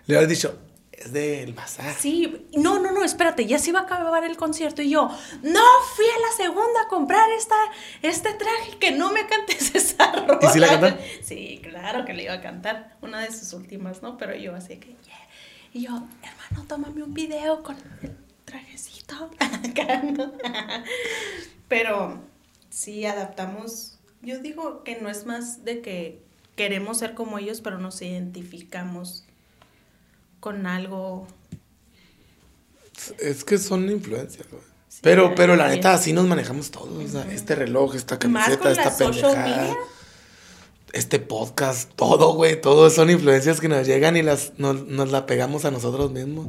Le 0.06 0.16
habías 0.16 0.28
dicho, 0.28 0.58
es 0.92 1.12
del 1.12 1.52
bazar. 1.54 1.94
Sí, 1.94 2.46
no, 2.56 2.78
no, 2.78 2.92
no, 2.92 3.04
espérate, 3.04 3.46
ya 3.46 3.58
se 3.58 3.70
iba 3.70 3.80
a 3.80 3.82
acabar 3.84 4.24
el 4.24 4.36
concierto 4.36 4.82
y 4.82 4.90
yo, 4.90 5.08
no, 5.42 5.64
fui 5.96 6.04
a 6.06 6.20
la 6.20 6.36
segunda 6.36 6.82
a 6.84 6.88
comprar 6.88 7.30
esta, 7.30 7.56
este 8.02 8.34
traje, 8.34 8.78
que 8.78 8.92
no 8.92 9.12
me 9.12 9.26
cantes 9.26 9.74
esa 9.74 10.12
rola. 10.12 10.38
¿Y 10.42 10.46
sí 10.48 10.58
la 10.58 10.68
cantó? 10.68 11.02
Sí, 11.22 11.60
claro 11.62 12.04
que 12.04 12.12
le 12.14 12.24
iba 12.24 12.34
a 12.34 12.40
cantar, 12.40 12.96
una 13.00 13.20
de 13.20 13.32
sus 13.32 13.52
últimas, 13.52 14.02
¿no? 14.02 14.16
Pero 14.18 14.34
yo 14.36 14.54
así 14.54 14.76
que, 14.76 14.88
yeah. 15.04 15.28
Y 15.72 15.82
yo, 15.86 16.02
hermano, 16.22 16.66
tómame 16.68 17.02
un 17.02 17.14
video 17.14 17.62
con 17.62 17.76
el 18.02 18.16
trajecito. 18.44 19.30
Pero 21.68 22.20
sí 22.70 23.04
adaptamos, 23.06 23.98
yo 24.22 24.38
digo 24.38 24.84
que 24.84 25.00
no 25.00 25.08
es 25.08 25.26
más 25.26 25.64
de 25.64 25.80
que 25.80 26.22
queremos 26.54 26.98
ser 26.98 27.14
como 27.14 27.38
ellos, 27.38 27.60
pero 27.60 27.78
nos 27.78 28.00
identificamos 28.00 29.23
con 30.44 30.66
algo. 30.66 31.26
Es 33.18 33.44
que 33.44 33.56
son 33.56 33.90
influencias, 33.90 34.46
güey. 34.50 34.62
Sí, 34.88 35.00
pero, 35.02 35.34
pero 35.34 35.56
la 35.56 35.68
neta, 35.68 35.94
así 35.94 36.12
nos 36.12 36.26
manejamos 36.26 36.70
todos. 36.70 37.02
O 37.02 37.08
sea, 37.08 37.26
este 37.32 37.54
reloj, 37.54 37.94
esta 37.94 38.18
camiseta, 38.18 38.70
esta 38.70 38.94
pendejada. 38.94 39.74
Este 40.92 41.18
podcast, 41.18 41.90
todo, 41.96 42.34
güey. 42.34 42.60
Todo 42.60 42.90
son 42.90 43.08
influencias 43.10 43.58
que 43.58 43.68
nos 43.68 43.86
llegan 43.86 44.18
y 44.18 44.22
las, 44.22 44.52
nos, 44.58 44.86
nos 44.86 45.10
la 45.10 45.24
pegamos 45.24 45.64
a 45.64 45.70
nosotros 45.70 46.12
mismos. 46.12 46.48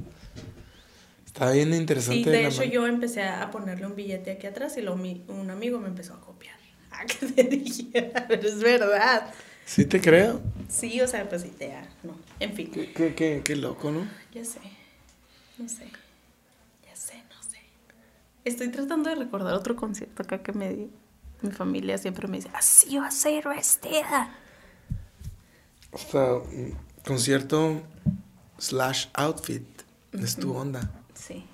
Está 1.26 1.52
bien 1.52 1.74
interesante. 1.74 2.24
Sí, 2.26 2.30
de 2.30 2.42
la 2.44 2.50
hecho 2.50 2.62
man- 2.64 2.70
yo 2.72 2.88
empecé 2.88 3.24
a 3.24 3.50
ponerle 3.50 3.86
un 3.86 3.96
billete 3.96 4.32
aquí 4.32 4.46
atrás 4.46 4.76
y 4.78 4.82
mi- 4.82 5.24
un 5.30 5.50
amigo 5.50 5.80
me 5.80 5.88
empezó 5.88 6.16
a 6.16 6.20
copiar. 6.20 6.56
Ah, 6.92 7.04
que 7.06 7.26
te 7.28 7.44
dijera, 7.44 8.26
pero 8.28 8.48
es 8.48 8.60
verdad. 8.60 9.34
Sí 9.66 9.86
te 9.86 10.00
creo. 10.00 10.40
Sí, 10.70 11.02
o 11.02 11.08
sea, 11.08 11.28
pues 11.28 11.44
te 11.58 11.74
no. 12.04 12.14
En 12.40 12.54
fin, 12.54 12.72
Qué, 12.72 12.92
qué, 12.94 13.16
qué, 13.16 13.42
qué 13.44 13.56
loco, 13.56 13.92
¿no? 13.92 14.08
ya 14.34 14.44
sé. 14.44 14.60
No 15.58 15.70
sé. 15.70 15.86
Ya 16.86 16.96
sé, 16.96 17.16
no 17.30 17.42
sé. 17.44 17.60
Estoy 18.44 18.70
tratando 18.70 19.10
de 19.10 19.16
recordar 19.16 19.54
otro 19.54 19.76
concierto 19.76 20.24
acá 20.24 20.44
que 20.44 20.52
me 20.52 20.70
di. 20.74 20.90
Mi 21.42 21.52
familia 21.52 21.98
siempre 21.98 22.28
me 22.28 22.38
dice, 22.38 22.50
así 22.54 22.98
va 22.98 23.08
a 23.08 23.12
ser 23.12 23.48
vestida. 23.48 24.34
O 25.92 25.98
sea, 25.98 26.40
concierto 27.06 27.82
slash 28.58 29.08
outfit. 29.14 29.64
Es 30.12 30.36
tu 30.36 30.54
onda. 30.56 30.90
Sí. 31.14 31.46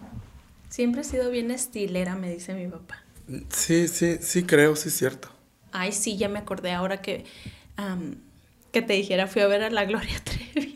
Siempre 0.70 1.02
he 1.02 1.04
sido 1.04 1.30
bien 1.32 1.52
estilera, 1.52 2.16
me 2.16 2.32
dice 2.32 2.54
mi 2.54 2.68
papá. 2.68 3.04
Sí, 3.50 3.88
sí, 3.88 4.18
sí 4.22 4.44
creo, 4.44 4.76
sí 4.76 4.90
es 4.90 4.98
cierto. 4.98 5.30
Ay, 5.72 5.92
sí, 5.92 6.18
ya 6.18 6.30
me 6.30 6.40
acordé 6.40 6.72
ahora 6.74 7.02
que, 7.02 7.26
que 8.72 8.82
te 8.82 8.94
dijera, 8.94 9.28
fui 9.28 9.42
a 9.42 9.48
ver 9.48 9.64
a 9.64 9.70
la 9.70 9.86
Gloria 9.86 10.22
Trevi 10.24 10.71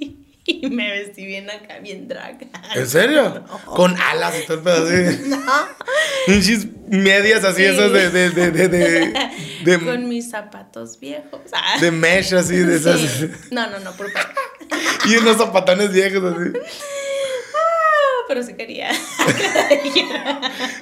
y 0.64 0.70
me 0.72 0.90
vestí 0.92 1.26
bien 1.26 1.50
acá, 1.50 1.80
bien 1.80 2.08
drag. 2.08 2.48
¿En 2.76 2.88
serio? 2.88 3.44
Con 3.66 3.96
alas 4.00 4.36
y 4.44 4.46
todo 4.48 4.90
el. 4.90 5.36
Pinches 6.28 6.68
medias 6.88 7.44
así, 7.44 7.58
Sí. 7.62 7.66
esas 7.66 7.92
de, 7.92 8.10
de, 8.10 8.30
de, 8.52 8.68
de, 9.64 9.80
Con 9.86 10.08
mis 10.10 10.30
zapatos 10.30 11.00
viejos. 11.00 11.42
Ah. 11.54 11.78
de 11.80 11.92
mesh 11.92 12.34
así, 12.34 12.56
de 12.58 12.76
esas. 12.76 13.00
Sí. 13.00 13.30
No, 13.52 13.70
no, 13.70 13.80
no, 13.80 13.92
por 13.94 14.12
favor. 14.12 14.30
Y 15.08 15.16
unos 15.18 15.38
zapatones 15.38 15.92
viejos 15.92 16.24
así. 16.34 16.50
Ah, 16.56 18.26
Pero 18.28 18.44
sí 18.44 18.54
quería. 18.56 18.90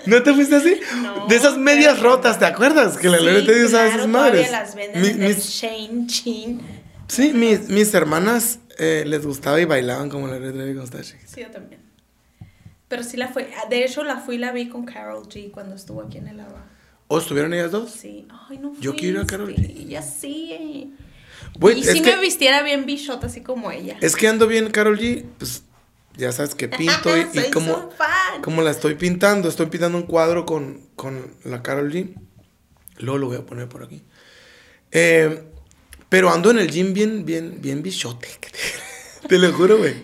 ¿No 0.05 0.21
te 0.23 0.33
fuiste 0.33 0.55
así? 0.55 0.79
No, 1.01 1.27
de 1.27 1.35
esas 1.35 1.57
medias 1.57 1.95
pero- 1.97 2.09
rotas, 2.15 2.39
¿te 2.39 2.45
acuerdas? 2.45 2.97
Que 2.97 3.09
la 3.09 3.17
Sí, 3.17 3.23
Gloria 3.23 3.45
Trevi 3.45 3.63
usaba 3.65 3.83
claro, 3.85 3.97
esas 3.97 4.07
madres. 4.09 4.51
las 4.51 4.75
venden 4.75 5.01
Mi- 5.19 5.27
mis, 5.27 5.37
Shane 5.49 6.07
Chin. 6.07 6.61
sí, 7.07 7.31
mis, 7.33 7.67
mis 7.69 7.93
hermanas 7.93 8.59
eh, 8.77 9.03
les 9.05 9.25
gustaba 9.25 9.59
y 9.61 9.65
bailaban 9.65 10.09
como 10.09 10.27
la 10.27 10.37
Gloria 10.37 10.53
Trevi 10.53 10.73
cuando 10.73 10.83
estaba 10.85 11.03
chiquita. 11.03 11.27
Sí, 11.27 11.41
yo 11.41 11.51
también. 11.51 11.81
Pero 12.87 13.03
sí 13.03 13.17
la 13.17 13.27
fui. 13.27 13.45
De 13.69 13.83
hecho, 13.85 14.03
la 14.03 14.17
fui 14.17 14.35
y 14.35 14.37
la 14.37 14.51
vi 14.51 14.69
con 14.69 14.85
Carol 14.85 15.23
G 15.27 15.51
cuando 15.51 15.75
estuvo 15.75 16.01
aquí 16.01 16.17
en 16.19 16.27
el 16.27 16.39
agua. 16.39 16.65
¿O 17.07 17.17
estuvieron 17.17 17.53
ellas 17.53 17.71
dos? 17.71 17.91
Sí. 17.91 18.27
Ay, 18.49 18.57
no 18.57 18.73
Yo 18.79 18.95
quiero 18.95 19.19
ir 19.19 19.23
a 19.23 19.27
Karol 19.27 19.53
G. 19.55 19.87
Ya 19.87 20.01
sí. 20.01 20.93
Güey, 21.59 21.79
y 21.79 21.83
si 21.83 22.01
que- 22.01 22.15
me 22.15 22.21
vistiera 22.21 22.61
bien 22.63 22.85
bichota, 22.85 23.27
así 23.27 23.41
como 23.41 23.71
ella. 23.71 23.97
Es 24.01 24.15
que 24.15 24.27
ando 24.27 24.47
bien, 24.47 24.69
Carol 24.71 24.99
G. 24.99 25.25
Pues 25.37 25.63
ya 26.17 26.31
sabes 26.31 26.55
que 26.55 26.67
pinto 26.69 27.15
y, 27.17 27.21
y 27.33 27.51
como, 27.51 27.89
como 28.41 28.61
la 28.61 28.71
estoy 28.71 28.95
pintando. 28.95 29.49
Estoy 29.49 29.67
pintando 29.67 29.97
un 29.97 30.05
cuadro 30.05 30.45
con, 30.45 30.81
con 30.95 31.35
la 31.43 31.61
Carol 31.63 31.91
G. 31.91 32.13
Luego 32.99 33.17
lo 33.17 33.27
voy 33.27 33.37
a 33.37 33.45
poner 33.45 33.67
por 33.67 33.83
aquí. 33.83 34.03
Eh, 34.91 35.43
pero 36.13 36.29
ando 36.31 36.51
en 36.51 36.59
el 36.59 36.69
gym 36.69 36.93
bien, 36.93 37.25
bien, 37.25 37.57
bien 37.59 37.81
bichote. 37.81 38.27
Te 39.27 39.39
lo 39.39 39.51
juro, 39.51 39.79
güey. 39.79 39.95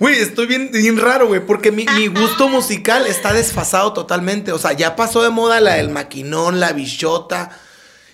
Güey, 0.00 0.16
estoy 0.18 0.46
bien, 0.46 0.70
bien 0.72 0.98
raro, 0.98 1.28
güey, 1.28 1.46
porque 1.46 1.70
mi, 1.70 1.86
mi 1.94 2.08
gusto 2.08 2.48
musical 2.48 3.06
está 3.06 3.32
desfasado 3.32 3.92
totalmente. 3.92 4.50
O 4.50 4.58
sea, 4.58 4.72
ya 4.72 4.96
pasó 4.96 5.22
de 5.22 5.30
moda 5.30 5.60
la 5.60 5.74
del 5.74 5.90
maquinón, 5.90 6.58
la 6.58 6.72
bichota 6.72 7.56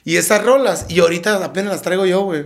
y 0.05 0.17
esas 0.17 0.45
rolas. 0.45 0.85
Y 0.91 1.01
ahorita 1.01 1.43
apenas 1.43 1.73
las 1.73 1.81
traigo 1.81 2.05
yo, 2.05 2.21
güey, 2.25 2.45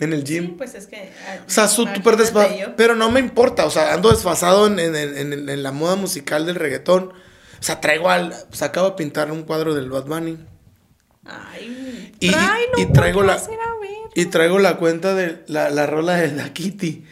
en 0.00 0.12
el 0.12 0.24
gym. 0.24 0.46
Sí, 0.46 0.54
pues 0.58 0.74
es 0.74 0.88
que. 0.88 1.12
ah, 1.28 1.38
O 1.46 1.50
sea, 1.50 1.68
súper 1.68 2.16
desfasado. 2.16 2.74
Pero 2.76 2.96
no 2.96 3.08
me 3.12 3.20
importa. 3.20 3.66
O 3.66 3.70
sea, 3.70 3.94
ando 3.94 4.10
desfasado 4.10 4.66
en, 4.66 4.80
en- 4.80 4.96
en- 4.96 5.32
en- 5.32 5.48
en 5.48 5.62
la 5.62 5.70
moda 5.70 5.94
musical 5.94 6.44
del 6.44 6.56
reggaetón. 6.56 7.12
O 7.12 7.62
sea, 7.62 7.80
traigo 7.80 8.10
al. 8.10 8.34
Pues 8.48 8.62
acabo 8.62 8.90
de 8.90 8.96
pintar 8.96 9.30
un 9.30 9.44
cuadro 9.44 9.76
del 9.76 9.90
Bad 9.90 10.06
Bunny. 10.06 10.38
Ay, 11.26 12.12
Y, 12.20 12.28
y- 12.28 12.30
tráelo, 12.30 12.72
y 12.78 12.86
traigo 12.92 13.20
¿por 13.20 13.28
qué 13.30 13.56
la. 13.56 14.12
Y 14.16 14.26
traigo 14.26 14.58
la 14.58 14.76
cuenta 14.76 15.14
de 15.14 15.42
la, 15.48 15.70
la 15.70 15.86
rola 15.86 16.14
de 16.16 16.32
la 16.32 16.52
Kitty. 16.52 17.04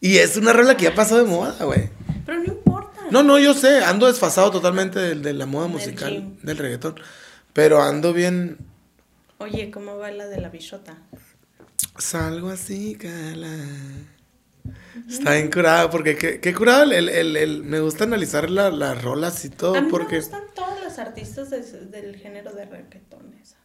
Y 0.00 0.18
es 0.18 0.36
una 0.36 0.52
rola 0.52 0.76
que 0.76 0.84
ya 0.84 0.94
pasó 0.94 1.16
de 1.16 1.24
moda, 1.24 1.64
güey. 1.64 1.88
Pero 2.26 2.38
no 2.38 2.44
importa. 2.44 3.00
No, 3.10 3.22
no, 3.22 3.38
yo 3.38 3.54
sé. 3.54 3.82
Ando 3.84 4.06
desfasado 4.06 4.50
totalmente 4.50 4.98
de, 4.98 5.14
de 5.14 5.32
la 5.32 5.46
moda 5.46 5.64
Del 5.64 5.72
musical 5.72 6.10
gym. 6.12 6.36
del 6.42 6.58
reggaetón. 6.58 6.96
Pero 7.52 7.82
ando 7.82 8.12
bien. 8.12 8.58
Oye, 9.38 9.70
¿cómo 9.70 9.96
va 9.96 10.10
la 10.10 10.26
de 10.26 10.38
la 10.40 10.48
bichota? 10.50 10.98
Salgo 11.98 12.50
así, 12.50 12.94
cala. 12.96 13.48
Está 15.08 15.32
bien 15.34 15.50
curado, 15.50 15.88
porque 15.90 16.16
qué, 16.16 16.40
qué 16.40 16.54
curado 16.54 16.82
el, 16.92 17.08
el- 17.08 17.36
el- 17.36 17.62
me 17.64 17.80
gusta 17.80 18.04
analizar 18.04 18.50
la- 18.50 18.70
las 18.70 19.02
rolas 19.02 19.44
y 19.44 19.50
todo, 19.50 19.76
a 19.76 19.80
mí 19.80 19.88
porque... 19.90 20.16
me 20.16 20.20
gustan 20.20 20.42
todos 20.54 20.82
los 20.84 20.98
artistas 20.98 21.48
de- 21.50 21.62
del 21.86 22.16
género 22.16 22.52
de 22.52 22.66
reggaetón 22.66 23.34
esas. 23.42 23.56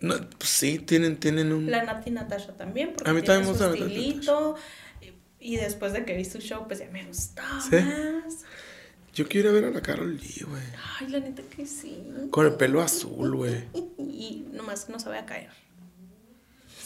No, 0.00 0.14
pues 0.38 0.50
sí, 0.50 0.78
tienen, 0.78 1.18
tienen 1.18 1.52
un... 1.52 1.70
La 1.70 1.84
Nati 1.84 2.10
Natasha 2.10 2.52
también, 2.56 2.94
porque 2.94 3.10
A 3.10 3.12
mí 3.12 3.20
tiene 3.20 3.44
también 3.44 3.58
me 3.58 3.66
gusta 3.66 3.84
estilito. 3.84 4.56
Y, 5.40 5.52
y 5.52 5.56
después 5.56 5.92
de 5.92 6.04
que 6.04 6.16
vi 6.16 6.24
su 6.24 6.38
show, 6.38 6.66
pues 6.66 6.78
ya 6.78 6.88
me 6.90 7.04
gustó 7.04 7.42
¿Sí? 7.68 7.76
más. 7.76 8.44
Yo 9.12 9.28
quiero 9.28 9.50
ir 9.50 9.56
a 9.56 9.60
ver 9.60 9.64
a 9.70 9.74
la 9.74 9.82
Carol 9.82 10.18
G, 10.18 10.46
güey. 10.46 10.62
Ay, 10.98 11.08
la 11.08 11.20
neta 11.20 11.42
que 11.54 11.66
sí. 11.66 12.06
Con 12.30 12.46
el 12.46 12.54
pelo 12.54 12.80
azul, 12.80 13.36
güey. 13.36 13.64
Y 13.98 14.46
nomás 14.52 14.88
no 14.88 14.98
se 15.00 15.08
vaya 15.08 15.22
a 15.22 15.26
caer. 15.26 15.50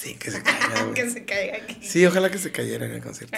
Sí, 0.05 0.15
que 0.17 0.31
se 0.31 0.43
caiga, 0.43 0.93
que 0.95 1.09
se 1.11 1.25
caiga 1.25 1.57
aquí. 1.57 1.79
Sí, 1.83 2.05
ojalá 2.05 2.31
que 2.31 2.37
se 2.39 2.53
cayera 2.53 2.85
en 2.85 2.93
el 2.93 3.03
concierto. 3.03 3.35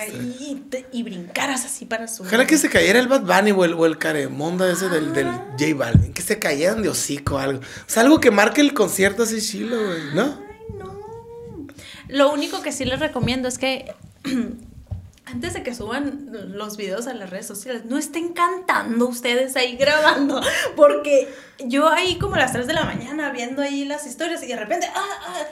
Te- 0.69 0.87
y 0.93 1.03
brincaras 1.05 1.65
así 1.65 1.85
para 1.85 2.09
su. 2.09 2.25
Ojalá 2.25 2.45
que 2.47 2.59
se 2.59 2.69
cayera 2.69 2.99
el 2.99 3.07
Bad 3.07 3.23
Bunny 3.23 3.53
o 3.53 3.65
el, 3.65 3.75
o 3.75 3.87
el 3.87 3.99
caremonda 3.99 4.71
ese 4.71 4.89
del, 4.89 5.13
del 5.15 5.29
Ah. 5.29 5.47
J 5.59 5.75
Balvin. 5.77 6.13
Que 6.13 6.23
se 6.23 6.41
cayeran 6.41 6.83
de 6.83 6.89
hocico 6.89 7.37
o 7.37 7.39
algo. 7.39 7.61
O 7.61 7.65
sea, 7.87 8.03
algo 8.03 8.19
que 8.21 8.33
marque 8.33 8.61
el 8.61 8.75
concierto 8.75 9.23
así 9.23 9.41
chilo, 9.41 9.77
güey, 9.77 10.15
¿no? 10.15 10.23
Ay, 10.25 10.77
no. 10.77 11.67
Lo 12.09 12.33
único 12.33 12.61
que 12.63 12.73
sí 12.73 12.85
les 12.85 12.99
recomiendo 12.99 13.47
es 13.47 13.59
que 13.59 13.95
antes 15.25 15.55
de 15.55 15.63
que 15.63 15.75
suban 15.75 16.29
los 16.53 16.77
videos 16.77 17.07
a 17.07 17.15
las 17.15 17.31
redes 17.31 17.47
sociales, 17.47 17.85
no 17.85 17.99
estén 17.99 18.33
cantando 18.33 19.07
ustedes 19.07 19.55
ahí 19.57 19.77
grabando. 19.81 20.41
Porque 20.75 21.29
yo 21.65 21.89
ahí 21.89 22.19
como 22.19 22.35
a 22.35 22.39
las 22.39 22.53
3 22.53 22.67
de 22.67 22.73
la 22.75 22.85
mañana 22.85 23.31
viendo 23.31 23.63
ahí 23.63 23.85
las 23.85 24.07
historias 24.07 24.43
y 24.43 24.47
de 24.49 24.57
repente, 24.57 24.89
ah, 24.95 25.05
ah, 25.29 25.43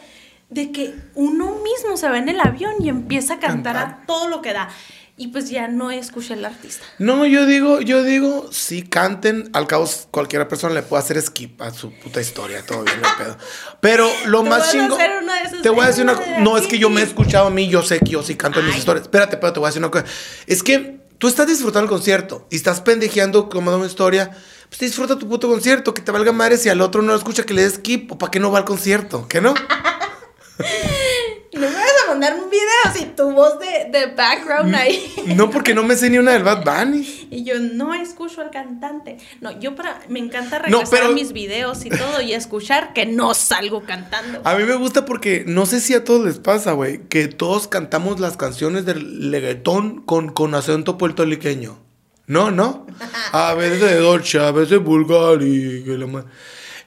de 0.55 0.70
que 0.72 0.94
uno 1.14 1.56
mismo 1.62 1.97
se 1.97 2.09
va 2.09 2.18
en 2.18 2.28
el 2.28 2.40
avión 2.40 2.74
y 2.81 2.89
empieza 2.89 3.35
a 3.35 3.39
cantar 3.40 3.74
Cantar. 3.76 4.02
a 4.02 4.06
todo 4.06 4.28
lo 4.28 4.40
que 4.40 4.52
da. 4.52 4.68
Y 5.16 5.28
pues 5.28 5.48
ya 5.48 5.68
no 5.68 5.93
escuché 5.93 6.35
al 6.35 6.44
artista. 6.44 6.85
No, 6.98 7.24
yo 7.24 7.47
digo, 7.47 7.81
yo 7.81 8.02
digo, 8.02 8.48
sí 8.51 8.82
canten, 8.82 9.48
al 9.52 9.68
cabo 9.68 9.89
cualquiera 10.10 10.48
persona 10.48 10.74
le 10.74 10.82
puede 10.82 11.02
hacer 11.05 11.22
skip 11.22 11.62
a 11.62 11.70
su 11.72 11.93
puta 11.93 12.20
historia, 12.20 12.64
todo 12.66 12.82
bien, 12.82 13.01
no 13.01 13.09
pedo. 13.16 13.36
Pero 13.81 14.09
lo 14.26 14.43
más 14.43 14.72
chingo. 14.72 14.97
Te 15.62 15.68
voy 15.70 15.81
a 15.81 15.82
de 15.82 15.89
decir 15.89 16.02
una 16.05 16.14
de 16.14 16.40
No, 16.40 16.56
aquí. 16.56 16.64
es 16.64 16.70
que 16.70 16.78
yo 16.81 16.90
me 16.90 17.01
he 17.01 17.05
escuchado 17.05 17.47
a 17.47 17.51
mí, 17.51 17.68
yo 17.68 17.82
sé 17.82 18.01
que 18.01 18.10
yo 18.10 18.22
sí 18.24 18.35
canto 18.35 18.59
en 18.59 18.66
mis 18.66 18.76
historias. 18.76 19.02
Espérate, 19.05 19.36
pero 19.36 19.52
te 19.52 19.60
voy 19.60 19.66
a 19.66 19.70
decir 19.70 19.82
una 19.82 19.90
cosa. 19.93 20.05
Es 20.48 20.64
que 20.64 20.98
tú 21.18 21.28
estás 21.28 21.47
disfrutando 21.47 21.85
el 21.85 21.90
concierto 21.90 22.48
y 22.51 22.56
estás 22.56 22.81
pendejeando 22.81 23.48
como 23.48 23.72
una 23.72 23.86
historia. 23.86 24.31
Pues 24.68 24.81
disfruta 24.81 25.16
tu 25.16 25.28
puto 25.28 25.48
concierto, 25.48 25.94
que 25.94 26.02
te 26.02 26.10
valga 26.10 26.32
madre 26.32 26.56
si 26.59 26.68
al 26.70 26.81
otro 26.81 27.02
no 27.02 27.12
lo 27.12 27.18
escucha, 27.18 27.44
que 27.44 27.55
le 27.55 27.62
des 27.62 27.74
skip 27.74 28.10
o 28.10 28.18
para 28.18 28.32
qué 28.32 28.40
no 28.40 28.51
va 28.51 28.59
al 28.59 28.64
concierto, 28.64 29.28
¿qué 29.28 29.40
no? 29.40 29.55
No 30.59 31.60
me 31.60 31.66
vas 31.74 31.93
a 32.05 32.09
mandar 32.10 32.35
un 32.35 32.51
video 32.51 32.64
sin 32.94 33.14
tu 33.14 33.31
voz 33.32 33.59
de, 33.60 33.90
de 33.97 34.06
background 34.14 34.74
ahí. 34.74 35.12
No, 35.36 35.51
porque 35.51 35.72
no 35.72 35.85
me 35.85 35.94
sé 35.97 36.10
ni 36.10 36.18
una 36.18 36.32
del 36.32 36.43
Bad 36.43 36.64
Bunny. 36.64 37.28
Y 37.31 37.44
yo 37.44 37.59
no 37.60 37.94
escucho 37.94 38.40
al 38.40 38.51
cantante. 38.51 39.18
No, 39.40 39.59
yo 39.60 39.74
para 39.76 40.01
me 40.09 40.18
encanta 40.18 40.59
No, 40.59 40.78
regresar 40.78 40.89
pero- 40.90 41.06
a 41.06 41.14
mis 41.14 41.32
videos 41.32 41.85
y 41.85 41.90
todo 41.90 42.20
y 42.20 42.32
escuchar 42.32 42.93
que 42.93 43.06
no 43.06 43.35
salgo 43.35 43.85
cantando. 43.85 44.40
A 44.44 44.55
mí 44.56 44.64
me 44.64 44.74
gusta 44.74 45.05
porque 45.05 45.44
no 45.47 45.64
sé 45.66 45.81
si 45.81 45.94
a 45.94 46.02
todos 46.05 46.24
les 46.24 46.39
pasa, 46.39 46.72
güey, 46.72 47.06
que 47.09 47.28
todos 47.28 47.68
cantamos 47.68 48.18
las 48.20 48.36
canciones 48.36 48.85
del 48.85 49.31
reggaetón 49.31 50.02
con, 50.02 50.31
con 50.31 50.55
acento 50.56 50.98
puertorriqueño. 50.98 51.78
No, 52.26 52.51
no. 52.51 52.86
A 53.32 53.55
veces 53.55 53.81
de 53.81 53.97
Dolce, 53.97 54.39
a 54.40 54.51
veces 54.51 54.81
vulgar 54.82 55.40
y 55.43 55.85
que 55.85 55.97
la 55.98 56.06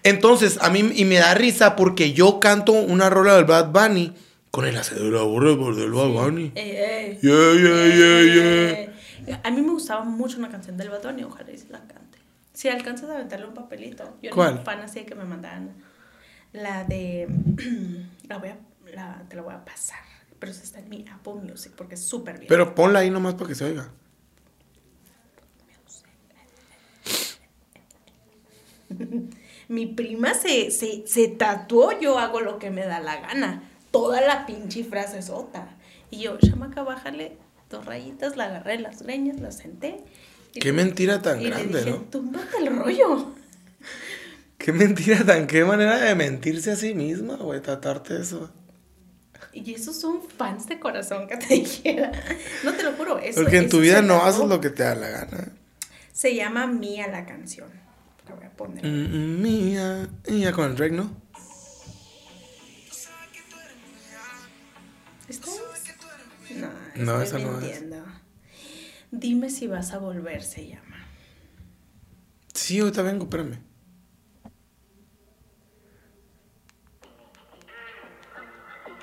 Entonces, 0.04 0.58
a 0.62 0.70
mí 0.70 0.90
y 0.96 1.06
me 1.06 1.16
da 1.16 1.34
risa 1.34 1.76
porque 1.76 2.14
yo 2.14 2.40
canto 2.40 2.72
una 2.74 3.10
rola 3.10 3.36
del 3.36 3.46
Bad 3.46 3.72
Bunny 3.72 4.14
con 4.52 4.66
el 4.66 4.74
la 4.76 5.22
voz 5.22 5.76
del 5.78 5.92
Bad 5.92 6.10
Bunny. 6.10 6.52
Eh, 6.56 7.16
eh, 7.16 7.20
Yeah, 7.22 7.54
yeah, 7.54 7.86
yeah, 7.96 8.34
yeah. 8.34 8.72
eh. 9.34 9.40
A 9.44 9.52
mí 9.52 9.62
me 9.62 9.72
gustaba 9.72 10.04
mucho 10.06 10.38
una 10.38 10.50
canción 10.50 10.78
del 10.78 10.90
Batón 10.90 11.20
y 11.20 11.24
ojalá 11.24 11.52
y 11.52 11.58
se 11.58 11.68
la 11.70 11.80
cante. 11.80 12.18
Si 12.54 12.70
alcanzas 12.70 13.10
a 13.10 13.16
aventarle 13.16 13.46
un 13.46 13.54
papelito. 13.54 14.18
Yo 14.22 14.32
¿Cuál? 14.32 14.54
era 14.56 14.64
fan 14.64 14.80
así 14.80 15.00
de 15.02 15.06
que 15.06 15.16
me 15.16 15.26
mandaran 15.26 15.74
la 16.54 16.86
de... 16.86 17.28
la 18.28 18.38
voy 18.38 18.50
a, 18.50 18.58
la- 18.94 19.24
te 19.30 19.36
la 19.36 19.42
voy 19.42 19.54
a 19.54 19.64
pasar. 19.66 20.00
Pero 20.40 20.52
esa 20.52 20.64
está 20.64 20.80
en 20.80 20.90
mi 20.90 21.06
Apple 21.12 21.34
Music 21.44 21.74
porque 21.76 21.96
es 21.96 22.02
súper 22.04 22.36
bien. 22.38 22.48
Pero 22.48 22.74
ponla 22.74 23.00
ahí 23.00 23.10
nomás 23.10 23.34
para 23.36 23.48
que 23.50 23.56
se 23.56 23.66
oiga. 23.66 23.90
Mi 29.70 29.86
prima 29.86 30.34
se, 30.34 30.72
se, 30.72 31.06
se 31.08 31.28
tatuó, 31.28 32.00
yo 32.00 32.18
hago 32.20 32.40
lo 32.42 32.58
que 32.60 32.70
me 32.72 32.86
da 32.86 33.00
la 33.00 33.20
gana. 33.20 33.64
Toda 33.92 34.22
la 34.22 34.46
pinche 34.46 34.84
frase 34.84 35.22
sota. 35.22 35.76
Y 36.10 36.20
yo, 36.20 36.38
chamaca, 36.38 36.84
bájale 36.84 37.38
dos 37.70 37.86
rayitas, 37.86 38.38
la 38.38 38.46
agarré 38.46 38.80
las 38.80 39.02
greñas, 39.02 39.40
la 39.42 39.52
senté. 39.52 39.98
Qué 40.54 40.60
le- 40.70 40.74
mentira 40.74 41.22
tan 41.22 41.42
y 41.42 41.46
le 41.46 41.50
grande, 41.50 41.80
dije, 41.80 41.92
¿no? 41.92 41.98
túmbate 42.06 42.58
el 42.60 42.76
rollo. 42.76 43.34
Qué 44.58 44.72
mentira 44.74 45.24
tan, 45.24 45.46
qué 45.48 45.64
manera 45.64 45.98
de 45.98 46.16
mentirse 46.16 46.72
a 46.72 46.76
sí 46.76 46.94
misma, 46.96 47.36
güey, 47.36 47.62
tratarte 47.62 48.20
eso. 48.20 48.52
Y 49.54 49.74
esos 49.74 50.00
son 50.00 50.22
fans 50.22 50.66
de 50.68 50.80
corazón 50.80 51.28
que 51.28 51.38
te 51.38 51.48
dijera. 51.56 52.12
No 52.64 52.74
te 52.74 52.84
lo 52.84 52.94
juro. 52.94 53.20
Eso, 53.20 53.42
Porque 53.42 53.58
en 53.58 53.66
eso 53.66 53.78
tu 53.78 53.82
vida 53.82 54.02
no 54.02 54.24
haces 54.24 54.46
lo 54.46 54.60
que 54.60 54.70
te 54.72 54.82
da 54.84 54.96
la 54.96 55.10
gana. 55.10 55.52
Se 56.12 56.34
llama 56.36 56.66
Mía 56.68 57.08
la 57.08 57.26
canción. 57.26 57.70
La 58.28 58.36
voy 58.36 58.46
a 58.46 58.50
poner. 58.52 58.86
Mm, 58.86 59.42
Mía. 59.42 60.10
Y 60.28 60.42
ya 60.42 60.52
con 60.52 60.66
el 60.72 60.76
Drake, 60.76 60.96
¿no? 60.96 61.12
¿Esta 65.28 65.50
es? 65.50 66.56
No, 66.56 66.70
No, 66.96 67.22
esa 67.22 67.40
no 67.40 67.60
es. 67.60 67.84
Dime 69.12 69.50
si 69.50 69.68
vas 69.68 69.94
a 69.94 70.00
volver, 70.00 70.44
se 70.44 70.68
llama. 70.68 71.08
Sí, 72.54 72.80
ahorita 72.80 73.02
vengo, 73.02 73.24
espérame. 73.26 73.60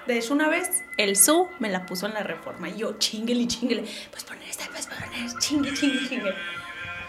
De 0.07 0.19
hecho, 0.19 0.35
una 0.35 0.49
vez 0.49 0.85
el 0.99 1.17
Su 1.17 1.49
me 1.61 1.71
la 1.71 1.87
puso 1.87 2.07
en 2.07 2.15
la 2.15 2.23
reforma. 2.23 2.69
Y 2.69 2.79
yo, 2.79 2.99
chinguele, 2.99 3.47
chinguele. 3.47 3.85
Pues 4.11 4.25
poner 4.25 4.49
esta, 4.49 4.67
pues 4.71 4.87
poner, 4.87 5.39
chingue, 5.39 5.73
chingue, 5.73 6.09
chingue. 6.09 6.35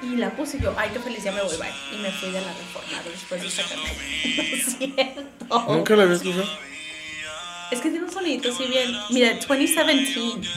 Y 0.06 0.18
la 0.18 0.36
puse 0.36 0.58
y 0.58 0.62
yo, 0.62 0.74
ay, 0.78 0.92
qué 0.94 1.00
feliz, 1.00 1.24
ya 1.24 1.32
me 1.32 1.42
voy, 1.42 1.58
bye. 1.58 1.70
Y 1.94 2.02
me 2.02 2.12
fui 2.12 2.32
de 2.32 2.42
la 2.42 2.54
reforma 2.54 3.02
después 3.04 3.42
de 3.42 3.48
esa 3.48 3.64
canción. 3.64 3.96
No 4.38 4.44
es 4.44 4.78
cierto. 4.78 5.74
Nunca 5.74 5.96
la 5.96 6.04
había 6.04 6.16
escuchado. 6.16 6.46
Es 7.72 7.82
que 7.82 7.90
tiene 7.90 8.06
un 8.06 8.12
sonidito 8.12 8.52
así 8.52 8.66
bien. 8.68 8.92
Mira, 9.10 9.34
2017. 9.34 10.48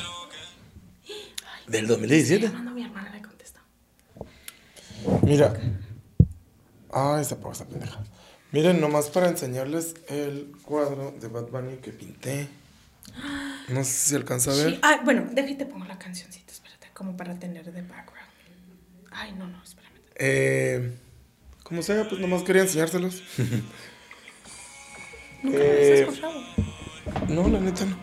Del 1.66 1.87
2017. 1.87 2.47
Llamando 2.47 2.70
a 2.70 2.75
mi 2.75 2.85
hermana 2.85 3.11
me 3.11 3.23
contesta. 3.23 3.61
Mira. 5.23 5.55
Ah, 6.93 7.19
esa 7.20 7.39
esa 7.51 7.66
pendeja. 7.66 8.01
Miren, 8.53 8.81
nomás 8.81 9.11
para 9.11 9.29
enseñarles 9.29 9.95
el 10.09 10.53
cuadro 10.62 11.15
de 11.19 11.29
Bad 11.29 11.49
Bunny 11.49 11.77
que 11.79 11.93
pinté. 11.93 12.49
No 13.69 13.85
sé 13.85 13.93
si 13.93 14.15
alcanza 14.15 14.53
a 14.53 14.55
ver. 14.55 14.70
Sí. 14.70 14.81
Ah, 14.83 15.01
bueno, 15.05 15.27
déjate 15.31 15.66
pongo 15.66 15.85
la 15.85 15.99
cancioncita, 15.99 16.53
espérate, 16.53 16.89
como 16.95 17.16
para 17.16 17.39
tener 17.39 17.70
de 17.70 17.83
background. 17.83 18.18
Ay, 19.19 19.32
no, 19.32 19.47
no, 19.47 19.62
espérame. 19.62 19.93
Eh, 20.16 20.97
como 21.65 21.82
sea, 21.82 22.09
pues 22.09 22.20
nomás 22.20 22.43
quería 22.43 22.62
enseñárselos. 22.62 23.23
Nunca 25.43 25.59
Eh, 25.59 25.61
lo 25.61 25.73
habías 25.73 26.01
escuchado. 26.01 26.43
No, 27.28 27.49
la 27.49 27.61
neta 27.61 27.85
no. 27.85 27.97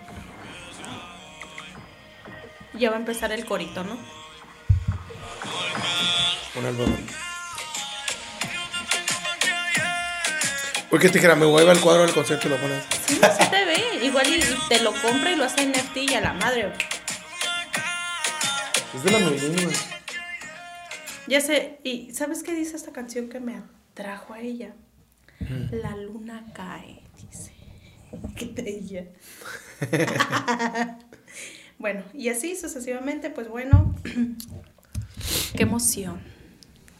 Ya 2.77 2.89
va 2.89 2.97
a 2.97 2.99
empezar 2.99 3.31
el 3.31 3.45
corito, 3.45 3.83
¿no? 3.83 3.97
Un 6.55 6.65
álbum. 6.65 6.93
Uy, 10.91 10.99
qué 10.99 11.09
tijera, 11.09 11.35
me 11.35 11.45
vuelve 11.45 11.71
el 11.71 11.79
cuadro 11.79 12.03
del 12.03 12.13
concierto 12.13 12.47
y 12.47 12.51
lo 12.51 12.57
pones. 12.57 12.83
Sí, 13.05 13.15
sí 13.15 13.49
te 13.49 13.65
ve. 13.65 14.05
Igual 14.05 14.27
y 14.27 14.39
te 14.69 14.81
lo 14.81 14.91
compra 15.01 15.31
y 15.31 15.35
lo 15.35 15.45
hace 15.45 15.61
en 15.63 15.71
NFT 15.71 15.97
y 15.97 16.13
a 16.15 16.21
la 16.21 16.33
madre. 16.33 16.71
Es 18.93 19.03
de 19.03 19.11
la 19.11 19.19
güey. 19.19 19.94
Ya 21.27 21.41
sé, 21.41 21.79
y 21.83 22.11
¿sabes 22.11 22.43
qué 22.43 22.53
dice 22.53 22.75
esta 22.75 22.91
canción 22.91 23.29
que 23.29 23.39
me 23.39 23.55
atrajo 23.91 24.33
a 24.33 24.39
ella? 24.41 24.73
La 25.71 25.95
luna 25.97 26.45
cae, 26.53 27.01
dice. 27.29 27.51
Qué 28.37 28.45
bella. 28.45 29.05
bueno, 31.79 32.03
y 32.13 32.29
así 32.29 32.55
sucesivamente, 32.55 33.29
pues 33.29 33.47
bueno. 33.49 33.95
Qué 35.55 35.63
emoción. 35.63 36.19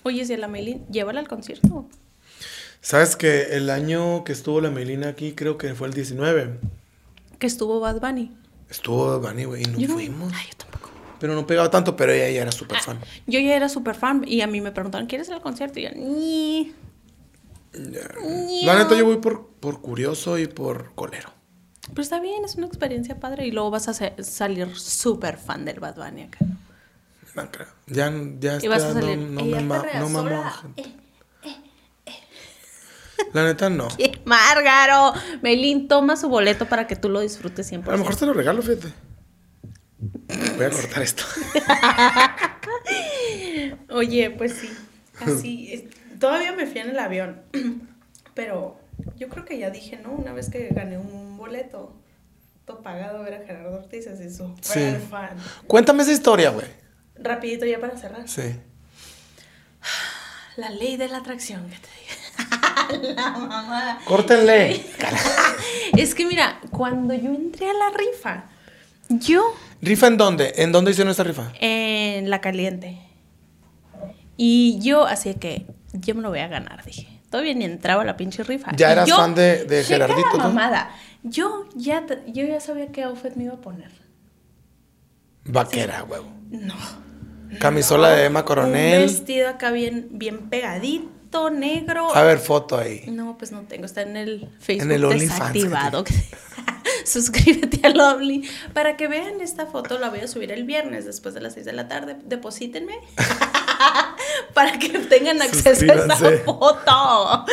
Oye, 0.03 0.25
si 0.25 0.33
a 0.33 0.37
la 0.37 0.47
Melin, 0.47 0.85
llévala 0.87 1.19
al 1.19 1.27
concierto. 1.27 1.87
¿Sabes 2.81 3.15
que 3.15 3.55
el 3.57 3.69
año 3.69 4.23
que 4.23 4.31
estuvo 4.33 4.61
la 4.61 4.69
Melina 4.69 5.09
aquí, 5.09 5.33
creo 5.33 5.57
que 5.57 5.73
fue 5.73 5.87
el 5.87 5.93
19? 5.93 6.59
Que 7.39 7.47
estuvo 7.47 7.79
Bad 7.79 7.99
Bunny. 7.99 8.35
Estuvo 8.69 9.19
Bunny, 9.19 9.45
güey, 9.45 9.63
y 9.63 9.65
no 9.65 9.79
Yo 9.79 9.87
no- 9.87 9.93
fuimos. 9.95 10.31
Ay, 10.35 10.45
yo 10.51 10.57
tampoco. 10.57 10.74
Pero 11.19 11.33
no 11.35 11.45
pegaba 11.47 11.69
tanto, 11.71 11.95
pero 11.95 12.11
ella 12.11 12.29
ya 12.29 12.41
era 12.43 12.51
súper 12.51 12.79
fan. 12.79 12.99
Yo 13.27 13.39
ya 13.39 13.55
era 13.55 13.69
súper 13.69 13.95
fan 13.95 14.23
y 14.27 14.41
a 14.41 14.47
mí 14.47 14.61
me 14.61 14.71
preguntaron, 14.71 15.07
¿quieres 15.07 15.27
ir 15.29 15.33
al 15.35 15.41
concierto? 15.41 15.79
Y 15.79 15.83
yo, 15.83 15.89
ni. 15.95 16.73
La 18.63 18.75
neta, 18.77 18.95
yo 18.95 19.05
voy 19.05 19.17
por, 19.17 19.47
por 19.59 19.81
curioso 19.81 20.37
y 20.37 20.47
por 20.47 20.93
colero. 20.95 21.29
Pero 21.89 22.01
está 22.01 22.19
bien, 22.19 22.43
es 22.45 22.55
una 22.55 22.67
experiencia 22.67 23.19
padre 23.19 23.45
y 23.45 23.51
luego 23.51 23.69
vas 23.71 23.87
a 23.87 23.93
salir 24.23 24.75
súper 24.77 25.37
fan 25.37 25.65
del 25.65 25.79
Bad 25.79 25.95
Bunny 25.95 26.23
acá. 26.23 26.39
No 27.35 27.51
creo. 27.51 27.67
Ya, 27.87 28.11
ya 28.39 28.53
vas 28.69 28.83
a 28.83 28.87
está, 28.89 28.93
salir. 29.01 29.17
no, 29.17 29.27
no 29.33 29.41
"Ella 29.41 29.55
me 29.57 29.63
ma- 29.63 29.85
no 29.99 30.09
mamó 30.09 30.29
sola". 30.29 30.47
a 30.47 30.51
gente. 30.51 30.81
Eh, 30.83 31.55
La 33.33 33.43
neta, 33.43 33.69
no. 33.69 33.87
¡Qué 33.97 34.19
Márgaro! 34.25 35.13
Melín, 35.41 35.87
toma 35.87 36.15
su 36.15 36.29
boleto 36.29 36.65
para 36.67 36.87
que 36.87 36.95
tú 36.95 37.09
lo 37.09 37.19
disfrutes 37.19 37.67
siempre. 37.67 37.89
A 37.91 37.97
lo 37.97 37.99
mejor 38.03 38.15
te 38.15 38.25
lo 38.25 38.33
regalo, 38.33 38.61
fíjate. 38.61 38.87
Voy 40.57 40.65
a 40.65 40.69
cortar 40.69 41.03
esto. 41.03 41.23
Oye, 43.89 44.29
pues 44.31 44.53
sí, 44.53 44.69
así. 45.19 45.73
es- 45.73 45.83
Todavía 46.19 46.53
me 46.53 46.65
fui 46.65 46.79
en 46.79 46.89
el 46.91 46.99
avión, 46.99 47.41
pero 48.33 48.79
yo 49.17 49.27
creo 49.29 49.43
que 49.45 49.57
ya 49.57 49.69
dije, 49.69 49.97
¿no? 50.01 50.11
Una 50.13 50.31
vez 50.33 50.49
que 50.49 50.69
gané 50.69 50.97
un 50.97 51.37
boleto, 51.37 51.93
todo 52.65 52.81
pagado 52.81 53.21
ver 53.23 53.33
a 53.35 53.45
Gerardo 53.45 53.77
Ortiz, 53.79 54.07
así 54.07 54.29
súper 54.33 54.63
Sí. 54.63 54.95
fan. 55.09 55.35
Cuéntame 55.67 56.03
esa 56.03 56.11
historia, 56.13 56.49
güey. 56.51 56.65
Rapidito 57.15 57.65
ya 57.65 57.79
para 57.79 57.97
cerrar. 57.97 58.27
Sí. 58.27 58.55
La 60.57 60.69
ley 60.69 60.95
de 60.97 61.07
la 61.09 61.17
atracción, 61.17 61.69
que 61.69 61.77
te 61.77 62.97
diga. 62.97 63.13
la 63.15 63.31
mamada. 63.31 63.99
Córtenle. 64.05 64.83
Es 65.97 66.15
que 66.15 66.25
mira, 66.25 66.59
cuando 66.71 67.13
yo 67.13 67.29
entré 67.31 67.69
a 67.69 67.73
la 67.73 67.89
rifa, 67.91 68.45
yo 69.09 69.53
¿Rifa 69.85 70.07
en 70.07 70.17
dónde? 70.17 70.53
¿En 70.57 70.71
dónde 70.71 70.91
hicieron 70.91 71.11
esta 71.11 71.23
rifa? 71.23 71.51
en 71.59 72.29
la 72.29 72.41
caliente. 72.41 72.97
Y 74.37 74.79
yo, 74.81 75.05
así 75.05 75.33
que 75.35 75.65
yo 75.93 76.15
me 76.15 76.21
lo 76.21 76.29
voy 76.29 76.39
a 76.39 76.47
ganar, 76.47 76.83
dije. 76.83 77.07
Todavía 77.29 77.53
ni 77.53 77.65
entraba 77.65 78.03
la 78.03 78.17
pinche 78.17 78.43
rifa. 78.43 78.71
¿Ya 78.75 78.89
Y 78.89 78.91
eras 78.93 79.07
yo- 79.09 79.15
fan 79.17 79.35
de- 79.35 79.65
de 79.65 79.83
Gerardito, 79.83 80.37
la. 80.37 80.89
Yo 81.23 81.65
ya, 81.75 82.05
yo 82.27 82.45
ya 82.45 82.59
sabía 82.59 82.87
qué 82.91 83.03
outfit 83.03 83.35
me 83.35 83.45
iba 83.45 83.53
a 83.53 83.61
poner. 83.61 83.91
Vaquera, 85.45 86.03
huevo. 86.03 86.27
No. 86.49 86.75
Camisola 87.59 88.09
de 88.09 88.25
Emma 88.25 88.41
Un 88.41 88.45
Coronel. 88.45 89.01
vestido 89.03 89.49
acá 89.49 89.71
bien, 89.71 90.07
bien 90.11 90.49
pegadito, 90.49 91.49
negro. 91.51 92.15
A 92.15 92.23
ver, 92.23 92.39
foto 92.39 92.77
ahí. 92.77 93.03
No, 93.07 93.37
pues 93.37 93.51
no 93.51 93.61
tengo, 93.61 93.85
está 93.85 94.01
en 94.01 94.17
el 94.17 94.49
Facebook 94.59 94.91
En 94.91 95.03
el 95.03 95.19
desactivado. 95.19 96.03
Suscríbete 97.05 97.85
al 97.85 97.99
Only. 97.99 98.47
Para 98.73 98.97
que 98.97 99.07
vean 99.07 99.41
esta 99.41 99.65
foto, 99.65 99.99
la 99.99 100.09
voy 100.09 100.19
a 100.19 100.27
subir 100.27 100.51
el 100.51 100.63
viernes 100.63 101.05
después 101.05 101.33
de 101.33 101.41
las 101.41 101.53
6 101.53 101.65
de 101.65 101.73
la 101.73 101.87
tarde. 101.87 102.17
Deposítenme. 102.23 102.95
Para 104.53 104.77
que 104.79 104.89
tengan 104.99 105.41
acceso 105.41 105.85
a 105.91 105.95
esta 105.95 106.15
foto. 106.45 107.45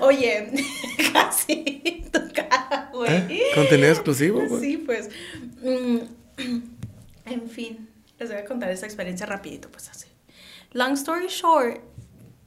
Oye, 0.00 0.52
casi 1.12 2.04
tu 2.12 2.20
cara, 2.32 2.90
güey. 2.92 3.38
¿Eh? 3.38 3.42
Contenido 3.54 3.90
exclusivo, 3.90 4.40
güey. 4.48 4.60
Sí, 4.60 4.76
pues. 4.78 5.10
mm, 5.62 5.98
en 7.26 7.48
fin, 7.48 7.88
les 8.18 8.28
voy 8.28 8.38
a 8.38 8.44
contar 8.44 8.70
esa 8.70 8.86
experiencia 8.86 9.26
rapidito, 9.26 9.68
pues 9.70 9.88
así. 9.88 10.08
Long 10.72 10.92
story 10.94 11.28
short, 11.28 11.80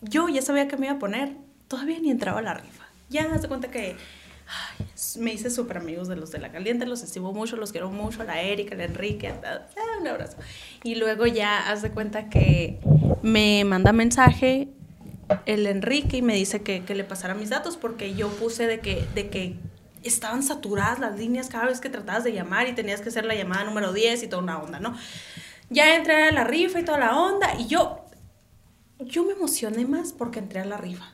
yo 0.01 0.29
ya 0.29 0.41
sabía 0.41 0.67
que 0.67 0.77
me 0.77 0.87
iba 0.87 0.95
a 0.95 0.99
poner. 0.99 1.35
Todavía 1.67 1.99
ni 1.99 2.11
entraba 2.11 2.39
a 2.39 2.43
la 2.43 2.53
rifa. 2.53 2.87
Ya, 3.09 3.27
de 3.27 3.47
cuenta 3.47 3.69
que 3.69 3.95
me 5.19 5.33
hice 5.33 5.49
súper 5.49 5.77
amigos 5.77 6.07
de 6.07 6.15
los 6.15 6.31
de 6.31 6.39
la 6.39 6.51
caliente, 6.51 6.85
los 6.85 7.03
estimo 7.03 7.33
mucho, 7.33 7.57
los 7.57 7.71
quiero 7.71 7.89
mucho, 7.89 8.23
la 8.23 8.41
Erika, 8.41 8.75
el 8.75 8.81
Enrique. 8.81 9.27
Ah, 9.43 9.67
un 9.99 10.07
abrazo. 10.07 10.37
Y 10.83 10.95
luego 10.95 11.25
ya, 11.25 11.69
haz 11.69 11.81
de 11.81 11.91
cuenta 11.91 12.29
que 12.29 12.79
me 13.21 13.63
manda 13.65 13.91
mensaje 13.91 14.69
el 15.45 15.67
Enrique 15.67 16.17
y 16.17 16.21
me 16.21 16.35
dice 16.35 16.61
que, 16.61 16.83
que 16.83 16.95
le 16.95 17.03
pasara 17.03 17.33
mis 17.33 17.49
datos 17.49 17.77
porque 17.77 18.15
yo 18.15 18.29
puse 18.29 18.67
de 18.67 18.79
que, 18.79 19.05
de 19.13 19.29
que 19.29 19.55
estaban 20.03 20.43
saturadas 20.43 20.99
las 20.99 21.17
líneas 21.17 21.49
cada 21.49 21.65
vez 21.65 21.79
que 21.79 21.89
tratabas 21.89 22.23
de 22.23 22.33
llamar 22.33 22.67
y 22.67 22.73
tenías 22.73 23.01
que 23.01 23.09
hacer 23.09 23.25
la 23.25 23.35
llamada 23.35 23.63
número 23.65 23.93
10 23.93 24.23
y 24.23 24.27
toda 24.27 24.41
una 24.41 24.59
onda, 24.59 24.79
¿no? 24.79 24.95
Ya 25.69 25.95
entré 25.95 26.29
a 26.29 26.31
la 26.31 26.45
rifa 26.45 26.79
y 26.79 26.85
toda 26.85 26.97
la 26.97 27.17
onda 27.17 27.55
y 27.59 27.67
yo, 27.67 28.05
yo 28.99 29.25
me 29.25 29.33
emocioné 29.33 29.85
más 29.85 30.13
porque 30.13 30.39
entré 30.39 30.61
a 30.61 30.65
la 30.65 30.77
rifa. 30.77 31.13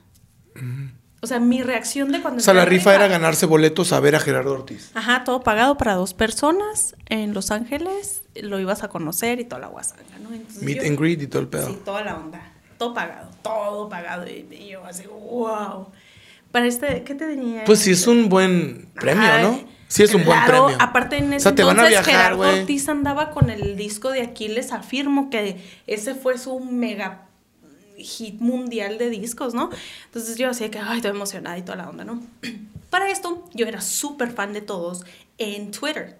O 1.23 1.27
sea, 1.27 1.39
mi 1.39 1.63
reacción 1.63 2.11
de 2.11 2.21
cuando 2.21 2.39
O 2.41 2.43
sea, 2.43 2.53
la 2.53 2.65
rifa 2.65 2.93
era 2.93 3.07
ganarse 3.07 3.45
boletos 3.45 3.93
a 3.93 3.99
ver 4.01 4.15
a 4.15 4.19
Gerardo 4.19 4.51
Ortiz. 4.51 4.91
Ajá, 4.93 5.23
todo 5.23 5.41
pagado 5.41 5.77
para 5.77 5.95
dos 5.95 6.13
personas 6.13 6.95
en 7.07 7.33
Los 7.33 7.49
Ángeles, 7.49 8.23
lo 8.35 8.59
ibas 8.59 8.83
a 8.83 8.89
conocer 8.89 9.39
y 9.39 9.45
toda 9.45 9.61
la 9.61 9.67
guasanga, 9.67 10.03
¿no? 10.21 10.33
Entonces 10.33 10.61
Meet 10.63 10.81
yo- 10.81 10.87
and 10.89 10.99
greet 10.99 11.21
y 11.21 11.27
todo 11.27 11.41
el 11.41 11.47
pedo. 11.47 11.67
Sí, 11.69 11.79
toda 11.85 12.03
la 12.03 12.17
onda. 12.17 12.41
Todo 12.77 12.93
pagado, 12.93 13.29
todo 13.41 13.87
pagado. 13.87 14.27
Y, 14.27 14.47
y 14.51 14.67
yo 14.71 14.83
así, 14.85 15.03
wow. 15.07 15.87
Para 16.51 16.65
este, 16.67 17.03
¿qué 17.03 17.15
te 17.15 17.25
diría? 17.27 17.63
Pues 17.65 17.79
sí 17.79 17.91
es 17.91 18.05
un 18.05 18.27
buen 18.29 18.89
premio, 18.93 19.23
¿no? 19.41 19.59
Sí 19.87 20.03
es 20.03 20.13
un 20.13 20.25
buen 20.25 20.43
premio. 20.45 20.75
Aparte 20.79 21.17
en 21.17 21.31
O 21.31 21.35
ese 21.35 21.39
sea, 21.43 21.55
te 21.55 21.63
van 21.63 21.79
a 21.79 21.87
entonces 21.87 22.05
viajar, 22.05 22.33
Gerardo. 22.33 22.59
Ortiz 22.61 22.89
andaba 22.89 23.29
con 23.31 23.49
el 23.49 23.77
disco 23.77 24.09
de 24.11 24.21
Aquiles 24.23 24.71
Afirmo, 24.73 25.29
que 25.29 25.63
ese 25.87 26.15
fue 26.15 26.37
su 26.37 26.59
mega 26.59 27.22
hit 28.03 28.39
mundial 28.39 28.97
de 28.97 29.09
discos, 29.09 29.53
¿no? 29.53 29.69
Entonces 30.05 30.37
yo 30.37 30.49
así 30.49 30.69
que, 30.69 30.79
ay, 30.79 30.97
estoy 30.97 31.11
emocionada 31.11 31.57
y 31.57 31.61
toda 31.61 31.77
la 31.77 31.89
onda, 31.89 32.03
¿no? 32.03 32.21
Para 32.89 33.09
esto, 33.09 33.49
yo 33.53 33.65
era 33.65 33.81
súper 33.81 34.31
fan 34.31 34.53
de 34.53 34.61
todos 34.61 35.03
en 35.37 35.71
Twitter. 35.71 36.19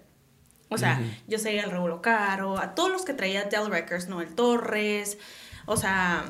O 0.70 0.78
sea, 0.78 1.00
yo 1.28 1.38
seguía 1.38 1.62
al 1.62 1.70
Regulo 1.70 2.02
Caro, 2.02 2.58
a 2.58 2.74
todos 2.74 2.90
los 2.90 3.04
que 3.04 3.14
traía 3.14 3.44
Del 3.44 3.70
Records, 3.70 4.08
Noel 4.08 4.34
Torres, 4.34 5.18
o 5.66 5.76
sea, 5.76 6.24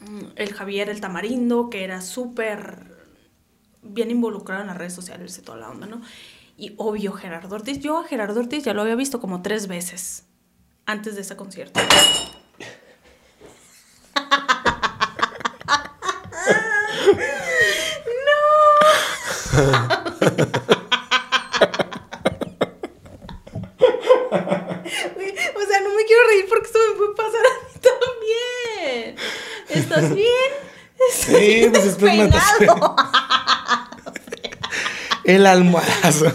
mm, 0.00 0.20
el 0.36 0.52
Javier 0.52 0.88
el 0.88 1.00
Tamarindo, 1.00 1.68
que 1.68 1.82
era 1.82 2.00
súper 2.00 2.94
bien 3.82 4.10
involucrado 4.10 4.62
en 4.62 4.68
las 4.68 4.76
redes 4.76 4.94
sociales 4.94 5.36
y 5.38 5.42
toda 5.42 5.58
la 5.58 5.70
onda, 5.70 5.86
¿no? 5.86 6.00
Y 6.56 6.74
obvio, 6.76 7.12
Gerardo 7.12 7.56
Ortiz. 7.56 7.80
Yo 7.80 7.98
a 7.98 8.04
Gerardo 8.04 8.38
Ortiz 8.38 8.64
ya 8.64 8.74
lo 8.74 8.82
había 8.82 8.94
visto 8.94 9.20
como 9.20 9.42
tres 9.42 9.66
veces 9.66 10.24
antes 10.86 11.16
de 11.16 11.22
ese 11.22 11.36
concierto. 11.36 11.80
O 25.56 25.66
sea, 25.66 25.80
no 25.80 25.90
me 25.94 26.04
quiero 26.04 26.22
reír 26.28 26.46
porque 26.48 26.66
esto 26.66 26.78
me 26.90 26.94
puede 26.96 27.14
pasar 27.14 27.40
a 27.46 27.52
mí 27.62 27.80
también. 27.80 29.16
¿Estás 29.68 30.14
bien? 30.14 30.50
¿Estás 31.08 31.26
Sí, 31.26 31.68
pues 31.70 31.84
es 31.84 31.98
despeinado? 31.98 32.96
El 35.24 35.46
almohadazo. 35.46 36.26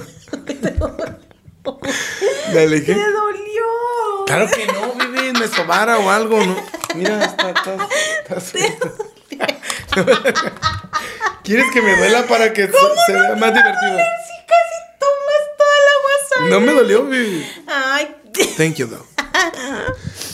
Dale, 2.54 2.84
¿qué? 2.84 2.96
¡Me 2.96 3.12
dolió! 3.12 4.26
Claro 4.26 4.48
que 4.50 4.66
no, 4.68 4.94
Vivi, 4.94 5.32
me 5.34 5.48
sobara 5.48 6.00
o 6.00 6.10
algo, 6.10 6.44
¿no? 6.44 6.56
Mira, 6.96 7.24
está, 7.26 7.52
está, 7.52 7.76
está. 8.38 8.90
¿Quieres 11.50 11.66
que 11.74 11.82
me 11.82 11.98
duela 11.98 12.28
para 12.28 12.54
que 12.54 12.68
se, 12.68 13.12
vea 13.12 13.36
más 13.36 13.52
divertido? 13.52 13.98
Si 13.98 14.36
casi 14.46 14.78
tomas 15.00 15.42
toda 15.58 15.78
la 15.88 15.94
guasana. 16.04 16.50
No 16.52 16.60
me 16.60 16.72
dolió, 16.74 17.06
Vivi. 17.06 17.44
Ay, 17.66 18.16
Thank 18.56 18.76
you, 18.76 18.86
though. 18.86 19.04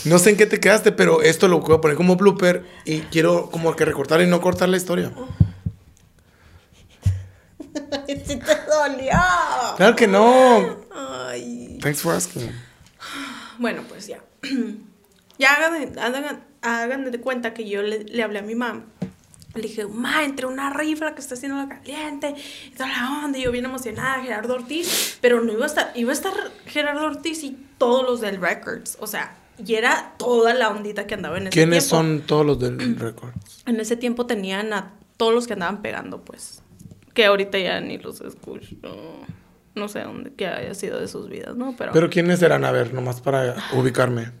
No 0.04 0.18
sé 0.18 0.28
en 0.28 0.36
qué 0.36 0.44
te 0.44 0.60
quedaste, 0.60 0.92
pero 0.92 1.22
esto 1.22 1.48
lo 1.48 1.60
voy 1.60 1.74
a 1.74 1.80
poner 1.80 1.96
como 1.96 2.16
blooper 2.16 2.66
y 2.84 3.00
quiero 3.00 3.48
como 3.50 3.74
que 3.74 3.86
recortar 3.86 4.20
y 4.20 4.26
no 4.26 4.42
cortar 4.42 4.68
la 4.68 4.76
historia. 4.76 5.10
sí 8.06 8.36
te 8.36 8.56
dolió. 8.68 9.12
Claro 9.78 9.96
que 9.96 10.06
no. 10.06 10.80
Ay. 10.94 11.78
Thanks 11.80 12.02
for 12.02 12.14
asking. 12.14 12.52
Bueno, 13.56 13.84
pues 13.88 14.06
ya. 14.06 14.20
ya 15.38 15.54
hagan 15.54 15.94
de, 15.94 15.98
hagan, 15.98 16.44
hagan 16.60 17.10
de 17.10 17.18
cuenta 17.22 17.54
que 17.54 17.66
yo 17.66 17.80
le, 17.80 18.04
le 18.04 18.22
hablé 18.22 18.40
a 18.40 18.42
mi 18.42 18.54
mamá. 18.54 18.84
Le 19.56 19.62
dije, 19.62 19.86
ma, 19.86 20.24
entre 20.24 20.46
una 20.46 20.70
rifla 20.70 21.14
que 21.14 21.20
está 21.20 21.34
haciendo 21.34 21.56
la 21.58 21.68
caliente 21.68 22.34
y 22.66 22.70
toda 22.70 22.88
la 22.88 23.24
onda. 23.24 23.38
Y 23.38 23.42
yo 23.42 23.52
bien 23.52 23.64
emocionada, 23.64 24.22
Gerardo 24.22 24.54
Ortiz. 24.54 25.18
Pero 25.20 25.42
no 25.42 25.52
iba 25.52 25.64
a 25.64 25.66
estar, 25.66 25.92
iba 25.94 26.10
a 26.10 26.12
estar 26.12 26.32
Gerardo 26.66 27.04
Ortiz 27.06 27.42
y 27.42 27.56
todos 27.78 28.04
los 28.04 28.20
del 28.20 28.40
Records. 28.40 28.98
O 29.00 29.06
sea, 29.06 29.36
y 29.64 29.74
era 29.74 30.14
toda 30.18 30.52
la 30.54 30.68
ondita 30.68 31.06
que 31.06 31.14
andaba 31.14 31.38
en 31.38 31.44
ese 31.44 31.52
tiempo. 31.52 31.70
¿Quiénes 31.70 31.86
son 31.86 32.20
todos 32.20 32.44
los 32.44 32.58
del 32.58 32.96
récord? 32.98 33.32
En 33.64 33.80
ese 33.80 33.96
tiempo 33.96 34.26
tenían 34.26 34.72
a 34.72 34.92
todos 35.16 35.34
los 35.34 35.46
que 35.46 35.54
andaban 35.54 35.80
pegando, 35.82 36.22
pues. 36.22 36.62
Que 37.14 37.24
ahorita 37.24 37.58
ya 37.58 37.80
ni 37.80 37.96
los 37.98 38.20
escucho. 38.20 38.76
No 39.74 39.88
sé 39.88 40.00
dónde 40.00 40.32
que 40.34 40.46
haya 40.46 40.74
sido 40.74 41.00
de 41.00 41.08
sus 41.08 41.28
vidas, 41.28 41.56
¿no? 41.56 41.74
Pero. 41.76 41.92
Pero 41.92 42.10
¿quiénes 42.10 42.42
eran? 42.42 42.64
A 42.64 42.72
ver, 42.72 42.92
nomás 42.92 43.20
para 43.20 43.56
ubicarme. 43.74 44.32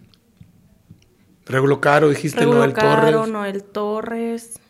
Regulo 1.46 1.80
Caro, 1.80 2.08
dijiste 2.08 2.40
Regulo 2.40 2.58
Noel 2.58 2.72
Caro, 2.72 3.12
Torres. 3.12 3.32
Noel 3.32 3.62
Torres. 3.64 4.60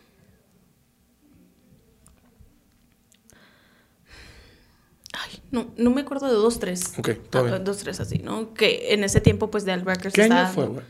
Ay, 5.13 5.36
no, 5.51 5.67
no 5.77 5.89
me 5.91 6.01
acuerdo 6.01 6.27
de 6.27 6.33
dos, 6.33 6.59
tres. 6.59 6.93
Ok, 6.97 7.09
todo 7.29 7.43
Ah, 7.43 7.51
bien. 7.51 7.63
Dos, 7.63 7.77
tres 7.77 7.99
así, 7.99 8.19
¿no? 8.19 8.53
Que 8.53 8.93
en 8.93 9.03
ese 9.03 9.21
tiempo, 9.21 9.49
pues, 9.51 9.65
de 9.65 9.71
Al 9.71 9.81
Records 9.85 10.13
¿Qué 10.13 10.23
año 10.23 10.47
fue, 10.53 10.65
güey? 10.67 10.85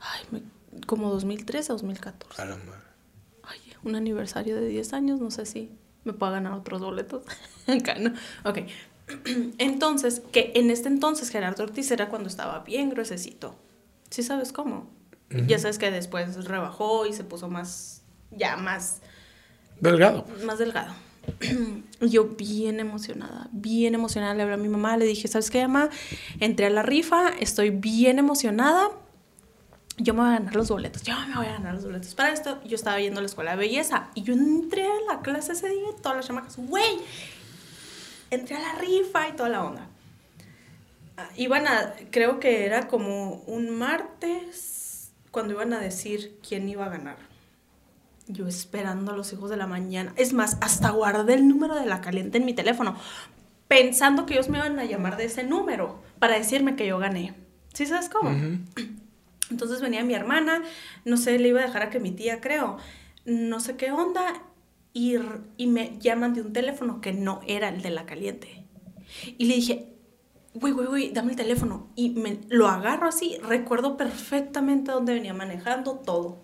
Ay, 0.00 0.22
me- 0.30 0.42
como 0.86 1.10
2013 1.10 1.72
o 1.72 1.74
2014. 1.74 2.40
A 2.40 2.44
la 2.44 2.56
madre. 2.56 2.80
Ay, 3.42 3.58
un 3.84 3.94
aniversario 3.96 4.56
de 4.56 4.66
10 4.68 4.92
años, 4.92 5.20
no 5.20 5.30
sé 5.30 5.44
si 5.46 5.70
me 6.04 6.12
puedo 6.12 6.32
ganar 6.32 6.52
otros 6.52 6.80
boletos. 6.80 7.24
Acá, 7.66 7.96
¿no? 7.98 8.12
Ok. 8.44 8.58
Entonces, 9.58 10.22
que 10.32 10.52
en 10.54 10.70
este 10.70 10.88
entonces 10.88 11.30
Gerardo 11.30 11.64
Ortiz 11.64 11.90
era 11.90 12.08
cuando 12.08 12.28
estaba 12.28 12.60
bien 12.60 12.90
gruesecito. 12.90 13.56
¿Sí 14.10 14.22
sabes 14.22 14.52
cómo? 14.52 14.90
Ya 15.46 15.58
sabes 15.58 15.78
que 15.78 15.90
después 15.90 16.46
rebajó 16.46 17.04
y 17.04 17.12
se 17.12 17.22
puso 17.22 17.48
más, 17.50 18.02
ya 18.30 18.56
más, 18.56 19.00
Delgado. 19.80 20.24
más 20.46 20.58
delgado. 20.58 20.94
Yo 22.00 22.24
bien 22.24 22.80
emocionada, 22.80 23.48
bien 23.52 23.94
emocionada, 23.94 24.34
le 24.34 24.42
hablé 24.42 24.54
a 24.54 24.58
mi 24.58 24.68
mamá, 24.68 24.96
le 24.96 25.04
dije, 25.04 25.28
¿sabes 25.28 25.50
qué, 25.50 25.62
mamá? 25.62 25.90
Entré 26.40 26.66
a 26.66 26.70
la 26.70 26.82
rifa, 26.82 27.30
estoy 27.40 27.70
bien 27.70 28.18
emocionada, 28.18 28.90
yo 29.96 30.14
me 30.14 30.20
voy 30.20 30.28
a 30.28 30.32
ganar 30.34 30.54
los 30.54 30.68
boletos, 30.68 31.02
yo 31.02 31.14
me 31.26 31.34
voy 31.34 31.46
a 31.46 31.52
ganar 31.54 31.74
los 31.74 31.84
boletos. 31.84 32.14
Para 32.14 32.32
esto, 32.32 32.62
yo 32.64 32.76
estaba 32.76 33.00
yendo 33.00 33.18
a 33.18 33.22
la 33.22 33.26
escuela 33.26 33.50
de 33.52 33.56
belleza 33.56 34.08
y 34.14 34.22
yo 34.22 34.32
entré 34.32 34.86
a 34.86 35.12
la 35.12 35.22
clase 35.22 35.52
ese 35.52 35.68
día 35.68 35.90
y 35.90 36.00
todas 36.00 36.16
las 36.16 36.26
chamacas, 36.26 36.56
güey, 36.56 36.98
entré 38.30 38.56
a 38.56 38.60
la 38.60 38.74
rifa 38.76 39.28
y 39.28 39.32
toda 39.32 39.48
la 39.48 39.64
onda. 39.64 39.88
Ah, 41.16 41.28
Iban 41.36 41.66
a, 41.66 41.94
creo 42.12 42.38
que 42.38 42.64
era 42.64 42.86
como 42.86 43.42
un 43.46 43.70
martes 43.70 45.10
cuando 45.32 45.54
iban 45.54 45.72
a 45.72 45.80
decir 45.80 46.38
quién 46.46 46.68
iba 46.68 46.86
a 46.86 46.90
ganar. 46.90 47.27
Yo 48.28 48.46
esperando 48.46 49.12
a 49.12 49.16
los 49.16 49.32
hijos 49.32 49.50
de 49.50 49.56
la 49.56 49.66
mañana. 49.66 50.12
Es 50.16 50.32
más, 50.32 50.58
hasta 50.60 50.90
guardé 50.90 51.34
el 51.34 51.48
número 51.48 51.74
de 51.74 51.86
la 51.86 52.00
caliente 52.00 52.38
en 52.38 52.44
mi 52.44 52.54
teléfono, 52.54 52.96
pensando 53.66 54.26
que 54.26 54.34
ellos 54.34 54.48
me 54.48 54.58
iban 54.58 54.78
a 54.78 54.84
llamar 54.84 55.16
de 55.16 55.24
ese 55.24 55.44
número 55.44 56.02
para 56.18 56.36
decirme 56.36 56.76
que 56.76 56.86
yo 56.86 56.98
gané. 56.98 57.34
¿Sí 57.72 57.86
sabes 57.86 58.08
cómo? 58.08 58.30
Entonces 59.50 59.80
venía 59.80 60.04
mi 60.04 60.14
hermana, 60.14 60.62
no 61.04 61.16
sé, 61.16 61.38
le 61.38 61.48
iba 61.48 61.60
a 61.60 61.66
dejar 61.66 61.82
a 61.82 61.90
que 61.90 62.00
mi 62.00 62.10
tía, 62.10 62.40
creo, 62.40 62.76
no 63.24 63.60
sé 63.60 63.76
qué 63.76 63.90
onda, 63.90 64.42
y, 64.92 65.16
y 65.56 65.66
me 65.66 65.98
llaman 65.98 66.34
de 66.34 66.42
un 66.42 66.52
teléfono 66.52 67.00
que 67.00 67.12
no 67.12 67.40
era 67.46 67.68
el 67.70 67.80
de 67.80 67.90
la 67.90 68.04
caliente. 68.04 68.66
Y 69.38 69.46
le 69.46 69.54
dije, 69.54 69.88
güey, 70.54 70.72
güey, 70.72 70.86
güey, 70.86 71.10
dame 71.10 71.32
el 71.32 71.36
teléfono. 71.36 71.88
Y 71.94 72.10
me, 72.10 72.40
lo 72.48 72.68
agarro 72.68 73.08
así, 73.08 73.38
recuerdo 73.42 73.96
perfectamente 73.96 74.92
dónde 74.92 75.14
venía 75.14 75.34
manejando 75.34 75.94
todo. 75.94 76.42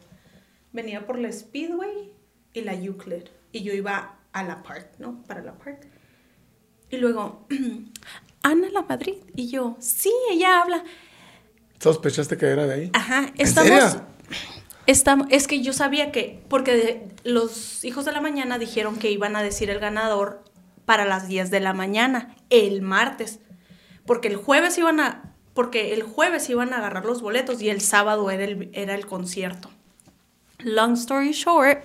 Venía 0.74 1.06
por 1.06 1.18
la 1.18 1.32
Speedway 1.32 2.12
y 2.52 2.60
la 2.60 2.74
Euclid. 2.74 3.24
Y 3.52 3.62
yo 3.62 3.72
iba 3.72 4.16
a 4.32 4.42
la 4.42 4.62
Park, 4.62 4.96
¿no? 4.98 5.22
Para 5.26 5.40
la 5.42 5.54
Park. 5.56 5.86
Y 6.90 6.98
luego, 6.98 7.46
Ana 8.42 8.68
la 8.70 8.82
Madrid. 8.82 9.14
Y 9.34 9.48
yo, 9.48 9.76
sí, 9.78 10.12
ella 10.30 10.60
habla. 10.60 10.84
¿Sospechaste 11.80 12.36
que 12.36 12.46
era 12.46 12.66
de 12.66 12.74
ahí? 12.74 12.90
Ajá, 12.92 13.28
¿En 13.28 13.46
estamos. 13.46 13.70
serio? 13.90 14.06
Estamos, 14.86 15.26
es 15.30 15.46
que 15.46 15.62
yo 15.62 15.72
sabía 15.72 16.12
que, 16.12 16.42
porque 16.48 16.74
de- 16.76 17.08
los 17.24 17.84
hijos 17.84 18.04
de 18.04 18.12
la 18.12 18.20
mañana 18.20 18.58
dijeron 18.58 18.96
que 18.96 19.10
iban 19.10 19.34
a 19.36 19.42
decir 19.42 19.70
el 19.70 19.78
ganador 19.78 20.44
para 20.84 21.06
las 21.06 21.26
10 21.26 21.50
de 21.50 21.60
la 21.60 21.72
mañana, 21.72 22.36
el 22.50 22.82
martes. 22.82 23.40
Porque 24.06 24.28
el 24.28 24.36
jueves 24.36 24.76
iban 24.76 25.00
a, 25.00 25.34
porque 25.54 25.94
el 25.94 26.02
jueves 26.02 26.50
iban 26.50 26.74
a 26.74 26.78
agarrar 26.78 27.04
los 27.06 27.22
boletos 27.22 27.62
y 27.62 27.70
el 27.70 27.80
sábado 27.80 28.30
era 28.30 28.44
el, 28.44 28.68
era 28.74 28.94
el 28.94 29.06
concierto. 29.06 29.70
Long 30.64 30.94
story 30.94 31.32
short, 31.32 31.84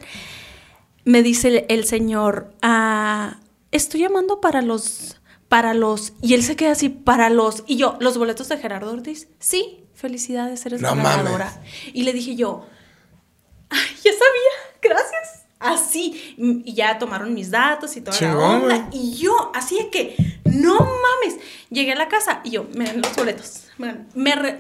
me 1.06 1.22
dice 1.24 1.48
el, 1.50 1.66
el 1.70 1.86
señor, 1.86 2.54
ah, 2.62 3.38
estoy 3.72 4.02
llamando 4.02 4.42
para 4.42 4.62
los, 4.62 5.18
para 5.48 5.74
los, 5.74 6.14
y 6.22 6.34
él 6.34 6.44
se 6.44 6.56
queda 6.56 6.72
así, 6.72 6.90
para 6.90 7.30
los, 7.30 7.64
y 7.68 7.78
yo, 7.78 7.98
¿los 8.00 8.18
boletos 8.18 8.50
de 8.50 8.58
Gerardo 8.58 8.92
Ortiz? 8.92 9.28
Sí, 9.40 9.84
felicidades, 9.94 10.66
eres 10.66 10.82
No 10.82 10.96
mames. 10.96 11.18
ganadora. 11.18 11.62
Y 11.94 12.04
le 12.04 12.14
dije 12.14 12.36
yo, 12.36 12.66
Ay, 13.70 13.80
ya 14.04 14.12
sabía, 14.12 14.80
gracias. 14.82 15.46
Así, 15.60 16.36
y 16.38 16.74
ya 16.74 16.98
tomaron 16.98 17.34
mis 17.34 17.52
datos 17.52 17.98
y 17.98 18.02
toda 18.02 18.20
la 18.22 18.38
onda. 18.38 18.90
Y 18.94 19.16
yo, 19.16 19.52
así 19.54 19.76
de 19.78 19.90
que, 19.90 20.16
no 20.46 20.80
mames. 20.80 21.38
Llegué 21.70 21.92
a 21.92 21.96
la 21.96 22.08
casa 22.08 22.40
y 22.46 22.52
yo, 22.52 22.66
me 22.74 22.86
dan 22.86 23.02
los 23.02 23.14
boletos. 23.16 23.66
Me 23.78 24.06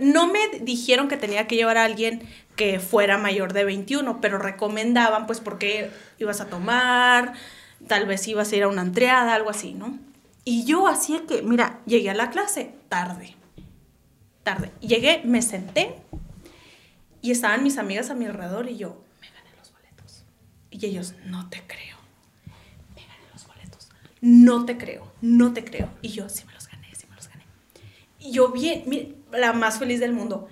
no 0.01 0.27
me 0.27 0.39
dijeron 0.61 1.07
que 1.07 1.15
tenía 1.17 1.47
que 1.47 1.55
llevar 1.55 1.77
a 1.77 1.85
alguien 1.85 2.21
que 2.59 2.81
fuera 2.81 3.17
mayor 3.17 3.53
de 3.53 3.63
21, 3.63 4.19
pero 4.19 4.37
recomendaban, 4.37 5.27
pues, 5.27 5.39
porque 5.39 5.91
ibas 6.17 6.41
a 6.41 6.47
tomar, 6.47 7.31
tal 7.87 8.05
vez 8.05 8.27
ibas 8.27 8.51
a 8.51 8.55
ir 8.57 8.63
a 8.63 8.67
una 8.67 8.81
entreada, 8.81 9.33
algo 9.33 9.49
así, 9.49 9.73
¿no? 9.73 9.97
Y 10.43 10.65
yo, 10.65 10.89
de 10.89 11.25
que, 11.25 11.41
mira, 11.41 11.79
llegué 11.85 12.09
a 12.09 12.13
la 12.13 12.31
clase 12.31 12.75
tarde. 12.89 13.37
Tarde. 14.43 14.73
Llegué, 14.81 15.21
me 15.23 15.41
senté 15.41 15.95
y 17.21 17.31
estaban 17.31 17.63
mis 17.63 17.77
amigas 17.77 18.09
a 18.09 18.13
mi 18.13 18.25
alrededor 18.25 18.67
y 18.67 18.75
yo, 18.75 19.05
me 19.21 19.27
gané 19.27 19.55
los 19.57 19.71
boletos. 19.71 20.25
Y 20.69 20.85
ellos, 20.85 21.13
no 21.23 21.49
te 21.49 21.63
creo. 21.65 21.95
Me 22.93 23.03
gané 23.03 23.23
los 23.31 23.47
boletos. 23.47 23.87
No 24.19 24.65
te 24.65 24.77
creo, 24.77 25.09
no 25.21 25.53
te 25.53 25.63
creo. 25.63 25.87
Y 26.01 26.09
yo, 26.09 26.27
sí 26.27 26.43
me 26.45 26.53
los 26.55 26.67
gané, 26.67 26.93
sí 26.93 27.07
me 27.09 27.15
los 27.15 27.29
gané. 27.29 27.45
Y 28.19 28.33
yo 28.33 28.51
bien, 28.51 28.83
mire, 28.85 29.15
la 29.31 29.53
más 29.53 29.79
feliz 29.79 30.01
del 30.01 30.11
mundo. 30.11 30.49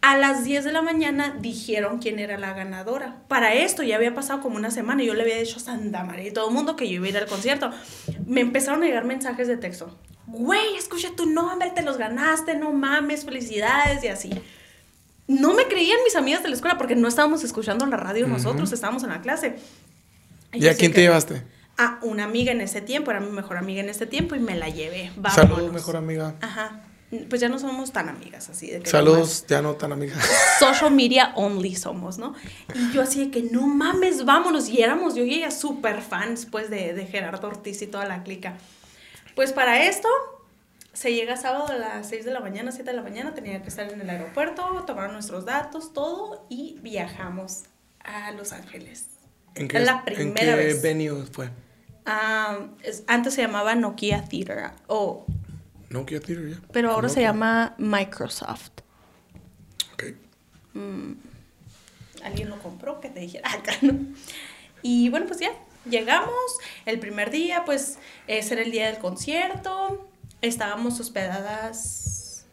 A 0.00 0.16
las 0.16 0.44
10 0.44 0.64
de 0.64 0.72
la 0.72 0.80
mañana 0.80 1.36
dijeron 1.40 1.98
quién 1.98 2.18
era 2.18 2.38
la 2.38 2.52
ganadora. 2.54 3.16
Para 3.26 3.54
esto 3.54 3.82
ya 3.82 3.96
había 3.96 4.14
pasado 4.14 4.40
como 4.40 4.56
una 4.56 4.70
semana 4.70 5.02
y 5.02 5.06
yo 5.06 5.14
le 5.14 5.22
había 5.22 5.38
dicho 5.38 5.56
a 5.56 5.60
Santa 5.60 6.04
María 6.04 6.28
y 6.28 6.30
todo 6.32 6.48
el 6.48 6.54
mundo 6.54 6.76
que 6.76 6.88
yo 6.88 6.94
iba 6.96 7.06
a 7.06 7.08
ir 7.08 7.16
al 7.18 7.26
concierto. 7.26 7.70
Me 8.26 8.40
empezaron 8.40 8.82
a 8.82 8.86
llegar 8.86 9.04
mensajes 9.04 9.48
de 9.48 9.56
texto. 9.56 9.96
Güey, 10.26 10.76
escucha 10.76 11.08
tu 11.16 11.26
nombre, 11.26 11.72
te 11.74 11.82
los 11.82 11.96
ganaste, 11.96 12.54
no 12.54 12.72
mames, 12.72 13.24
felicidades 13.24 14.04
y 14.04 14.08
así. 14.08 14.30
No 15.26 15.52
me 15.52 15.66
creían 15.66 15.98
mis 16.04 16.16
amigas 16.16 16.42
de 16.42 16.48
la 16.48 16.54
escuela 16.54 16.78
porque 16.78 16.94
no 16.94 17.08
estábamos 17.08 17.42
escuchando 17.44 17.84
la 17.86 17.96
radio 17.96 18.28
nosotros, 18.28 18.72
estábamos 18.72 19.02
en 19.02 19.10
la 19.10 19.20
clase. 19.20 19.56
¿Y 20.52 20.68
a 20.68 20.74
quién 20.76 20.92
te 20.92 21.00
llevaste? 21.00 21.42
A 21.76 21.98
una 22.02 22.24
amiga 22.24 22.52
en 22.52 22.60
ese 22.60 22.80
tiempo, 22.80 23.10
era 23.10 23.20
mi 23.20 23.30
mejor 23.30 23.56
amiga 23.56 23.80
en 23.80 23.88
ese 23.88 24.06
tiempo 24.06 24.34
y 24.34 24.38
me 24.38 24.54
la 24.54 24.68
llevé. 24.68 25.10
Saludos, 25.32 25.50
Vámonos. 25.50 25.72
mejor 25.72 25.96
amiga. 25.96 26.34
Ajá. 26.40 26.82
Pues 27.30 27.40
ya 27.40 27.48
no 27.48 27.58
somos 27.58 27.90
tan 27.92 28.10
amigas 28.10 28.50
así 28.50 28.70
de 28.70 28.80
que 28.80 28.90
Saludos, 28.90 29.46
ya 29.48 29.62
no 29.62 29.74
tan 29.76 29.92
amiga. 29.92 30.14
social 30.58 30.90
media 30.90 31.32
only 31.36 31.74
somos, 31.74 32.18
¿no? 32.18 32.34
Y 32.74 32.92
yo 32.92 33.00
así 33.00 33.24
de 33.24 33.30
que 33.30 33.42
no 33.42 33.66
mames, 33.66 34.26
vámonos. 34.26 34.68
Y 34.68 34.82
éramos 34.82 35.14
yo 35.14 35.24
y 35.24 35.34
ella 35.34 35.50
súper 35.50 36.02
fans, 36.02 36.44
pues, 36.50 36.68
de, 36.68 36.92
de 36.92 37.06
Gerardo 37.06 37.48
Ortiz 37.48 37.80
y 37.80 37.86
toda 37.86 38.04
la 38.04 38.22
clica. 38.24 38.58
Pues 39.34 39.52
para 39.54 39.84
esto, 39.84 40.08
se 40.92 41.14
llega 41.14 41.36
sábado 41.38 41.68
a 41.68 41.76
las 41.76 42.08
6 42.10 42.26
de 42.26 42.32
la 42.32 42.40
mañana, 42.40 42.72
7 42.72 42.90
de 42.90 42.96
la 42.96 43.02
mañana, 43.02 43.32
tenía 43.32 43.62
que 43.62 43.68
estar 43.68 43.90
en 43.90 44.00
el 44.02 44.10
aeropuerto, 44.10 44.84
tomar 44.86 45.10
nuestros 45.12 45.46
datos, 45.46 45.94
todo, 45.94 46.44
y 46.50 46.76
viajamos 46.82 47.62
a 48.04 48.32
Los 48.32 48.52
Ángeles. 48.52 49.06
¿En 49.54 49.74
Es 49.74 49.86
la 49.86 50.02
en 50.06 50.14
primera 50.14 50.56
qué 50.56 50.64
vez. 50.64 50.82
venue 50.82 51.24
fue? 51.32 51.48
Ah, 52.04 52.58
es- 52.82 53.04
antes 53.06 53.32
se 53.34 53.42
llamaba 53.42 53.74
Nokia 53.74 54.24
Theater, 54.28 54.72
o, 54.88 55.24
Nokia 55.90 56.20
Theater, 56.20 56.50
ya. 56.50 56.56
pero 56.72 56.90
ahora 56.90 57.08
se 57.08 57.22
llama 57.22 57.74
Microsoft. 57.78 58.70
Ok. 59.94 60.04
alguien 62.22 62.50
lo 62.50 62.58
compró, 62.60 63.00
que 63.00 63.08
te 63.08 63.20
dijera 63.20 63.52
acá, 63.52 63.72
¿no? 63.82 63.94
Y 64.82 65.08
bueno, 65.08 65.26
pues 65.26 65.40
ya, 65.40 65.50
llegamos. 65.88 66.34
El 66.86 66.98
primer 66.98 67.30
día, 67.30 67.64
pues, 67.64 67.98
ese 68.26 68.54
era 68.54 68.62
el 68.62 68.70
día 68.70 68.86
del 68.86 68.98
concierto. 68.98 70.08
Estábamos 70.40 71.00
hospedadas 71.00 72.46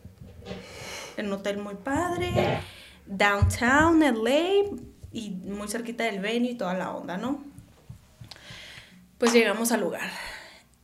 en 1.18 1.28
un 1.28 1.34
hotel 1.34 1.58
muy 1.58 1.76
padre, 1.76 2.60
downtown 3.06 4.00
LA, 4.00 4.78
y 5.12 5.30
muy 5.30 5.68
cerquita 5.68 6.04
del 6.04 6.20
venue 6.20 6.52
y 6.52 6.56
toda 6.56 6.74
la 6.74 6.92
onda, 6.92 7.18
¿no? 7.18 7.44
Pues 9.18 9.32
llegamos 9.32 9.72
al 9.72 9.80
lugar. 9.80 10.10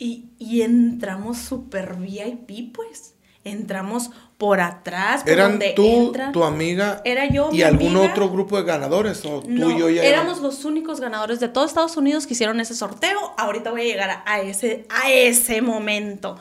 Y, 0.04 0.30
y 0.40 0.62
entramos 0.64 1.38
super 1.38 1.96
VIP, 1.96 2.74
pues. 2.74 3.14
Entramos 3.44 4.10
por 4.38 4.60
atrás, 4.62 5.22
por 5.22 5.32
¿Eran 5.32 5.52
donde 5.52 5.74
tú, 5.76 6.08
entra. 6.08 6.32
tu 6.32 6.44
amiga 6.44 7.02
Era 7.06 7.28
yo, 7.28 7.50
y 7.52 7.58
mi 7.58 7.62
algún 7.64 7.96
amiga. 7.96 8.12
otro 8.12 8.30
grupo 8.30 8.58
de 8.58 8.64
ganadores? 8.64 9.24
¿O 9.26 9.42
tú 9.42 9.50
No, 9.50 9.70
y 9.72 9.80
yo 9.80 9.90
ya 9.90 10.04
éramos 10.04 10.42
los 10.42 10.64
únicos 10.66 11.00
ganadores 11.00 11.40
de 11.40 11.50
todo 11.50 11.66
Estados 11.66 11.98
Unidos 11.98 12.26
que 12.28 12.34
hicieron 12.34 12.60
ese 12.60 12.74
sorteo. 12.76 13.34
Ahorita 13.38 13.70
voy 13.72 13.82
a 13.82 13.86
llegar 13.86 14.10
a, 14.10 14.24
a 14.26 14.42
ese, 14.42 14.86
a 14.90 15.12
ese 15.12 15.62
momento. 15.62 16.38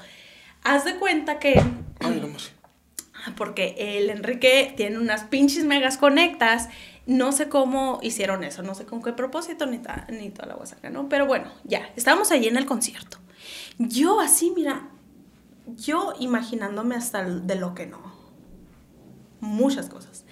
Haz 0.62 0.84
de 0.86 0.96
cuenta 0.96 1.38
que 1.38 1.54
Ay, 2.00 2.18
no 2.20 2.28
más. 2.28 2.52
porque 3.36 3.74
el 3.78 4.08
Enrique 4.10 4.72
tiene 4.76 4.98
unas 4.98 5.24
pinches 5.24 5.64
megas 5.64 5.96
conectas. 5.98 6.68
No 7.10 7.32
sé 7.32 7.48
cómo 7.48 7.98
hicieron 8.02 8.44
eso, 8.44 8.62
no 8.62 8.76
sé 8.76 8.84
con 8.86 9.02
qué 9.02 9.12
propósito 9.12 9.66
ni, 9.66 9.78
ta- 9.78 10.06
ni 10.10 10.30
toda 10.30 10.46
la 10.46 10.54
guasaca, 10.54 10.90
¿no? 10.90 11.08
Pero 11.08 11.26
bueno, 11.26 11.50
ya, 11.64 11.90
estábamos 11.96 12.30
allí 12.30 12.46
en 12.46 12.56
el 12.56 12.66
concierto. 12.66 13.18
Yo 13.78 14.20
así, 14.20 14.52
mira, 14.54 14.88
yo 15.66 16.12
imaginándome 16.20 16.94
hasta 16.94 17.24
de 17.24 17.54
lo 17.56 17.74
que 17.74 17.86
no. 17.86 17.98
Muchas 19.40 19.88
cosas. 19.88 20.24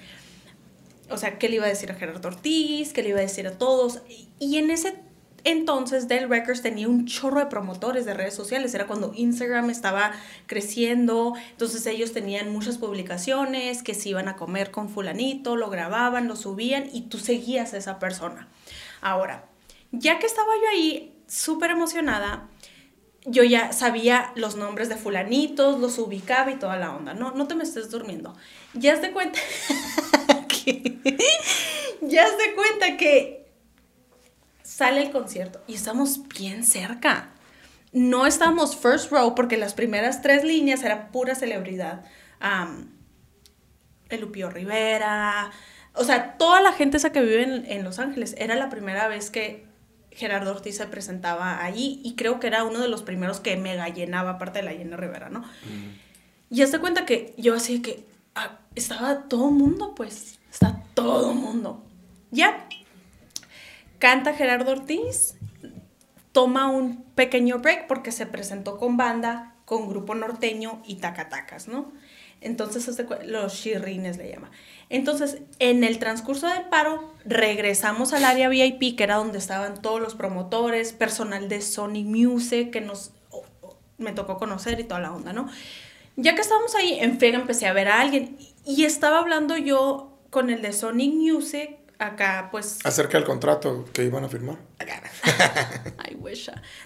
O 1.11 1.17
sea, 1.17 1.37
¿qué 1.41 1.49
le 1.49 1.57
iba 1.57 1.65
a 1.65 1.69
decir 1.69 1.91
a 1.91 1.95
Gerardo 1.95 2.29
Ortiz? 2.29 2.93
¿Qué 2.93 3.03
le 3.03 3.09
iba 3.09 3.19
a 3.19 3.23
decir 3.23 3.49
a 3.49 3.59
todos? 3.59 4.03
Y 4.39 4.59
en 4.59 4.71
ese 4.71 4.95
entonces 5.45 6.09
Dell 6.09 6.29
Records 6.29 6.63
tenía 6.63 6.89
un 6.89 7.07
chorro 7.07 7.41
de 7.41 7.47
promotores 7.47 8.05
de 8.05 8.15
redes 8.15 8.35
sociales. 8.35 8.75
Era 8.75 8.87
cuando 8.87 9.13
Instagram 9.15 9.71
estaba 9.71 10.13
creciendo. 10.47 11.35
Entonces 11.51 11.87
ellos 11.87 12.13
tenían 12.13 12.53
muchas 12.53 12.79
publicaciones 12.79 13.83
que 13.83 13.95
se 13.95 14.11
iban 14.11 14.29
a 14.29 14.37
comer 14.37 14.71
con 14.71 14.89
fulanito, 14.89 15.57
lo 15.57 15.71
grababan, 15.71 16.29
lo 16.29 16.37
subían 16.37 16.89
y 16.93 17.03
tú 17.03 17.19
seguías 17.19 17.75
a 17.75 17.79
esa 17.79 17.99
persona. 17.99 18.49
Ahora, 19.01 19.49
ya 19.93 20.19
que 20.19 20.27
estaba 20.27 20.49
yo 20.63 20.69
ahí 20.71 21.15
súper 21.29 21.71
emocionada, 21.71 22.49
yo 23.25 23.45
ya 23.45 23.73
sabía 23.73 24.33
los 24.35 24.57
nombres 24.57 24.89
de 24.89 24.97
fulanitos, 24.97 25.79
los 25.81 25.99
ubicaba 25.99 26.51
y 26.51 26.57
toda 26.57 26.77
la 26.77 26.95
onda. 26.95 27.15
No, 27.15 27.33
no 27.33 27.47
te 27.47 27.55
me 27.55 27.63
estés 27.63 27.91
durmiendo. 27.91 28.35
Ya 28.75 28.95
has 28.95 29.03
de 29.03 29.13
cuenta 29.13 29.39
que... 30.49 30.99
ya 32.01 32.25
has 32.25 32.39
de 32.39 32.55
cuenta 32.55 32.97
que 32.97 33.48
sale 34.79 35.03
el 35.03 35.11
concierto 35.11 35.61
y 35.67 35.75
estamos 35.75 36.29
bien 36.29 36.63
cerca. 36.63 37.31
No 37.93 38.27
estamos 38.27 38.77
first 38.77 39.11
row 39.11 39.35
porque 39.35 39.57
las 39.57 39.75
primeras 39.75 40.23
tres 40.23 40.45
líneas 40.45 40.85
era 40.85 41.11
pura 41.11 41.35
celebridad. 41.35 42.05
Am, 42.39 42.93
el 44.09 44.21
Lupio 44.21 44.51
Rivera, 44.51 45.51
o 45.95 46.05
sea, 46.05 46.39
toda 46.39 46.61
la 46.61 46.73
gente 46.73 46.97
esa 46.97 47.11
que 47.11 47.21
vive 47.21 47.43
en, 47.43 47.67
en 47.67 47.83
Los 47.83 47.99
Ángeles. 47.99 48.37
Era 48.39 48.55
la 48.55 48.71
primera 48.71 49.09
vez 49.09 49.31
que 49.31 49.67
Gerardo 50.13 50.53
Ortiz 50.53 50.77
se 50.77 50.87
presentaba 50.87 51.65
allí 51.65 52.01
y 52.05 52.15
creo 52.15 52.39
que 52.39 52.47
era 52.47 52.63
uno 52.63 52.79
de 52.79 52.89
los 52.89 53.03
primeros 53.03 53.41
que 53.41 53.57
mega 53.57 53.89
llenaba, 53.89 54.33
aparte 54.33 54.61
de 54.61 54.65
la 54.65 54.75
Llena 54.75 54.97
Rivera, 54.97 55.29
¿no? 55.29 55.43
Y 56.51 56.63
hazte 56.63 56.79
cuenta 56.79 57.05
que 57.05 57.35
yo 57.37 57.57
así 57.57 57.83
que 57.83 58.07
ah, 58.37 58.61
estaba 58.77 59.23
todo 59.25 59.51
mundo, 59.51 59.97
pues, 59.97 60.39
está 60.53 60.81
todo 60.95 61.35
mundo. 61.35 61.85
Ya, 62.31 62.69
canta 63.99 64.35
Gerardo 64.35 64.73
Ortiz, 64.73 65.37
toma 66.33 66.71
un 66.71 67.03
pequeño 67.15 67.59
break 67.59 67.87
porque 67.87 68.13
se 68.13 68.27
presentó 68.27 68.79
con 68.79 68.97
banda, 68.97 69.55
con 69.65 69.89
grupo 69.89 70.15
norteño 70.15 70.83
y 70.87 70.97
tacatacas, 70.97 71.69
¿no? 71.69 71.93
Entonces, 72.41 72.89
los 73.27 73.55
shirrines 73.55 74.17
le 74.17 74.31
llama. 74.31 74.51
Entonces, 74.91 75.39
en 75.59 75.83
el 75.83 75.99
transcurso 75.99 76.47
del 76.47 76.67
paro, 76.67 77.13
regresamos 77.25 78.13
al 78.13 78.25
área 78.25 78.49
VIP, 78.49 78.97
que 78.97 79.03
era 79.03 79.17
donde 79.17 79.39
estaban 79.39 79.83
todos 79.83 80.01
los 80.01 80.15
promotores, 80.15 80.93
personal 80.93 81.49
de 81.49 81.61
Sony 81.61 82.05
Music, 82.05 82.71
que 82.71 82.81
nos, 82.81 83.13
me 83.99 84.13
tocó 84.13 84.39
conocer 84.39 84.79
y 84.79 84.85
toda 84.85 85.01
la 85.01 85.13
onda, 85.13 85.33
¿no? 85.33 85.49
Ya 86.17 86.35
que 86.35 86.41
estábamos 86.41 86.75
ahí, 86.77 86.99
en 87.01 87.19
Fega 87.19 87.39
empecé 87.39 87.67
a 87.67 87.73
ver 87.73 87.89
a 87.89 88.01
alguien 88.01 88.37
y 88.65 88.85
estaba 88.85 89.19
hablando 89.19 89.57
yo 89.57 90.19
con 90.31 90.51
el 90.51 90.63
de 90.63 90.73
Sony 90.73 91.11
Music, 91.13 91.78
acá 91.99 92.49
pues 92.51 92.79
Acerca 92.85 93.19
del 93.19 93.27
contrato 93.27 93.85
que 93.93 94.05
iban 94.05 94.25
a 94.25 94.29
firmar. 94.29 94.59
I- 96.11 96.17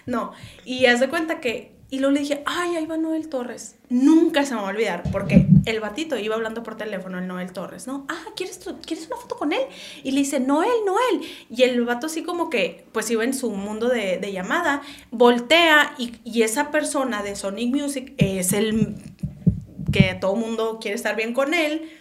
No, 0.05 0.31
y 0.65 0.85
haz 0.85 0.99
de 0.99 1.09
cuenta 1.09 1.39
que, 1.39 1.75
y 1.89 1.99
luego 1.99 2.13
le 2.13 2.21
dije, 2.21 2.41
ay, 2.45 2.75
ahí 2.75 2.85
va 2.85 2.97
Noel 2.97 3.27
Torres. 3.29 3.75
Nunca 3.89 4.45
se 4.45 4.55
me 4.55 4.61
va 4.61 4.67
a 4.67 4.71
olvidar, 4.71 5.03
porque 5.11 5.45
el 5.65 5.79
batito 5.79 6.17
iba 6.17 6.33
hablando 6.35 6.63
por 6.63 6.75
teléfono, 6.77 7.19
el 7.19 7.27
Noel 7.27 7.51
Torres, 7.51 7.85
¿no? 7.85 8.05
Ah, 8.09 8.23
¿quieres, 8.35 8.59
tu- 8.59 8.79
¿quieres 8.81 9.05
una 9.07 9.17
foto 9.17 9.35
con 9.37 9.51
él? 9.53 9.61
Y 10.03 10.11
le 10.11 10.19
dice, 10.21 10.39
Noel, 10.39 10.71
Noel. 10.85 11.21
Y 11.49 11.63
el 11.63 11.83
vato 11.85 12.07
así 12.07 12.23
como 12.23 12.49
que, 12.49 12.85
pues 12.93 13.09
iba 13.11 13.23
en 13.23 13.33
su 13.33 13.51
mundo 13.51 13.89
de, 13.89 14.17
de 14.17 14.31
llamada, 14.31 14.81
voltea 15.11 15.93
y, 15.97 16.15
y 16.23 16.41
esa 16.43 16.71
persona 16.71 17.21
de 17.21 17.35
Sonic 17.35 17.75
Music 17.75 18.13
es 18.17 18.53
el 18.53 18.95
que 19.91 20.17
todo 20.19 20.35
mundo 20.35 20.79
quiere 20.81 20.95
estar 20.95 21.15
bien 21.15 21.33
con 21.33 21.53
él. 21.53 21.91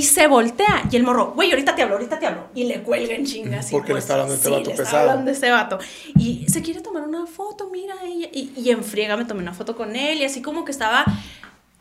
Y 0.00 0.04
se 0.04 0.26
voltea 0.28 0.84
y 0.90 0.96
el 0.96 1.02
morro, 1.02 1.32
güey, 1.34 1.50
ahorita 1.50 1.74
te 1.74 1.82
hablo, 1.82 1.96
ahorita 1.96 2.18
te 2.18 2.26
hablo. 2.26 2.48
Y 2.54 2.64
le 2.64 2.82
cuelga 2.82 3.14
en 3.14 3.26
chingas. 3.26 3.70
Porque 3.70 3.92
le 3.92 3.98
está 3.98 4.14
hablando 4.14 4.34
este 4.34 4.46
sí, 4.46 4.50
vato 4.50 4.64
le 4.64 4.70
está 4.70 4.84
pesado. 4.84 5.00
hablando 5.10 5.24
de 5.30 5.36
ese 5.36 5.50
vato. 5.50 5.78
Y 6.16 6.46
se 6.48 6.62
quiere 6.62 6.80
tomar 6.80 7.02
una 7.06 7.26
foto, 7.26 7.68
mira 7.70 7.94
ella. 8.04 8.28
Y, 8.32 8.52
y 8.56 8.70
en 8.70 8.82
friega 8.82 9.16
me 9.18 9.26
tomé 9.26 9.42
una 9.42 9.52
foto 9.52 9.76
con 9.76 9.96
él. 9.96 10.18
Y 10.18 10.24
así 10.24 10.40
como 10.40 10.64
que 10.64 10.72
estaba 10.72 11.04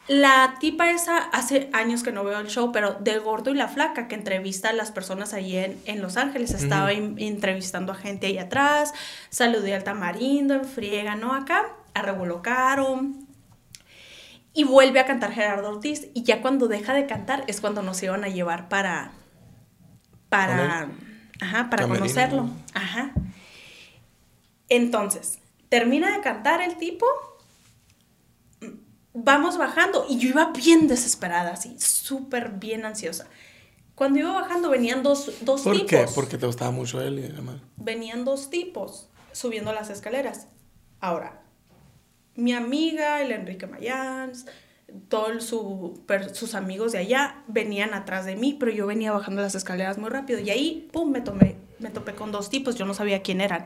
la 0.10 0.56
tipa 0.60 0.90
esa, 0.90 1.18
hace 1.18 1.70
años 1.72 2.02
que 2.04 2.12
no 2.12 2.24
veo 2.24 2.40
el 2.40 2.48
show, 2.48 2.72
pero 2.72 2.96
del 3.00 3.22
gordo 3.22 3.52
y 3.52 3.54
la 3.54 3.68
flaca, 3.68 4.08
que 4.08 4.16
entrevista 4.16 4.70
a 4.70 4.74
las 4.74 4.92
personas 4.92 5.34
allí 5.34 5.56
en, 5.56 5.80
en 5.86 6.02
Los 6.02 6.18
Ángeles. 6.18 6.52
Estaba 6.52 6.92
in- 6.94 7.16
entrevistando 7.20 7.92
a 7.92 7.96
gente 7.96 8.28
ahí 8.28 8.38
atrás. 8.38 8.92
Saludé 9.30 9.76
al 9.76 9.84
tamarindo 9.84 10.56
en 10.56 10.66
friega, 10.66 11.16
¿no? 11.16 11.34
Acá, 11.36 11.62
a 11.94 12.02
Regulo 12.02 12.42
Caro. 12.42 13.02
Y 14.60 14.66
vuelve 14.66 15.00
a 15.00 15.06
cantar 15.06 15.32
Gerardo 15.32 15.70
Ortiz. 15.70 16.10
Y 16.14 16.24
ya 16.24 16.42
cuando 16.42 16.68
deja 16.68 16.94
de 16.94 17.06
cantar 17.06 17.46
es 17.48 17.62
cuando 17.62 17.82
nos 17.82 18.04
iban 18.04 18.26
a 18.26 18.28
llevar 18.28 18.68
para. 18.68 19.14
Para. 20.28 20.90
Ajá, 21.40 21.70
para 21.70 21.84
Camerino. 21.84 22.00
conocerlo. 22.06 22.50
Ajá. 22.74 23.14
Entonces, 24.68 25.40
termina 25.70 26.14
de 26.14 26.22
cantar 26.22 26.62
el 26.62 26.76
tipo. 26.76 27.06
Vamos 29.14 29.58
bajando. 29.58 30.06
Y 30.10 30.18
yo 30.18 30.28
iba 30.28 30.52
bien 30.52 30.90
desesperada, 30.90 31.52
así, 31.54 31.80
súper 31.80 32.50
bien 32.50 32.84
ansiosa. 32.84 33.28
Cuando 33.96 34.20
iba 34.20 34.34
bajando 34.34 34.70
venían 34.70 35.04
dos, 35.04 35.32
dos 35.40 35.62
¿Por 35.62 35.76
tipos 35.76 35.90
qué? 35.90 36.06
Porque 36.14 36.38
te 36.38 36.46
gustaba 36.46 36.72
mucho 36.72 37.02
él 37.02 37.20
y 37.20 37.22
demás. 37.30 37.62
venían 37.78 38.26
dos 38.26 38.50
tipos 38.50 39.08
subiendo 39.32 39.72
las 39.72 39.90
escaleras. 39.90 40.48
Ahora, 41.00 41.44
mi 42.40 42.54
amiga, 42.54 43.22
el 43.22 43.32
Enrique 43.32 43.68
Mayans, 43.68 44.46
todos 45.08 45.44
sus 45.44 46.56
amigos 46.56 46.92
de 46.94 47.00
allá 47.00 47.44
venían 47.48 47.94
atrás 47.94 48.26
de 48.26 48.36
mí, 48.36 48.56
pero 48.60 48.72
yo 48.72 48.88
venía 48.88 49.12
bajando 49.12 49.42
las 49.42 49.56
escaleras 49.56 49.98
muy 49.98 50.10
rápido. 50.10 50.40
Y 50.40 50.50
ahí, 50.50 50.90
pum, 50.92 51.12
me, 51.12 51.22
tomé, 51.22 51.58
me 51.80 51.90
topé 51.90 52.16
con 52.16 52.32
dos 52.32 52.50
tipos, 52.50 52.76
yo 52.76 52.86
no 52.86 52.94
sabía 52.94 53.22
quién 53.22 53.42
eran. 53.42 53.66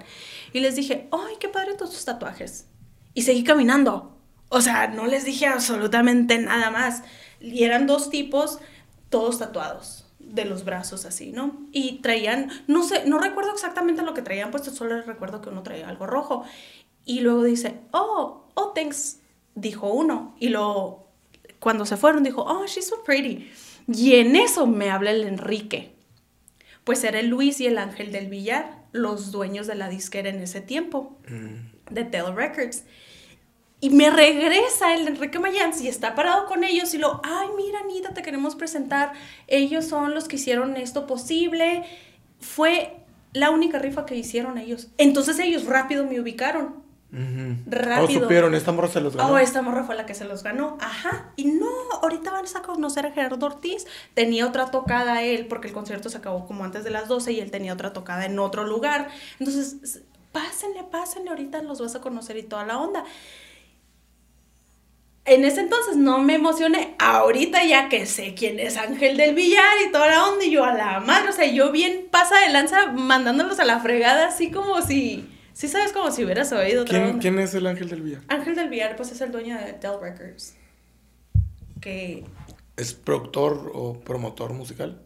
Y 0.51 0.59
les 0.59 0.75
dije, 0.75 1.07
¡ay, 1.11 1.35
qué 1.39 1.49
padre 1.49 1.75
todos 1.75 1.91
tus 1.91 2.05
tatuajes! 2.05 2.67
Y 3.13 3.23
seguí 3.23 3.43
caminando. 3.43 4.17
O 4.49 4.61
sea, 4.61 4.87
no 4.87 5.07
les 5.07 5.25
dije 5.25 5.47
absolutamente 5.47 6.37
nada 6.37 6.69
más. 6.71 7.03
Y 7.39 7.63
eran 7.63 7.87
dos 7.87 8.09
tipos, 8.09 8.59
todos 9.09 9.39
tatuados 9.39 10.03
de 10.19 10.45
los 10.45 10.63
brazos 10.63 11.05
así, 11.05 11.31
¿no? 11.31 11.67
Y 11.71 11.99
traían, 11.99 12.49
no 12.67 12.83
sé, 12.83 13.05
no 13.05 13.19
recuerdo 13.19 13.51
exactamente 13.51 14.01
lo 14.01 14.13
que 14.13 14.21
traían 14.21 14.51
puesto, 14.51 14.71
solo 14.71 15.01
recuerdo 15.01 15.41
que 15.41 15.49
uno 15.49 15.63
traía 15.63 15.89
algo 15.89 16.07
rojo. 16.07 16.45
Y 17.05 17.19
luego 17.19 17.43
dice, 17.43 17.79
oh, 17.91 18.45
oh, 18.53 18.71
thanks, 18.73 19.19
dijo 19.55 19.91
uno. 19.91 20.35
Y 20.39 20.49
luego, 20.49 21.07
cuando 21.59 21.85
se 21.85 21.97
fueron, 21.97 22.23
dijo, 22.23 22.43
oh, 22.43 22.65
she's 22.65 22.87
so 22.87 23.03
pretty. 23.03 23.49
Y 23.87 24.15
en 24.15 24.35
eso 24.35 24.67
me 24.67 24.89
habla 24.89 25.11
el 25.11 25.23
Enrique. 25.23 25.93
Pues 26.83 27.03
era 27.03 27.19
el 27.19 27.27
Luis 27.27 27.59
y 27.61 27.67
el 27.67 27.77
Ángel 27.77 28.11
del 28.11 28.27
Villar, 28.27 28.83
los 28.91 29.31
dueños 29.31 29.67
de 29.67 29.75
la 29.75 29.89
disquera 29.89 30.29
en 30.29 30.41
ese 30.41 30.61
tiempo, 30.61 31.17
de 31.89 32.03
Tell 32.03 32.35
Records. 32.35 32.83
Y 33.79 33.89
me 33.89 34.09
regresa 34.09 34.93
el 34.93 35.07
Enrique 35.07 35.39
Mayans 35.39 35.81
y 35.81 35.89
está 35.89 36.15
parado 36.15 36.45
con 36.45 36.63
ellos 36.63 36.93
y 36.93 36.97
lo, 36.97 37.19
ay, 37.23 37.49
mira, 37.57 37.79
Anita, 37.79 38.13
te 38.13 38.21
queremos 38.21 38.55
presentar. 38.55 39.11
Ellos 39.47 39.85
son 39.85 40.13
los 40.13 40.29
que 40.29 40.37
hicieron 40.37 40.77
esto 40.77 41.05
posible. 41.05 41.83
Fue 42.39 42.95
la 43.33 43.49
única 43.49 43.79
rifa 43.79 44.05
que 44.05 44.15
hicieron 44.15 44.57
ellos. 44.57 44.87
Entonces 44.97 45.37
ellos 45.39 45.65
rápido 45.65 46.05
me 46.05 46.19
ubicaron. 46.19 46.82
Rápido. 47.67 48.19
O 48.19 48.23
supieron, 48.23 48.55
esta 48.55 48.71
morra 48.71 48.87
se 48.87 48.99
los 48.99 49.15
ganó. 49.15 49.33
Oh, 49.33 49.37
esta 49.37 49.61
morra 49.61 49.83
fue 49.83 49.95
la 49.95 50.07
que 50.07 50.15
se 50.15 50.25
los 50.25 50.41
ganó. 50.41 50.77
Ajá. 50.81 51.31
Y 51.35 51.45
no, 51.45 51.69
ahorita 52.01 52.31
van 52.31 52.45
a 52.45 52.61
conocer 52.63 53.05
a 53.05 53.11
Gerardo 53.11 53.45
Ortiz. 53.45 53.85
Tenía 54.15 54.47
otra 54.47 54.71
tocada 54.71 55.21
él, 55.21 55.45
porque 55.45 55.67
el 55.67 55.73
concierto 55.73 56.09
se 56.09 56.17
acabó 56.17 56.47
como 56.47 56.63
antes 56.63 56.83
de 56.83 56.89
las 56.89 57.07
12 57.07 57.33
y 57.33 57.39
él 57.39 57.51
tenía 57.51 57.73
otra 57.73 57.93
tocada 57.93 58.25
en 58.25 58.39
otro 58.39 58.65
lugar. 58.65 59.09
Entonces, 59.39 60.01
pásenle, 60.31 60.83
pásenle, 60.83 61.29
ahorita 61.29 61.61
los 61.61 61.79
vas 61.79 61.95
a 61.95 62.01
conocer 62.01 62.37
y 62.37 62.43
toda 62.43 62.65
la 62.65 62.79
onda. 62.79 63.03
En 65.25 65.45
ese 65.45 65.61
entonces 65.61 65.95
no 65.95 66.17
me 66.17 66.33
emocioné. 66.33 66.95
Ahorita 66.97 67.63
ya 67.63 67.89
que 67.89 68.07
sé 68.07 68.33
quién 68.33 68.59
es 68.59 68.75
Ángel 68.75 69.17
del 69.17 69.35
Villar 69.35 69.75
y 69.87 69.91
toda 69.91 70.07
la 70.07 70.25
onda, 70.25 70.43
y 70.43 70.49
yo 70.51 70.65
a 70.65 70.73
la 70.73 70.99
madre, 70.99 71.29
o 71.29 71.31
sea, 71.31 71.45
yo 71.45 71.71
bien 71.71 72.07
pasa 72.09 72.39
de 72.39 72.49
lanza 72.49 72.91
mandándolos 72.91 73.59
a 73.59 73.65
la 73.65 73.79
fregada, 73.79 74.27
así 74.27 74.49
como 74.49 74.81
si 74.81 75.29
Sí 75.53 75.67
sabes 75.67 75.91
como 75.91 76.11
si 76.11 76.23
hubieras 76.23 76.51
oído 76.51 76.81
otra 76.83 76.97
¿Quién, 76.97 77.09
onda. 77.09 77.21
¿Quién 77.21 77.39
es 77.39 77.53
el 77.53 77.67
Ángel 77.67 77.89
del 77.89 78.01
Villar? 78.01 78.21
Ángel 78.27 78.55
del 78.55 78.69
Villar, 78.69 78.95
pues 78.95 79.11
es 79.11 79.21
el 79.21 79.31
dueño 79.31 79.55
de 79.57 79.73
Dell 79.73 79.99
Records. 80.01 80.55
Que 81.79 82.25
¿Es 82.75 82.93
productor 82.93 83.71
o 83.73 83.99
promotor 83.99 84.53
musical? 84.53 84.99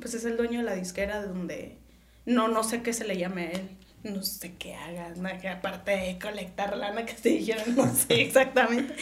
pues 0.00 0.14
es 0.14 0.24
el 0.24 0.36
dueño 0.38 0.60
de 0.60 0.64
la 0.64 0.74
disquera 0.74 1.22
donde 1.22 1.76
no 2.24 2.48
no 2.48 2.64
sé 2.64 2.82
qué 2.82 2.94
se 2.94 3.04
le 3.06 3.18
llame 3.18 3.46
a 3.48 3.50
él 3.50 3.68
no 4.04 4.22
sé 4.22 4.54
qué 4.54 4.74
haga 4.74 5.12
que 5.38 5.48
aparte 5.48 5.90
de 5.90 6.18
colectar 6.18 6.76
lana 6.76 7.04
que 7.04 7.12
te 7.12 7.28
dijeron 7.28 7.76
no 7.76 7.94
sé 7.94 8.06
exactamente 8.22 8.94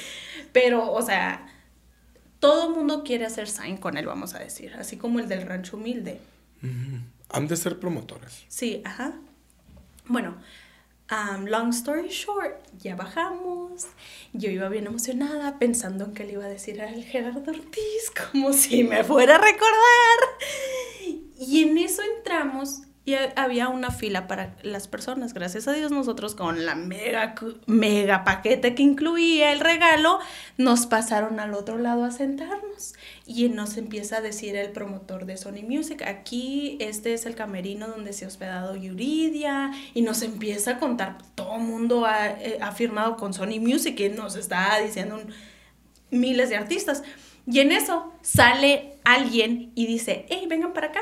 pero 0.52 0.90
o 0.92 1.00
sea 1.02 1.46
todo 2.40 2.68
el 2.70 2.74
mundo 2.74 3.04
quiere 3.04 3.24
hacer 3.26 3.48
sign 3.48 3.76
con 3.76 3.96
él 3.96 4.06
vamos 4.06 4.34
a 4.34 4.40
decir 4.40 4.74
así 4.74 4.96
como 4.96 5.20
el 5.20 5.28
del 5.28 5.42
rancho 5.46 5.76
humilde. 5.76 6.20
Han 7.28 7.46
de 7.46 7.56
ser 7.56 7.78
promotores. 7.78 8.44
sí 8.48 8.82
ajá 8.84 9.14
bueno 10.06 10.36
um, 11.10 11.46
long 11.46 11.70
story 11.70 12.08
short 12.08 12.56
ya 12.78 12.96
bajamos. 12.96 13.86
Yo 14.32 14.50
iba 14.50 14.68
bien 14.68 14.86
emocionada 14.86 15.58
pensando 15.58 16.04
en 16.04 16.14
que 16.14 16.24
le 16.24 16.32
iba 16.32 16.44
a 16.44 16.48
decir 16.48 16.80
al 16.80 17.02
Gerardo 17.04 17.50
Ortiz 17.50 18.10
como 18.32 18.52
si 18.52 18.84
me 18.84 19.04
fuera 19.04 19.36
a 19.36 19.38
recordar. 19.38 20.18
Y 21.38 21.62
en 21.62 21.78
eso 21.78 22.02
entramos 22.16 22.82
y 23.04 23.14
ha- 23.14 23.32
había 23.36 23.68
una 23.68 23.90
fila 23.90 24.26
para 24.28 24.54
las 24.62 24.86
personas. 24.86 25.32
Gracias 25.34 25.66
a 25.66 25.72
Dios 25.72 25.90
nosotros 25.90 26.34
con 26.34 26.66
la 26.66 26.74
mega, 26.74 27.34
mega 27.66 28.24
paquete 28.24 28.74
que 28.74 28.82
incluía 28.82 29.52
el 29.52 29.60
regalo, 29.60 30.18
nos 30.58 30.86
pasaron 30.86 31.40
al 31.40 31.54
otro 31.54 31.78
lado 31.78 32.04
a 32.04 32.10
sentarnos. 32.10 32.94
Y 33.26 33.48
nos 33.48 33.76
empieza 33.76 34.18
a 34.18 34.20
decir 34.20 34.54
el 34.56 34.70
promotor 34.72 35.24
de 35.24 35.36
Sony 35.36 35.62
Music, 35.66 36.02
aquí 36.02 36.76
este 36.80 37.14
es 37.14 37.26
el 37.26 37.34
camerino 37.34 37.86
donde 37.88 38.12
se 38.12 38.24
ha 38.24 38.28
hospedado 38.28 38.76
Yuridia. 38.76 39.70
Y 39.94 40.02
nos 40.02 40.22
empieza 40.22 40.72
a 40.72 40.78
contar, 40.78 41.18
todo 41.34 41.56
el 41.56 41.62
mundo 41.62 42.04
ha, 42.06 42.28
eh, 42.28 42.58
ha 42.60 42.72
firmado 42.72 43.16
con 43.16 43.32
Sony 43.34 43.60
Music 43.60 43.98
y 44.00 44.08
nos 44.10 44.36
está 44.36 44.78
diciendo 44.80 45.20
miles 46.10 46.48
de 46.50 46.56
artistas. 46.56 47.02
Y 47.46 47.60
en 47.60 47.72
eso 47.72 48.12
sale 48.22 48.94
alguien 49.04 49.72
y 49.74 49.86
dice, 49.86 50.26
hey, 50.28 50.44
vengan 50.48 50.72
para 50.72 50.88
acá. 50.88 51.00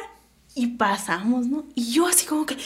Y 0.58 0.66
pasamos, 0.76 1.46
¿no? 1.46 1.66
Y 1.76 1.92
yo 1.92 2.08
así 2.08 2.26
como 2.26 2.44
que, 2.44 2.56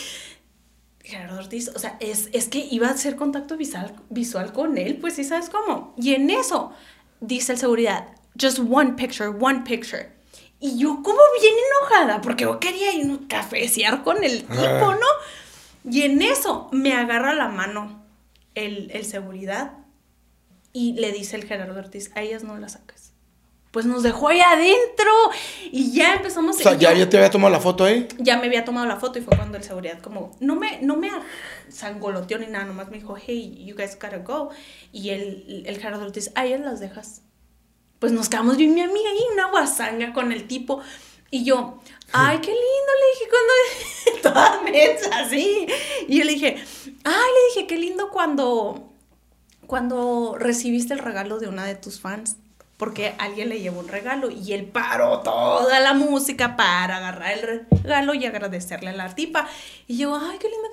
Gerardo 1.04 1.36
Ortiz, 1.38 1.68
o 1.74 1.78
sea, 1.78 1.98
es, 2.00 2.30
es 2.32 2.48
que 2.48 2.66
iba 2.70 2.88
a 2.88 2.92
hacer 2.92 3.16
contacto 3.16 3.58
visual, 3.58 3.94
visual 4.08 4.54
con 4.54 4.78
él, 4.78 4.96
pues 4.96 5.16
sí, 5.16 5.24
¿sabes 5.24 5.50
cómo? 5.50 5.92
Y 5.98 6.14
en 6.14 6.30
eso 6.30 6.72
dice 7.20 7.52
el 7.52 7.58
seguridad, 7.58 8.08
just 8.40 8.60
one 8.60 8.94
picture, 8.94 9.28
one 9.28 9.60
picture. 9.66 10.10
Y 10.58 10.78
yo 10.78 11.02
como 11.02 11.18
bien 11.38 11.54
enojada, 11.80 12.22
porque 12.22 12.44
yo 12.44 12.58
quería 12.60 12.94
ir 12.94 13.10
a 13.12 13.28
cafecear 13.28 14.02
con 14.04 14.24
el 14.24 14.44
tipo, 14.44 14.54
Ah. 14.62 14.96
¿no? 14.98 15.90
Y 15.90 16.02
en 16.02 16.22
eso 16.22 16.70
me 16.72 16.94
agarra 16.94 17.34
la 17.34 17.48
mano 17.48 18.02
el, 18.54 18.90
el 18.92 19.04
seguridad 19.04 19.72
y 20.72 20.94
le 20.94 21.12
dice 21.12 21.36
el 21.36 21.44
Gerardo 21.44 21.78
Ortiz, 21.78 22.10
a 22.14 22.22
ellas 22.22 22.42
no 22.42 22.56
las 22.56 22.72
saques. 22.72 23.01
Pues 23.72 23.84
nos 23.86 24.02
dejó 24.04 24.28
ahí 24.28 24.40
adentro 24.40 25.10
y 25.72 25.92
ya 25.92 26.14
empezamos 26.14 26.56
O 26.56 26.58
sea, 26.62 26.74
y 26.74 26.78
¿ya, 26.78 26.92
yo- 26.92 26.98
ya 27.00 27.08
te 27.10 27.16
había 27.16 27.30
tomado 27.30 27.50
la 27.52 27.58
foto 27.58 27.84
ahí? 27.84 28.06
ya 28.18 28.36
me 28.36 28.46
había 28.46 28.64
tomado 28.64 28.86
la 28.86 28.96
foto 28.96 29.18
y 29.18 29.22
fue 29.22 29.34
cuando 29.36 29.56
el 29.56 29.64
seguridad 29.64 29.98
como, 30.00 30.30
no 30.40 30.54
me, 30.56 30.78
no 30.82 30.96
me 30.96 31.10
sangoloteó 31.70 32.38
ni 32.38 32.46
nada, 32.46 32.66
nomás 32.66 32.90
me 32.90 32.98
dijo, 32.98 33.16
hey, 33.16 33.64
you 33.66 33.74
guys 33.74 33.94
gotta 34.00 34.18
go. 34.18 34.50
Y 34.92 35.08
el, 35.10 35.64
el 35.66 35.78
Gerardo 35.80 36.04
Ortiz, 36.04 36.30
a 36.34 36.44
ellas 36.46 36.60
las 36.60 36.80
dejas. 36.80 37.22
Pues 37.98 38.12
nos 38.12 38.28
quedamos 38.28 38.58
yo 38.58 38.64
y 38.64 38.68
mi 38.68 38.82
amiga 38.82 39.08
ahí, 39.10 39.20
una 39.32 39.50
guasanga 39.50 40.12
con 40.12 40.32
el 40.32 40.46
tipo. 40.46 40.80
Y 41.30 41.44
yo, 41.44 41.80
ay, 42.12 42.38
qué 42.42 42.50
lindo, 42.50 42.92
le 43.00 43.06
dije 43.14 43.30
cuando, 43.30 44.22
toda 44.22 44.62
mensa 44.64 45.18
así. 45.20 45.66
Y 46.08 46.18
yo 46.18 46.24
le 46.24 46.32
dije, 46.32 46.56
ay, 47.04 47.14
le 47.14 47.54
dije, 47.54 47.66
qué 47.66 47.78
lindo 47.78 48.10
cuando, 48.10 48.92
cuando 49.66 50.36
recibiste 50.38 50.92
el 50.92 50.98
regalo 50.98 51.38
de 51.38 51.48
una 51.48 51.64
de 51.64 51.74
tus 51.74 52.00
fans. 52.00 52.36
Porque 52.82 53.14
alguien 53.18 53.48
le 53.48 53.60
llevó 53.60 53.78
un 53.78 53.86
regalo 53.86 54.28
y 54.28 54.54
él 54.54 54.64
paró 54.64 55.20
toda 55.20 55.78
la 55.78 55.94
música 55.94 56.56
para 56.56 56.96
agarrar 56.96 57.38
el 57.38 57.64
regalo 57.70 58.12
y 58.12 58.26
agradecerle 58.26 58.90
a 58.90 58.92
la 58.92 59.14
tipa. 59.14 59.46
Y 59.86 59.98
yo, 59.98 60.16
ay, 60.20 60.36
qué 60.40 60.48
linda 60.48 60.68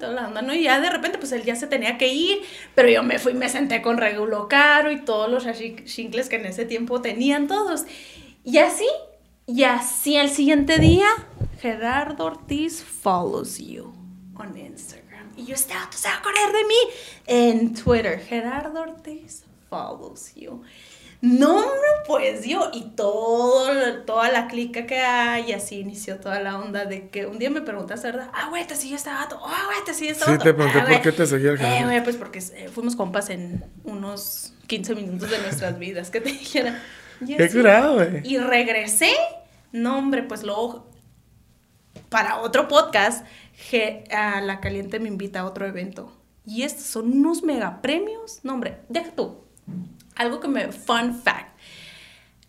toda 0.00 0.32
la 0.32 0.42
¿no? 0.42 0.52
Y 0.52 0.64
ya 0.64 0.80
de 0.80 0.90
repente, 0.90 1.18
pues 1.18 1.30
él 1.30 1.44
ya 1.44 1.54
se 1.54 1.68
tenía 1.68 1.98
que 1.98 2.08
ir, 2.08 2.42
pero 2.74 2.88
yo 2.88 3.04
me 3.04 3.20
fui, 3.20 3.32
me 3.32 3.48
senté 3.48 3.80
con 3.80 3.96
Regulo 3.96 4.48
Caro 4.48 4.90
y 4.90 5.04
todos 5.04 5.30
los 5.30 5.44
shinkles 5.44 6.28
que 6.28 6.34
en 6.34 6.46
ese 6.46 6.64
tiempo 6.64 7.00
tenían 7.00 7.46
todos. 7.46 7.84
Y 8.42 8.58
así, 8.58 8.88
y 9.46 9.62
así 9.62 10.16
al 10.16 10.30
siguiente 10.30 10.80
día, 10.80 11.06
Gerardo 11.60 12.24
Ortiz 12.24 12.82
follows 12.82 13.58
you 13.58 13.94
on 14.36 14.58
Instagram. 14.58 15.30
Y 15.36 15.44
yo, 15.44 15.54
estaba, 15.54 15.88
¿tú 15.92 15.96
se 15.96 16.08
va 16.08 16.14
a 16.14 16.18
acordar 16.18 16.52
de 16.52 16.64
mí? 16.64 16.74
En 17.28 17.72
Twitter, 17.72 18.18
Gerardo 18.18 18.80
Ortiz 18.80 19.44
follows 19.70 20.34
you. 20.34 20.64
No, 21.38 21.50
hombre, 21.56 21.88
pues 22.06 22.44
yo, 22.46 22.70
y 22.72 22.90
todo, 22.90 23.68
toda 24.04 24.30
la 24.30 24.46
clica 24.46 24.86
que 24.86 24.98
hay, 24.98 25.50
y 25.50 25.52
así 25.52 25.80
inició 25.80 26.18
toda 26.20 26.38
la 26.40 26.58
onda 26.58 26.84
de 26.84 27.08
que 27.08 27.26
un 27.26 27.38
día 27.38 27.50
me 27.50 27.62
preguntaste, 27.62 28.08
¿verdad? 28.12 28.30
Ah, 28.32 28.46
güey, 28.50 28.66
te 28.66 28.76
sigue 28.76 28.94
este 28.96 29.10
vato, 29.10 29.40
ah, 29.44 29.62
güey, 29.66 29.78
te 29.84 29.94
sigue 29.94 30.10
este 30.12 30.24
Sí, 30.24 30.30
vato. 30.32 30.44
te 30.44 30.54
pregunté 30.54 30.78
"Ah, 30.78 30.82
por 30.82 30.90
güey". 30.90 31.02
qué 31.02 31.12
te 31.12 31.26
seguía 31.26 31.50
el 31.50 31.60
Eh, 31.60 31.84
güey, 31.84 32.02
pues 32.04 32.16
porque 32.16 32.38
eh, 32.38 32.68
fuimos 32.72 32.94
compas 32.96 33.30
en 33.30 33.64
unos 33.84 34.52
15 34.68 34.94
minutos 34.94 35.30
de 35.30 35.38
nuestras 35.38 35.78
vidas, 35.80 36.10
que 36.10 36.20
te 36.20 36.30
dijera. 36.30 36.80
Qué 37.26 37.50
curado, 37.50 37.94
güey. 37.94 38.20
Y 38.24 38.38
regresé, 38.38 39.10
no, 39.72 39.98
hombre, 39.98 40.22
pues 40.22 40.42
luego, 40.42 40.86
para 42.08 42.40
otro 42.40 42.68
podcast, 42.68 43.26
que 43.70 44.04
a 44.12 44.40
La 44.42 44.60
Caliente 44.60 45.00
me 45.00 45.08
invita 45.08 45.40
a 45.40 45.44
otro 45.46 45.66
evento. 45.66 46.12
Y 46.44 46.62
estos 46.62 46.84
son 46.84 47.10
unos 47.12 47.42
mega 47.42 47.80
premios. 47.82 48.40
No, 48.42 48.52
hombre, 48.54 48.78
deja 48.88 49.10
tú. 49.12 49.38
Algo 50.16 50.40
que 50.40 50.48
me. 50.48 50.72
Fun 50.72 51.14
fact. 51.14 51.56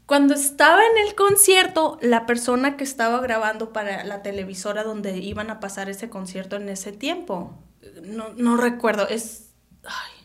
Cuando 0.05 0.33
estaba 0.33 0.79
en 0.85 1.05
el 1.05 1.15
concierto, 1.15 1.99
la 2.01 2.25
persona 2.25 2.77
que 2.77 2.85
estaba 2.85 3.19
grabando 3.19 3.73
para 3.73 4.05
la 4.05 4.23
televisora 4.23 4.83
donde 4.83 5.17
iban 5.17 5.49
a 5.49 5.59
pasar 5.59 5.89
ese 5.89 6.09
concierto 6.09 6.55
en 6.55 6.69
ese 6.69 6.93
tiempo, 6.93 7.61
no, 8.03 8.29
no 8.29 8.55
recuerdo, 8.55 9.07
es. 9.09 9.51
ay, 9.83 10.17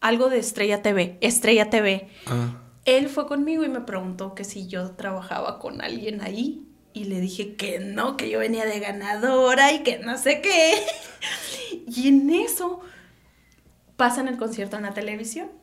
algo 0.00 0.28
de 0.28 0.38
Estrella 0.38 0.82
TV, 0.82 1.18
Estrella 1.20 1.70
TV. 1.70 2.08
Ah. 2.26 2.60
Él 2.84 3.08
fue 3.08 3.26
conmigo 3.26 3.64
y 3.64 3.68
me 3.68 3.80
preguntó 3.80 4.34
que 4.34 4.44
si 4.44 4.66
yo 4.66 4.90
trabajaba 4.92 5.58
con 5.58 5.80
alguien 5.80 6.20
ahí. 6.22 6.66
Y 6.92 7.04
le 7.04 7.20
dije 7.20 7.54
que 7.54 7.78
no, 7.78 8.16
que 8.16 8.28
yo 8.28 8.40
venía 8.40 8.66
de 8.66 8.80
ganadora 8.80 9.72
y 9.72 9.84
que 9.84 9.98
no 10.00 10.18
sé 10.18 10.40
qué. 10.40 10.74
Y 11.86 12.08
en 12.08 12.30
eso 12.30 12.80
pasan 13.96 14.26
el 14.26 14.36
concierto 14.36 14.76
en 14.76 14.82
la 14.82 14.94
televisión. 14.94 15.59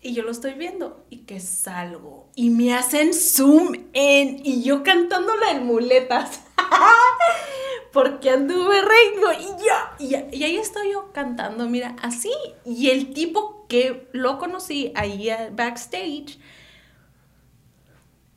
Y 0.00 0.14
yo 0.14 0.22
lo 0.22 0.30
estoy 0.30 0.54
viendo 0.54 1.04
y 1.10 1.18
que 1.18 1.40
salgo. 1.40 2.28
Y 2.36 2.50
me 2.50 2.74
hacen 2.74 3.12
zoom 3.12 3.74
en. 3.92 4.44
Y 4.44 4.62
yo 4.62 4.82
cantándola 4.82 5.50
en 5.50 5.66
muletas. 5.66 6.42
Porque 7.92 8.30
anduve 8.30 8.80
reino. 8.80 9.32
Y 9.32 9.46
yo. 9.64 9.74
Y, 9.98 10.36
y 10.36 10.44
ahí 10.44 10.56
estoy 10.56 10.92
yo 10.92 11.12
cantando, 11.12 11.68
mira, 11.68 11.96
así. 12.00 12.32
Y 12.64 12.90
el 12.90 13.12
tipo 13.12 13.66
que 13.68 14.08
lo 14.12 14.38
conocí 14.38 14.92
ahí 14.94 15.28
backstage 15.52 16.38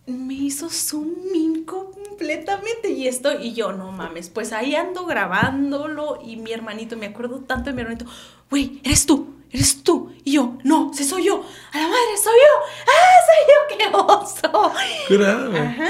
me 0.07 0.33
hizo 0.33 0.69
zoom 0.69 1.13
in 1.33 1.63
completamente 1.63 2.89
y 2.89 3.07
esto 3.07 3.39
y 3.39 3.53
yo 3.53 3.71
no 3.71 3.91
mames 3.91 4.29
pues 4.29 4.51
ahí 4.51 4.75
ando 4.75 5.05
grabándolo 5.05 6.19
y 6.23 6.35
mi 6.37 6.51
hermanito 6.51 6.97
me 6.97 7.07
acuerdo 7.07 7.39
tanto 7.41 7.69
de 7.69 7.75
mi 7.75 7.81
hermanito 7.81 8.05
güey 8.49 8.81
eres 8.83 9.05
tú 9.05 9.35
eres 9.51 9.83
tú 9.83 10.13
y 10.23 10.33
yo 10.33 10.57
no 10.63 10.93
sí 10.93 11.03
soy 11.03 11.25
yo 11.25 11.43
a 11.73 11.77
la 11.77 11.83
madre 11.83 12.17
soy 12.21 12.33
yo 12.33 12.87
ah 12.87 13.17
soy 13.27 13.47
yo 13.47 13.77
qué 13.77 13.97
oso 13.97 14.71
güey. 15.07 15.57
Ajá. 15.57 15.89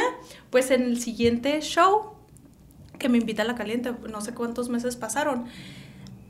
Pues 0.49 0.69
en 0.69 0.83
el 0.83 0.99
siguiente 0.99 1.61
show 1.61 2.13
que 3.01 3.09
me 3.09 3.17
invita 3.17 3.41
a 3.41 3.45
la 3.45 3.55
caliente, 3.55 3.93
no 4.09 4.21
sé 4.21 4.33
cuántos 4.33 4.69
meses 4.69 4.95
pasaron. 4.95 5.45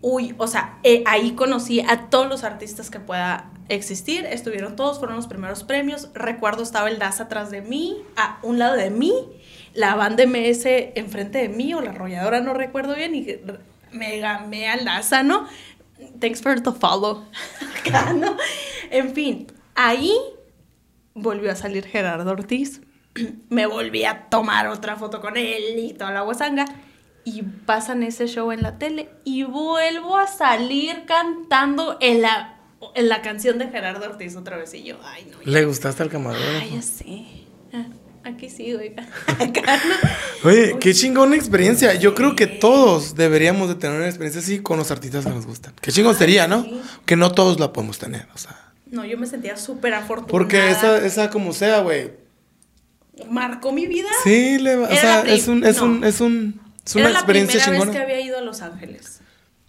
Uy, 0.01 0.33
o 0.37 0.47
sea, 0.47 0.79
eh, 0.83 1.03
ahí 1.05 1.33
conocí 1.33 1.81
a 1.81 2.09
todos 2.09 2.27
los 2.27 2.43
artistas 2.43 2.89
que 2.89 2.99
pueda 2.99 3.51
existir. 3.67 4.25
Estuvieron 4.25 4.75
todos, 4.75 4.97
fueron 4.97 5.17
los 5.17 5.27
primeros 5.27 5.63
premios. 5.63 6.09
Recuerdo 6.13 6.63
estaba 6.63 6.89
el 6.89 6.97
DAS 6.97 7.19
atrás 7.19 7.51
de 7.51 7.61
mí, 7.61 7.97
a 8.15 8.39
un 8.41 8.57
lado 8.57 8.77
de 8.77 8.89
mí, 8.89 9.13
la 9.73 9.95
banda 9.95 10.25
MS 10.25 10.65
enfrente 10.95 11.39
de 11.39 11.49
mí, 11.49 11.73
o 11.73 11.81
la 11.81 11.91
arrolladora, 11.91 12.39
no 12.39 12.53
recuerdo 12.53 12.95
bien, 12.95 13.13
y 13.15 13.27
me 13.91 14.19
gamé 14.19 14.69
al 14.69 14.85
DASA, 14.85 15.23
¿no? 15.23 15.47
Thanks 16.19 16.41
for 16.41 16.59
the 16.61 16.71
follow. 16.71 17.25
Acá, 17.85 18.13
¿no? 18.13 18.35
En 18.89 19.13
fin, 19.13 19.47
ahí 19.75 20.13
volvió 21.13 21.51
a 21.51 21.55
salir 21.55 21.85
Gerardo 21.85 22.31
Ortiz. 22.31 22.81
Me 23.49 23.65
volví 23.65 24.03
a 24.05 24.29
tomar 24.29 24.67
otra 24.67 24.95
foto 24.95 25.19
con 25.21 25.37
él 25.37 25.77
y 25.79 25.93
toda 25.93 26.11
la 26.11 26.21
guasanga. 26.21 26.65
Y 27.23 27.43
pasan 27.43 28.01
ese 28.03 28.27
show 28.27 28.51
en 28.51 28.63
la 28.63 28.79
tele 28.79 29.09
y 29.23 29.43
vuelvo 29.43 30.17
a 30.17 30.25
salir 30.25 31.03
cantando 31.05 31.97
en 32.01 32.21
la, 32.23 32.57
en 32.95 33.09
la 33.09 33.21
canción 33.21 33.59
de 33.59 33.67
Gerardo 33.67 34.05
Ortiz 34.05 34.35
otra 34.35 34.57
vez. 34.57 34.73
Y 34.73 34.83
yo, 34.83 34.97
ay, 35.03 35.27
no. 35.31 35.39
ya- 35.43 35.51
¿Le 35.51 35.65
gustaste 35.65 36.01
al 36.01 36.09
camarógrafo? 36.09 36.57
Ay, 36.61 36.71
ya 36.73 36.81
sé. 36.81 37.25
Ah, 38.23 38.29
aquí 38.29 38.49
sí, 38.49 38.73
oiga. 38.73 39.07
Oye, 40.43 40.77
qué 40.79 40.93
chingona 40.93 41.35
experiencia. 41.35 41.93
Yo 41.95 42.13
creo 42.15 42.35
que 42.35 42.47
todos 42.47 43.15
deberíamos 43.15 43.69
de 43.69 43.75
tener 43.75 43.97
una 43.97 44.07
experiencia 44.07 44.41
así 44.41 44.59
con 44.59 44.77
los 44.77 44.91
artistas 44.91 45.25
que 45.25 45.31
nos 45.31 45.45
gustan. 45.45 45.73
Qué 45.81 45.91
chingón 45.91 46.15
sería, 46.15 46.47
¿no? 46.47 46.65
Que 47.05 47.15
no 47.15 47.31
todos 47.31 47.59
la 47.59 47.73
podemos 47.73 47.97
tener, 47.99 48.27
o 48.33 48.37
sea. 48.37 48.57
No, 48.87 49.05
yo 49.05 49.17
me 49.17 49.25
sentía 49.25 49.55
súper 49.57 49.93
afortunada. 49.93 50.31
Porque 50.31 50.69
esa, 50.69 51.05
esa 51.05 51.29
como 51.29 51.53
sea, 51.53 51.79
güey. 51.79 52.11
Marcó 53.29 53.71
mi 53.71 53.87
vida. 53.87 54.09
Sí, 54.23 54.57
le, 54.59 54.75
o 54.77 54.87
sea, 54.87 55.21
es 55.21 55.47
un, 55.47 55.63
es 55.63 55.79
un, 55.79 56.03
es 56.03 56.21
un, 56.21 56.59
es 56.85 56.95
una 56.95 57.09
Era 57.09 57.19
experiencia 57.19 57.59
la 57.59 57.65
primera 57.65 57.65
chingona. 57.65 57.91
vez 57.91 57.97
que 57.97 58.03
había 58.03 58.25
ido 58.25 58.37
a 58.37 58.41
Los 58.41 58.61
Ángeles. 58.61 59.21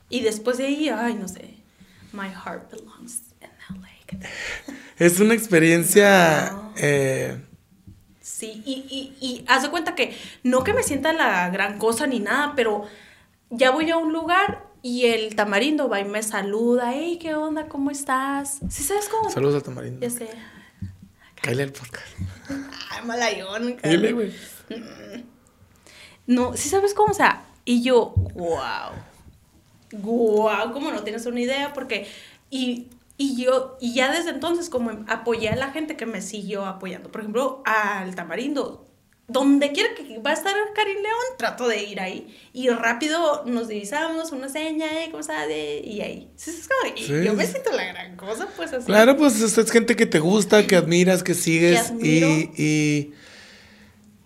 Y 0.08 0.20
después 0.20 0.58
de 0.58 0.66
ahí, 0.66 0.88
ay, 0.88 1.14
no 1.14 1.28
sé. 1.28 1.54
My 2.12 2.28
heart 2.28 2.70
belongs 2.70 3.20
in 3.40 3.80
LA. 3.80 4.28
Es 4.98 5.20
una 5.20 5.34
experiencia. 5.34 6.54
Eh, 6.76 7.36
Sí, 8.42 8.60
y, 8.66 8.72
y, 8.90 9.24
y 9.24 9.44
haz 9.46 9.62
de 9.62 9.70
cuenta 9.70 9.94
que 9.94 10.18
no 10.42 10.64
que 10.64 10.72
me 10.74 10.82
sienta 10.82 11.12
la 11.12 11.48
gran 11.50 11.78
cosa 11.78 12.08
ni 12.08 12.18
nada, 12.18 12.54
pero 12.56 12.82
ya 13.50 13.70
voy 13.70 13.88
a 13.92 13.98
un 13.98 14.12
lugar 14.12 14.66
y 14.82 15.04
el 15.06 15.36
tamarindo 15.36 15.88
va 15.88 16.00
y 16.00 16.04
me 16.04 16.24
saluda. 16.24 16.90
Hey, 16.92 17.20
¿qué 17.22 17.36
onda? 17.36 17.68
¿Cómo 17.68 17.92
estás? 17.92 18.58
¿Sí 18.68 18.82
sabes 18.82 19.08
cómo? 19.08 19.30
saludos 19.30 19.62
a 19.62 19.64
Tamarindo. 19.64 20.00
Ya 20.00 20.10
sé. 20.10 20.28
Cállale 21.40 21.62
el 21.62 21.72
podcast. 21.72 22.18
Ay, 22.90 23.06
malayón. 23.06 23.74
cara. 23.74 23.90
Dile, 23.90 24.10
güey. 24.10 24.34
No, 26.26 26.56
sí 26.56 26.68
sabes 26.68 26.94
cómo, 26.94 27.12
o 27.12 27.14
sea, 27.14 27.44
y 27.64 27.84
yo, 27.84 28.12
wow. 28.34 28.90
Wow, 29.92 30.72
como 30.72 30.90
no 30.90 31.04
tienes 31.04 31.24
una 31.26 31.38
idea, 31.38 31.72
porque, 31.72 32.08
y, 32.50 32.88
y 33.16 33.42
yo, 33.42 33.76
y 33.80 33.94
ya 33.94 34.10
desde 34.12 34.30
entonces, 34.30 34.68
como 34.70 34.90
apoyé 35.08 35.48
a 35.50 35.56
la 35.56 35.70
gente 35.70 35.96
que 35.96 36.06
me 36.06 36.20
siguió 36.22 36.64
apoyando, 36.66 37.10
por 37.10 37.20
ejemplo, 37.20 37.62
al 37.64 38.14
tamarindo, 38.14 38.88
donde 39.28 39.72
quiera 39.72 39.90
que 39.94 40.18
va 40.18 40.30
a 40.30 40.34
estar 40.34 40.54
Karim 40.74 40.96
León, 40.96 41.36
trato 41.38 41.66
de 41.68 41.84
ir 41.84 42.00
ahí. 42.00 42.36
Y 42.52 42.68
rápido 42.70 43.44
nos 43.46 43.68
divisamos, 43.68 44.32
una 44.32 44.48
seña, 44.48 44.86
¿eh? 44.86 45.06
¿cómo 45.10 45.20
está? 45.20 45.46
De- 45.46 45.80
Y 45.84 46.00
ahí. 46.00 46.30
Es 46.36 46.68
como- 46.68 46.94
y 46.94 47.02
Sí. 47.02 47.24
Yo 47.24 47.32
me 47.34 47.46
siento 47.46 47.70
la 47.72 47.84
gran 47.84 48.16
cosa, 48.16 48.48
pues 48.56 48.72
así. 48.72 48.86
Claro, 48.86 49.16
pues 49.16 49.40
es, 49.40 49.70
gente 49.70 49.96
que 49.96 50.06
te 50.06 50.18
gusta, 50.18 50.66
que 50.66 50.76
admiras, 50.76 51.22
que 51.22 51.34
sigues. 51.34 51.92
y, 52.02 52.50
y, 52.56 53.12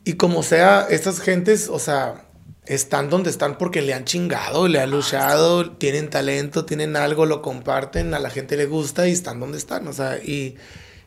y 0.04 0.12
como 0.14 0.42
sea, 0.42 0.86
estas 0.90 1.20
gentes, 1.20 1.68
o 1.68 1.78
sea, 1.78 2.25
están 2.66 3.10
donde 3.10 3.30
están 3.30 3.58
porque 3.58 3.82
le 3.82 3.94
han 3.94 4.04
chingado, 4.04 4.68
le 4.68 4.80
han 4.80 4.90
luchado, 4.90 5.70
tienen 5.72 6.10
talento, 6.10 6.64
tienen 6.64 6.96
algo, 6.96 7.26
lo 7.26 7.42
comparten, 7.42 8.12
a 8.14 8.18
la 8.18 8.30
gente 8.30 8.56
le 8.56 8.66
gusta 8.66 9.08
y 9.08 9.12
están 9.12 9.40
donde 9.40 9.58
están. 9.58 9.86
O 9.88 9.92
sea, 9.92 10.18
y, 10.18 10.56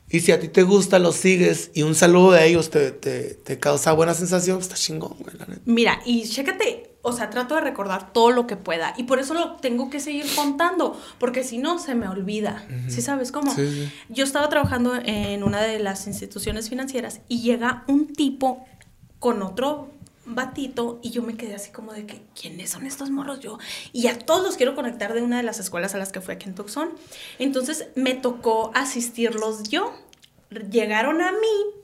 y 0.10 0.22
si 0.22 0.32
a 0.32 0.40
ti 0.40 0.48
te 0.48 0.64
gusta, 0.64 1.00
los 1.00 1.16
sigues 1.16 1.72
y 1.74 1.84
un 1.84 1.96
saludo 1.96 2.32
de 2.32 2.48
ellos 2.48 2.70
te, 2.70 2.92
te, 2.92 3.36
te 3.36 3.60
causa 3.60 3.92
buena 3.92 4.14
sensación, 4.14 4.60
está 4.60 4.76
chingón, 4.76 5.16
güey, 5.20 5.38
la 5.38 5.46
neta. 5.46 5.62
Mira, 5.66 6.02
y 6.06 6.28
chécate, 6.28 6.90
o 7.02 7.12
sea, 7.12 7.30
trato 7.30 7.56
de 7.56 7.62
recordar 7.62 8.14
todo 8.14 8.32
lo 8.32 8.48
que 8.48 8.56
pueda. 8.56 8.94
Y 8.98 9.04
por 9.04 9.20
eso 9.20 9.34
lo 9.34 9.58
tengo 9.58 9.90
que 9.90 10.00
seguir 10.00 10.26
contando, 10.36 11.00
porque 11.18 11.44
si 11.44 11.58
no, 11.58 11.80
se 11.80 11.96
me 11.96 12.08
olvida. 12.08 12.66
¿Sí 12.88 13.02
sabes 13.02 13.32
cómo? 13.32 13.54
Sí, 13.54 13.68
sí. 13.70 13.92
Yo 14.10 14.24
estaba 14.24 14.50
trabajando 14.50 14.96
en 14.96 15.44
una 15.44 15.62
de 15.62 15.80
las 15.80 16.08
instituciones 16.08 16.70
financieras 16.70 17.22
y 17.28 17.42
llega 17.42 17.84
un 17.88 18.14
tipo 18.14 18.66
con 19.20 19.42
otro 19.42 19.92
batito 20.36 21.00
y 21.02 21.12
yo 21.12 21.22
me 21.22 21.36
quedé 21.36 21.56
así 21.56 21.72
como 21.72 21.94
de 21.94 22.06
que, 22.06 22.22
¿quiénes 22.40 22.70
son 22.70 22.86
estos 22.86 23.10
morros 23.10 23.40
yo? 23.40 23.58
Y 23.94 24.08
a 24.08 24.18
todos 24.18 24.44
los 24.44 24.58
quiero 24.58 24.76
conectar 24.76 25.14
de 25.14 25.22
una 25.22 25.38
de 25.38 25.44
las 25.44 25.60
escuelas 25.60 25.96
a 25.96 25.98
las 25.98 26.12
que 26.12 26.22
fui 26.22 26.34
aquí 26.34 26.48
en 26.48 26.56
Tucson. 26.56 26.90
Entonces 27.38 27.88
me 27.96 28.14
tocó 28.14 28.72
asistirlos 28.76 29.70
yo. 29.70 29.94
Llegaron 30.72 31.22
a 31.22 31.32
mí 31.32 31.80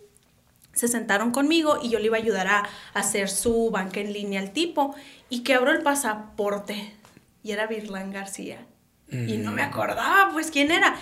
se 0.76 0.88
sentaron 0.90 1.32
conmigo 1.32 1.80
y 1.82 1.90
yo 1.90 2.00
le 2.00 2.06
iba 2.06 2.18
a 2.18 2.20
ayudar 2.20 2.48
a 2.48 2.68
hacer 2.94 3.30
su 3.30 3.72
banca 3.72 4.02
en 4.02 4.14
línea 4.14 4.42
al 4.42 4.52
tipo 4.52 4.94
y 5.30 5.42
que 5.42 5.54
abro 5.54 5.72
el 5.72 5.82
pasaporte 5.82 6.94
y 7.42 7.52
era 7.52 7.66
Virlán 7.66 8.12
García 8.12 8.66
y 9.10 9.38
no 9.38 9.52
me 9.52 9.62
acordaba 9.62 10.32
pues 10.34 10.52
quién 10.52 10.72
era 10.72 10.96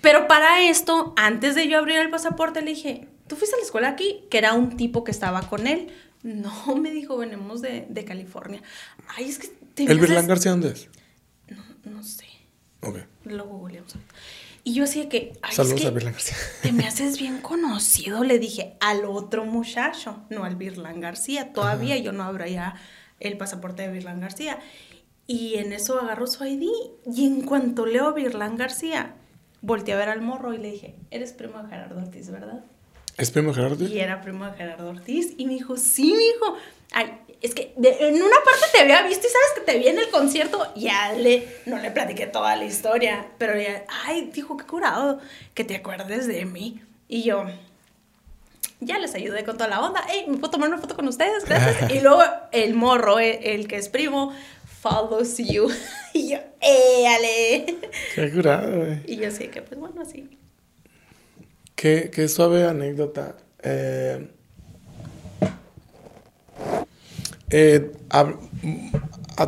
pero 0.00 0.26
para 0.26 0.62
esto 0.62 1.12
antes 1.16 1.54
de 1.54 1.68
yo 1.68 1.78
abrir 1.78 1.98
el 1.98 2.08
pasaporte 2.08 2.62
le 2.62 2.70
dije 2.70 3.08
tú 3.26 3.36
fuiste 3.36 3.56
a 3.56 3.58
la 3.58 3.64
escuela 3.64 3.88
aquí 3.88 4.24
que 4.30 4.38
era 4.38 4.54
un 4.54 4.76
tipo 4.76 5.04
que 5.04 5.10
estaba 5.10 5.42
con 5.42 5.66
él 5.66 5.92
no 6.22 6.76
me 6.76 6.90
dijo 6.90 7.16
venimos 7.16 7.62
de, 7.62 7.86
de 7.88 8.04
California 8.04 8.62
ay 9.16 9.28
es 9.28 9.38
que 9.38 9.50
¿El 9.84 9.98
Virlán 10.00 10.26
García 10.26 10.50
dónde 10.50 10.68
es? 10.70 10.88
no, 11.48 11.90
no 11.92 12.02
sé 12.02 12.26
Ok. 12.82 12.98
lo 13.24 13.44
googleamos 13.46 13.94
y 14.64 14.74
yo 14.74 14.84
así 14.84 15.00
de 15.00 15.08
que 15.08 15.32
ay, 15.42 15.50
es 15.50 15.56
Saludos 15.56 15.80
que- 15.80 15.86
a 15.86 15.90
Virlán 15.90 16.12
García. 16.12 16.36
te 16.62 16.72
me 16.72 16.86
haces 16.86 17.18
bien 17.18 17.40
conocido, 17.40 18.24
le 18.24 18.38
dije 18.38 18.76
al 18.80 19.04
otro 19.06 19.46
muchacho, 19.46 20.22
no 20.28 20.44
al 20.44 20.56
Virlán 20.56 21.00
García. 21.00 21.54
Todavía 21.54 21.96
yo 21.96 22.12
no 22.12 22.24
abría 22.24 22.74
el 23.20 23.38
pasaporte 23.38 23.82
de 23.82 23.88
Virlán 23.90 24.20
García. 24.20 24.58
Y 25.26 25.54
en 25.54 25.72
eso 25.72 25.98
agarró 25.98 26.26
su 26.26 26.44
ID. 26.44 26.68
Y 27.10 27.26
en 27.26 27.40
cuanto 27.40 27.86
leo 27.86 28.12
Virlán 28.12 28.56
García, 28.56 29.14
volteé 29.62 29.94
a 29.94 29.96
ver 29.96 30.10
al 30.10 30.20
morro 30.20 30.52
y 30.52 30.58
le 30.58 30.70
dije, 30.72 30.94
eres 31.10 31.32
primo 31.32 31.62
de 31.62 31.68
Gerardo 31.70 31.98
Ortiz, 31.98 32.30
¿verdad? 32.30 32.62
¿Es 33.20 33.30
primo 33.30 33.52
Gerardo? 33.54 33.84
Y 33.86 34.00
era 34.00 34.20
primo 34.22 34.46
de 34.46 34.52
Gerardo 34.56 34.88
Ortiz. 34.90 35.34
Y 35.36 35.46
me 35.46 35.54
dijo, 35.54 35.76
sí, 35.76 36.14
mi 36.14 36.24
hijo. 36.24 36.56
Ay, 36.92 37.12
es 37.42 37.54
que 37.54 37.72
de- 37.76 38.08
en 38.08 38.14
una 38.22 38.36
parte 38.44 38.66
te 38.72 38.80
había 38.80 39.02
visto 39.02 39.26
y 39.26 39.30
sabes 39.30 39.48
que 39.54 39.60
te 39.72 39.78
vi 39.78 39.88
en 39.88 39.98
el 39.98 40.08
concierto. 40.10 40.66
Ya 40.74 41.12
le, 41.12 41.46
no 41.66 41.78
le 41.78 41.90
platiqué 41.90 42.26
toda 42.26 42.56
la 42.56 42.64
historia. 42.64 43.26
Pero 43.38 43.60
ya, 43.60 43.84
ay, 44.06 44.30
dijo, 44.32 44.56
qué 44.56 44.64
curado 44.64 45.20
que 45.54 45.64
te 45.64 45.76
acuerdes 45.76 46.26
de 46.26 46.44
mí. 46.46 46.80
Y 47.08 47.22
yo, 47.22 47.44
ya 48.80 48.98
les 48.98 49.14
ayudé 49.14 49.44
con 49.44 49.56
toda 49.58 49.68
la 49.68 49.80
onda. 49.80 50.04
Ey, 50.10 50.26
¿me 50.26 50.38
puedo 50.38 50.50
tomar 50.50 50.68
una 50.68 50.78
foto 50.78 50.96
con 50.96 51.06
ustedes? 51.06 51.44
Gracias. 51.44 51.90
y 51.94 52.00
luego 52.00 52.22
el 52.52 52.74
morro, 52.74 53.18
el, 53.18 53.38
el 53.42 53.68
que 53.68 53.76
es 53.76 53.88
primo, 53.88 54.34
follows 54.80 55.36
you. 55.38 55.68
y 56.14 56.30
yo, 56.30 56.38
¡eh, 56.60 57.06
ale! 57.06 57.76
Qué 58.14 58.32
curado, 58.32 58.78
güey. 58.78 59.00
Y 59.06 59.16
yo 59.16 59.28
así 59.28 59.48
que, 59.48 59.60
pues 59.62 59.78
bueno, 59.78 60.00
así. 60.02 60.28
Qué, 61.74 62.10
qué 62.12 62.28
suave 62.28 62.64
anécdota. 62.64 63.36
Eh, 63.62 64.28
eh, 67.50 67.92
a- 68.10 68.34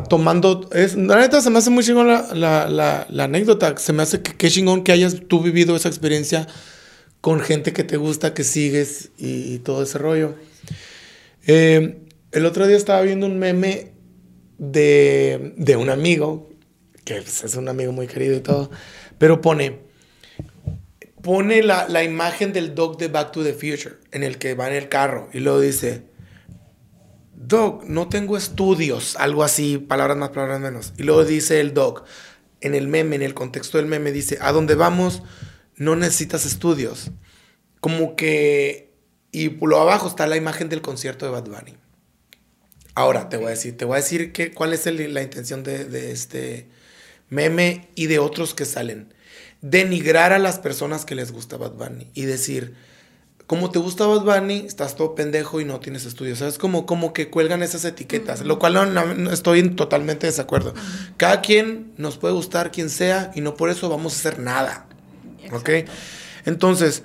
tomando. 0.09 0.69
Es, 0.73 0.95
la 0.95 1.17
neta 1.19 1.41
se 1.41 1.49
me 1.49 1.59
hace 1.59 1.69
muy 1.69 1.83
chingón 1.83 2.07
la, 2.07 2.67
la, 2.69 3.23
anécdota. 3.23 3.77
Se 3.77 3.93
me 3.93 4.03
hace 4.03 4.21
que 4.21 4.49
chingón 4.49 4.83
que 4.83 4.91
hayas 4.91 5.21
tú 5.27 5.41
vivido 5.41 5.75
esa 5.75 5.87
experiencia 5.89 6.47
con 7.21 7.39
gente 7.39 7.73
que 7.73 7.83
te 7.83 7.97
gusta, 7.97 8.33
que 8.33 8.43
sigues 8.43 9.11
y, 9.17 9.53
y 9.53 9.59
todo 9.59 9.83
ese 9.83 9.97
rollo. 9.99 10.35
Eh, 11.45 11.99
el 12.31 12.45
otro 12.45 12.65
día 12.67 12.75
estaba 12.77 13.01
viendo 13.01 13.27
un 13.27 13.37
meme 13.37 13.91
de, 14.57 15.53
de 15.57 15.75
un 15.75 15.89
amigo, 15.89 16.49
que 17.05 17.15
pues, 17.21 17.43
es 17.43 17.55
un 17.55 17.67
amigo 17.69 17.91
muy 17.91 18.07
querido 18.07 18.35
y 18.35 18.39
todo, 18.41 18.71
pero 19.19 19.41
pone 19.41 19.79
pone 21.23 21.63
la, 21.63 21.87
la 21.87 22.03
imagen 22.03 22.53
del 22.53 22.75
Doc 22.75 22.99
de 22.99 23.07
Back 23.07 23.31
to 23.31 23.43
the 23.43 23.53
Future, 23.53 23.95
en 24.11 24.21
el 24.21 24.37
que 24.37 24.53
va 24.53 24.67
en 24.67 24.75
el 24.75 24.89
carro, 24.89 25.29
y 25.33 25.39
luego 25.39 25.59
dice, 25.59 26.03
Doc, 27.33 27.85
no 27.85 28.07
tengo 28.09 28.37
estudios, 28.37 29.15
algo 29.15 29.43
así, 29.43 29.77
palabras 29.77 30.17
más, 30.17 30.29
palabras 30.29 30.61
menos. 30.61 30.93
Y 30.97 31.03
luego 31.03 31.25
dice 31.25 31.59
el 31.59 31.73
Doc, 31.73 32.05
en 32.61 32.75
el 32.75 32.87
meme, 32.87 33.15
en 33.15 33.21
el 33.21 33.33
contexto 33.33 33.77
del 33.77 33.87
meme, 33.87 34.11
dice, 34.11 34.37
a 34.39 34.51
donde 34.51 34.75
vamos 34.75 35.23
no 35.75 35.95
necesitas 35.95 36.45
estudios. 36.45 37.11
Como 37.79 38.15
que, 38.15 38.93
y 39.31 39.49
por 39.49 39.69
lo 39.69 39.79
abajo 39.79 40.07
está 40.07 40.27
la 40.27 40.37
imagen 40.37 40.69
del 40.69 40.81
concierto 40.81 41.25
de 41.25 41.31
Bad 41.31 41.49
Bunny. 41.49 41.75
Ahora 42.95 43.27
te 43.27 43.37
voy 43.37 43.47
a 43.47 43.49
decir, 43.51 43.75
te 43.75 43.85
voy 43.85 43.95
a 43.95 44.01
decir 44.01 44.31
que, 44.31 44.53
cuál 44.53 44.73
es 44.73 44.85
la 44.85 45.21
intención 45.21 45.63
de, 45.63 45.85
de 45.85 46.11
este 46.11 46.69
meme 47.29 47.89
y 47.95 48.07
de 48.07 48.19
otros 48.19 48.53
que 48.53 48.65
salen. 48.65 49.12
Denigrar 49.63 50.33
a 50.33 50.39
las 50.39 50.59
personas 50.59 51.05
que 51.05 51.15
les 51.15 51.31
gusta 51.31 51.55
Bad 51.55 51.71
Bunny 51.71 52.11
y 52.13 52.25
decir, 52.25 52.75
como 53.47 53.71
te 53.71 53.79
gusta 53.79 54.05
Bad 54.05 54.23
Bunny, 54.23 54.65
estás 54.67 54.95
todo 54.97 55.15
pendejo 55.15 55.61
y 55.61 55.65
no 55.65 55.79
tienes 55.79 56.05
estudios. 56.05 56.39
¿Sabes? 56.39 56.57
Como, 56.57 56.85
como 56.85 57.13
que 57.13 57.29
cuelgan 57.29 57.63
esas 57.63 57.85
etiquetas, 57.85 58.41
lo 58.41 58.59
cual 58.59 58.93
no, 58.93 59.31
estoy 59.31 59.59
en 59.59 59.77
totalmente 59.77 60.27
desacuerdo. 60.27 60.73
Cada 61.15 61.39
quien 61.39 61.93
nos 61.97 62.17
puede 62.17 62.33
gustar 62.33 62.71
quien 62.71 62.89
sea 62.89 63.31
y 63.35 63.39
no 63.41 63.55
por 63.55 63.69
eso 63.69 63.87
vamos 63.89 64.13
a 64.13 64.17
hacer 64.17 64.39
nada. 64.39 64.85
¿Ok? 65.53 65.69
Entonces, 66.45 67.03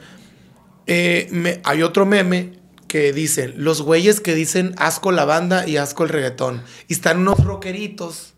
eh, 0.89 1.29
me- 1.31 1.61
hay 1.65 1.83
otro 1.83 2.07
meme 2.07 2.59
que 2.89 3.13
dicen, 3.13 3.55
los 3.57 3.83
güeyes 3.83 4.21
que 4.21 4.35
dicen 4.35 4.75
asco 4.79 5.13
la 5.13 5.25
banda 5.27 5.65
y 5.69 5.77
asco 5.77 6.03
el 6.03 6.09
reggaetón. 6.09 6.63
Y 6.89 6.95
están 6.95 7.19
unos 7.19 7.45
rockeritos. 7.45 8.35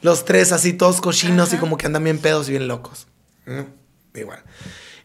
Los 0.00 0.24
tres 0.24 0.50
así 0.50 0.72
todos 0.72 1.00
cochinos 1.00 1.52
y 1.52 1.58
como 1.58 1.76
que 1.76 1.86
andan 1.86 2.02
bien 2.02 2.18
pedos 2.18 2.48
y 2.48 2.52
bien 2.52 2.66
locos. 2.66 3.06
Igual. 4.14 4.42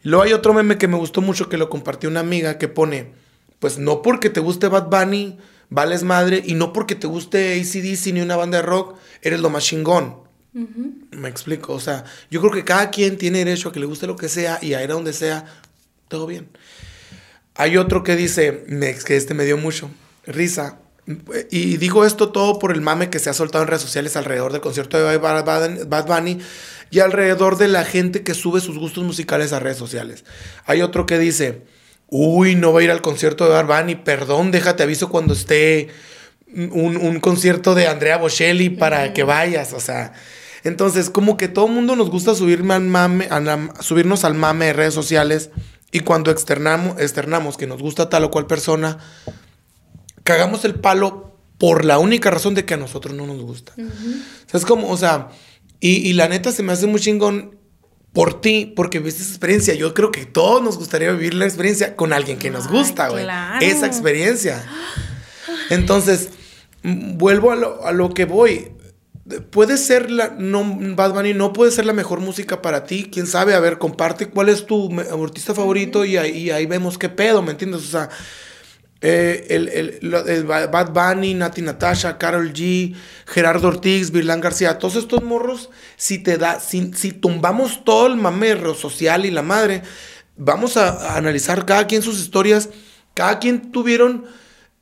Luego 0.02 0.22
hay 0.22 0.32
otro 0.32 0.54
meme 0.54 0.78
que 0.78 0.88
me 0.88 0.96
gustó 0.96 1.20
mucho 1.20 1.48
que 1.48 1.56
lo 1.56 1.68
compartió 1.68 2.08
una 2.08 2.20
amiga 2.20 2.58
que 2.58 2.68
pone, 2.68 3.12
pues 3.58 3.78
no 3.78 4.02
porque 4.02 4.30
te 4.30 4.40
guste 4.40 4.68
Bad 4.68 4.88
Bunny, 4.88 5.38
vales 5.70 6.04
madre, 6.04 6.42
y 6.44 6.54
no 6.54 6.72
porque 6.72 6.94
te 6.94 7.06
guste 7.06 7.60
ACDC 7.60 8.12
ni 8.12 8.20
una 8.20 8.36
banda 8.36 8.58
de 8.58 8.62
rock, 8.62 8.96
eres 9.22 9.40
lo 9.40 9.50
más 9.50 9.64
chingón. 9.64 10.28
Me 11.10 11.28
explico, 11.28 11.72
o 11.72 11.80
sea, 11.80 12.04
yo 12.30 12.40
creo 12.40 12.52
que 12.52 12.64
cada 12.64 12.90
quien 12.90 13.16
tiene 13.16 13.38
derecho 13.38 13.68
a 13.68 13.72
que 13.72 13.80
le 13.80 13.86
guste 13.86 14.06
lo 14.06 14.16
que 14.16 14.28
sea 14.28 14.58
y 14.62 14.74
a 14.74 14.82
ir 14.82 14.90
a 14.90 14.94
donde 14.94 15.12
sea, 15.12 15.44
todo 16.08 16.26
bien. 16.26 16.48
Hay 17.54 17.76
otro 17.76 18.02
que 18.02 18.16
dice, 18.16 18.64
que 19.04 19.16
este 19.16 19.34
me 19.34 19.44
dio 19.44 19.56
mucho 19.56 19.90
risa. 20.26 20.78
Y 21.50 21.76
digo 21.78 22.04
esto 22.04 22.30
todo 22.32 22.58
por 22.58 22.72
el 22.72 22.80
mame 22.80 23.08
que 23.08 23.18
se 23.18 23.30
ha 23.30 23.34
soltado 23.34 23.64
en 23.64 23.68
redes 23.68 23.82
sociales 23.82 24.14
alrededor 24.16 24.52
del 24.52 24.60
concierto 24.60 24.98
de 24.98 25.16
Bad 25.18 26.06
Bunny 26.06 26.38
y 26.90 27.00
alrededor 27.00 27.58
de 27.58 27.68
la 27.68 27.84
gente 27.84 28.22
que 28.22 28.34
sube 28.34 28.60
sus 28.60 28.78
gustos 28.78 29.04
musicales 29.04 29.52
a 29.52 29.60
redes 29.60 29.78
sociales. 29.78 30.24
Hay 30.64 30.82
otro 30.82 31.06
que 31.06 31.18
dice, 31.18 31.62
uy, 32.08 32.54
no 32.54 32.72
va 32.72 32.80
a 32.80 32.84
ir 32.84 32.90
al 32.90 33.02
concierto 33.02 33.44
de 33.44 33.50
Bad 33.50 33.66
Bunny, 33.66 33.96
perdón, 33.96 34.50
déjate 34.50 34.82
aviso 34.82 35.08
cuando 35.08 35.34
esté 35.34 35.88
un, 36.54 37.20
concierto 37.20 37.74
de 37.74 37.86
Andrea 37.86 38.16
Bocelli 38.16 38.70
para 38.70 39.12
que 39.12 39.22
vayas, 39.22 39.72
o 39.72 39.80
sea... 39.80 40.12
Entonces, 40.64 41.08
como 41.08 41.36
que 41.36 41.46
todo 41.46 41.66
el 41.66 41.72
mundo 41.72 41.94
nos 41.94 42.10
gusta 42.10 42.34
subirme 42.34 42.74
al 42.74 42.82
mame, 42.82 43.28
subirnos 43.78 44.24
al 44.24 44.34
mame 44.34 44.66
de 44.66 44.72
redes 44.72 44.92
sociales 44.92 45.50
y 45.92 46.00
cuando 46.00 46.32
externamos, 46.32 47.00
externamos 47.00 47.56
que 47.56 47.68
nos 47.68 47.80
gusta 47.80 48.08
tal 48.08 48.24
o 48.24 48.30
cual 48.32 48.46
persona, 48.46 48.98
cagamos 50.24 50.64
el 50.64 50.74
palo 50.74 51.36
por 51.58 51.84
la 51.84 51.98
única 51.98 52.30
razón 52.30 52.54
de 52.54 52.64
que 52.64 52.74
a 52.74 52.76
nosotros 52.76 53.14
no 53.14 53.26
nos 53.26 53.40
gusta. 53.40 53.72
O 53.78 54.50
sea, 54.50 54.58
es 54.58 54.66
como, 54.66 54.90
o 54.90 54.96
sea, 54.96 55.28
y, 55.80 56.12
la 56.14 56.28
neta 56.28 56.52
se 56.52 56.62
me 56.62 56.72
hace 56.72 56.86
muy 56.86 57.00
chingón 57.00 57.56
por 58.12 58.40
ti, 58.40 58.72
porque 58.74 58.98
viste 58.98 59.22
esa 59.22 59.30
experiencia. 59.30 59.74
Yo 59.74 59.94
creo 59.94 60.10
que 60.10 60.26
todos 60.26 60.62
nos 60.62 60.76
gustaría 60.76 61.12
vivir 61.12 61.34
la 61.34 61.44
experiencia 61.44 61.94
con 61.94 62.12
alguien 62.12 62.38
que 62.38 62.50
nos 62.50 62.68
gusta, 62.68 63.08
güey. 63.08 63.26
Esa 63.60 63.86
experiencia. 63.86 64.64
Entonces, 65.70 66.30
vuelvo 66.82 67.52
a 67.52 67.56
lo, 67.56 67.86
a 67.86 67.92
lo 67.92 68.12
que 68.12 68.24
voy 68.24 68.72
puede 69.50 69.76
ser 69.76 70.10
la 70.10 70.34
no 70.38 70.64
Bad 70.96 71.12
Bunny 71.12 71.34
no 71.34 71.52
puede 71.52 71.70
ser 71.70 71.84
la 71.84 71.92
mejor 71.92 72.20
música 72.20 72.62
para 72.62 72.84
ti 72.84 73.08
quién 73.12 73.26
sabe 73.26 73.54
a 73.54 73.60
ver 73.60 73.78
comparte 73.78 74.28
cuál 74.28 74.48
es 74.48 74.66
tu 74.66 74.90
artista 75.00 75.54
favorito 75.54 76.04
y, 76.04 76.16
ahí, 76.16 76.50
ahí, 76.50 76.66
vemos 76.66 76.98
qué 76.98 77.08
pedo 77.08 77.42
me 77.42 77.50
entiendes 77.50 77.82
o 77.82 77.90
sea 77.90 78.08
eh, 79.00 79.46
el, 79.50 80.00
el, 80.02 80.44
Bad 80.44 80.90
Bunny, 80.90 81.34
Nati 81.34 81.62
Natasha, 81.62 82.18
Carol 82.18 82.52
G, 82.52 82.94
Gerardo 83.26 83.68
Ortiz, 83.68 84.10
Virlán 84.10 84.40
García, 84.40 84.78
todos 84.78 84.96
estos 84.96 85.22
morros, 85.22 85.70
si 85.96 86.18
te 86.18 86.36
da, 86.36 86.58
si, 86.58 86.92
si 86.94 87.12
tumbamos 87.12 87.84
todo 87.84 88.08
el 88.08 88.16
mamerro 88.16 88.74
social 88.74 89.24
y 89.24 89.30
la 89.30 89.42
madre, 89.42 89.82
vamos 90.36 90.76
a, 90.76 91.16
analizar 91.16 91.64
cada 91.64 91.86
quien 91.86 92.02
sus 92.02 92.18
historias, 92.18 92.70
cada 93.14 93.38
quien 93.38 93.70
tuvieron, 93.70 94.24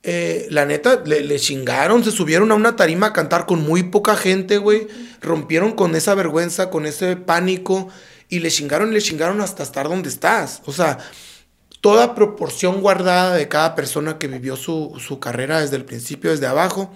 eh, 0.01 0.47
la 0.49 0.65
neta, 0.65 1.03
le, 1.05 1.21
le, 1.21 1.39
chingaron, 1.39 2.03
se 2.03 2.11
subieron 2.11 2.51
a 2.51 2.55
una 2.55 2.75
tarima 2.75 3.07
a 3.07 3.13
cantar 3.13 3.45
con 3.45 3.61
muy 3.61 3.83
poca 3.83 4.15
gente, 4.15 4.57
güey, 4.57 4.87
rompieron 5.21 5.73
con 5.73 5.95
esa 5.95 6.15
vergüenza, 6.15 6.71
con 6.71 6.87
ese 6.87 7.17
pánico, 7.17 7.89
y 8.29 8.39
le 8.39 8.49
chingaron 8.49 8.93
le 8.93 9.01
chingaron 9.01 9.41
hasta 9.41 9.61
estar 9.61 9.87
donde 9.87 10.09
estás, 10.09 10.63
o 10.65 10.73
sea 10.73 10.97
toda 11.81 12.15
proporción 12.15 12.81
guardada 12.81 13.35
de 13.35 13.47
cada 13.47 13.75
persona 13.75 14.17
que 14.17 14.27
vivió 14.27 14.55
su, 14.55 15.19
carrera 15.21 15.61
desde 15.61 15.75
el 15.75 15.85
principio, 15.85 16.31
desde 16.31 16.47
abajo. 16.47 16.93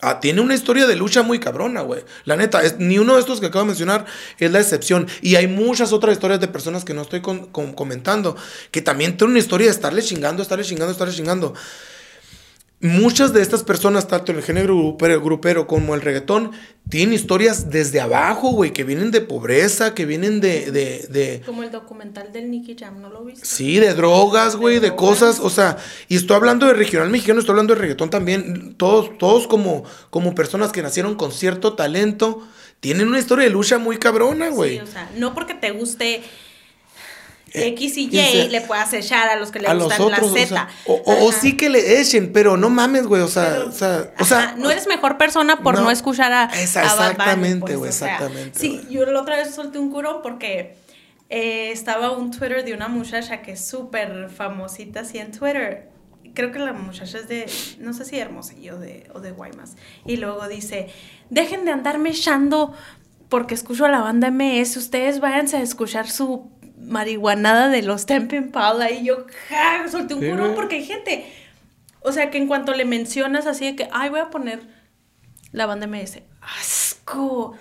Ah, 0.00 0.18
tiene 0.18 0.40
una 0.40 0.54
historia 0.54 0.86
de 0.86 0.96
lucha 0.96 1.22
muy 1.22 1.38
cabrona, 1.38 1.82
güey. 1.82 2.02
La 2.24 2.36
neta, 2.36 2.62
es, 2.62 2.78
ni 2.78 2.98
uno 2.98 3.14
de 3.14 3.20
estos 3.20 3.38
que 3.38 3.46
acabo 3.46 3.64
de 3.64 3.68
mencionar 3.68 4.04
es 4.38 4.50
la 4.50 4.58
excepción. 4.58 5.06
Y 5.20 5.36
hay 5.36 5.46
muchas 5.46 5.92
otras 5.92 6.14
historias 6.14 6.40
de 6.40 6.48
personas 6.48 6.84
que 6.84 6.92
no 6.92 7.02
estoy 7.02 7.20
comentando, 7.20 8.36
que 8.72 8.82
también 8.82 9.16
tienen 9.16 9.32
una 9.32 9.38
historia 9.38 9.68
de 9.68 9.72
estarle 9.72 10.02
chingando, 10.02 10.42
estarle 10.42 10.64
chingando, 10.64 10.90
estarle 10.90 11.14
chingando. 11.14 11.54
Muchas 12.82 13.32
de 13.32 13.42
estas 13.42 13.62
personas, 13.62 14.08
tanto 14.08 14.32
el 14.32 14.42
género 14.42 14.96
grupero, 14.96 15.68
como 15.68 15.94
el 15.94 16.00
reggaetón, 16.00 16.50
tienen 16.88 17.14
historias 17.14 17.70
desde 17.70 18.00
abajo, 18.00 18.50
güey, 18.50 18.72
que 18.72 18.82
vienen 18.82 19.12
de 19.12 19.20
pobreza, 19.20 19.94
que 19.94 20.04
vienen 20.04 20.40
de, 20.40 20.72
de, 20.72 21.42
Como 21.46 21.62
el 21.62 21.70
documental 21.70 22.32
del 22.32 22.50
Nicky 22.50 22.74
Jam, 22.76 23.00
¿no 23.00 23.08
lo 23.08 23.24
viste? 23.24 23.46
Sí, 23.46 23.78
de 23.78 23.94
drogas, 23.94 24.56
güey, 24.56 24.80
de, 24.80 24.96
cosas, 24.96 25.38
o 25.38 25.48
sea, 25.48 25.76
y 26.08 26.16
estoy 26.16 26.34
hablando 26.34 26.66
de 26.66 26.72
regional 26.72 27.08
mexicano, 27.08 27.38
estoy 27.38 27.52
hablando 27.52 27.76
de 27.76 27.80
reggaetón 27.82 28.10
también, 28.10 28.74
todos, 28.74 29.16
todos 29.16 29.46
como, 29.46 29.84
como 30.10 30.34
personas 30.34 30.72
que 30.72 30.82
nacieron 30.82 31.14
con 31.14 31.30
cierto 31.30 31.74
talento, 31.74 32.42
tienen 32.80 33.06
una 33.06 33.20
historia 33.20 33.44
de 33.44 33.50
lucha 33.50 33.78
muy 33.78 33.98
cabrona, 33.98 34.48
güey. 34.48 34.78
Sí, 34.78 34.80
o 34.80 34.86
sea, 34.88 35.08
no 35.16 35.34
porque 35.34 35.54
te 35.54 35.70
guste 35.70 36.20
X 37.54 37.96
y 37.96 38.08
Y 38.10 38.48
le 38.48 38.60
puedas 38.62 38.92
echar 38.92 39.28
a 39.28 39.36
los 39.36 39.50
que 39.50 39.60
le 39.60 39.74
gustan 39.74 40.10
la 40.10 40.18
Z. 40.20 40.68
O, 40.86 41.32
sí 41.32 41.56
que 41.56 41.68
le 41.68 42.00
echen, 42.00 42.32
pero 42.32 42.56
no 42.56 42.70
mames, 42.70 43.06
güey. 43.06 43.22
O 43.22 43.28
sea, 43.28 43.64
o 43.66 43.72
sea, 43.72 44.12
o 44.18 44.24
sea 44.24 44.54
no 44.56 44.70
eres 44.70 44.86
mejor 44.86 45.18
persona 45.18 45.62
por 45.62 45.78
no, 45.78 45.90
escuchar 45.90 46.32
a. 46.32 46.44
exactamente, 46.60 47.60
pues, 47.60 47.76
güey, 47.76 47.88
exactamente. 47.90 48.58
sí, 48.58 48.80
yo 48.90 49.04
la 49.06 49.20
otra 49.20 49.36
vez 49.36 49.54
solté 49.54 49.78
un 49.78 49.90
curón 49.90 50.20
porque 50.22 50.76
eh, 51.28 51.70
estaba 51.72 52.10
un 52.10 52.30
Twitter 52.30 52.64
de 52.64 52.74
una 52.74 52.88
muchacha 52.88 53.42
que 53.42 53.52
es 53.52 53.64
súper 53.64 54.30
famosita 54.30 55.00
así 55.00 55.18
en 55.18 55.32
Twitter. 55.32 55.88
Creo 56.34 56.50
que 56.50 56.58
la 56.58 56.72
muchacha 56.72 57.18
es 57.18 57.28
de, 57.28 57.46
no 57.78 57.92
sé 57.92 58.06
si 58.06 58.18
Hermosillo 58.18 58.78
de, 58.78 59.10
o 59.14 59.20
de 59.20 59.32
Guaymas. 59.32 59.76
Y 60.06 60.16
luego 60.16 60.48
dice: 60.48 60.88
Dejen 61.28 61.64
de 61.64 61.72
andarme 61.72 62.10
echando 62.10 62.72
porque 63.28 63.54
escucho 63.54 63.86
a 63.86 63.88
la 63.88 64.00
banda 64.00 64.30
MS. 64.30 64.76
Ustedes 64.76 65.20
váyanse 65.20 65.56
a 65.56 65.62
escuchar 65.62 66.08
su 66.08 66.50
marihuanada 66.82 67.68
de 67.68 67.82
los 67.82 68.06
Tempen 68.06 68.50
Paula 68.50 68.90
y 68.90 69.04
yo 69.04 69.26
ja, 69.48 69.88
solté 69.90 70.14
un 70.14 70.28
curón 70.28 70.54
porque 70.54 70.76
hay 70.76 70.84
gente, 70.84 71.32
o 72.00 72.12
sea, 72.12 72.30
que 72.30 72.38
en 72.38 72.48
cuanto 72.48 72.74
le 72.74 72.84
mencionas 72.84 73.46
así 73.46 73.66
de 73.66 73.76
que, 73.76 73.88
ay, 73.92 74.10
voy 74.10 74.20
a 74.20 74.30
poner 74.30 74.60
la 75.52 75.66
banda 75.66 75.86
MS, 75.86 76.20
asco. 76.40 77.56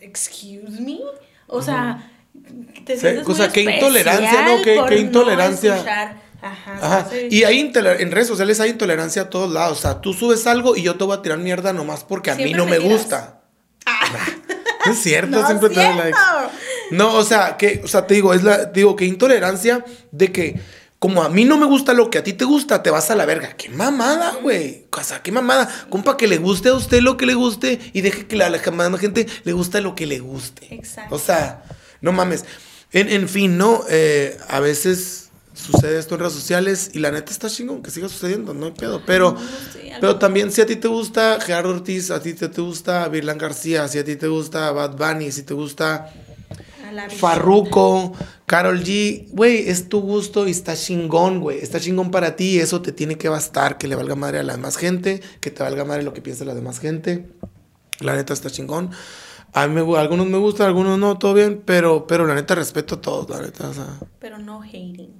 excuse 0.00 0.80
me. 0.80 1.00
O 1.46 1.62
sea, 1.62 2.10
te 2.84 2.96
sientes 2.96 3.28
o 3.28 3.34
sea, 3.34 3.48
qué 3.50 3.62
intolerancia, 3.62 4.46
¿no? 4.46 4.62
Qué, 4.62 4.98
intolerancia. 4.98 6.18
Ajá, 6.42 7.08
Y 7.30 7.44
hay 7.44 7.60
en 7.60 8.10
redes 8.10 8.26
sociales 8.26 8.58
hay 8.58 8.70
intolerancia 8.70 9.22
a 9.22 9.30
todos 9.30 9.52
lados. 9.52 9.78
O 9.78 9.80
sea, 9.80 10.00
tú 10.00 10.12
subes 10.12 10.46
algo 10.46 10.76
y 10.76 10.82
yo 10.82 10.96
te 10.96 11.04
voy 11.04 11.16
a 11.16 11.22
tirar 11.22 11.38
mierda 11.38 11.72
nomás 11.72 12.04
porque 12.04 12.30
a 12.30 12.34
mí 12.34 12.52
no 12.52 12.66
me, 12.66 12.78
gusta. 12.78 13.42
Ah. 13.86 14.02
es 14.90 15.02
cierto, 15.02 15.46
siempre 15.46 15.68
te 15.68 15.76
like. 15.76 16.18
No, 16.92 17.14
o 17.14 17.24
sea, 17.24 17.56
que, 17.56 17.80
o 17.84 17.88
sea, 17.88 18.06
te 18.06 18.14
digo, 18.14 18.34
es 18.34 18.42
la, 18.42 18.66
digo, 18.66 18.96
que 18.96 19.04
intolerancia 19.04 19.84
de 20.10 20.30
que, 20.30 20.60
como 20.98 21.22
a 21.22 21.28
mí 21.28 21.44
no 21.44 21.56
me 21.56 21.66
gusta 21.66 21.94
lo 21.94 22.10
que 22.10 22.18
a 22.18 22.22
ti 22.22 22.32
te 22.32 22.44
gusta, 22.44 22.82
te 22.82 22.90
vas 22.90 23.10
a 23.10 23.16
la 23.16 23.26
verga. 23.26 23.56
Qué 23.56 23.68
mamada, 23.68 24.36
güey. 24.40 24.86
O 24.96 25.02
sea, 25.02 25.20
qué 25.22 25.32
mamada. 25.32 25.68
Compa, 25.88 26.16
que 26.16 26.28
le 26.28 26.38
guste 26.38 26.68
a 26.68 26.74
usted 26.74 27.00
lo 27.00 27.16
que 27.16 27.26
le 27.26 27.34
guste 27.34 27.80
y 27.92 28.02
deje 28.02 28.26
que 28.26 28.36
la, 28.36 28.50
la 28.50 28.58
gente 28.98 29.26
le 29.42 29.52
guste 29.52 29.80
lo 29.80 29.96
que 29.96 30.06
le 30.06 30.20
guste. 30.20 30.72
Exacto. 30.72 31.14
O 31.14 31.18
sea, 31.18 31.64
no 32.00 32.12
mames. 32.12 32.44
En, 32.92 33.08
en 33.08 33.28
fin, 33.28 33.58
¿no? 33.58 33.82
Eh, 33.88 34.36
a 34.48 34.60
veces 34.60 35.30
sucede 35.54 35.98
esto 35.98 36.14
en 36.14 36.20
redes 36.20 36.34
sociales 36.34 36.90
y 36.94 36.98
la 36.98 37.10
neta 37.10 37.30
está 37.30 37.48
chingón 37.48 37.82
que 37.82 37.90
siga 37.90 38.08
sucediendo, 38.08 38.54
no 38.54 38.66
hay 38.66 38.72
pedo. 38.72 39.02
Pero, 39.06 39.36
pero 40.00 40.18
también 40.18 40.52
si 40.52 40.60
a 40.60 40.66
ti 40.66 40.76
te 40.76 40.88
gusta 40.88 41.38
Gerardo 41.40 41.70
Ortiz, 41.70 42.10
a 42.10 42.20
ti 42.20 42.34
te, 42.34 42.48
te 42.48 42.60
gusta 42.60 43.08
Virlan 43.08 43.38
García, 43.38 43.88
si 43.88 43.98
a 43.98 44.04
ti 44.04 44.16
te 44.16 44.28
gusta 44.28 44.70
Bad 44.72 44.96
Bunny, 44.96 45.32
si 45.32 45.42
te 45.42 45.54
gusta 45.54 46.12
Farruko, 47.10 48.12
Carol 48.46 48.82
G, 48.82 49.28
güey, 49.30 49.68
es 49.68 49.88
tu 49.88 50.00
gusto 50.00 50.46
y 50.46 50.50
está 50.50 50.74
chingón, 50.74 51.40
güey. 51.40 51.58
Está 51.58 51.80
chingón 51.80 52.10
para 52.10 52.36
ti 52.36 52.56
y 52.56 52.58
eso 52.58 52.82
te 52.82 52.92
tiene 52.92 53.16
que 53.16 53.28
bastar, 53.28 53.78
que 53.78 53.88
le 53.88 53.96
valga 53.96 54.14
madre 54.14 54.38
a 54.38 54.42
la 54.42 54.54
demás 54.54 54.76
gente, 54.76 55.20
que 55.40 55.50
te 55.50 55.62
valga 55.62 55.84
madre 55.84 56.02
lo 56.02 56.12
que 56.12 56.20
piensa 56.20 56.44
la 56.44 56.54
demás 56.54 56.78
gente. 56.78 57.26
La 58.00 58.14
neta 58.14 58.32
está 58.32 58.50
chingón. 58.50 58.90
A 59.54 59.66
mí 59.66 59.74
me, 59.74 59.98
algunos 59.98 60.26
me 60.26 60.38
gustan, 60.38 60.66
algunos 60.66 60.98
no, 60.98 61.18
todo 61.18 61.34
bien, 61.34 61.62
pero, 61.64 62.06
pero 62.06 62.26
la 62.26 62.34
neta 62.34 62.54
respeto 62.54 62.96
a 62.96 63.00
todos, 63.00 63.28
la 63.28 63.42
neta. 63.42 63.70
Pero 64.18 64.38
no 64.38 64.62
hating. 64.62 65.10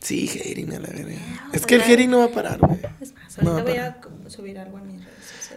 Sí, 0.00 0.28
hating 0.28 0.72
a 0.72 0.80
la 0.80 0.88
verga. 0.88 1.50
es 1.52 1.64
que 1.64 1.76
el 1.76 1.82
hating 1.82 2.10
no 2.10 2.18
va 2.18 2.24
a 2.24 2.30
parar, 2.30 2.58
güey. 2.58 2.80
Es 3.00 3.14
más, 3.14 3.38
ahorita 3.38 3.62
voy 3.62 3.76
a 3.76 4.00
subir 4.28 4.58
algo 4.58 4.78
a 4.78 4.80
sociales. 4.80 5.11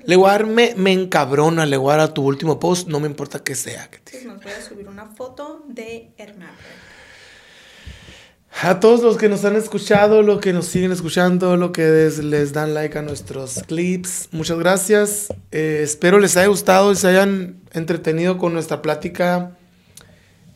Le 0.06 0.16
voy 0.16 0.30
a 0.30 0.34
dar, 0.34 0.46
me, 0.46 0.74
me 0.76 0.92
encabrona, 0.92 1.66
le 1.66 1.78
voy 1.78 1.94
a 1.94 1.98
dar 1.98 2.10
a 2.10 2.14
tu 2.14 2.24
último 2.24 2.60
post, 2.60 2.88
no 2.88 3.00
me 3.00 3.08
importa 3.08 3.44
que 3.44 3.56
sea. 3.56 3.90
Que 3.90 4.00
te... 4.00 4.26
nos 4.26 4.42
voy 4.42 4.52
a 4.52 4.62
subir 4.62 4.88
una 4.88 5.08
foto 5.08 5.64
de 5.68 6.12
Hernán. 6.18 6.56
A 8.62 8.80
todos 8.80 9.02
los 9.02 9.18
que 9.18 9.28
nos 9.28 9.44
han 9.44 9.58
escuchado, 9.58 10.22
los 10.22 10.40
que 10.40 10.54
nos 10.54 10.68
siguen 10.68 10.92
escuchando, 10.92 11.58
los 11.58 11.72
que 11.72 12.10
les, 12.24 12.54
dan 12.54 12.74
like 12.74 12.98
a 12.98 13.02
nuestros 13.02 13.62
clips, 13.68 14.30
muchas 14.32 14.58
gracias. 14.58 15.28
Eh, 15.52 15.82
espero 15.84 16.20
les 16.20 16.38
haya 16.38 16.48
gustado 16.48 16.94
y 16.94 16.96
se 16.96 17.08
hayan 17.10 17.60
entretenido 17.74 18.38
con 18.38 18.54
nuestra 18.54 18.82
plática 18.82 19.58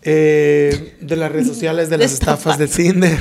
eh, 0.03 0.97
de 1.01 1.15
las 1.17 1.29
redes 1.29 1.47
sociales, 1.53 1.89
de 1.89 1.97
las 1.97 2.13
estafas 2.13 2.57
de 2.57 2.67
Cinder 2.69 3.19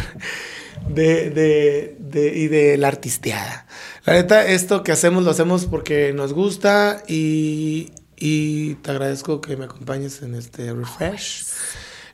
de, 0.88 1.30
de, 1.30 1.96
de, 1.98 2.36
y 2.36 2.48
de 2.48 2.76
la 2.76 2.88
artisteada. 2.88 3.66
La 4.08 4.14
neta, 4.14 4.46
esto 4.46 4.82
que 4.82 4.90
hacemos 4.90 5.24
lo 5.24 5.30
hacemos 5.30 5.66
porque 5.66 6.14
nos 6.14 6.32
gusta 6.32 7.02
y, 7.06 7.92
y 8.16 8.76
te 8.76 8.90
agradezco 8.90 9.42
que 9.42 9.54
me 9.58 9.66
acompañes 9.66 10.22
en 10.22 10.34
este 10.34 10.72
refresh. 10.72 11.44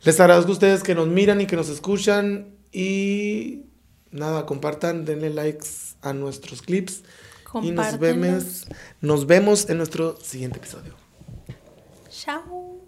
Les 0.03 0.19
agradezco 0.19 0.51
a 0.51 0.55
ustedes 0.55 0.83
que 0.83 0.97
nos 0.97 1.07
miran 1.07 1.41
y 1.41 1.47
que 1.47 1.55
nos 1.55 1.69
escuchan 1.69 2.57
y 2.73 3.67
nada, 4.11 4.45
compartan, 4.45 5.05
denle 5.05 5.31
likes 5.31 5.69
a 6.03 6.13
nuestros 6.13 6.63
clips 6.63 7.05
y 7.63 7.71
nos 7.71 8.01
vemos, 8.01 8.67
nos 9.01 9.29
vemos 9.29 9.71
en 9.71 9.77
nuestro 9.77 10.17
siguiente 10.21 10.59
episodio. 10.59 10.97
Chao. 12.11 12.83